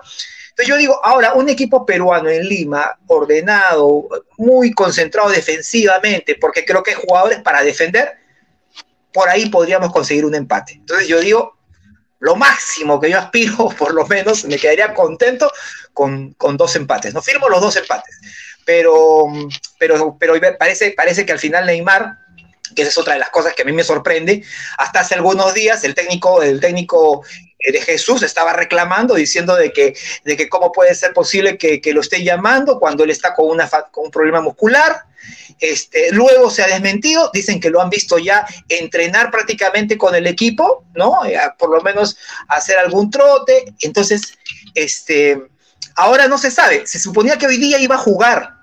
Entonces 0.60 0.76
yo 0.76 0.78
digo, 0.78 1.00
ahora, 1.06 1.36
un 1.36 1.48
equipo 1.48 1.86
peruano 1.86 2.28
en 2.28 2.46
Lima, 2.46 3.00
ordenado, 3.08 4.10
muy 4.38 4.74
concentrado 4.74 5.30
defensivamente, 5.30 6.36
porque 6.36 6.66
creo 6.66 6.84
que 6.84 6.92
hay 6.92 6.98
jugadores 6.98 7.40
para 7.40 7.64
defender, 7.64 8.18
por 9.14 9.30
ahí 9.30 9.50
podríamos 9.50 9.90
conseguir 9.94 10.26
un 10.26 10.36
empate. 10.36 10.74
Entonces 10.74 11.08
yo 11.08 11.22
digo, 11.22 11.58
lo 12.20 12.36
máximo 12.36 13.00
que 13.00 13.10
yo 13.10 13.20
aspiro, 13.20 13.70
por 13.80 13.94
lo 13.94 14.06
menos, 14.08 14.44
me 14.44 14.58
quedaría 14.58 14.94
contento 14.94 15.50
con, 15.94 16.34
con 16.34 16.58
dos 16.58 16.76
empates. 16.76 17.14
No 17.14 17.22
firmo 17.22 17.48
los 17.48 17.62
dos 17.62 17.78
empates, 17.78 18.20
pero, 18.66 19.28
pero, 19.78 20.18
pero 20.20 20.34
parece, 20.60 20.92
parece 20.92 21.26
que 21.26 21.32
al 21.32 21.40
final 21.40 21.68
Neymar, 21.68 22.18
que 22.76 22.82
esa 22.82 22.92
es 22.92 22.98
otra 22.98 23.14
de 23.14 23.20
las 23.20 23.30
cosas 23.30 23.54
que 23.54 23.62
a 23.62 23.66
mí 23.66 23.72
me 23.72 23.86
sorprende, 23.86 24.44
hasta 24.78 25.00
hace 25.00 25.16
algunos 25.16 25.54
días 25.54 25.86
el 25.86 25.96
técnico, 25.96 26.44
el 26.44 26.60
técnico 26.60 27.24
de 27.60 27.82
Jesús 27.82 28.24
estaba 28.24 28.54
reclamando, 28.54 29.16
diciendo 29.16 29.56
de 29.56 29.72
que, 29.72 29.96
de 30.24 30.38
que 30.38 30.48
cómo 30.48 30.72
puede 30.72 30.96
ser 30.96 31.14
posible 31.14 31.58
que, 31.58 31.82
que 31.82 31.94
lo 31.94 32.02
esté 32.02 32.24
llamando 32.24 32.80
cuando 32.80 33.04
él 33.04 33.10
está 33.10 33.34
con, 33.34 33.48
una, 33.48 33.70
con 33.92 34.06
un 34.06 34.12
problema 34.12 34.42
muscular. 34.42 35.04
Este, 35.60 36.14
luego 36.14 36.50
se 36.50 36.64
ha 36.64 36.68
desmentido, 36.68 37.30
dicen 37.34 37.60
que 37.60 37.70
lo 37.70 37.82
han 37.82 37.90
visto 37.90 38.18
ya 38.18 38.46
entrenar 38.70 39.30
prácticamente 39.30 39.98
con 39.98 40.16
el 40.16 40.26
equipo, 40.26 40.86
¿no? 40.96 41.26
Eh, 41.26 41.38
por 41.58 41.70
lo 41.70 41.82
menos 41.82 42.18
hacer 42.48 42.78
algún 42.78 43.12
trote. 43.12 43.66
Entonces, 43.82 44.38
este, 44.74 45.42
ahora 45.96 46.28
no 46.28 46.38
se 46.38 46.52
sabe. 46.52 46.88
Se 46.88 46.98
suponía 46.98 47.38
que 47.38 47.48
hoy 47.48 47.58
día 47.58 47.78
iba 47.78 47.96
a 47.96 48.00
jugar 48.00 48.54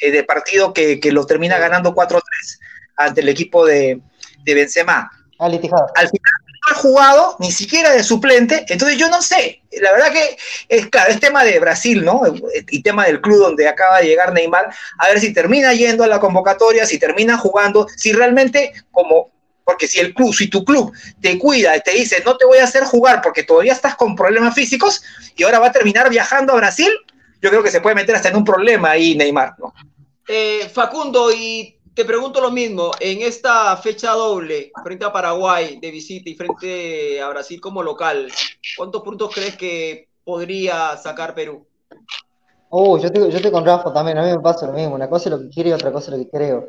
eh, 0.00 0.12
de 0.12 0.22
partido 0.22 0.72
que, 0.72 1.00
que 1.00 1.10
lo 1.10 1.26
termina 1.26 1.58
ganando 1.58 1.92
4-3 1.92 2.20
ante 2.96 3.20
el 3.20 3.28
equipo 3.28 3.66
de, 3.66 4.00
de 4.44 4.54
Benzema. 4.54 5.10
Al 5.96 6.08
final, 6.08 6.33
jugado 6.76 7.36
ni 7.40 7.52
siquiera 7.52 7.90
de 7.90 8.02
suplente, 8.02 8.64
entonces 8.68 8.96
yo 8.96 9.08
no 9.08 9.20
sé. 9.20 9.62
La 9.80 9.92
verdad 9.92 10.12
que 10.12 10.36
es 10.68 10.86
claro, 10.86 11.10
es 11.10 11.20
tema 11.20 11.44
de 11.44 11.58
Brasil, 11.58 12.04
¿no? 12.04 12.22
Y 12.70 12.82
tema 12.82 13.06
del 13.06 13.20
club 13.20 13.38
donde 13.38 13.68
acaba 13.68 13.98
de 14.00 14.06
llegar 14.06 14.32
Neymar, 14.32 14.72
a 14.98 15.08
ver 15.08 15.20
si 15.20 15.32
termina 15.32 15.74
yendo 15.74 16.04
a 16.04 16.06
la 16.06 16.20
convocatoria, 16.20 16.86
si 16.86 16.98
termina 16.98 17.36
jugando, 17.36 17.86
si 17.96 18.12
realmente 18.12 18.72
como 18.90 19.32
porque 19.64 19.88
si 19.88 19.98
el 19.98 20.14
club, 20.14 20.34
si 20.34 20.48
tu 20.48 20.64
club 20.64 20.92
te 21.20 21.38
cuida 21.38 21.74
y 21.76 21.80
te 21.80 21.92
dice 21.92 22.22
no 22.24 22.36
te 22.36 22.44
voy 22.44 22.58
a 22.58 22.64
hacer 22.64 22.84
jugar 22.84 23.22
porque 23.22 23.42
todavía 23.42 23.72
estás 23.72 23.96
con 23.96 24.14
problemas 24.14 24.54
físicos 24.54 25.02
y 25.36 25.42
ahora 25.42 25.58
va 25.58 25.68
a 25.68 25.72
terminar 25.72 26.10
viajando 26.10 26.52
a 26.52 26.56
Brasil, 26.56 26.90
yo 27.40 27.50
creo 27.50 27.62
que 27.62 27.70
se 27.70 27.80
puede 27.80 27.96
meter 27.96 28.14
hasta 28.14 28.28
en 28.28 28.36
un 28.36 28.44
problema 28.44 28.90
ahí 28.90 29.14
Neymar, 29.16 29.54
¿no? 29.58 29.74
Eh, 30.26 30.70
Facundo, 30.72 31.30
y 31.32 31.73
te 31.94 32.04
pregunto 32.04 32.40
lo 32.40 32.50
mismo, 32.50 32.90
en 32.98 33.22
esta 33.22 33.76
fecha 33.76 34.12
doble, 34.12 34.72
frente 34.82 35.04
a 35.04 35.12
Paraguay 35.12 35.78
de 35.80 35.90
visita 35.90 36.28
y 36.28 36.34
frente 36.34 37.20
a 37.20 37.28
Brasil 37.28 37.60
como 37.60 37.82
local, 37.82 38.30
¿cuántos 38.76 39.02
puntos 39.02 39.32
crees 39.32 39.56
que 39.56 40.08
podría 40.24 40.96
sacar 40.96 41.34
Perú? 41.34 41.64
Oh, 42.70 42.98
yo 42.98 43.06
estoy, 43.06 43.30
yo 43.30 43.36
estoy 43.36 43.52
con 43.52 43.64
Rafa 43.64 43.92
también, 43.92 44.18
a 44.18 44.22
mí 44.22 44.30
me 44.30 44.40
pasa 44.40 44.66
lo 44.66 44.72
mismo, 44.72 44.96
una 44.96 45.08
cosa 45.08 45.28
es 45.28 45.36
lo 45.36 45.42
que 45.42 45.50
quiero 45.50 45.68
y 45.70 45.72
otra 45.72 45.92
cosa 45.92 46.10
es 46.10 46.18
lo 46.18 46.24
que 46.24 46.30
creo. 46.30 46.68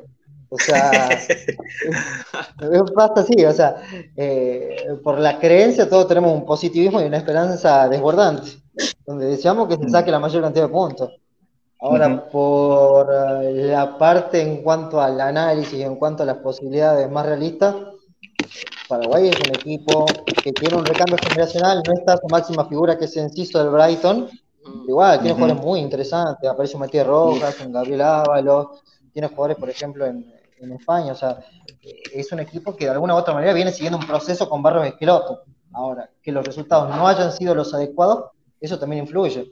O 0.49 0.59
sea, 0.59 1.09
pasa 2.95 3.21
así, 3.21 3.43
o 3.43 3.51
sea, 3.51 3.77
eh, 4.15 4.95
por 5.03 5.19
la 5.19 5.39
creencia 5.39 5.89
todos 5.89 6.07
tenemos 6.07 6.31
un 6.31 6.45
positivismo 6.45 7.01
y 7.01 7.05
una 7.05 7.17
esperanza 7.17 7.89
desbordante, 7.89 8.51
donde 9.07 9.25
deseamos 9.25 9.67
que 9.67 9.83
se 9.83 9.89
saque 9.89 10.11
la 10.11 10.19
mayor 10.19 10.43
cantidad 10.43 10.67
de 10.67 10.71
puntos. 10.71 11.09
Ahora, 11.85 12.27
por 12.29 13.13
eh, 13.13 13.67
la 13.67 13.95
parte 13.95 14.41
en 14.41 14.63
cuanto 14.63 14.99
al 14.99 15.21
análisis 15.21 15.75
y 15.75 15.83
en 15.83 15.97
cuanto 15.97 16.23
a 16.23 16.25
las 16.25 16.37
posibilidades 16.37 17.07
más 17.11 17.27
realistas, 17.27 17.75
Paraguay 18.89 19.27
es 19.27 19.39
un 19.39 19.55
equipo 19.55 20.03
que 20.43 20.51
tiene 20.51 20.77
un 20.77 20.83
recambio 20.83 21.15
generacional, 21.29 21.83
no 21.85 21.93
está 21.93 22.17
su 22.17 22.27
máxima 22.27 22.65
figura 22.65 22.97
que 22.97 23.05
es 23.05 23.15
Enciso 23.17 23.59
del 23.59 23.69
Brighton, 23.69 24.27
igual 24.87 25.19
tiene 25.19 25.35
jugadores 25.35 25.63
muy 25.63 25.79
interesantes, 25.79 26.49
aparece 26.49 26.75
un 26.75 26.79
Matías 26.79 27.05
Rojas, 27.05 27.55
un 27.63 27.71
Gabriel 27.71 28.01
Ábalos, 28.01 28.81
tiene 29.13 29.27
jugadores, 29.27 29.57
por 29.57 29.69
ejemplo, 29.69 30.07
en, 30.07 30.25
en 30.57 30.71
España, 30.71 31.11
o 31.11 31.15
sea, 31.15 31.37
es 32.11 32.31
un 32.31 32.39
equipo 32.39 32.75
que 32.75 32.85
de 32.85 32.91
alguna 32.91 33.13
u 33.13 33.17
otra 33.17 33.35
manera 33.35 33.53
viene 33.53 33.71
siguiendo 33.71 33.99
un 33.99 34.07
proceso 34.07 34.49
con 34.49 34.63
Barros 34.63 34.87
Esqueloto. 34.87 35.43
Ahora, 35.71 36.09
que 36.19 36.31
los 36.31 36.43
resultados 36.43 36.89
no 36.89 37.07
hayan 37.07 37.31
sido 37.31 37.53
los 37.53 37.75
adecuados, 37.75 38.31
eso 38.59 38.79
también 38.79 39.03
influye. 39.03 39.51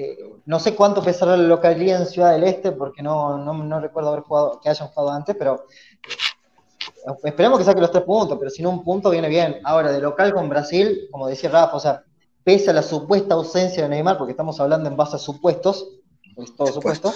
Eh, 0.00 0.16
no 0.46 0.60
sé 0.60 0.76
cuánto 0.76 1.02
pesará 1.02 1.36
la 1.36 1.42
localidad 1.42 2.00
en 2.00 2.06
Ciudad 2.06 2.30
del 2.30 2.44
Este, 2.44 2.70
porque 2.70 3.02
no, 3.02 3.36
no, 3.36 3.52
no 3.52 3.80
recuerdo 3.80 4.10
haber 4.10 4.22
jugado, 4.22 4.60
que 4.60 4.68
hayan 4.68 4.86
jugado 4.86 5.10
antes, 5.10 5.34
pero 5.36 5.64
eh, 6.06 7.12
esperemos 7.24 7.58
que 7.58 7.64
saque 7.64 7.80
los 7.80 7.90
tres 7.90 8.04
puntos, 8.04 8.38
pero 8.38 8.48
si 8.48 8.62
no 8.62 8.70
un 8.70 8.84
punto 8.84 9.10
viene 9.10 9.28
bien. 9.28 9.56
Ahora, 9.64 9.90
de 9.90 10.00
local 10.00 10.32
con 10.32 10.48
Brasil, 10.48 11.08
como 11.10 11.26
decía 11.26 11.50
Rafa, 11.50 11.76
o 11.76 11.80
sea, 11.80 12.04
pese 12.44 12.70
a 12.70 12.74
la 12.74 12.82
supuesta 12.82 13.34
ausencia 13.34 13.82
de 13.82 13.88
Neymar, 13.88 14.18
porque 14.18 14.30
estamos 14.30 14.60
hablando 14.60 14.88
en 14.88 14.96
base 14.96 15.16
a 15.16 15.18
supuestos, 15.18 15.96
es 16.36 16.54
todo 16.54 16.68
supuesto, 16.68 17.12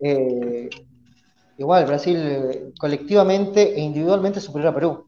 eh, 0.00 0.70
igual 1.58 1.84
Brasil 1.84 2.72
colectivamente 2.78 3.74
e 3.74 3.80
individualmente 3.80 4.40
superior 4.40 4.70
a 4.70 4.74
Perú. 4.74 5.06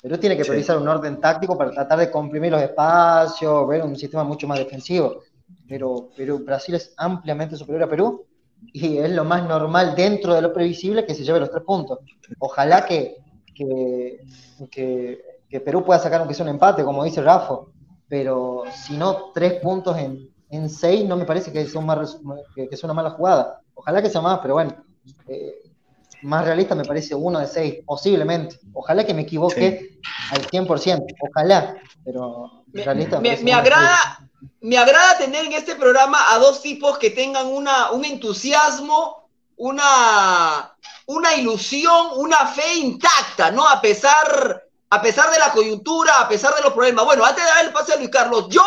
Perú 0.00 0.18
tiene 0.18 0.36
que 0.36 0.44
Sí. 0.44 0.50
priorizar 0.50 0.78
un 0.78 0.86
orden 0.86 1.20
táctico 1.20 1.58
para 1.58 1.72
tratar 1.72 1.98
de 1.98 2.12
comprimir 2.12 2.52
los 2.52 2.62
espacios, 2.62 3.66
ver 3.66 3.82
un 3.82 3.96
sistema 3.96 4.22
mucho 4.22 4.46
más 4.46 4.58
defensivo. 4.58 5.20
Pero, 5.68 6.10
pero 6.16 6.38
Brasil 6.38 6.74
es 6.74 6.92
ampliamente 6.96 7.56
superior 7.56 7.84
a 7.84 7.88
Perú 7.90 8.26
y 8.72 8.98
es 8.98 9.10
lo 9.10 9.24
más 9.24 9.46
normal 9.46 9.94
dentro 9.94 10.34
de 10.34 10.42
lo 10.42 10.52
previsible 10.52 11.04
que 11.06 11.14
se 11.14 11.24
lleve 11.24 11.40
los 11.40 11.50
tres 11.50 11.62
puntos. 11.64 11.98
Ojalá 12.38 12.84
que, 12.86 13.16
que, 13.54 14.20
que- 14.70 15.20
que 15.48 15.60
Perú 15.60 15.84
pueda 15.84 16.00
sacar 16.00 16.18
aunque 16.20 16.34
sea 16.34 16.44
un 16.44 16.50
empate, 16.50 16.82
como 16.82 17.04
dice 17.04 17.22
Rafa, 17.22 17.58
pero 18.08 18.64
si 18.72 18.96
no, 18.96 19.30
tres 19.32 19.60
puntos 19.60 19.96
en, 19.98 20.28
en 20.50 20.68
seis 20.68 21.04
no 21.06 21.16
me 21.16 21.24
parece 21.26 21.52
que 21.52 21.64
sea, 21.66 21.78
un 21.80 21.86
más 21.86 21.98
res- 21.98 22.18
que, 22.56 22.68
que 22.68 22.76
sea 22.76 22.88
una 22.88 22.94
mala 22.94 23.10
jugada. 23.10 23.60
Ojalá 23.74 24.02
que 24.02 24.10
sea 24.10 24.20
más, 24.20 24.40
pero 24.40 24.54
bueno, 24.54 24.74
eh, 25.28 25.54
más 26.22 26.44
realista 26.44 26.74
me 26.74 26.84
parece 26.84 27.14
uno 27.14 27.38
de 27.38 27.46
seis, 27.46 27.76
posiblemente. 27.86 28.56
Ojalá 28.72 29.04
que 29.04 29.14
me 29.14 29.22
equivoque 29.22 29.98
al 30.32 30.40
100%, 30.46 31.04
ojalá, 31.20 31.76
pero 32.04 32.64
Me, 32.72 32.82
realista 32.82 33.20
me- 33.20 33.30
me 33.30 33.36
seis. 33.36 33.52
agrada, 33.54 34.23
me 34.60 34.78
agrada 34.78 35.18
tener 35.18 35.44
en 35.44 35.52
este 35.52 35.76
programa 35.76 36.32
a 36.32 36.38
dos 36.38 36.62
tipos 36.62 36.98
que 36.98 37.10
tengan 37.10 37.46
una, 37.46 37.90
un 37.90 38.04
entusiasmo, 38.04 39.28
una, 39.56 40.74
una 41.06 41.34
ilusión, 41.34 42.08
una 42.16 42.46
fe 42.46 42.74
intacta, 42.74 43.50
¿no? 43.50 43.68
A 43.68 43.80
pesar, 43.80 44.64
a 44.90 45.02
pesar 45.02 45.30
de 45.30 45.38
la 45.38 45.52
coyuntura, 45.52 46.20
a 46.20 46.28
pesar 46.28 46.54
de 46.54 46.62
los 46.62 46.72
problemas. 46.72 47.04
Bueno, 47.04 47.24
antes 47.24 47.44
de 47.44 47.50
dar 47.50 47.64
el 47.64 47.72
pase 47.72 47.92
a 47.92 47.96
Luis 47.96 48.10
Carlos, 48.10 48.46
yo, 48.48 48.64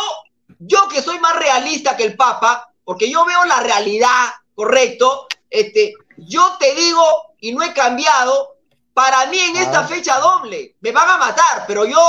yo 0.59 0.87
que 0.87 1.01
soy 1.01 1.19
más 1.19 1.35
realista 1.35 1.97
que 1.97 2.03
el 2.03 2.15
Papa, 2.15 2.71
porque 2.83 3.09
yo 3.09 3.25
veo 3.25 3.43
la 3.45 3.59
realidad, 3.59 4.29
correcto, 4.55 5.27
este, 5.49 5.93
yo 6.17 6.57
te 6.59 6.73
digo, 6.75 7.03
y 7.39 7.53
no 7.53 7.63
he 7.63 7.73
cambiado, 7.73 8.55
para 8.93 9.25
mí 9.27 9.39
en 9.39 9.57
esta 9.57 9.81
Ah. 9.81 9.87
fecha 9.87 10.19
doble, 10.19 10.75
me 10.81 10.91
van 10.91 11.09
a 11.09 11.17
matar, 11.17 11.65
pero 11.67 11.85
yo 11.85 12.01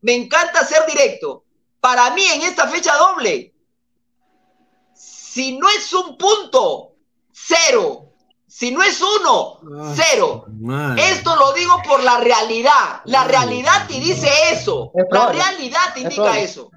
me 0.00 0.14
encanta 0.14 0.66
ser 0.66 0.84
directo. 0.86 1.44
Para 1.82 2.10
mí 2.10 2.24
en 2.24 2.42
esta 2.42 2.68
fecha 2.68 2.94
doble, 2.96 3.52
si 4.94 5.58
no 5.58 5.68
es 5.68 5.92
un 5.92 6.16
punto, 6.16 6.94
cero. 7.32 8.08
Si 8.46 8.70
no 8.70 8.82
es 8.84 9.00
uno, 9.00 9.58
Ah, 9.80 9.92
cero. 9.96 10.46
Esto 10.96 11.34
lo 11.34 11.52
digo 11.54 11.74
por 11.84 12.04
la 12.04 12.18
realidad. 12.20 13.00
La 13.06 13.24
realidad 13.24 13.88
te 13.88 13.94
dice 13.94 14.28
eso. 14.52 14.92
Es 14.94 15.02
La 15.04 15.08
probable. 15.08 15.42
realidad 15.42 15.80
te 15.92 16.00
indica 16.00 16.38
eso. 16.38 16.70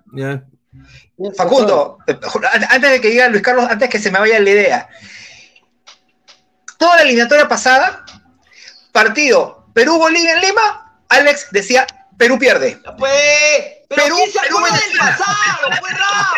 Facundo, 1.37 1.99
eh, 2.07 2.17
antes 2.69 2.91
de 2.91 2.99
que 3.01 3.09
diga 3.09 3.27
Luis 3.27 3.43
Carlos, 3.43 3.67
antes 3.69 3.89
que 3.89 3.99
se 3.99 4.09
me 4.09 4.17
vaya 4.19 4.39
la 4.39 4.49
idea. 4.49 4.89
Toda 6.79 6.95
la 6.95 7.01
eliminatoria 7.03 7.47
pasada, 7.47 8.03
partido 8.91 9.67
Perú-Bolivia 9.73 10.33
en 10.33 10.41
Lima, 10.41 10.99
Alex 11.09 11.49
decía 11.51 11.85
Perú 12.17 12.39
pierde. 12.39 12.79
Pues, 12.97 13.74
pero 13.89 14.03
Perú- 14.03 14.15
¿quién 14.17 14.31
se 14.31 14.39
Perú, 14.39 14.57
acuerda 14.57 14.77
del 14.87 14.97
pasado? 14.97 15.79
Pues, 15.79 15.91
Rafa. 15.93 16.35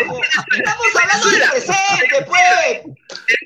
Estamos 0.58 0.86
hablando 1.02 1.28
del 1.30 1.50
presente, 1.50 2.26
pues. 2.28 2.98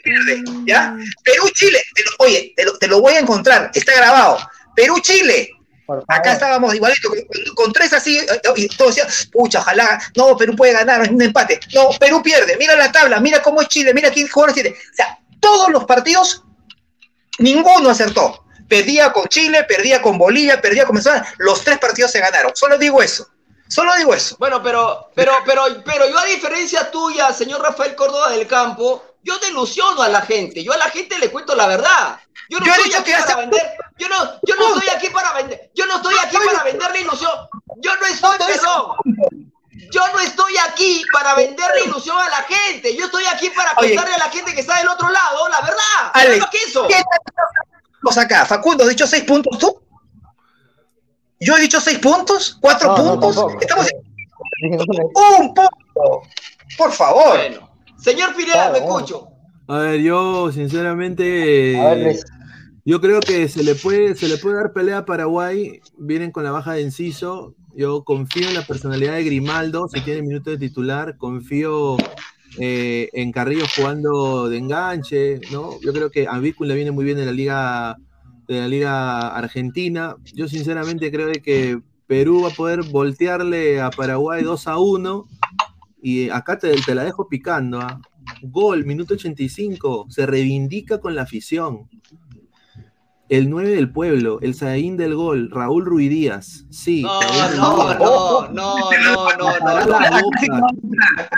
pierde, 0.03 0.43
¿ya? 0.65 0.95
Perú-Chile, 1.23 1.83
te 1.95 2.03
lo- 2.03 2.11
oye, 2.19 2.53
te 2.55 2.65
lo, 2.65 2.77
te 2.77 2.87
lo 2.87 3.01
voy 3.01 3.13
a 3.13 3.19
encontrar, 3.19 3.71
está 3.73 3.93
grabado. 3.95 4.39
Perú-Chile, 4.75 5.49
acá 6.07 6.33
estábamos 6.33 6.73
igualito, 6.73 7.09
con, 7.55 7.73
tres 7.73 7.91
así, 7.93 8.17
eh, 8.17 8.25
y 8.55 8.67
todos 8.69 8.95
decían, 8.95 9.13
pucha, 9.31 9.59
ojalá, 9.59 10.01
no, 10.15 10.35
Perú 10.37 10.55
puede 10.55 10.73
ganar, 10.73 11.01
es 11.01 11.09
un 11.09 11.21
empate. 11.21 11.59
No, 11.73 11.89
Perú 11.99 12.21
pierde, 12.23 12.55
mira 12.57 12.75
la 12.75 12.91
tabla, 12.91 13.19
mira 13.19 13.41
cómo 13.41 13.61
es 13.61 13.67
Chile, 13.67 13.93
mira 13.93 14.09
quién 14.11 14.27
jugadores 14.27 14.55
tiene. 14.55 14.69
O 14.69 14.95
sea, 14.95 15.19
todos 15.39 15.69
los 15.69 15.85
partidos, 15.85 16.43
ninguno 17.39 17.89
acertó. 17.89 18.45
Perdía 18.69 19.11
con 19.11 19.27
Chile, 19.27 19.65
perdía 19.65 20.01
con 20.01 20.17
Bolivia, 20.17 20.61
perdía 20.61 20.85
con 20.85 20.95
Venezuela, 20.95 21.27
los 21.39 21.61
tres 21.63 21.77
partidos 21.77 22.11
se 22.11 22.19
ganaron. 22.21 22.53
Solo 22.55 22.77
digo 22.77 23.01
eso, 23.03 23.27
solo 23.71 23.95
digo 23.95 24.13
eso. 24.13 24.35
Bueno, 24.37 24.61
pero, 24.61 25.09
pero, 25.15 25.33
pero, 25.45 25.63
pero 25.85 26.09
yo 26.09 26.17
a 26.19 26.25
diferencia 26.25 26.91
tuya, 26.91 27.31
señor 27.33 27.61
Rafael 27.61 27.95
Córdoba 27.95 28.29
del 28.29 28.47
Campo, 28.47 29.03
yo 29.23 29.37
delusiono 29.39 30.01
a 30.01 30.09
la 30.09 30.21
gente. 30.21 30.63
Yo 30.63 30.73
a 30.73 30.77
la 30.77 30.89
gente 30.89 31.17
le 31.19 31.29
cuento 31.31 31.55
la 31.55 31.67
verdad. 31.67 32.19
Yo 32.49 32.59
no 32.59 32.65
Yo 32.65 32.73
estoy 32.73 32.93
aquí 32.93 33.11
para 33.11 33.23
hace- 33.23 33.35
vender. 33.35 33.71
Yo 33.97 34.09
no, 34.09 34.39
yo 34.43 34.55
no 34.55 34.75
estoy 34.75 34.89
aquí 34.95 35.09
para 35.09 35.33
vender. 35.33 35.71
Yo 35.75 35.85
no 35.85 35.95
estoy 35.97 36.15
aquí 36.23 36.37
para 36.45 36.63
vender 36.63 36.91
la 36.91 36.97
ilusión. 36.99 37.31
Yo 37.77 37.95
no 37.95 38.05
estoy, 38.07 38.35
es- 38.35 38.45
perdón. 38.59 38.95
Yo 39.91 40.07
no 40.13 40.19
estoy 40.19 40.57
aquí 40.57 41.03
para 41.13 41.35
vender 41.35 41.69
la 41.75 41.81
ilusión 41.81 42.17
a 42.17 42.29
la 42.29 42.43
gente. 42.43 42.95
Yo 42.95 43.05
estoy 43.05 43.25
aquí 43.25 43.49
para 43.51 43.73
contarle 43.75 44.15
a 44.15 44.17
la 44.17 44.29
gente 44.29 44.53
que 44.53 44.61
está 44.61 44.77
del 44.77 44.87
otro 44.89 45.09
lado 45.09 45.47
la 45.49 45.61
verdad. 45.61 46.11
Alex, 46.13 46.39
más 46.41 46.49
que 46.49 46.57
eso. 46.57 46.87
¿Qué 46.87 46.95
acá? 48.19 48.45
Facundo, 48.45 48.83
¿has 48.83 48.89
dicho 48.89 49.07
seis 49.07 49.23
puntos 49.23 49.57
tú? 49.57 49.80
¿Yo 51.41 51.57
he 51.57 51.61
dicho 51.61 51.81
seis 51.81 51.97
puntos? 51.99 52.57
¿Cuatro 52.61 52.95
No, 52.95 53.19
puntos? 53.19 53.53
Estamos 53.59 53.87
en 54.61 54.73
un 54.79 55.53
punto. 55.53 55.69
Por 56.77 56.91
favor. 56.91 57.37
Bueno, 57.37 57.69
señor 58.01 58.35
Pineda, 58.35 58.53
Claro, 58.53 58.73
me 58.73 58.79
bueno. 58.81 58.95
escucho. 58.99 59.27
A 59.67 59.77
ver, 59.79 60.01
yo 60.01 60.51
sinceramente. 60.51 61.79
A 61.79 61.89
ver, 61.95 61.97
Luis. 62.05 62.23
Yo 62.83 62.99
creo 62.99 63.19
que 63.19 63.47
se 63.47 63.63
le 63.63 63.75
puede, 63.75 64.15
se 64.15 64.27
le 64.27 64.37
puede 64.37 64.55
dar 64.55 64.73
pelea 64.73 64.99
a 64.99 65.05
Paraguay. 65.05 65.81
Vienen 65.97 66.31
con 66.31 66.43
la 66.43 66.51
baja 66.51 66.73
de 66.73 66.81
Enciso. 66.81 67.53
Yo 67.75 68.03
confío 68.03 68.47
en 68.47 68.53
la 68.55 68.65
personalidad 68.65 69.13
de 69.13 69.23
Grimaldo, 69.23 69.87
si 69.87 70.01
tiene 70.01 70.21
minutos 70.23 70.53
de 70.59 70.67
titular. 70.67 71.15
Confío 71.17 71.97
eh, 72.59 73.09
en 73.13 73.31
Carrillo 73.31 73.65
jugando 73.75 74.49
de 74.49 74.57
enganche, 74.57 75.39
¿no? 75.51 75.79
Yo 75.81 75.93
creo 75.93 76.09
que 76.11 76.27
a 76.27 76.37
Vícula 76.39 76.69
le 76.69 76.75
viene 76.75 76.91
muy 76.91 77.05
bien 77.05 77.17
en 77.19 77.27
la 77.27 77.31
liga 77.31 77.97
de 78.53 78.59
la 78.61 78.67
liga 78.67 79.27
argentina. 79.35 80.15
Yo 80.33 80.47
sinceramente 80.47 81.11
creo 81.11 81.27
de 81.27 81.41
que 81.41 81.79
Perú 82.07 82.41
va 82.43 82.49
a 82.49 82.53
poder 82.55 82.83
voltearle 82.83 83.79
a 83.81 83.89
Paraguay 83.89 84.43
2 84.43 84.67
a 84.67 84.77
1 84.77 85.27
y 86.01 86.29
acá 86.29 86.57
te, 86.57 86.73
te 86.81 86.95
la 86.95 87.03
dejo 87.03 87.27
picando. 87.29 87.79
¿ah? 87.79 88.01
Gol, 88.41 88.85
minuto 88.85 89.13
85, 89.13 90.07
se 90.09 90.25
reivindica 90.25 90.99
con 90.99 91.15
la 91.15 91.23
afición. 91.23 91.89
el 93.29 93.49
9 93.49 93.69
del 93.69 93.91
pueblo, 93.91 94.39
el 94.41 94.55
Saín 94.55 94.97
del 94.97 95.15
gol, 95.15 95.49
Raúl 95.51 95.85
Ruidías. 95.85 96.65
Sí, 96.69 97.01
No, 97.03 97.21
Raúl 97.93 97.97
no, 97.97 98.49
no, 98.51 98.75
no, 98.91 99.27
no, 99.37 99.59
no, 99.59 99.59
no, 99.85 100.09
no. 100.09 100.21
boca. 100.21 100.67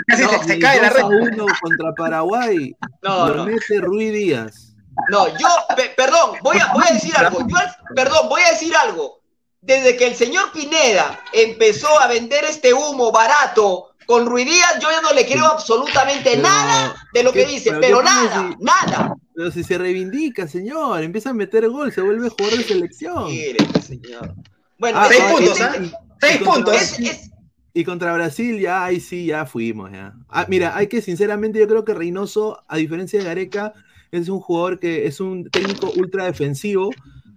Casi 0.08 0.24
No, 0.24 0.30
se, 0.42 0.44
se 0.48 0.60
cae 0.60 0.82
la 0.82 0.88
El 0.88 0.94
2 0.94 1.04
a 1.04 1.10
red. 1.10 1.34
1 1.34 1.46
contra 1.62 1.94
Paraguay. 1.94 2.76
No, 3.04 3.28
lo 3.30 3.36
no. 3.36 3.46
mete 3.46 3.80
Rui 3.82 4.10
Díaz. 4.10 4.73
No, 5.10 5.28
yo, 5.38 5.48
pe- 5.76 5.94
perdón, 5.96 6.38
voy 6.42 6.58
a, 6.58 6.72
voy 6.74 6.84
a 6.90 6.94
decir 6.94 7.16
algo. 7.18 7.40
Yo, 7.48 7.58
perdón, 7.96 8.30
voy 8.30 8.42
a 8.42 8.52
decir 8.52 8.74
algo. 8.76 9.20
Desde 9.62 9.96
que 9.96 10.08
el 10.08 10.16
señor 10.16 10.52
Pineda 10.52 11.20
empezó 11.32 12.00
a 12.00 12.08
vender 12.08 12.44
este 12.44 12.74
humo 12.74 13.12
barato 13.12 13.90
con 14.06 14.26
Ruidías, 14.26 14.80
yo 14.82 14.90
ya 14.92 15.02
no 15.02 15.14
le 15.14 15.26
creo 15.26 15.46
absolutamente 15.46 16.32
Pero, 16.32 16.42
nada 16.44 16.96
de 17.14 17.24
lo 17.24 17.32
que 17.32 17.46
¿qué- 17.46 17.52
dice, 17.52 17.70
pero 17.70 17.80
pero 17.82 18.04
nada, 18.04 18.50
si- 18.50 18.64
nada. 18.64 19.16
Pero 19.34 19.52
si 19.52 19.64
se 19.64 19.78
reivindica, 19.78 20.48
señor, 20.48 21.02
empieza 21.02 21.30
a 21.30 21.34
meter 21.34 21.68
gol, 21.70 21.92
se 21.94 22.02
vuelve 22.02 22.30
jugador 22.30 22.58
de 22.60 22.64
selección. 22.66 23.26
Mire, 23.26 23.58
señor. 23.82 24.34
Bueno, 24.78 25.00
Ah, 25.00 25.08
Seis 25.10 25.24
puntos, 25.24 25.62
¿ah? 25.62 25.74
Seis 26.20 26.38
puntos. 26.42 26.76
es- 26.76 27.00
es- 27.00 27.30
Y 27.74 27.84
contra 27.86 28.14
Brasil, 28.14 28.60
ya, 28.60 28.84
ahí 28.86 29.00
sí, 29.00 29.26
ya 29.28 29.46
fuimos, 29.48 29.92
ya. 29.92 30.14
Ah, 30.30 30.46
mira, 30.50 30.76
hay 30.76 30.88
que, 30.88 31.02
sinceramente, 31.02 31.58
yo 31.60 31.68
creo 31.68 31.84
que 31.86 31.94
Reynoso, 31.96 32.64
a 32.68 32.78
diferencia 32.78 33.18
de 33.20 33.26
Gareca, 33.26 33.74
es 34.18 34.30
un 34.30 34.40
jugador 34.40 34.80
que 34.80 35.06
es 35.08 35.20
un 35.20 35.50
técnico 35.50 35.92
ultra 35.98 36.26
defensivo, 36.26 36.90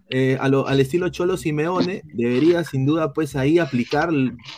eh, 0.09 0.39
a 0.41 0.49
lo- 0.49 0.69
al 0.69 0.79
estilo 0.79 1.09
Cholo 1.09 1.37
Simeone, 1.37 2.03
debería 2.15 2.63
sin 2.63 2.87
duda, 2.87 3.13
pues 3.13 3.35
ahí 3.35 3.59
aplicar 3.59 4.11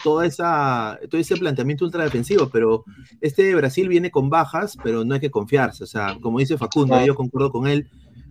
toda 0.05 0.27
esa, 0.27 0.99
todo 1.11 1.21
ese 1.21 1.37
planteamiento 1.37 1.85
ultra 1.87 2.05
defensivo, 2.05 2.51
pero 2.51 2.85
este 3.23 3.45
de 3.45 3.55
Brasil 3.55 3.89
viene 3.89 4.11
con 4.11 4.29
bajas, 4.29 4.77
pero 4.83 5.05
no 5.05 5.15
hay 5.15 5.21
que 5.21 5.31
confiarse, 5.31 5.85
o 5.85 5.87
sea, 5.87 6.19
como 6.21 6.39
dice 6.39 6.59
Facundo, 6.59 6.89
Claro. 6.95 7.07
yo 7.07 7.15
concuerdo 7.15 7.51
con 7.51 7.67
él, 7.67 7.89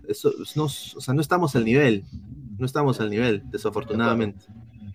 eso, 0.08 0.32
no, 0.56 0.66
o 0.66 0.70
sea, 0.70 1.14
no 1.16 1.22
estamos 1.22 1.56
al 1.56 1.66
nivel, 1.66 2.04
no 2.60 2.66
estamos 2.68 3.00
al 3.00 3.10
nivel, 3.10 3.42
desafortunadamente. 3.50 4.46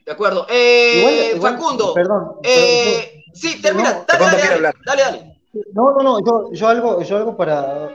de 0.06 0.10
acuerdo. 0.12 0.46
Eh, 0.50 0.98
Igual- 0.98 1.36
igual- 1.36 1.54
Facundo, 1.54 1.94
Perdón. 1.94 2.24
eh, 2.42 3.22
sí, 3.32 3.60
termina. 3.62 3.92
No, 3.92 4.04
dale, 4.18 4.36
dale, 4.38 4.70
dale, 4.84 5.02
dale. 5.02 5.38
No, 5.74 5.92
no, 5.92 6.02
no, 6.02 6.18
yo, 6.26 6.52
yo 6.52 6.68
algo, 6.68 7.02
yo 7.04 7.16
algo 7.18 7.36
para, 7.36 7.88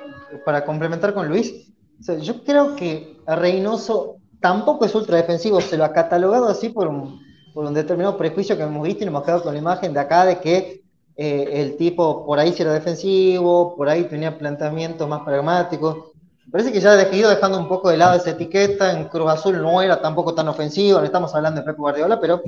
para 0.45 0.65
complementar 0.65 1.13
con 1.13 1.27
Luis. 1.27 1.71
O 1.99 2.03
sea, 2.03 2.17
yo 2.17 2.43
creo 2.43 2.75
que 2.75 3.17
Reynoso 3.25 4.17
tampoco 4.39 4.85
es 4.85 4.93
ultra 4.95 5.17
defensivo, 5.17 5.61
se 5.61 5.77
lo 5.77 5.85
ha 5.85 5.93
catalogado 5.93 6.47
así 6.47 6.69
por 6.69 6.87
un, 6.87 7.19
por 7.53 7.65
un 7.65 7.73
determinado 7.73 8.17
prejuicio 8.17 8.55
que 8.55 8.63
hemos 8.63 8.83
visto 8.83 9.03
y 9.03 9.05
nos 9.05 9.13
hemos 9.13 9.23
quedado 9.23 9.43
con 9.43 9.53
la 9.53 9.59
imagen 9.59 9.93
de 9.93 9.99
acá 9.99 10.25
de 10.25 10.39
que 10.39 10.83
eh, 11.15 11.49
el 11.53 11.77
tipo 11.77 12.25
por 12.25 12.37
ahí 12.37 12.53
sí 12.53 12.61
era 12.61 12.73
defensivo, 12.73 13.75
por 13.75 13.89
ahí 13.89 14.03
tenía 14.03 14.37
planteamientos 14.37 15.09
más 15.09 15.21
pragmáticos. 15.21 16.11
Parece 16.51 16.71
que 16.71 16.79
ya 16.79 16.93
ha 16.93 17.15
ido 17.15 17.29
dejando 17.29 17.59
un 17.59 17.67
poco 17.67 17.89
de 17.89 17.97
lado 17.97 18.15
esa 18.15 18.29
etiqueta, 18.29 18.91
en 18.91 19.09
Cruz 19.09 19.29
Azul 19.29 19.61
no 19.61 19.81
era 19.81 20.01
tampoco 20.01 20.33
tan 20.33 20.47
ofensivo, 20.47 20.99
no 20.99 21.05
estamos 21.05 21.35
hablando 21.35 21.59
de 21.59 21.65
Pep 21.65 21.77
Guardiola, 21.77 22.19
pero 22.19 22.41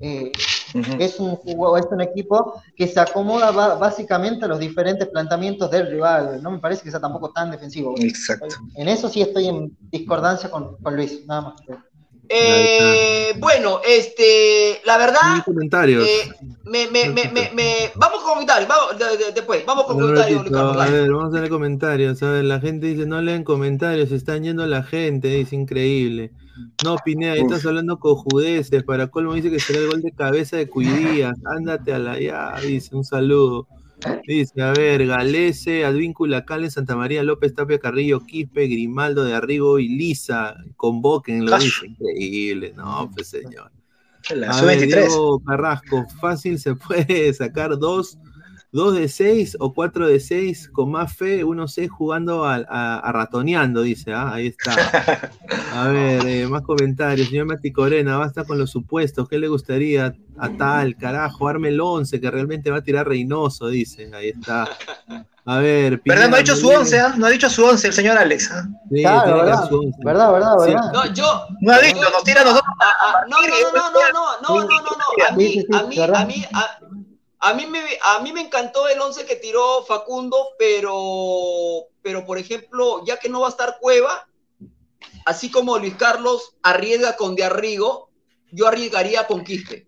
eh, 0.00 0.30
Ujú. 0.74 0.92
es 0.98 1.18
un, 1.18 1.38
es 1.44 1.86
un 1.90 2.00
equipo 2.00 2.62
que 2.76 2.86
se 2.86 3.00
acomoda 3.00 3.50
básicamente 3.50 4.44
a 4.44 4.48
los 4.48 4.58
diferentes 4.58 5.08
planteamientos 5.08 5.70
del 5.70 5.90
rival. 5.90 6.42
No 6.42 6.50
me 6.50 6.58
parece 6.58 6.82
que 6.82 6.90
sea 6.90 7.00
tampoco 7.00 7.30
tan 7.30 7.50
defensivo. 7.50 7.94
Exacto. 7.98 8.54
En 8.74 8.88
eso 8.88 9.08
sí 9.08 9.20
estoy 9.22 9.48
en 9.48 9.76
discordancia 9.90 10.50
con, 10.50 10.76
con 10.76 10.96
Luis, 10.96 11.26
nada 11.26 11.40
más. 11.42 11.54
Eh, 12.34 13.34
bueno, 13.38 13.80
este, 13.86 14.80
la 14.84 14.96
verdad, 14.98 15.44
comentarios. 15.44 16.04
eh, 16.06 16.32
me, 16.64 16.86
me, 16.88 17.08
me, 17.10 17.24
me, 17.30 17.50
me- 17.54 17.90
vamos 17.96 18.22
con 18.22 18.32
comentarios, 18.34 18.68
vamos, 18.68 18.98
de- 18.98 19.24
de- 19.24 19.32
después, 19.32 19.64
vamos 19.66 19.84
con 19.84 19.98
comentarios, 20.00 20.44
Ricardo, 20.44 20.80
a 20.80 20.86
ver, 20.86 21.12
vamos 21.12 21.34
a 21.34 21.38
leer 21.38 21.50
comentarios. 21.50 22.22
A 22.22 22.30
ver, 22.30 22.44
la 22.44 22.60
gente 22.60 22.86
dice, 22.86 23.04
no 23.06 23.20
leen 23.20 23.44
comentarios, 23.44 24.08
se 24.08 24.16
están 24.16 24.42
yendo 24.44 24.66
la 24.66 24.82
gente, 24.82 25.40
es 25.40 25.52
increíble. 25.52 26.30
No, 26.84 26.96
Pineda, 27.04 27.32
ahí 27.32 27.40
Uf. 27.40 27.50
estás 27.52 27.66
hablando 27.66 27.98
cojudeces. 27.98 28.82
Para 28.84 29.08
colmo 29.08 29.34
dice 29.34 29.50
que 29.50 29.58
será 29.60 29.80
el 29.80 29.88
gol 29.88 30.02
de 30.02 30.12
cabeza 30.12 30.56
de 30.56 30.68
Cuidías. 30.68 31.36
Ándate 31.44 31.92
a 31.92 31.98
la 31.98 32.18
ya, 32.20 32.54
dice, 32.62 32.94
un 32.94 33.04
saludo. 33.04 33.66
Dice, 34.26 34.62
a 34.62 34.72
ver, 34.72 35.06
Galese, 35.06 35.84
Advíncula, 35.84 36.44
Calen, 36.44 36.70
Santa 36.70 36.96
María, 36.96 37.22
López, 37.22 37.54
Tapia, 37.54 37.78
Carrillo, 37.78 38.20
Quispe, 38.20 38.66
Grimaldo 38.66 39.24
de 39.24 39.34
Arrigo 39.34 39.78
y 39.78 39.88
Lisa. 39.88 40.56
Convoquen, 40.76 41.44
lo 41.44 41.58
dice. 41.58 41.86
Increíble, 41.86 42.72
no, 42.76 43.10
pues 43.14 43.28
señor. 43.28 43.70
La 44.34 44.50
A 44.50 44.62
ver, 44.62 44.80
sub-23. 44.80 45.08
Diego 45.08 45.42
Carrasco, 45.44 46.06
fácil 46.20 46.58
se 46.58 46.74
puede 46.74 47.32
sacar 47.34 47.78
dos, 47.78 48.18
dos 48.72 48.94
de 48.94 49.06
seis 49.08 49.54
o 49.60 49.74
cuatro 49.74 50.06
de 50.08 50.18
seis 50.18 50.68
con 50.72 50.90
más 50.90 51.14
fe, 51.14 51.44
uno 51.44 51.68
seis 51.68 51.90
jugando 51.90 52.44
a, 52.46 52.54
a- 52.68 52.98
a 52.98 53.12
ratoneando, 53.12 53.82
dice, 53.82 54.12
ah, 54.14 54.32
ahí 54.32 54.46
está. 54.48 54.74
A 55.74 55.88
ver, 55.88 56.26
eh, 56.26 56.46
más 56.48 56.62
comentarios. 56.62 57.28
Señor 57.28 57.46
Mati 57.46 57.70
Corena, 57.70 58.16
basta 58.16 58.44
con 58.44 58.58
los 58.58 58.70
supuestos. 58.70 59.28
¿Qué 59.28 59.38
le 59.38 59.48
gustaría 59.48 60.14
a 60.38 60.48
tal, 60.56 60.96
carajo? 60.96 61.48
Arme 61.48 61.68
el 61.68 61.80
11, 61.80 62.20
que 62.20 62.30
realmente 62.30 62.70
va 62.70 62.78
a 62.78 62.82
tirar 62.82 63.06
Reynoso, 63.06 63.68
dice. 63.68 64.10
Ahí 64.14 64.30
está. 64.30 64.68
A 65.44 65.58
ver, 65.58 66.00
¿Verdad? 66.04 66.28
No 66.28 66.36
ha 66.36 66.38
dicho 66.38 66.54
su 66.54 66.62
Pineda, 66.68 66.78
11, 66.80 67.00
¿ah? 67.00 67.14
No 67.16 67.26
ha 67.26 67.30
dicho 67.30 67.50
su 67.50 67.64
11 67.64 67.88
el 67.88 67.92
señor 67.92 68.16
Alex. 68.16 68.50
¿ah? 68.52 68.62
Sí, 68.90 69.02
Claro, 69.02 69.36
verdad, 69.38 69.72
once. 69.72 69.98
verdad, 70.04 70.32
verdad, 70.32 70.52
Sí. 70.64 70.70
verdad. 70.72 70.92
No, 70.92 71.06
yo, 71.12 71.46
No 71.60 71.72
ha 71.72 71.78
dicho, 71.80 72.00
nos 72.12 72.22
tira 72.24 72.42
a 72.42 72.44
nosotros. 72.44 72.72
Ah, 72.80 72.92
ah, 73.00 73.14
no, 73.28 73.36
no, 73.42 73.48
no, 73.48 73.72
no, 73.72 73.90
no, 73.90 74.00
no, 74.12 74.60
no, 74.60 74.68
no, 74.68 74.80
no, 74.82 74.82
no. 74.82 75.26
A 75.28 75.36
mí, 75.36 75.48
sí, 75.48 75.60
sí, 75.62 75.66
a 75.76 75.82
mí, 75.82 75.96
¿verdad? 75.98 76.22
a 76.22 76.26
mí, 76.26 76.44
a, 77.42 77.54
mí 77.54 77.66
me, 77.66 77.82
a 78.02 78.20
mí 78.20 78.32
me 78.32 78.40
encantó 78.40 78.88
el 78.88 79.00
11 79.00 79.26
que 79.26 79.36
tiró 79.36 79.84
Facundo, 79.84 80.36
pero, 80.58 81.88
pero 82.02 82.24
por 82.24 82.38
ejemplo, 82.38 83.04
ya 83.04 83.18
que 83.18 83.28
no 83.28 83.40
va 83.40 83.48
a 83.48 83.50
estar 83.50 83.76
Cueva, 83.80 84.26
así 85.26 85.50
como 85.50 85.78
Luis 85.78 85.94
Carlos 85.96 86.54
arriesga 86.62 87.16
con 87.16 87.34
De 87.34 87.44
Arrigo, 87.44 88.10
yo 88.50 88.66
arriesgaría 88.68 89.26
con 89.26 89.44
Quispe. 89.44 89.86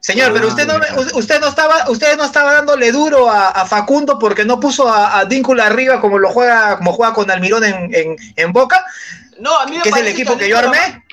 Señor, 0.00 0.32
pero 0.32 0.46
Ah, 0.46 0.48
usted 0.48 0.66
no, 0.66 0.78
ya. 0.80 1.16
usted 1.18 1.40
no 1.40 1.48
estaba, 1.48 1.90
usted 1.90 2.16
no 2.16 2.24
estaba 2.24 2.54
dándole 2.54 2.92
duro 2.92 3.28
a, 3.28 3.48
a 3.48 3.66
Facundo 3.66 4.18
porque 4.18 4.44
no 4.44 4.60
puso 4.60 4.88
a, 4.88 5.18
a 5.18 5.24
Díncula 5.24 5.66
arriba 5.66 6.00
como 6.00 6.18
lo 6.18 6.30
juega, 6.30 6.76
como 6.78 6.92
juega 6.92 7.12
con 7.12 7.30
Almirón 7.30 7.64
en, 7.64 7.94
en, 7.94 8.16
en 8.36 8.52
Boca, 8.52 8.84
No, 9.40 9.56
a 9.58 9.66
mí 9.66 9.76
me 9.76 9.82
que 9.82 9.88
es 9.90 9.96
el 9.96 10.06
equipo 10.06 10.36
que 10.38 10.48
yo 10.48 10.56
armé. 10.58 11.04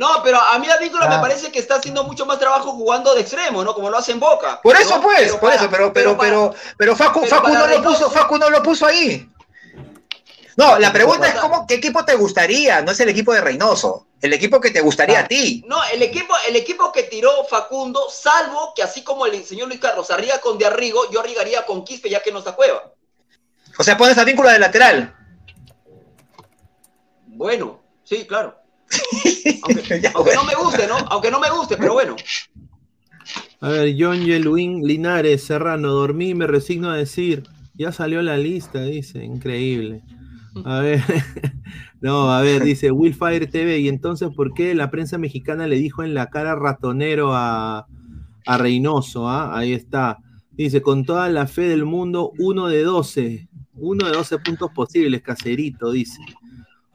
No, 0.00 0.22
pero 0.24 0.40
a 0.40 0.58
mí 0.58 0.66
Advíncula 0.66 1.06
me 1.08 1.16
Ah. 1.16 1.20
parece 1.20 1.52
que 1.52 1.58
está 1.58 1.74
haciendo 1.74 2.04
mucho 2.04 2.24
más 2.24 2.38
trabajo 2.38 2.72
jugando 2.72 3.14
de 3.14 3.20
extremo, 3.20 3.62
¿no? 3.62 3.74
Como 3.74 3.90
lo 3.90 3.98
hace 3.98 4.12
en 4.12 4.18
Boca. 4.18 4.58
Por 4.62 4.72
Pero- 4.74 4.88
eso, 4.88 4.98
pues, 5.02 5.30
por 5.32 5.40
para- 5.40 5.54
eso, 5.56 5.68
pero, 5.70 5.92
pero, 5.92 6.16
para- 6.16 6.30
pero, 6.30 6.54
pero 6.78 6.96
Facu, 6.96 7.20
pero 7.20 7.30
Facu 7.36 7.48
para 7.52 7.58
no 7.58 7.66
lo 7.66 7.82
puso, 7.82 8.10
Facu 8.10 8.38
no 8.38 8.48
lo 8.48 8.62
puso 8.62 8.86
ahí. 8.86 9.28
No, 10.56 10.78
la 10.78 10.90
pregunta 10.90 11.28
es 11.28 11.34
cómo, 11.34 11.66
qué 11.66 11.74
equipo 11.74 12.02
te 12.02 12.14
gustaría, 12.14 12.80
no 12.80 12.92
es 12.92 13.00
el 13.00 13.10
equipo 13.10 13.34
de 13.34 13.42
Reynoso, 13.42 14.06
el 14.22 14.32
equipo 14.32 14.58
que 14.58 14.70
te 14.70 14.80
gustaría 14.80 15.18
Ah. 15.20 15.24
a 15.24 15.28
ti. 15.28 15.62
No, 15.68 15.76
el 15.92 16.00
equipo, 16.02 16.32
el 16.48 16.56
equipo 16.56 16.90
que 16.92 17.02
tiró 17.02 17.44
Facundo, 17.44 18.08
salvo 18.10 18.72
que 18.74 18.82
así 18.82 19.04
como 19.04 19.26
el 19.26 19.44
señor 19.44 19.68
Luis 19.68 19.80
Carlos 19.80 20.10
arriba 20.10 20.38
con 20.38 20.56
De 20.56 20.64
Arrigo, 20.64 21.10
yo 21.10 21.20
arriesgaría 21.20 21.66
con 21.66 21.84
Quispe 21.84 22.08
ya 22.08 22.22
que 22.22 22.32
no 22.32 22.38
está 22.38 22.52
Cueva. 22.52 22.84
O 23.78 23.84
sea, 23.84 23.98
pones 23.98 24.16
a 24.16 24.24
Díncula 24.24 24.52
de 24.54 24.60
lateral. 24.60 25.14
Bueno, 27.26 27.80
sí, 28.02 28.26
claro. 28.26 28.59
Aunque, 29.62 30.00
no 30.34 30.44
me 30.44 30.54
guste, 30.54 30.86
¿no? 30.86 30.96
Aunque 31.10 31.30
no 31.30 31.40
me 31.40 31.50
guste, 31.50 31.76
pero 31.76 31.94
bueno. 31.94 32.16
A 33.60 33.68
ver, 33.68 33.94
John 33.98 34.24
Yeluín 34.24 34.86
Linares, 34.86 35.44
Serrano, 35.44 35.88
dormí, 35.88 36.34
me 36.34 36.46
resigno 36.46 36.90
a 36.90 36.96
decir, 36.96 37.42
ya 37.74 37.92
salió 37.92 38.22
la 38.22 38.36
lista, 38.36 38.82
dice, 38.82 39.24
increíble. 39.24 40.02
A 40.64 40.80
ver, 40.80 41.02
no, 42.00 42.32
a 42.32 42.40
ver, 42.40 42.64
dice 42.64 42.90
Willfire 42.90 43.46
TV, 43.46 43.78
y 43.78 43.88
entonces, 43.88 44.30
¿por 44.34 44.54
qué 44.54 44.74
la 44.74 44.90
prensa 44.90 45.18
mexicana 45.18 45.66
le 45.66 45.76
dijo 45.76 46.02
en 46.02 46.14
la 46.14 46.30
cara 46.30 46.54
ratonero 46.54 47.34
a, 47.34 47.86
a 48.46 48.58
Reynoso? 48.58 49.28
ah? 49.28 49.56
Ahí 49.56 49.72
está. 49.72 50.18
Dice, 50.50 50.82
con 50.82 51.04
toda 51.04 51.28
la 51.28 51.46
fe 51.46 51.62
del 51.62 51.84
mundo, 51.84 52.32
uno 52.38 52.66
de 52.66 52.82
12, 52.82 53.48
uno 53.74 54.06
de 54.06 54.12
12 54.12 54.38
puntos 54.38 54.70
posibles, 54.74 55.22
caserito, 55.22 55.90
dice. 55.90 56.20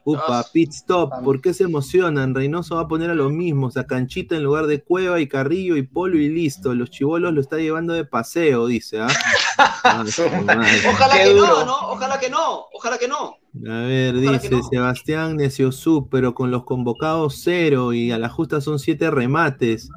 Upa, 0.08 0.44
pit 0.52 0.70
stop, 0.72 1.10
¿por 1.24 1.40
qué 1.40 1.52
se 1.52 1.64
emocionan? 1.64 2.32
Reynoso 2.32 2.76
va 2.76 2.82
a 2.82 2.88
poner 2.88 3.10
a 3.10 3.14
los 3.16 3.32
mismos, 3.32 3.76
a 3.76 3.88
Canchita 3.88 4.36
en 4.36 4.44
lugar 4.44 4.68
de 4.68 4.80
Cueva 4.80 5.20
y 5.20 5.26
Carrillo 5.26 5.76
y 5.76 5.82
Polo 5.82 6.16
y 6.16 6.28
listo. 6.28 6.74
Los 6.76 6.90
chivolos 6.90 7.34
lo 7.34 7.40
está 7.40 7.56
llevando 7.56 7.92
de 7.92 8.04
paseo, 8.04 8.68
dice, 8.68 9.00
¿ah? 9.00 9.08
Ah. 9.58 10.04
Ojalá 10.06 11.12
Qué 11.16 11.24
que 11.24 11.34
duro. 11.34 11.46
no, 11.46 11.64
¿no? 11.64 11.76
Ojalá 11.90 12.20
que 12.20 12.28
no, 12.30 12.66
ojalá 12.72 12.98
que 12.98 13.08
no. 13.08 13.36
A 13.68 13.80
ver, 13.86 14.14
Ojalá 14.14 14.32
dice 14.38 14.50
no. 14.50 14.62
Sebastián 14.62 15.36
Neciosub, 15.36 16.08
pero 16.10 16.34
con 16.34 16.50
los 16.50 16.64
convocados 16.64 17.40
cero 17.42 17.92
y 17.92 18.12
a 18.12 18.18
la 18.18 18.28
justa 18.28 18.60
son 18.60 18.78
siete 18.78 19.10
remates. 19.10 19.88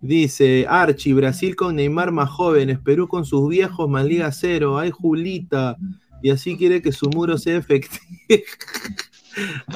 Dice 0.00 0.66
Archie, 0.68 1.14
Brasil 1.14 1.54
con 1.54 1.76
Neymar 1.76 2.12
más 2.12 2.30
jóvenes, 2.30 2.78
Perú 2.78 3.06
con 3.08 3.24
sus 3.24 3.48
viejos 3.48 3.88
más 3.88 4.04
Liga 4.04 4.32
cero. 4.32 4.78
Ay, 4.78 4.90
Julita. 4.90 5.76
Y 6.22 6.30
así 6.30 6.56
quiere 6.56 6.80
que 6.80 6.90
su 6.92 7.08
muro 7.10 7.36
sea 7.38 7.56
efectivo. 7.58 8.02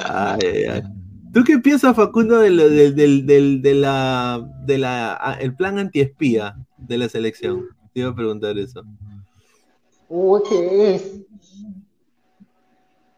Ay. 0.05 0.83
¿Tú 1.33 1.43
qué 1.43 1.59
piensas, 1.59 1.95
Facundo, 1.95 2.39
de 2.39 2.49
lo- 2.49 2.69
del, 2.69 2.95
del- 2.95 3.25
del- 3.27 3.61
de 3.61 3.75
la, 3.75 4.41
de 4.65 4.77
la, 4.79 5.13
ah, 5.13 5.37
el 5.39 5.55
plan 5.55 5.77
antiespía 5.77 6.55
de 6.77 6.97
la 6.97 7.07
selección? 7.07 7.67
Te 7.93 7.99
iba 7.99 8.09
a 8.09 8.15
preguntar 8.15 8.57
eso. 8.57 8.81
Uy, 10.07 10.41
¿qué 10.49 10.95
es? 10.95 11.21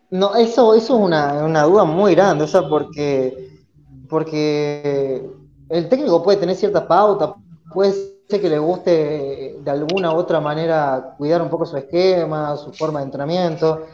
No, 0.09 0.35
eso, 0.35 0.73
eso 0.75 0.95
es 0.97 1.01
una, 1.05 1.45
una 1.45 1.63
duda 1.63 1.85
muy 1.85 2.13
grande, 2.15 2.43
o 2.43 2.47
sea, 2.47 2.67
porque, 2.67 3.49
porque 4.09 5.25
el 5.69 5.87
técnico 5.87 6.21
puede 6.21 6.37
tener 6.37 6.57
cierta 6.57 6.85
pauta, 6.85 7.33
puede 7.73 7.93
ser 8.27 8.41
que 8.41 8.49
le 8.49 8.59
guste 8.59 9.55
de 9.63 9.71
alguna 9.71 10.11
u 10.11 10.17
otra 10.17 10.41
manera 10.41 11.15
cuidar 11.17 11.41
un 11.41 11.49
poco 11.49 11.65
su 11.65 11.77
esquema, 11.77 12.57
su 12.57 12.73
forma 12.73 12.99
de 12.99 13.05
entrenamiento, 13.05 13.85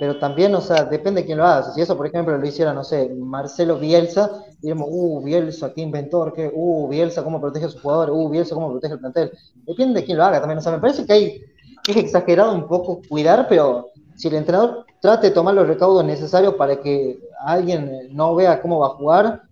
pero 0.00 0.18
también, 0.18 0.54
o 0.54 0.62
sea, 0.62 0.84
depende 0.84 1.20
de 1.20 1.26
quién 1.26 1.36
lo 1.36 1.44
haga. 1.44 1.74
Si 1.74 1.80
eso, 1.82 1.94
por 1.94 2.06
ejemplo, 2.06 2.36
lo 2.36 2.46
hiciera, 2.46 2.72
no 2.72 2.82
sé, 2.82 3.10
Marcelo 3.14 3.78
Bielsa, 3.78 4.46
diríamos, 4.62 4.88
uh, 4.90 5.22
Bielsa, 5.22 5.74
qué 5.74 5.82
inventor, 5.82 6.32
qué, 6.32 6.50
uh, 6.50 6.88
Bielsa, 6.88 7.22
cómo 7.22 7.38
protege 7.38 7.66
a 7.66 7.68
sus 7.68 7.82
jugadores, 7.82 8.14
uh, 8.16 8.30
Bielsa, 8.30 8.54
cómo 8.54 8.70
protege 8.70 8.94
el 8.94 9.00
plantel. 9.00 9.30
Depende 9.66 10.00
de 10.00 10.06
quién 10.06 10.16
lo 10.16 10.24
haga 10.24 10.40
también, 10.40 10.56
o 10.56 10.62
sea, 10.62 10.72
me 10.72 10.78
parece 10.78 11.04
que 11.04 11.12
hay, 11.12 11.44
es 11.86 11.96
exagerado 11.98 12.54
un 12.54 12.66
poco 12.66 13.02
cuidar, 13.10 13.46
pero 13.46 13.90
si 14.16 14.28
el 14.28 14.36
entrenador 14.36 14.86
trate 15.02 15.26
de 15.26 15.34
tomar 15.34 15.52
los 15.52 15.68
recaudos 15.68 16.02
necesarios 16.02 16.54
para 16.54 16.80
que 16.80 17.18
alguien 17.44 18.08
no 18.10 18.34
vea 18.34 18.62
cómo 18.62 18.78
va 18.78 18.86
a 18.86 18.96
jugar, 18.96 19.42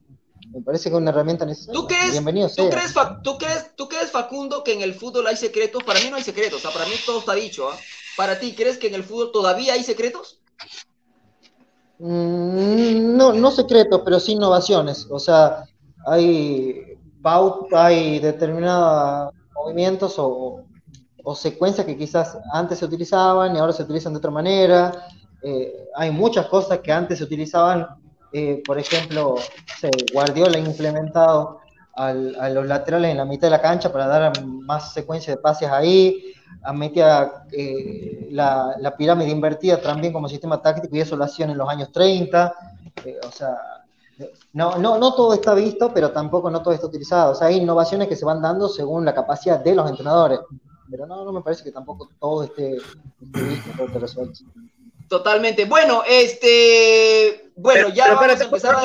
me 0.51 0.63
parece 0.63 0.85
que 0.85 0.97
es 0.97 1.01
una 1.03 1.11
herramienta 1.11 1.45
necesaria. 1.45 1.79
¿Tú 1.79 1.87
crees, 1.87 2.13
Bienvenido 2.13 2.49
¿tú, 2.49 2.55
sea. 2.55 2.71
crees, 2.71 2.95
tú, 3.23 3.37
crees, 3.37 3.77
¿Tú 3.77 3.87
crees, 3.87 4.11
Facundo, 4.11 4.65
que 4.65 4.73
en 4.73 4.81
el 4.81 4.95
fútbol 4.95 5.27
hay 5.27 5.37
secretos? 5.37 5.85
Para 5.85 6.01
mí 6.01 6.07
no 6.09 6.17
hay 6.17 6.23
secretos, 6.23 6.61
o 6.61 6.63
sea, 6.63 6.71
para 6.71 6.87
mí 6.87 6.93
todo 7.05 7.19
está 7.19 7.35
dicho. 7.35 7.69
¿ah? 7.71 7.77
Para 8.19 8.41
ti, 8.41 8.53
¿crees 8.53 8.79
que 8.79 8.89
en 8.89 8.97
el 8.97 9.05
fútbol 9.05 9.31
todavía 9.31 9.75
hay 9.75 9.85
secretos? 9.85 10.41
Mm, 12.01 13.17
No, 13.17 13.33
no 13.33 13.51
secretos, 13.53 14.03
pero 14.05 14.19
sí 14.19 14.33
innovaciones. 14.33 15.07
O 15.09 15.21
sea, 15.21 15.63
hay 16.05 16.99
pauta, 17.23 17.87
hay 17.87 18.19
determinados 18.19 19.33
movimientos 19.55 20.17
o, 20.19 20.65
secuencias 21.37 21.87
que 21.87 21.97
quizás 21.97 22.37
antes 22.53 22.81
se 22.81 22.87
utilizaban 22.87 23.55
y 23.55 23.59
ahora 23.61 23.73
se 23.73 23.85
utilizan 23.85 24.15
de 24.15 24.19
otra 24.19 24.33
manera. 24.33 25.07
Eh, 25.41 25.73
hay 25.95 26.11
muchas 26.11 26.47
cosas 26.47 26.81
que 26.81 26.91
antes 26.91 27.19
se 27.19 27.25
utilizaban, 27.25 27.87
eh, 28.33 28.61
por 28.67 28.81
ejemplo, 28.81 29.37
se 29.79 29.91
Guardiola 30.13 30.59
ha 30.59 30.61
implementado 30.61 31.58
al- 31.99 32.37
a 32.41 32.49
los 32.51 32.67
laterales 32.67 33.11
en 33.11 33.17
la 33.19 33.25
mitad 33.25 33.49
de 33.49 33.51
la 33.53 33.61
cancha 33.61 33.93
para 33.93 34.07
dar 34.07 34.45
más 34.45 34.93
secuencia 34.93 35.35
de 35.35 35.41
pases 35.41 35.69
ahí, 35.71 36.33
a 36.63 36.73
metía 36.73 37.45
eh, 37.53 38.29
la, 38.31 38.75
la 38.79 38.97
pirámide 38.97 39.31
invertida 39.31 39.81
también 39.81 40.13
como 40.13 40.29
sistema 40.29 40.61
táctico 40.63 40.97
y 40.97 41.01
eso 41.01 41.17
lo 41.17 41.25
hacían 41.25 41.51
en 41.51 41.59
los 41.59 41.69
años 41.69 41.93
30, 41.93 42.55
eh, 43.05 43.19
o 43.27 43.31
sea, 43.31 43.57
no, 44.53 44.77
no, 44.79 44.99
no 44.99 45.15
todo 45.15 45.35
está 45.35 45.55
visto, 45.55 45.93
pero 45.95 46.11
tampoco 46.11 46.51
no 46.51 46.63
todo 46.63 46.75
está 46.75 46.87
utilizado, 46.87 47.33
o 47.33 47.35
sea, 47.35 47.49
hay 47.49 47.57
innovaciones 47.59 48.09
que 48.09 48.17
se 48.17 48.25
van 48.25 48.41
dando 48.43 48.69
según 48.69 49.05
la 49.05 49.15
capacidad 49.15 49.61
de 49.61 49.75
los 49.75 49.89
entrenadores, 49.89 50.41
pero 50.91 51.07
no, 51.07 51.25
no 51.25 51.33
me 51.33 51.43
parece 51.43 51.63
que 51.65 51.71
tampoco 51.73 52.09
todo 52.19 52.43
esté, 52.45 52.77
esté 52.77 53.43
visto, 53.43 53.71
todo 53.77 53.87
esté 53.87 53.99
resuelto. 53.99 54.41
Totalmente. 55.09 55.65
Bueno, 55.65 56.03
este. 56.07 57.51
Bueno, 57.57 57.87
Pero- 57.87 57.95
ya 57.95 58.05
pero 58.05 58.17
vamos 58.17 58.41
a 58.41 58.45
empezar 58.45 58.75
a. 58.75 58.81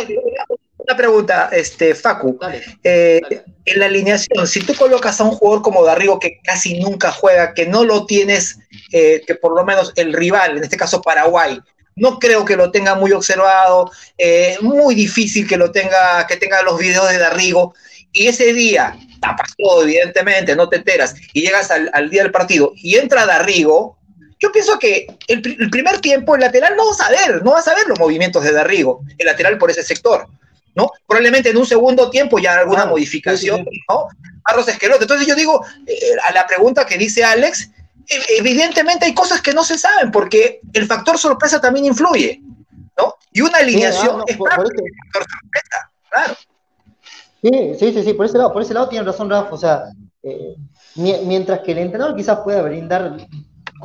Una 0.85 0.97
pregunta, 0.97 1.49
este, 1.51 1.95
Facu. 1.95 2.38
Dale, 2.39 2.61
Eh, 2.84 3.19
dale. 3.22 3.43
en 3.65 3.80
la 3.80 3.85
alineación, 3.85 4.45
si 4.47 4.60
tú 4.60 4.73
colocas 4.76 5.19
a 5.19 5.23
un 5.23 5.31
jugador 5.31 5.61
como 5.61 5.84
Darrigo 5.84 6.19
que 6.19 6.39
casi 6.43 6.80
nunca 6.80 7.11
juega, 7.11 7.53
que 7.53 7.65
no 7.65 7.85
lo 7.85 8.05
tienes, 8.05 8.57
eh, 8.91 9.22
que 9.26 9.35
por 9.35 9.55
lo 9.55 9.64
menos 9.64 9.93
el 9.95 10.11
rival, 10.14 10.57
en 10.57 10.64
este 10.64 10.76
caso 10.77 11.01
Paraguay, 11.01 11.60
no 11.95 12.19
creo 12.19 12.43
que 12.43 12.57
lo 12.57 12.72
tenga 12.72 12.95
muy 12.95 13.11
observado, 13.11 13.91
eh, 14.18 14.57
muy 14.61 14.95
difícil 14.95 15.47
que 15.47 15.57
lo 15.57 15.72
tenga, 15.72 16.26
que 16.27 16.38
tenga 16.38 16.61
los 16.64 16.77
videos 16.77 17.10
de 17.10 17.18
Darrigo, 17.18 17.73
y 18.11 18.27
ese 18.27 18.53
día 18.53 18.97
tapas 19.22 19.53
todo, 19.57 19.84
evidentemente, 19.84 20.53
no 20.55 20.68
te 20.68 20.77
enteras, 20.77 21.15
y 21.34 21.41
llegas 21.43 21.72
al, 21.72 21.89
al 21.93 22.10
día 22.10 22.23
del 22.23 22.31
partido 22.31 22.73
y 22.76 22.95
entra 22.95 23.26
Darrigo, 23.26 23.97
yo 24.39 24.51
pienso 24.51 24.77
que 24.77 25.07
el, 25.30 25.41
el 25.57 25.69
primer 25.69 25.99
tiempo 26.01 26.35
el 26.35 26.41
lateral 26.41 26.76
no 26.76 26.88
va 26.88 26.91
a 26.91 26.95
saber, 26.95 27.41
no 27.43 27.51
va 27.51 27.60
a 27.60 27.64
saber 27.64 27.88
los 27.88 27.97
movimientos 27.97 28.43
de 28.43 28.51
Darrigo, 28.51 29.01
el 29.18 29.26
lateral 29.27 29.57
por 29.57 29.72
ese 29.72 29.84
sector. 29.84 30.27
¿No? 30.75 30.91
Probablemente 31.07 31.49
en 31.49 31.57
un 31.57 31.65
segundo 31.65 32.09
tiempo 32.09 32.39
ya 32.39 32.55
alguna 32.59 32.83
Ah, 32.83 32.85
modificación, 32.87 33.59
sí, 33.59 33.65
sí. 33.71 33.79
¿no? 33.89 34.07
Carlos. 34.43 34.67
Entonces 35.01 35.27
yo 35.27 35.35
digo, 35.35 35.63
eh, 35.87 35.95
a 36.27 36.31
la 36.33 36.45
pregunta 36.45 36.85
que 36.85 36.97
dice 36.97 37.23
Alex, 37.23 37.69
eh, 38.09 38.21
evidentemente 38.37 39.05
hay 39.05 39.13
cosas 39.13 39.41
que 39.41 39.53
no 39.53 39.63
se 39.63 39.77
saben 39.77 40.11
porque 40.11 40.59
el 40.73 40.85
factor 40.85 41.17
sorpresa 41.17 41.61
también 41.61 41.85
influye, 41.85 42.41
¿no? 42.97 43.15
Y 43.31 43.41
una 43.41 43.59
alineación 43.59 44.15
ah, 44.15 44.17
no, 44.17 44.23
es 44.27 44.35
por- 44.37 44.49
parte 44.49 44.63
por 44.63 44.75
del 44.75 44.91
factor 45.03 45.25
sorpresa, 45.31 45.91
claro. 46.09 46.35
Sí, 47.41 47.75
sí, 47.79 47.93
sí, 47.93 48.03
sí, 48.03 48.13
por 48.13 48.25
ese 48.25 48.37
lado, 48.37 48.53
por 48.53 48.61
ese 48.61 48.73
lado 48.73 48.89
tiene 48.89 49.05
razón 49.05 49.29
Rafa, 49.29 49.53
o 49.53 49.57
sea, 49.57 49.83
eh, 50.23 50.55
mi- 50.95 51.17
mientras 51.25 51.59
que 51.59 51.73
el 51.73 51.79
entrenador 51.79 52.15
quizás 52.15 52.39
pueda 52.39 52.61
brindar 52.61 53.17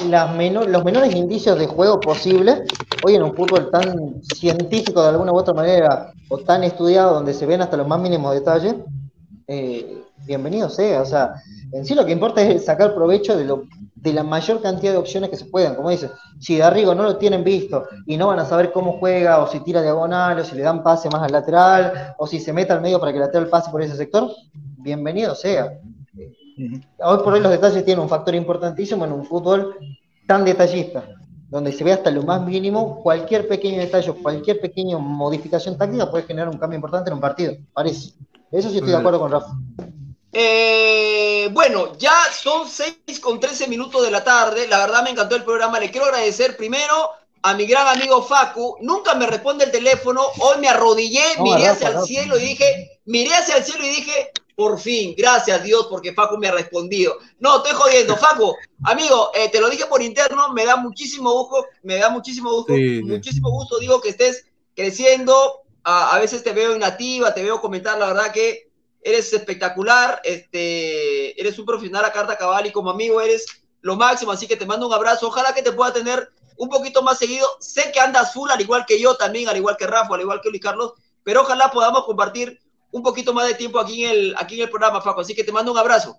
los 0.06 0.84
menores 0.84 1.14
indicios 1.14 1.58
de 1.58 1.66
juego 1.66 2.00
posible, 2.00 2.64
hoy 3.04 3.16
en 3.16 3.22
un 3.22 3.34
fútbol 3.34 3.70
tan 3.70 4.22
científico 4.22 5.02
de 5.02 5.08
alguna 5.08 5.32
u 5.32 5.36
otra 5.36 5.54
manera, 5.54 6.12
o 6.28 6.38
tan 6.38 6.64
estudiado, 6.64 7.14
donde 7.14 7.34
se 7.34 7.46
ven 7.46 7.62
hasta 7.62 7.76
los 7.76 7.88
más 7.88 8.00
mínimos 8.00 8.34
detalles, 8.34 8.76
eh, 9.46 10.02
bienvenido 10.24 10.68
sea, 10.68 11.02
o 11.02 11.06
sea, 11.06 11.34
en 11.72 11.84
sí 11.84 11.94
lo 11.94 12.04
que 12.04 12.12
importa 12.12 12.42
es 12.42 12.64
sacar 12.64 12.94
provecho 12.94 13.36
de, 13.36 14.12
la 14.12 14.22
mayor 14.22 14.62
cantidad 14.62 14.92
de 14.92 14.98
opciones 14.98 15.30
que 15.30 15.36
se 15.36 15.46
puedan, 15.46 15.74
como 15.74 15.90
dice, 15.90 16.10
si 16.38 16.56
Darrigo 16.56 16.94
no 16.94 17.02
lo 17.02 17.16
tienen 17.16 17.44
visto 17.44 17.84
y 18.06 18.16
no 18.16 18.28
van 18.28 18.38
a 18.38 18.44
saber 18.44 18.72
cómo 18.72 18.98
juega, 18.98 19.42
o 19.42 19.48
si 19.48 19.60
tira 19.60 19.82
diagonal, 19.82 20.38
o 20.38 20.44
si 20.44 20.54
le 20.54 20.62
dan 20.62 20.82
pase 20.82 21.08
más 21.10 21.22
al 21.22 21.32
lateral, 21.32 22.14
o 22.18 22.26
si 22.26 22.40
se 22.40 22.52
mete 22.52 22.72
al 22.72 22.80
medio 22.80 23.00
para 23.00 23.12
que 23.12 23.18
el 23.18 23.24
lateral 23.24 23.48
pase 23.48 23.70
por 23.70 23.82
ese 23.82 23.96
sector, 23.96 24.30
bienvenido 24.78 25.34
sea. 25.34 25.78
Hoy 26.58 27.18
por 27.18 27.32
hoy 27.32 27.40
los 27.40 27.52
detalles 27.52 27.84
tienen 27.84 28.02
un 28.02 28.08
factor 28.08 28.34
importantísimo 28.34 29.04
en 29.04 29.12
un 29.12 29.24
fútbol 29.24 29.76
tan 30.26 30.44
detallista, 30.44 31.04
donde 31.48 31.72
se 31.72 31.84
ve 31.84 31.92
hasta 31.92 32.10
lo 32.10 32.22
más 32.22 32.42
mínimo, 32.42 33.00
cualquier 33.02 33.46
pequeño 33.46 33.78
detalle, 33.78 34.12
cualquier 34.12 34.60
pequeña 34.60 34.98
modificación 34.98 35.78
táctica 35.78 36.10
puede 36.10 36.24
generar 36.24 36.48
un 36.48 36.58
cambio 36.58 36.76
importante 36.76 37.10
en 37.10 37.14
un 37.14 37.20
partido, 37.20 37.54
parece. 37.72 38.12
Eso 38.50 38.70
sí 38.70 38.76
estoy 38.76 38.90
de 38.90 38.96
acuerdo 38.96 39.20
con 39.20 39.30
Rafa. 39.30 39.52
Eh, 40.32 41.48
bueno, 41.52 41.96
ya 41.98 42.14
son 42.32 42.68
6 42.68 43.20
con 43.20 43.40
13 43.40 43.68
minutos 43.68 44.02
de 44.02 44.10
la 44.10 44.24
tarde. 44.24 44.68
La 44.68 44.78
verdad 44.78 45.02
me 45.02 45.10
encantó 45.10 45.36
el 45.36 45.44
programa. 45.44 45.80
Le 45.80 45.90
quiero 45.90 46.06
agradecer 46.06 46.56
primero 46.56 47.10
a 47.42 47.54
mi 47.54 47.66
gran 47.66 47.86
amigo 47.88 48.22
Facu. 48.22 48.76
Nunca 48.80 49.14
me 49.14 49.26
responde 49.26 49.64
el 49.64 49.70
teléfono. 49.70 50.22
Hoy 50.40 50.60
me 50.60 50.68
arrodillé, 50.68 51.36
No, 51.38 51.44
miré 51.44 51.68
Rafa, 51.68 51.88
hacia 51.88 51.88
el 51.88 52.06
cielo 52.06 52.38
y 52.38 52.42
dije, 52.42 53.00
miré 53.06 53.34
hacia 53.34 53.56
el 53.56 53.64
cielo 53.64 53.84
y 53.84 53.88
dije, 53.88 54.32
por 54.58 54.80
fin, 54.80 55.14
gracias 55.16 55.62
Dios, 55.62 55.86
porque 55.88 56.12
Facu 56.12 56.36
me 56.36 56.48
ha 56.48 56.50
respondido. 56.50 57.16
No, 57.38 57.58
estoy 57.58 57.74
jodiendo. 57.74 58.16
Facu, 58.16 58.56
amigo, 58.82 59.30
eh, 59.32 59.48
te 59.50 59.60
lo 59.60 59.70
dije 59.70 59.86
por 59.86 60.02
interno, 60.02 60.52
me 60.52 60.66
da 60.66 60.74
muchísimo 60.74 61.32
gusto, 61.32 61.64
me 61.84 61.98
da 61.98 62.10
muchísimo 62.10 62.50
gusto, 62.50 62.74
sí. 62.74 63.00
muchísimo 63.04 63.50
gusto, 63.50 63.78
digo 63.78 64.00
que 64.00 64.08
estés 64.08 64.46
creciendo. 64.74 65.62
A, 65.84 66.16
a 66.16 66.18
veces 66.18 66.42
te 66.42 66.52
veo 66.52 66.74
inactiva, 66.74 67.32
te 67.32 67.44
veo 67.44 67.60
comentar, 67.60 67.96
la 68.00 68.08
verdad 68.08 68.32
que 68.32 68.72
eres 69.00 69.32
espectacular, 69.32 70.20
este, 70.24 71.40
eres 71.40 71.56
un 71.60 71.64
profesional 71.64 72.04
a 72.04 72.12
carta 72.12 72.36
cabal 72.36 72.66
y 72.66 72.72
como 72.72 72.90
amigo 72.90 73.20
eres 73.20 73.46
lo 73.80 73.94
máximo, 73.94 74.32
así 74.32 74.48
que 74.48 74.56
te 74.56 74.66
mando 74.66 74.88
un 74.88 74.92
abrazo. 74.92 75.28
Ojalá 75.28 75.54
que 75.54 75.62
te 75.62 75.70
pueda 75.70 75.92
tener 75.92 76.32
un 76.56 76.68
poquito 76.68 77.00
más 77.02 77.16
seguido. 77.18 77.46
Sé 77.60 77.92
que 77.92 78.00
andas 78.00 78.32
full, 78.32 78.50
al 78.50 78.60
igual 78.60 78.84
que 78.86 79.00
yo 79.00 79.14
también, 79.16 79.48
al 79.48 79.56
igual 79.56 79.76
que 79.76 79.86
Rafa, 79.86 80.16
al 80.16 80.20
igual 80.20 80.40
que 80.42 80.50
Luis 80.50 80.60
Carlos, 80.60 80.94
pero 81.22 81.42
ojalá 81.42 81.70
podamos 81.70 82.04
compartir 82.06 82.58
un 82.92 83.02
poquito 83.02 83.32
más 83.34 83.46
de 83.48 83.54
tiempo 83.54 83.78
aquí 83.78 84.04
en 84.04 84.10
el, 84.10 84.34
aquí 84.38 84.56
en 84.56 84.62
el 84.62 84.70
programa, 84.70 85.00
Faco. 85.00 85.20
Así 85.20 85.34
que 85.34 85.44
te 85.44 85.52
mando 85.52 85.72
un 85.72 85.78
abrazo. 85.78 86.16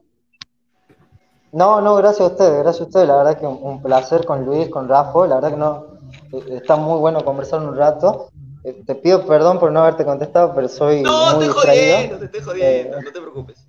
No, 1.52 1.82
no, 1.82 1.96
gracias 1.96 2.22
a 2.30 2.32
ustedes, 2.32 2.60
gracias 2.64 2.82
a 2.82 2.86
ustedes. 2.86 3.08
La 3.08 3.16
verdad 3.18 3.40
que 3.40 3.48
un, 3.48 3.60
un 3.62 3.82
placer 3.82 4.26
con 4.26 4.46
Luis, 4.46 4.70
con 4.70 4.88
Rafa. 4.88 5.26
La 5.28 5.36
verdad 5.36 5.52
que 5.52 5.58
no, 5.58 5.86
eh, 6.32 6.58
está 6.58 6.76
muy 6.76 7.00
bueno 7.00 7.24
conversar 7.26 7.62
un 7.62 7.76
rato. 7.76 8.30
Eh, 8.64 8.84
te 8.86 8.94
pido 8.96 9.26
perdón 9.26 9.60
por 9.60 9.72
no 9.72 9.80
haberte 9.82 10.06
contestado, 10.06 10.54
pero 10.54 10.68
soy 10.68 11.02
No, 11.02 11.36
muy 11.36 11.46
te 11.46 11.52
jodiendo, 11.52 12.20
te 12.20 12.26
estoy 12.26 12.42
jodiendo, 12.42 12.98
Eh, 12.98 13.02
no 13.04 13.12
te 13.12 13.20
preocupes. 13.20 13.66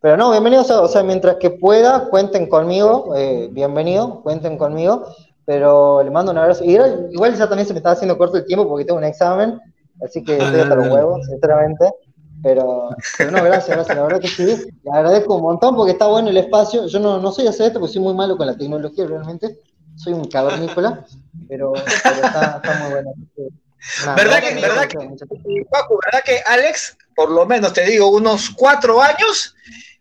Pero 0.00 0.16
no, 0.16 0.30
bienvenidos, 0.30 0.70
a- 0.70 0.80
o 0.80 0.88
sea, 0.88 1.02
mientras 1.02 1.36
que 1.36 1.50
pueda, 1.50 2.08
cuenten 2.08 2.48
conmigo, 2.48 3.14
eh, 3.14 3.48
bienvenido, 3.52 4.22
cuenten 4.22 4.56
conmigo, 4.56 5.04
pero 5.44 6.02
le 6.02 6.10
mando 6.10 6.32
un 6.32 6.38
abrazo. 6.38 6.64
Y 6.64 6.70
igual, 6.72 7.08
igual 7.12 7.36
ya 7.36 7.46
también 7.46 7.66
se 7.66 7.74
me 7.74 7.78
está 7.80 7.90
haciendo 7.92 8.16
corto 8.16 8.38
el 8.38 8.46
tiempo 8.46 8.66
porque 8.66 8.86
tengo 8.86 8.98
un 8.98 9.04
examen, 9.04 9.60
así 10.02 10.24
que 10.24 10.38
estoy 10.38 10.60
hasta 10.62 10.74
los 10.74 10.88
huevos, 10.92 11.20
sinceramente. 11.26 11.92
Pero, 12.42 12.88
pero 13.18 13.30
no, 13.32 13.42
gracias, 13.44 13.76
gracias, 13.76 13.96
la 13.96 14.02
verdad 14.04 14.20
que 14.20 14.28
sí, 14.28 14.44
le 14.44 14.90
agradezco 14.92 15.34
un 15.36 15.42
montón 15.42 15.76
porque 15.76 15.92
está 15.92 16.06
bueno 16.06 16.30
el 16.30 16.36
espacio. 16.38 16.86
Yo 16.86 16.98
no, 16.98 17.18
no 17.18 17.32
soy 17.32 17.46
hacer 17.46 17.66
esto 17.66 17.80
porque 17.80 17.92
soy 17.94 18.02
muy 18.02 18.14
malo 18.14 18.36
con 18.36 18.46
la 18.46 18.56
tecnología 18.56 19.06
realmente, 19.06 19.58
soy 19.96 20.14
un 20.14 20.24
cavernícola, 20.24 21.04
pero, 21.48 21.72
pero 21.74 22.14
está, 22.14 22.60
está 22.62 22.78
muy 22.80 22.90
bueno. 22.92 23.12
que, 23.36 23.42
nada, 24.06 24.14
¿Verdad 24.16 24.40
que- 24.40 24.54
verdad. 24.54 24.88
Y, 25.46 25.64
Paco, 25.64 25.98
¿verdad 26.06 26.22
que 26.24 26.40
Alex, 26.46 26.96
por 27.14 27.30
lo 27.30 27.44
menos 27.44 27.72
te 27.74 27.84
digo, 27.84 28.08
unos 28.08 28.50
cuatro 28.50 29.02
años, 29.02 29.54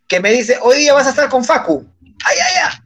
que 0.07 0.19
me 0.21 0.31
dice, 0.31 0.57
hoy 0.61 0.77
día 0.77 0.93
vas 0.93 1.07
a 1.07 1.11
estar 1.11 1.29
con 1.29 1.43
Facu? 1.43 1.85
¡Ay, 2.25 2.37
ay, 2.41 2.53
ay! 2.69 2.77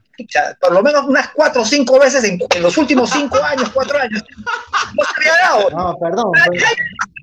Por 0.62 0.72
lo 0.74 0.82
menos 0.84 1.06
unas 1.06 1.30
cuatro 1.30 1.64
o 1.64 1.66
cinco 1.66 2.00
veces 2.00 2.24
en, 2.24 2.40
en 2.56 2.62
los 2.62 2.78
últimos 2.78 3.10
cinco 3.10 3.38
años, 3.44 3.70
cuatro 3.74 4.00
años. 4.00 4.24
No 4.96 5.04
se 5.06 5.30
había 5.30 5.42
dado. 5.42 5.70
No, 5.72 5.98
perdón, 5.98 6.32
perdón. 6.34 6.60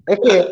Es 0.07 0.19
que 0.23 0.51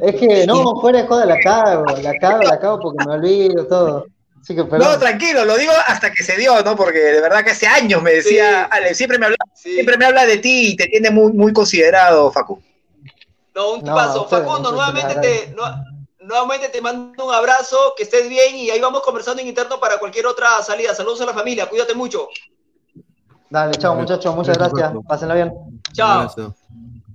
Es 0.00 0.14
que 0.16 0.46
no, 0.46 0.80
fuera 0.80 1.02
de 1.02 1.08
joda 1.08 1.26
la 1.26 1.38
cago, 1.40 1.96
la 1.96 2.18
cago, 2.18 2.44
la 2.44 2.58
cago 2.60 2.80
porque 2.80 2.98
me 3.04 3.12
olvido 3.14 3.66
todo. 3.66 4.06
Así 4.40 4.56
que, 4.56 4.64
No, 4.64 4.98
tranquilo, 4.98 5.44
lo 5.44 5.56
digo 5.56 5.72
hasta 5.86 6.10
que 6.10 6.24
se 6.24 6.36
dio, 6.36 6.60
¿no? 6.62 6.74
Porque 6.74 6.98
de 6.98 7.20
verdad 7.20 7.44
que 7.44 7.52
hace 7.52 7.66
años 7.68 8.02
me 8.02 8.12
decía, 8.12 8.64
Sí. 8.64 8.68
Ale, 8.72 8.94
siempre 8.94 9.18
me 9.18 9.26
habla, 9.26 9.36
Sí. 9.54 9.74
siempre 9.74 9.96
me 9.96 10.04
habla 10.04 10.26
de 10.26 10.38
ti 10.38 10.70
y 10.72 10.76
te 10.76 10.88
tiene 10.88 11.10
muy, 11.10 11.32
muy 11.32 11.52
considerado, 11.52 12.30
Facu. 12.32 12.60
No, 13.54 13.74
un 13.74 13.84
No, 13.84 13.94
ustedes, 14.22 14.28
Facundo, 14.44 14.72
nuevamente 14.72 15.14
te, 15.20 15.54
nu- 15.54 15.62
nuevamente 16.26 16.70
te 16.70 16.80
mando 16.80 17.26
un 17.26 17.32
abrazo, 17.32 17.94
que 17.96 18.02
estés 18.02 18.28
bien 18.28 18.56
y 18.56 18.70
ahí 18.70 18.80
vamos 18.80 19.02
conversando 19.02 19.42
en 19.42 19.48
interno 19.48 19.78
para 19.78 19.98
cualquier 19.98 20.26
otra 20.26 20.60
salida. 20.62 20.92
Saludos 20.94 21.20
a 21.20 21.26
la 21.26 21.34
familia, 21.34 21.68
cuídate 21.68 21.94
mucho. 21.94 22.28
Dale, 23.48 23.76
chao 23.78 23.94
muchachos, 23.94 24.34
muchas 24.34 24.56
Gracias. 24.58 24.92
Pásenla 25.06 25.34
bien. 25.34 25.52
Chao. 25.92 26.28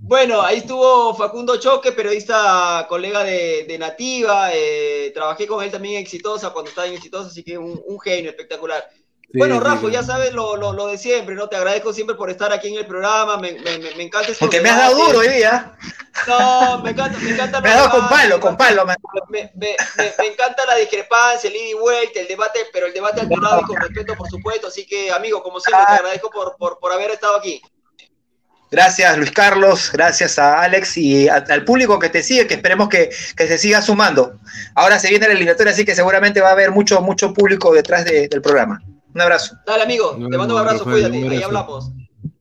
Bueno, 0.08 0.40
ahí 0.40 0.56
estuvo 0.58 1.14
Facundo 1.14 1.58
Choque, 1.58 1.92
periodista, 1.92 2.86
colega 2.88 3.24
de, 3.24 3.66
de 3.68 3.78
Nativa. 3.78 4.48
eh, 4.54 5.10
trabajé 5.14 5.46
con 5.46 5.62
él 5.62 5.70
también 5.70 5.96
en 5.96 6.00
Exitosa 6.00 6.48
cuando 6.48 6.70
estaba 6.70 6.86
en 6.86 6.94
Exitosa, 6.94 7.28
así 7.28 7.44
que 7.44 7.58
un, 7.58 7.78
un 7.86 8.00
genio 8.00 8.30
espectacular. 8.30 8.88
Sí, 8.90 9.28
bueno, 9.36 9.56
sí, 9.56 9.60
Rafa, 9.64 9.90
ya 9.90 10.02
sabes 10.02 10.32
lo, 10.32 10.56
lo, 10.56 10.72
lo 10.72 10.86
de 10.86 10.96
siempre, 10.96 11.34
¿no? 11.34 11.50
Te 11.50 11.56
agradezco 11.56 11.92
siempre 11.92 12.16
por 12.16 12.30
estar 12.30 12.50
aquí 12.54 12.68
en 12.68 12.76
el 12.76 12.86
programa. 12.86 13.36
Me, 13.36 13.52
me, 13.52 13.78
me- 13.78 14.02
encanta 14.02 14.32
estos 14.32 14.38
Porque 14.38 14.62
me 14.62 14.70
has 14.70 14.78
dado 14.78 14.96
duro 14.96 15.18
hoy 15.18 15.28
día. 15.28 15.76
No, 16.26 16.78
me 16.82 16.90
encanta, 16.92 17.18
me 17.18 17.30
encanta. 17.30 17.60
Me 17.60 17.68
has 17.68 17.76
dado 17.76 17.90
con 17.90 18.08
palo, 18.08 18.40
con 18.40 18.56
palo. 18.56 18.86
me- 18.86 19.76
encanta 20.26 20.64
la 20.64 20.76
discrepancia, 20.76 21.50
el 21.50 21.56
ida 21.56 21.68
y 21.68 21.74
vuelta, 21.74 22.20
el 22.20 22.28
debate, 22.28 22.60
pero 22.72 22.86
el 22.86 22.94
debate 22.94 23.20
alturado 23.20 23.60
y 23.60 23.64
con 23.64 23.76
respeto, 23.76 24.14
por 24.14 24.26
supuesto. 24.30 24.68
Así 24.68 24.86
que, 24.86 25.12
amigo, 25.12 25.42
como 25.42 25.60
siempre, 25.60 25.84
te 25.86 25.92
agradezco 25.96 26.30
por, 26.30 26.56
por, 26.56 26.78
por 26.78 26.92
haber 26.92 27.10
estado 27.10 27.36
aquí. 27.36 27.60
Gracias, 28.70 29.16
Luis 29.16 29.30
Carlos. 29.30 29.90
Gracias 29.92 30.38
a 30.38 30.60
Alex 30.60 30.96
y 30.98 31.28
a- 31.28 31.36
al 31.48 31.64
público 31.64 31.98
que 31.98 32.08
te 32.10 32.22
sigue, 32.22 32.46
que 32.46 32.54
esperemos 32.54 32.88
que, 32.88 33.10
que 33.36 33.46
se 33.46 33.56
siga 33.58 33.80
sumando. 33.80 34.34
Ahora 34.74 34.98
se 34.98 35.08
viene 35.08 35.26
la 35.26 35.32
eliminatoria, 35.32 35.72
así 35.72 35.84
que 35.84 35.94
seguramente 35.94 36.40
va 36.40 36.50
a 36.50 36.52
haber 36.52 36.70
mucho, 36.70 37.00
mucho 37.00 37.32
público 37.32 37.72
detrás 37.72 38.04
de- 38.04 38.28
del 38.28 38.42
programa. 38.42 38.80
Un 39.14 39.20
abrazo. 39.20 39.56
Dale, 39.66 39.84
amigo, 39.84 40.10
te 40.30 40.36
mando 40.36 40.54
un 40.54 40.60
abrazo, 40.60 40.84
Rafael, 40.84 41.10
cuídate, 41.10 41.18
un 41.26 41.32
ahí 41.32 41.42
hablamos. 41.42 41.90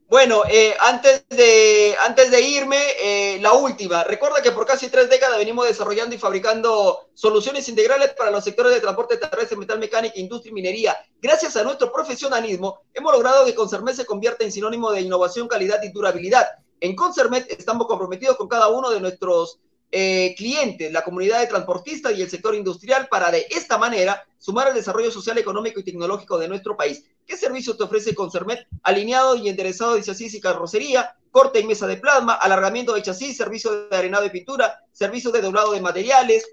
Bueno, 0.10 0.44
eh, 0.50 0.74
antes, 0.80 1.28
de, 1.28 1.94
antes 2.06 2.32
de 2.32 2.42
irme, 2.42 2.78
eh, 2.98 3.40
la 3.42 3.52
última. 3.52 4.06
Recuerda 4.06 4.42
que 4.42 4.54
por 4.54 4.66
casi 4.66 4.88
tres 4.88 5.10
décadas 5.10 5.38
venimos 5.38 5.68
desarrollando 5.68 6.16
y 6.16 6.18
fabricando 6.18 7.10
soluciones 7.14 7.68
integrales 7.68 8.14
para 8.14 8.32
los 8.32 8.42
sectores 8.42 8.74
de 8.74 8.80
transporte 8.80 9.18
terrestre, 9.18 9.58
metal 9.58 9.80
mecánica, 9.80 10.18
industria 10.18 10.52
y 10.52 10.54
minería. 10.54 10.98
Gracias 11.22 11.58
a 11.58 11.64
nuestro 11.64 11.92
profesionalismo, 11.92 12.80
hemos 12.94 13.12
logrado 13.12 13.46
que 13.46 13.54
Concermet 13.54 13.96
se 13.96 14.06
convierta 14.06 14.46
en 14.46 14.54
sinónimo 14.54 14.92
de 14.92 15.02
innovación, 15.02 15.50
calidad 15.50 15.84
y 15.84 15.92
durabilidad. 15.92 16.48
En 16.80 16.96
Concermet 16.96 17.52
estamos 17.52 17.86
comprometidos 17.86 18.38
con 18.38 18.48
cada 18.48 18.70
uno 18.70 18.90
de 18.90 19.02
nuestros 19.02 19.60
eh, 19.92 20.36
clientes, 20.38 20.92
la 20.92 21.04
comunidad 21.04 21.40
de 21.40 21.48
transportistas 21.48 22.18
y 22.18 22.22
el 22.22 22.30
sector 22.30 22.56
industrial 22.56 23.08
para 23.10 23.32
de 23.32 23.48
esta 23.50 23.78
manera 23.78 24.24
sumar 24.38 24.68
al 24.68 24.74
desarrollo 24.74 25.12
social, 25.12 25.38
económico 25.38 25.80
y 25.80 25.84
tecnológico 25.84 26.38
de 26.38 26.48
nuestro 26.48 26.76
país. 26.76 27.06
¿Qué 27.26 27.38
servicios 27.38 27.78
te 27.78 27.84
ofrece 27.84 28.16
Concermet? 28.16 28.68
Alineado 28.84 29.36
y 29.36 29.50
enderezado 29.50 29.96
de 29.96 30.04
chasis 30.04 30.34
y 30.34 30.42
carrocería, 30.42 31.16
corte 31.32 31.60
en 31.60 31.68
mesa 31.68 31.88
de 31.88 31.98
plasma, 31.98 32.34
alargamiento 32.34 32.94
de 32.94 33.02
chasis, 33.02 33.38
servicio 33.38 33.88
de 33.88 33.96
arenado 33.96 34.26
y 34.26 34.30
pintura, 34.30 34.80
servicio 34.92 35.32
de 35.32 35.42
doblado 35.42 35.72
de 35.72 35.82
materiales, 35.82 36.46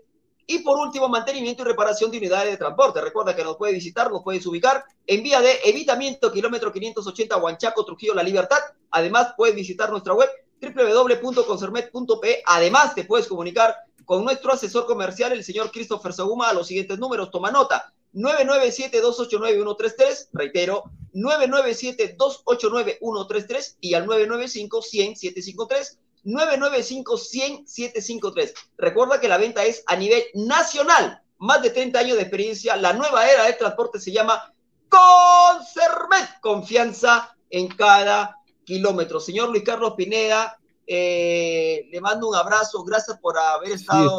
y 0.46 0.58
por 0.58 0.78
último, 0.78 1.08
mantenimiento 1.08 1.62
y 1.62 1.66
reparación 1.66 2.10
de 2.10 2.18
unidades 2.18 2.50
de 2.50 2.56
transporte. 2.58 3.00
Recuerda 3.00 3.34
que 3.34 3.44
nos 3.44 3.56
puedes 3.56 3.74
visitar, 3.74 4.10
nos 4.10 4.22
puedes 4.22 4.44
ubicar 4.46 4.84
en 5.06 5.22
vía 5.22 5.40
de 5.40 5.58
evitamiento, 5.64 6.30
kilómetro 6.30 6.70
580, 6.70 7.36
Huanchaco, 7.38 7.84
Trujillo, 7.84 8.14
La 8.14 8.22
Libertad. 8.22 8.58
Además, 8.90 9.32
puedes 9.36 9.54
visitar 9.54 9.90
nuestra 9.90 10.12
web 10.12 10.28
www.concermet.pe. 10.72 12.42
Además, 12.46 12.94
te 12.94 13.04
puedes 13.04 13.26
comunicar 13.26 13.74
con 14.04 14.24
nuestro 14.24 14.52
asesor 14.52 14.86
comercial, 14.86 15.32
el 15.32 15.42
señor 15.42 15.72
Christopher 15.72 16.12
Saguma, 16.12 16.48
a 16.48 16.54
los 16.54 16.68
siguientes 16.68 16.98
números. 16.98 17.30
Toma 17.30 17.50
nota. 17.50 17.92
997-289-133, 18.14 20.28
reitero, 20.32 20.84
997-289-133 21.14 23.76
y 23.80 23.94
al 23.94 24.06
995-100-753, 24.06 25.98
995-100-753. 26.24 28.54
Recuerda 28.78 29.20
que 29.20 29.28
la 29.28 29.38
venta 29.38 29.64
es 29.64 29.82
a 29.86 29.96
nivel 29.96 30.22
nacional, 30.34 31.20
más 31.38 31.60
de 31.62 31.70
30 31.70 31.98
años 31.98 32.16
de 32.16 32.22
experiencia, 32.22 32.76
la 32.76 32.92
nueva 32.92 33.28
era 33.28 33.42
del 33.44 33.58
transporte 33.58 33.98
se 33.98 34.12
llama 34.12 34.54
Concermet, 34.88 36.38
confianza 36.40 37.36
en 37.50 37.66
cada 37.68 38.38
kilómetro. 38.64 39.20
Señor 39.20 39.50
Luis 39.50 39.62
Carlos 39.62 39.94
Pineda, 39.96 40.58
eh, 40.86 41.88
le 41.90 42.00
mando 42.00 42.28
un 42.28 42.36
abrazo, 42.36 42.82
gracias 42.84 43.18
por 43.18 43.38
haber 43.38 43.72
estado 43.72 44.18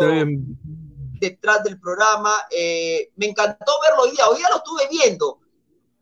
detrás 1.19 1.63
del 1.63 1.79
programa. 1.79 2.31
Eh, 2.55 3.11
me 3.15 3.27
encantó 3.27 3.73
verlo 3.87 4.03
hoy 4.03 4.11
día, 4.11 4.27
hoy 4.27 4.37
día 4.37 4.47
lo 4.49 4.57
estuve 4.57 4.83
viendo. 4.89 5.39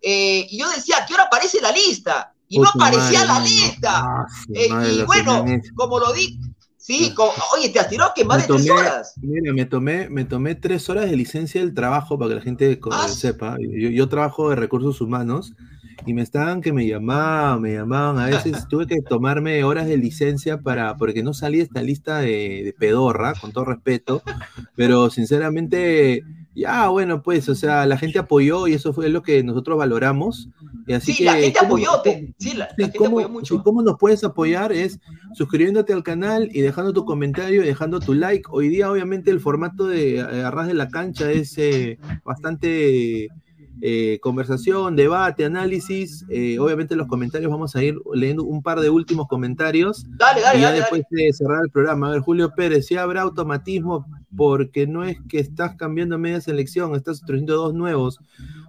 Eh, 0.01 0.47
y 0.49 0.59
yo 0.59 0.69
decía, 0.69 0.97
¿a 1.01 1.05
qué 1.05 1.13
hora 1.13 1.23
aparece 1.23 1.61
la 1.61 1.71
lista? 1.71 2.33
Y 2.47 2.59
no 2.59 2.69
aparecía 2.69 3.25
madre, 3.25 3.27
la 3.27 3.39
lista. 3.39 3.91
Ah, 3.95 4.25
madre, 4.69 4.93
y 4.93 5.03
bueno, 5.03 5.45
como 5.75 5.97
lo 5.99 6.11
di, 6.13 6.39
sí, 6.77 7.15
oye, 7.55 7.69
te 7.69 7.83
tirado 7.85 8.11
que 8.13 8.25
más 8.25 8.37
Me 8.37 8.41
de 8.43 8.47
tres 8.47 8.69
horas. 8.69 9.13
Mira, 9.21 9.53
me 9.53 9.65
tomé, 9.65 10.09
me 10.09 10.25
tomé 10.25 10.55
tres 10.55 10.87
horas 10.89 11.09
de 11.09 11.15
licencia 11.15 11.61
del 11.61 11.73
trabajo 11.73 12.17
para 12.19 12.29
que 12.29 12.35
la 12.35 12.41
gente 12.41 12.79
Ah, 12.91 13.07
sepa. 13.07 13.57
Yo, 13.59 13.89
yo 13.89 14.09
trabajo 14.09 14.49
de 14.49 14.57
recursos 14.57 15.01
humanos 15.01 15.53
y 16.05 16.13
me 16.13 16.21
estaban 16.21 16.61
que 16.61 16.73
me 16.73 16.87
llamaban, 16.87 17.61
me 17.61 17.73
llamaban. 17.73 18.17
A 18.19 18.25
veces 18.27 18.67
tuve 18.69 18.87
que 18.87 19.01
tomarme 19.01 19.63
horas 19.63 19.87
de 19.87 19.97
licencia 19.97 20.59
para, 20.59 20.95
porque 20.97 21.23
no 21.23 21.33
salía 21.33 21.63
esta 21.63 21.81
lista 21.81 22.19
de, 22.19 22.61
de 22.63 22.73
pedorra, 22.77 23.33
con 23.39 23.51
todo 23.51 23.65
respeto. 23.65 24.21
Pero 24.75 25.09
sinceramente, 25.09 26.23
ya 26.55 26.87
bueno, 26.89 27.21
pues, 27.23 27.47
o 27.49 27.55
sea, 27.55 27.85
la 27.85 27.97
gente 27.97 28.19
apoyó 28.19 28.67
y 28.67 28.73
eso 28.73 28.93
fue 28.93 29.09
lo 29.09 29.21
que 29.23 29.43
nosotros 29.43 29.77
valoramos. 29.77 30.49
Y 30.85 30.93
así 30.93 31.13
Sí, 31.13 31.19
que, 31.19 31.23
la 31.25 31.33
gente 31.35 31.59
¿cómo- 31.59 31.75
apoyó, 31.77 32.01
te- 32.03 32.33
sí, 32.37 32.53
la, 32.57 32.67
la 32.77 32.85
gente 32.85 32.97
¿cómo, 32.97 33.19
apoyó 33.19 33.29
mucho. 33.29 33.63
¿Cómo 33.63 33.81
nos 33.81 33.95
puedes 33.97 34.23
apoyar? 34.23 34.73
Es 34.73 34.99
suscribiéndote 35.33 35.93
al 35.93 36.03
canal 36.03 36.49
y 36.51 36.59
dejando 36.61 36.91
tu 36.93 37.05
comentario 37.05 37.63
y 37.63 37.67
dejando 37.67 37.99
tu 37.99 38.13
like. 38.13 38.43
Hoy 38.51 38.67
día, 38.67 38.91
obviamente, 38.91 39.31
el 39.31 39.39
formato 39.39 39.87
de 39.87 40.19
Arras 40.21 40.67
de 40.67 40.73
la 40.73 40.89
Cancha 40.89 41.31
es 41.31 41.57
eh, 41.57 41.97
bastante 42.25 43.29
eh, 43.81 44.19
conversación, 44.21 44.95
debate, 44.95 45.45
análisis. 45.45 46.25
Eh, 46.29 46.57
obviamente, 46.59 46.93
en 46.93 46.99
los 46.99 47.07
comentarios 47.07 47.51
vamos 47.51 47.75
a 47.75 47.83
ir 47.83 47.95
leyendo 48.13 48.43
un 48.43 48.61
par 48.61 48.79
de 48.79 48.89
últimos 48.89 49.27
comentarios 49.27 50.05
Dale, 50.17 50.41
dale, 50.41 50.59
y 50.59 50.61
ya 50.61 50.67
dale, 50.67 50.79
después 50.79 51.03
dale. 51.09 51.25
de 51.25 51.33
cerrar 51.33 51.63
el 51.63 51.69
programa. 51.69 52.07
A 52.07 52.11
ver, 52.11 52.21
Julio 52.21 52.53
Pérez, 52.55 52.85
si 52.85 52.95
habrá 52.95 53.21
automatismo 53.21 54.05
porque 54.35 54.87
no 54.87 55.03
es 55.03 55.17
que 55.27 55.39
estás 55.39 55.75
cambiando 55.75 56.17
media 56.17 56.41
selección, 56.41 56.95
estás 56.95 57.21
introduciendo 57.21 57.55
dos 57.55 57.73
nuevos. 57.73 58.19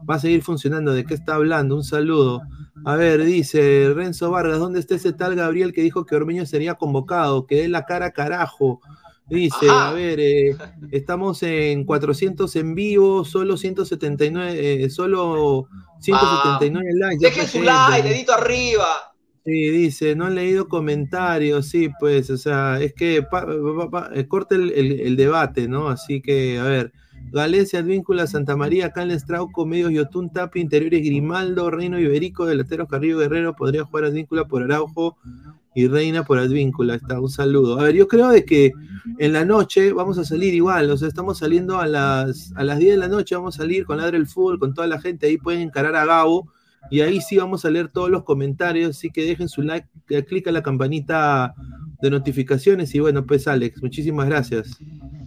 Va 0.08 0.16
a 0.16 0.18
seguir 0.18 0.42
funcionando. 0.42 0.92
¿De 0.92 1.04
qué 1.04 1.14
está 1.14 1.36
hablando? 1.36 1.76
Un 1.76 1.84
saludo. 1.84 2.42
A 2.84 2.96
ver, 2.96 3.24
dice 3.24 3.92
Renzo 3.94 4.30
Vargas, 4.30 4.58
¿dónde 4.58 4.80
está 4.80 4.96
ese 4.96 5.12
tal 5.12 5.36
Gabriel 5.36 5.72
que 5.72 5.80
dijo 5.80 6.04
que 6.04 6.16
Ormeño 6.16 6.44
sería 6.44 6.74
convocado? 6.74 7.46
Que 7.46 7.62
dé 7.62 7.68
la 7.68 7.86
cara 7.86 8.10
carajo. 8.10 8.80
Dice, 9.26 9.68
Ajá. 9.68 9.88
a 9.90 9.92
ver, 9.94 10.20
eh, 10.20 10.56
estamos 10.90 11.42
en 11.42 11.84
400 11.84 12.54
en 12.56 12.74
vivo, 12.74 13.24
solo 13.24 13.56
179, 13.56 14.84
eh, 14.84 14.90
solo 14.90 15.66
179 16.00 16.90
likes. 16.94 17.22
ya 17.22 17.28
Dejen 17.30 17.46
su 17.48 17.62
like, 17.62 18.06
dedito 18.08 18.34
arriba. 18.34 18.86
Sí, 19.46 19.70
dice, 19.70 20.14
no 20.14 20.26
han 20.26 20.34
leído 20.34 20.68
comentarios, 20.68 21.66
sí, 21.68 21.90
pues, 22.00 22.30
o 22.30 22.36
sea, 22.38 22.80
es 22.80 22.94
que 22.94 23.22
pa- 23.22 23.46
pa- 23.46 23.90
pa- 23.90 24.10
eh, 24.14 24.26
corta 24.26 24.54
el, 24.54 24.70
el- 24.72 25.00
el 25.00 25.16
debate, 25.16 25.68
¿no? 25.68 25.88
Así 25.88 26.20
que, 26.22 26.58
a 26.58 26.64
ver, 26.64 26.92
Galecia, 27.30 27.80
Advíncula, 27.80 28.26
Santa 28.26 28.56
María, 28.56 28.90
Canles, 28.92 29.24
Trauco, 29.26 29.66
Medios, 29.66 29.92
Yotun, 29.92 30.30
Tapi, 30.32 30.60
Interiores, 30.60 31.00
Grimaldo, 31.02 31.70
Reino 31.70 31.98
Iberico, 31.98 32.46
Delanteros, 32.46 32.88
Carrillo, 32.88 33.18
Guerrero, 33.18 33.54
podría 33.54 33.84
jugar 33.84 34.04
Advíncula 34.04 34.44
por 34.46 34.62
Araujo 34.62 35.16
y 35.74 35.88
Reina 35.88 36.24
por 36.24 36.38
Advíncula, 36.38 36.94
está, 36.94 37.20
un 37.20 37.28
saludo. 37.28 37.78
A 37.80 37.84
ver, 37.84 37.94
yo 37.94 38.06
creo 38.06 38.28
de 38.28 38.44
que 38.44 38.72
en 39.18 39.32
la 39.32 39.44
noche 39.44 39.92
vamos 39.92 40.18
a 40.18 40.24
salir 40.24 40.54
igual, 40.54 40.90
o 40.90 40.96
sea, 40.96 41.08
estamos 41.08 41.38
saliendo 41.38 41.78
a 41.78 41.86
las, 41.86 42.52
a 42.56 42.62
las 42.62 42.78
10 42.78 42.92
de 42.92 42.98
la 42.98 43.08
noche, 43.08 43.34
vamos 43.34 43.56
a 43.56 43.62
salir 43.62 43.84
con 43.84 43.98
Ladre 43.98 44.18
el 44.18 44.26
Fútbol, 44.26 44.58
con 44.58 44.72
toda 44.72 44.86
la 44.86 45.00
gente, 45.00 45.26
ahí 45.26 45.36
pueden 45.36 45.62
encarar 45.62 45.96
a 45.96 46.04
Gabo, 46.04 46.48
y 46.90 47.00
ahí 47.00 47.20
sí 47.20 47.36
vamos 47.38 47.64
a 47.64 47.70
leer 47.70 47.88
todos 47.88 48.10
los 48.10 48.24
comentarios, 48.24 48.96
así 48.96 49.10
que 49.10 49.24
dejen 49.24 49.48
su 49.48 49.62
like, 49.62 49.88
eh, 50.10 50.24
clic 50.24 50.46
a 50.46 50.52
la 50.52 50.62
campanita 50.62 51.54
de 52.00 52.10
notificaciones 52.10 52.94
y 52.94 53.00
bueno, 53.00 53.24
pues 53.24 53.48
Alex, 53.48 53.82
muchísimas 53.82 54.26
gracias. 54.26 54.68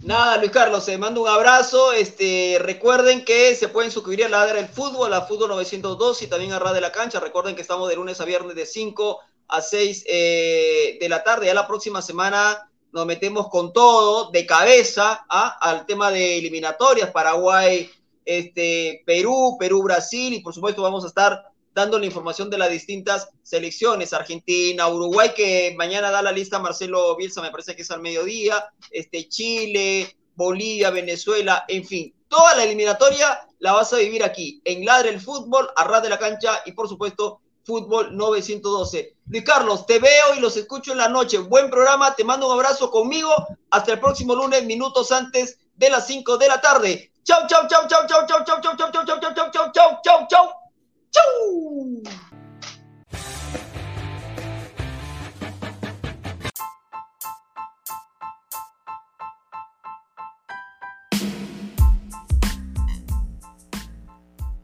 Nada, 0.04 0.38
Luis 0.38 0.52
Carlos, 0.52 0.86
te 0.86 0.96
mando 0.96 1.22
un 1.22 1.28
abrazo. 1.28 1.92
Este, 1.92 2.58
recuerden 2.60 3.24
que 3.24 3.54
se 3.56 3.68
pueden 3.68 3.90
suscribir 3.90 4.26
a 4.26 4.28
la 4.28 4.38
Ladra 4.38 4.60
del 4.60 4.68
Fútbol, 4.68 5.12
a 5.12 5.22
Fútbol 5.22 5.48
902 5.50 6.22
y 6.22 6.26
también 6.28 6.52
a 6.52 6.58
Radio 6.60 6.76
de 6.76 6.80
la 6.82 6.92
Cancha. 6.92 7.18
Recuerden 7.18 7.56
que 7.56 7.62
estamos 7.62 7.88
de 7.88 7.96
lunes 7.96 8.20
a 8.20 8.24
viernes 8.24 8.54
de 8.54 8.64
5 8.64 9.18
a 9.48 9.60
6 9.60 10.04
eh, 10.06 10.98
de 11.00 11.08
la 11.08 11.22
tarde. 11.24 11.46
Ya 11.46 11.54
la 11.54 11.66
próxima 11.66 12.02
semana 12.02 12.70
nos 12.92 13.06
metemos 13.06 13.48
con 13.48 13.72
todo, 13.72 14.30
de 14.30 14.46
cabeza, 14.46 15.24
¿ah? 15.28 15.58
al 15.60 15.86
tema 15.86 16.10
de 16.10 16.38
eliminatorias, 16.38 17.10
Paraguay, 17.10 17.90
este, 18.24 19.02
Perú, 19.06 19.56
Perú-Brasil 19.58 20.34
y 20.34 20.40
por 20.40 20.54
supuesto 20.54 20.82
vamos 20.82 21.04
a 21.04 21.08
estar 21.08 21.44
dando 21.74 21.98
la 21.98 22.06
información 22.06 22.50
de 22.50 22.58
las 22.58 22.70
distintas 22.70 23.28
selecciones, 23.42 24.12
Argentina, 24.12 24.88
Uruguay, 24.88 25.30
que 25.36 25.74
mañana 25.76 26.10
da 26.10 26.22
la 26.22 26.32
lista 26.32 26.58
Marcelo 26.58 27.14
Bielsa, 27.16 27.42
me 27.42 27.50
parece 27.50 27.76
que 27.76 27.82
es 27.82 27.90
al 27.90 28.00
mediodía, 28.00 28.72
este, 28.90 29.28
Chile, 29.28 30.16
Bolivia, 30.34 30.90
Venezuela, 30.90 31.64
en 31.68 31.84
fin, 31.84 32.14
Toda 32.28 32.56
la 32.56 32.64
eliminatoria 32.64 33.40
la 33.58 33.72
vas 33.72 33.92
a 33.92 33.98
vivir 33.98 34.22
aquí, 34.22 34.60
en 34.64 34.84
Ladre 34.84 35.08
el 35.10 35.20
Fútbol, 35.20 35.68
Arras 35.76 36.02
de 36.02 36.10
la 36.10 36.18
Cancha 36.18 36.62
y 36.66 36.72
por 36.72 36.88
supuesto 36.88 37.40
Fútbol 37.68 38.16
912. 38.16 39.14
Luis 39.26 39.44
Carlos, 39.44 39.84
te 39.84 39.98
veo 39.98 40.34
y 40.34 40.40
los 40.40 40.56
escucho 40.56 40.92
en 40.92 40.98
la 40.98 41.08
noche. 41.10 41.36
Buen 41.36 41.68
programa, 41.68 42.16
te 42.16 42.24
mando 42.24 42.46
un 42.46 42.54
abrazo 42.54 42.90
conmigo. 42.90 43.30
Hasta 43.70 43.92
el 43.92 44.00
próximo 44.00 44.34
lunes, 44.34 44.64
minutos 44.64 45.12
antes 45.12 45.58
de 45.76 45.90
las 45.90 46.06
5 46.06 46.38
de 46.38 46.48
la 46.48 46.62
tarde. 46.62 47.12
Chau, 47.24 47.46
chau, 47.46 47.68
chau, 47.68 47.86
chau, 47.86 48.06
chau, 48.08 48.26
chau, 48.26 48.42
chau, 48.46 48.62
chau, 48.62 48.74
chau, 48.74 48.90
chau, 48.90 49.04
chau, 49.04 49.34
chau, 49.34 49.52
chau, 49.52 49.70
chau, 49.70 50.00
chau, 50.02 50.28
chau, 50.30 50.48
chau. 51.10 52.47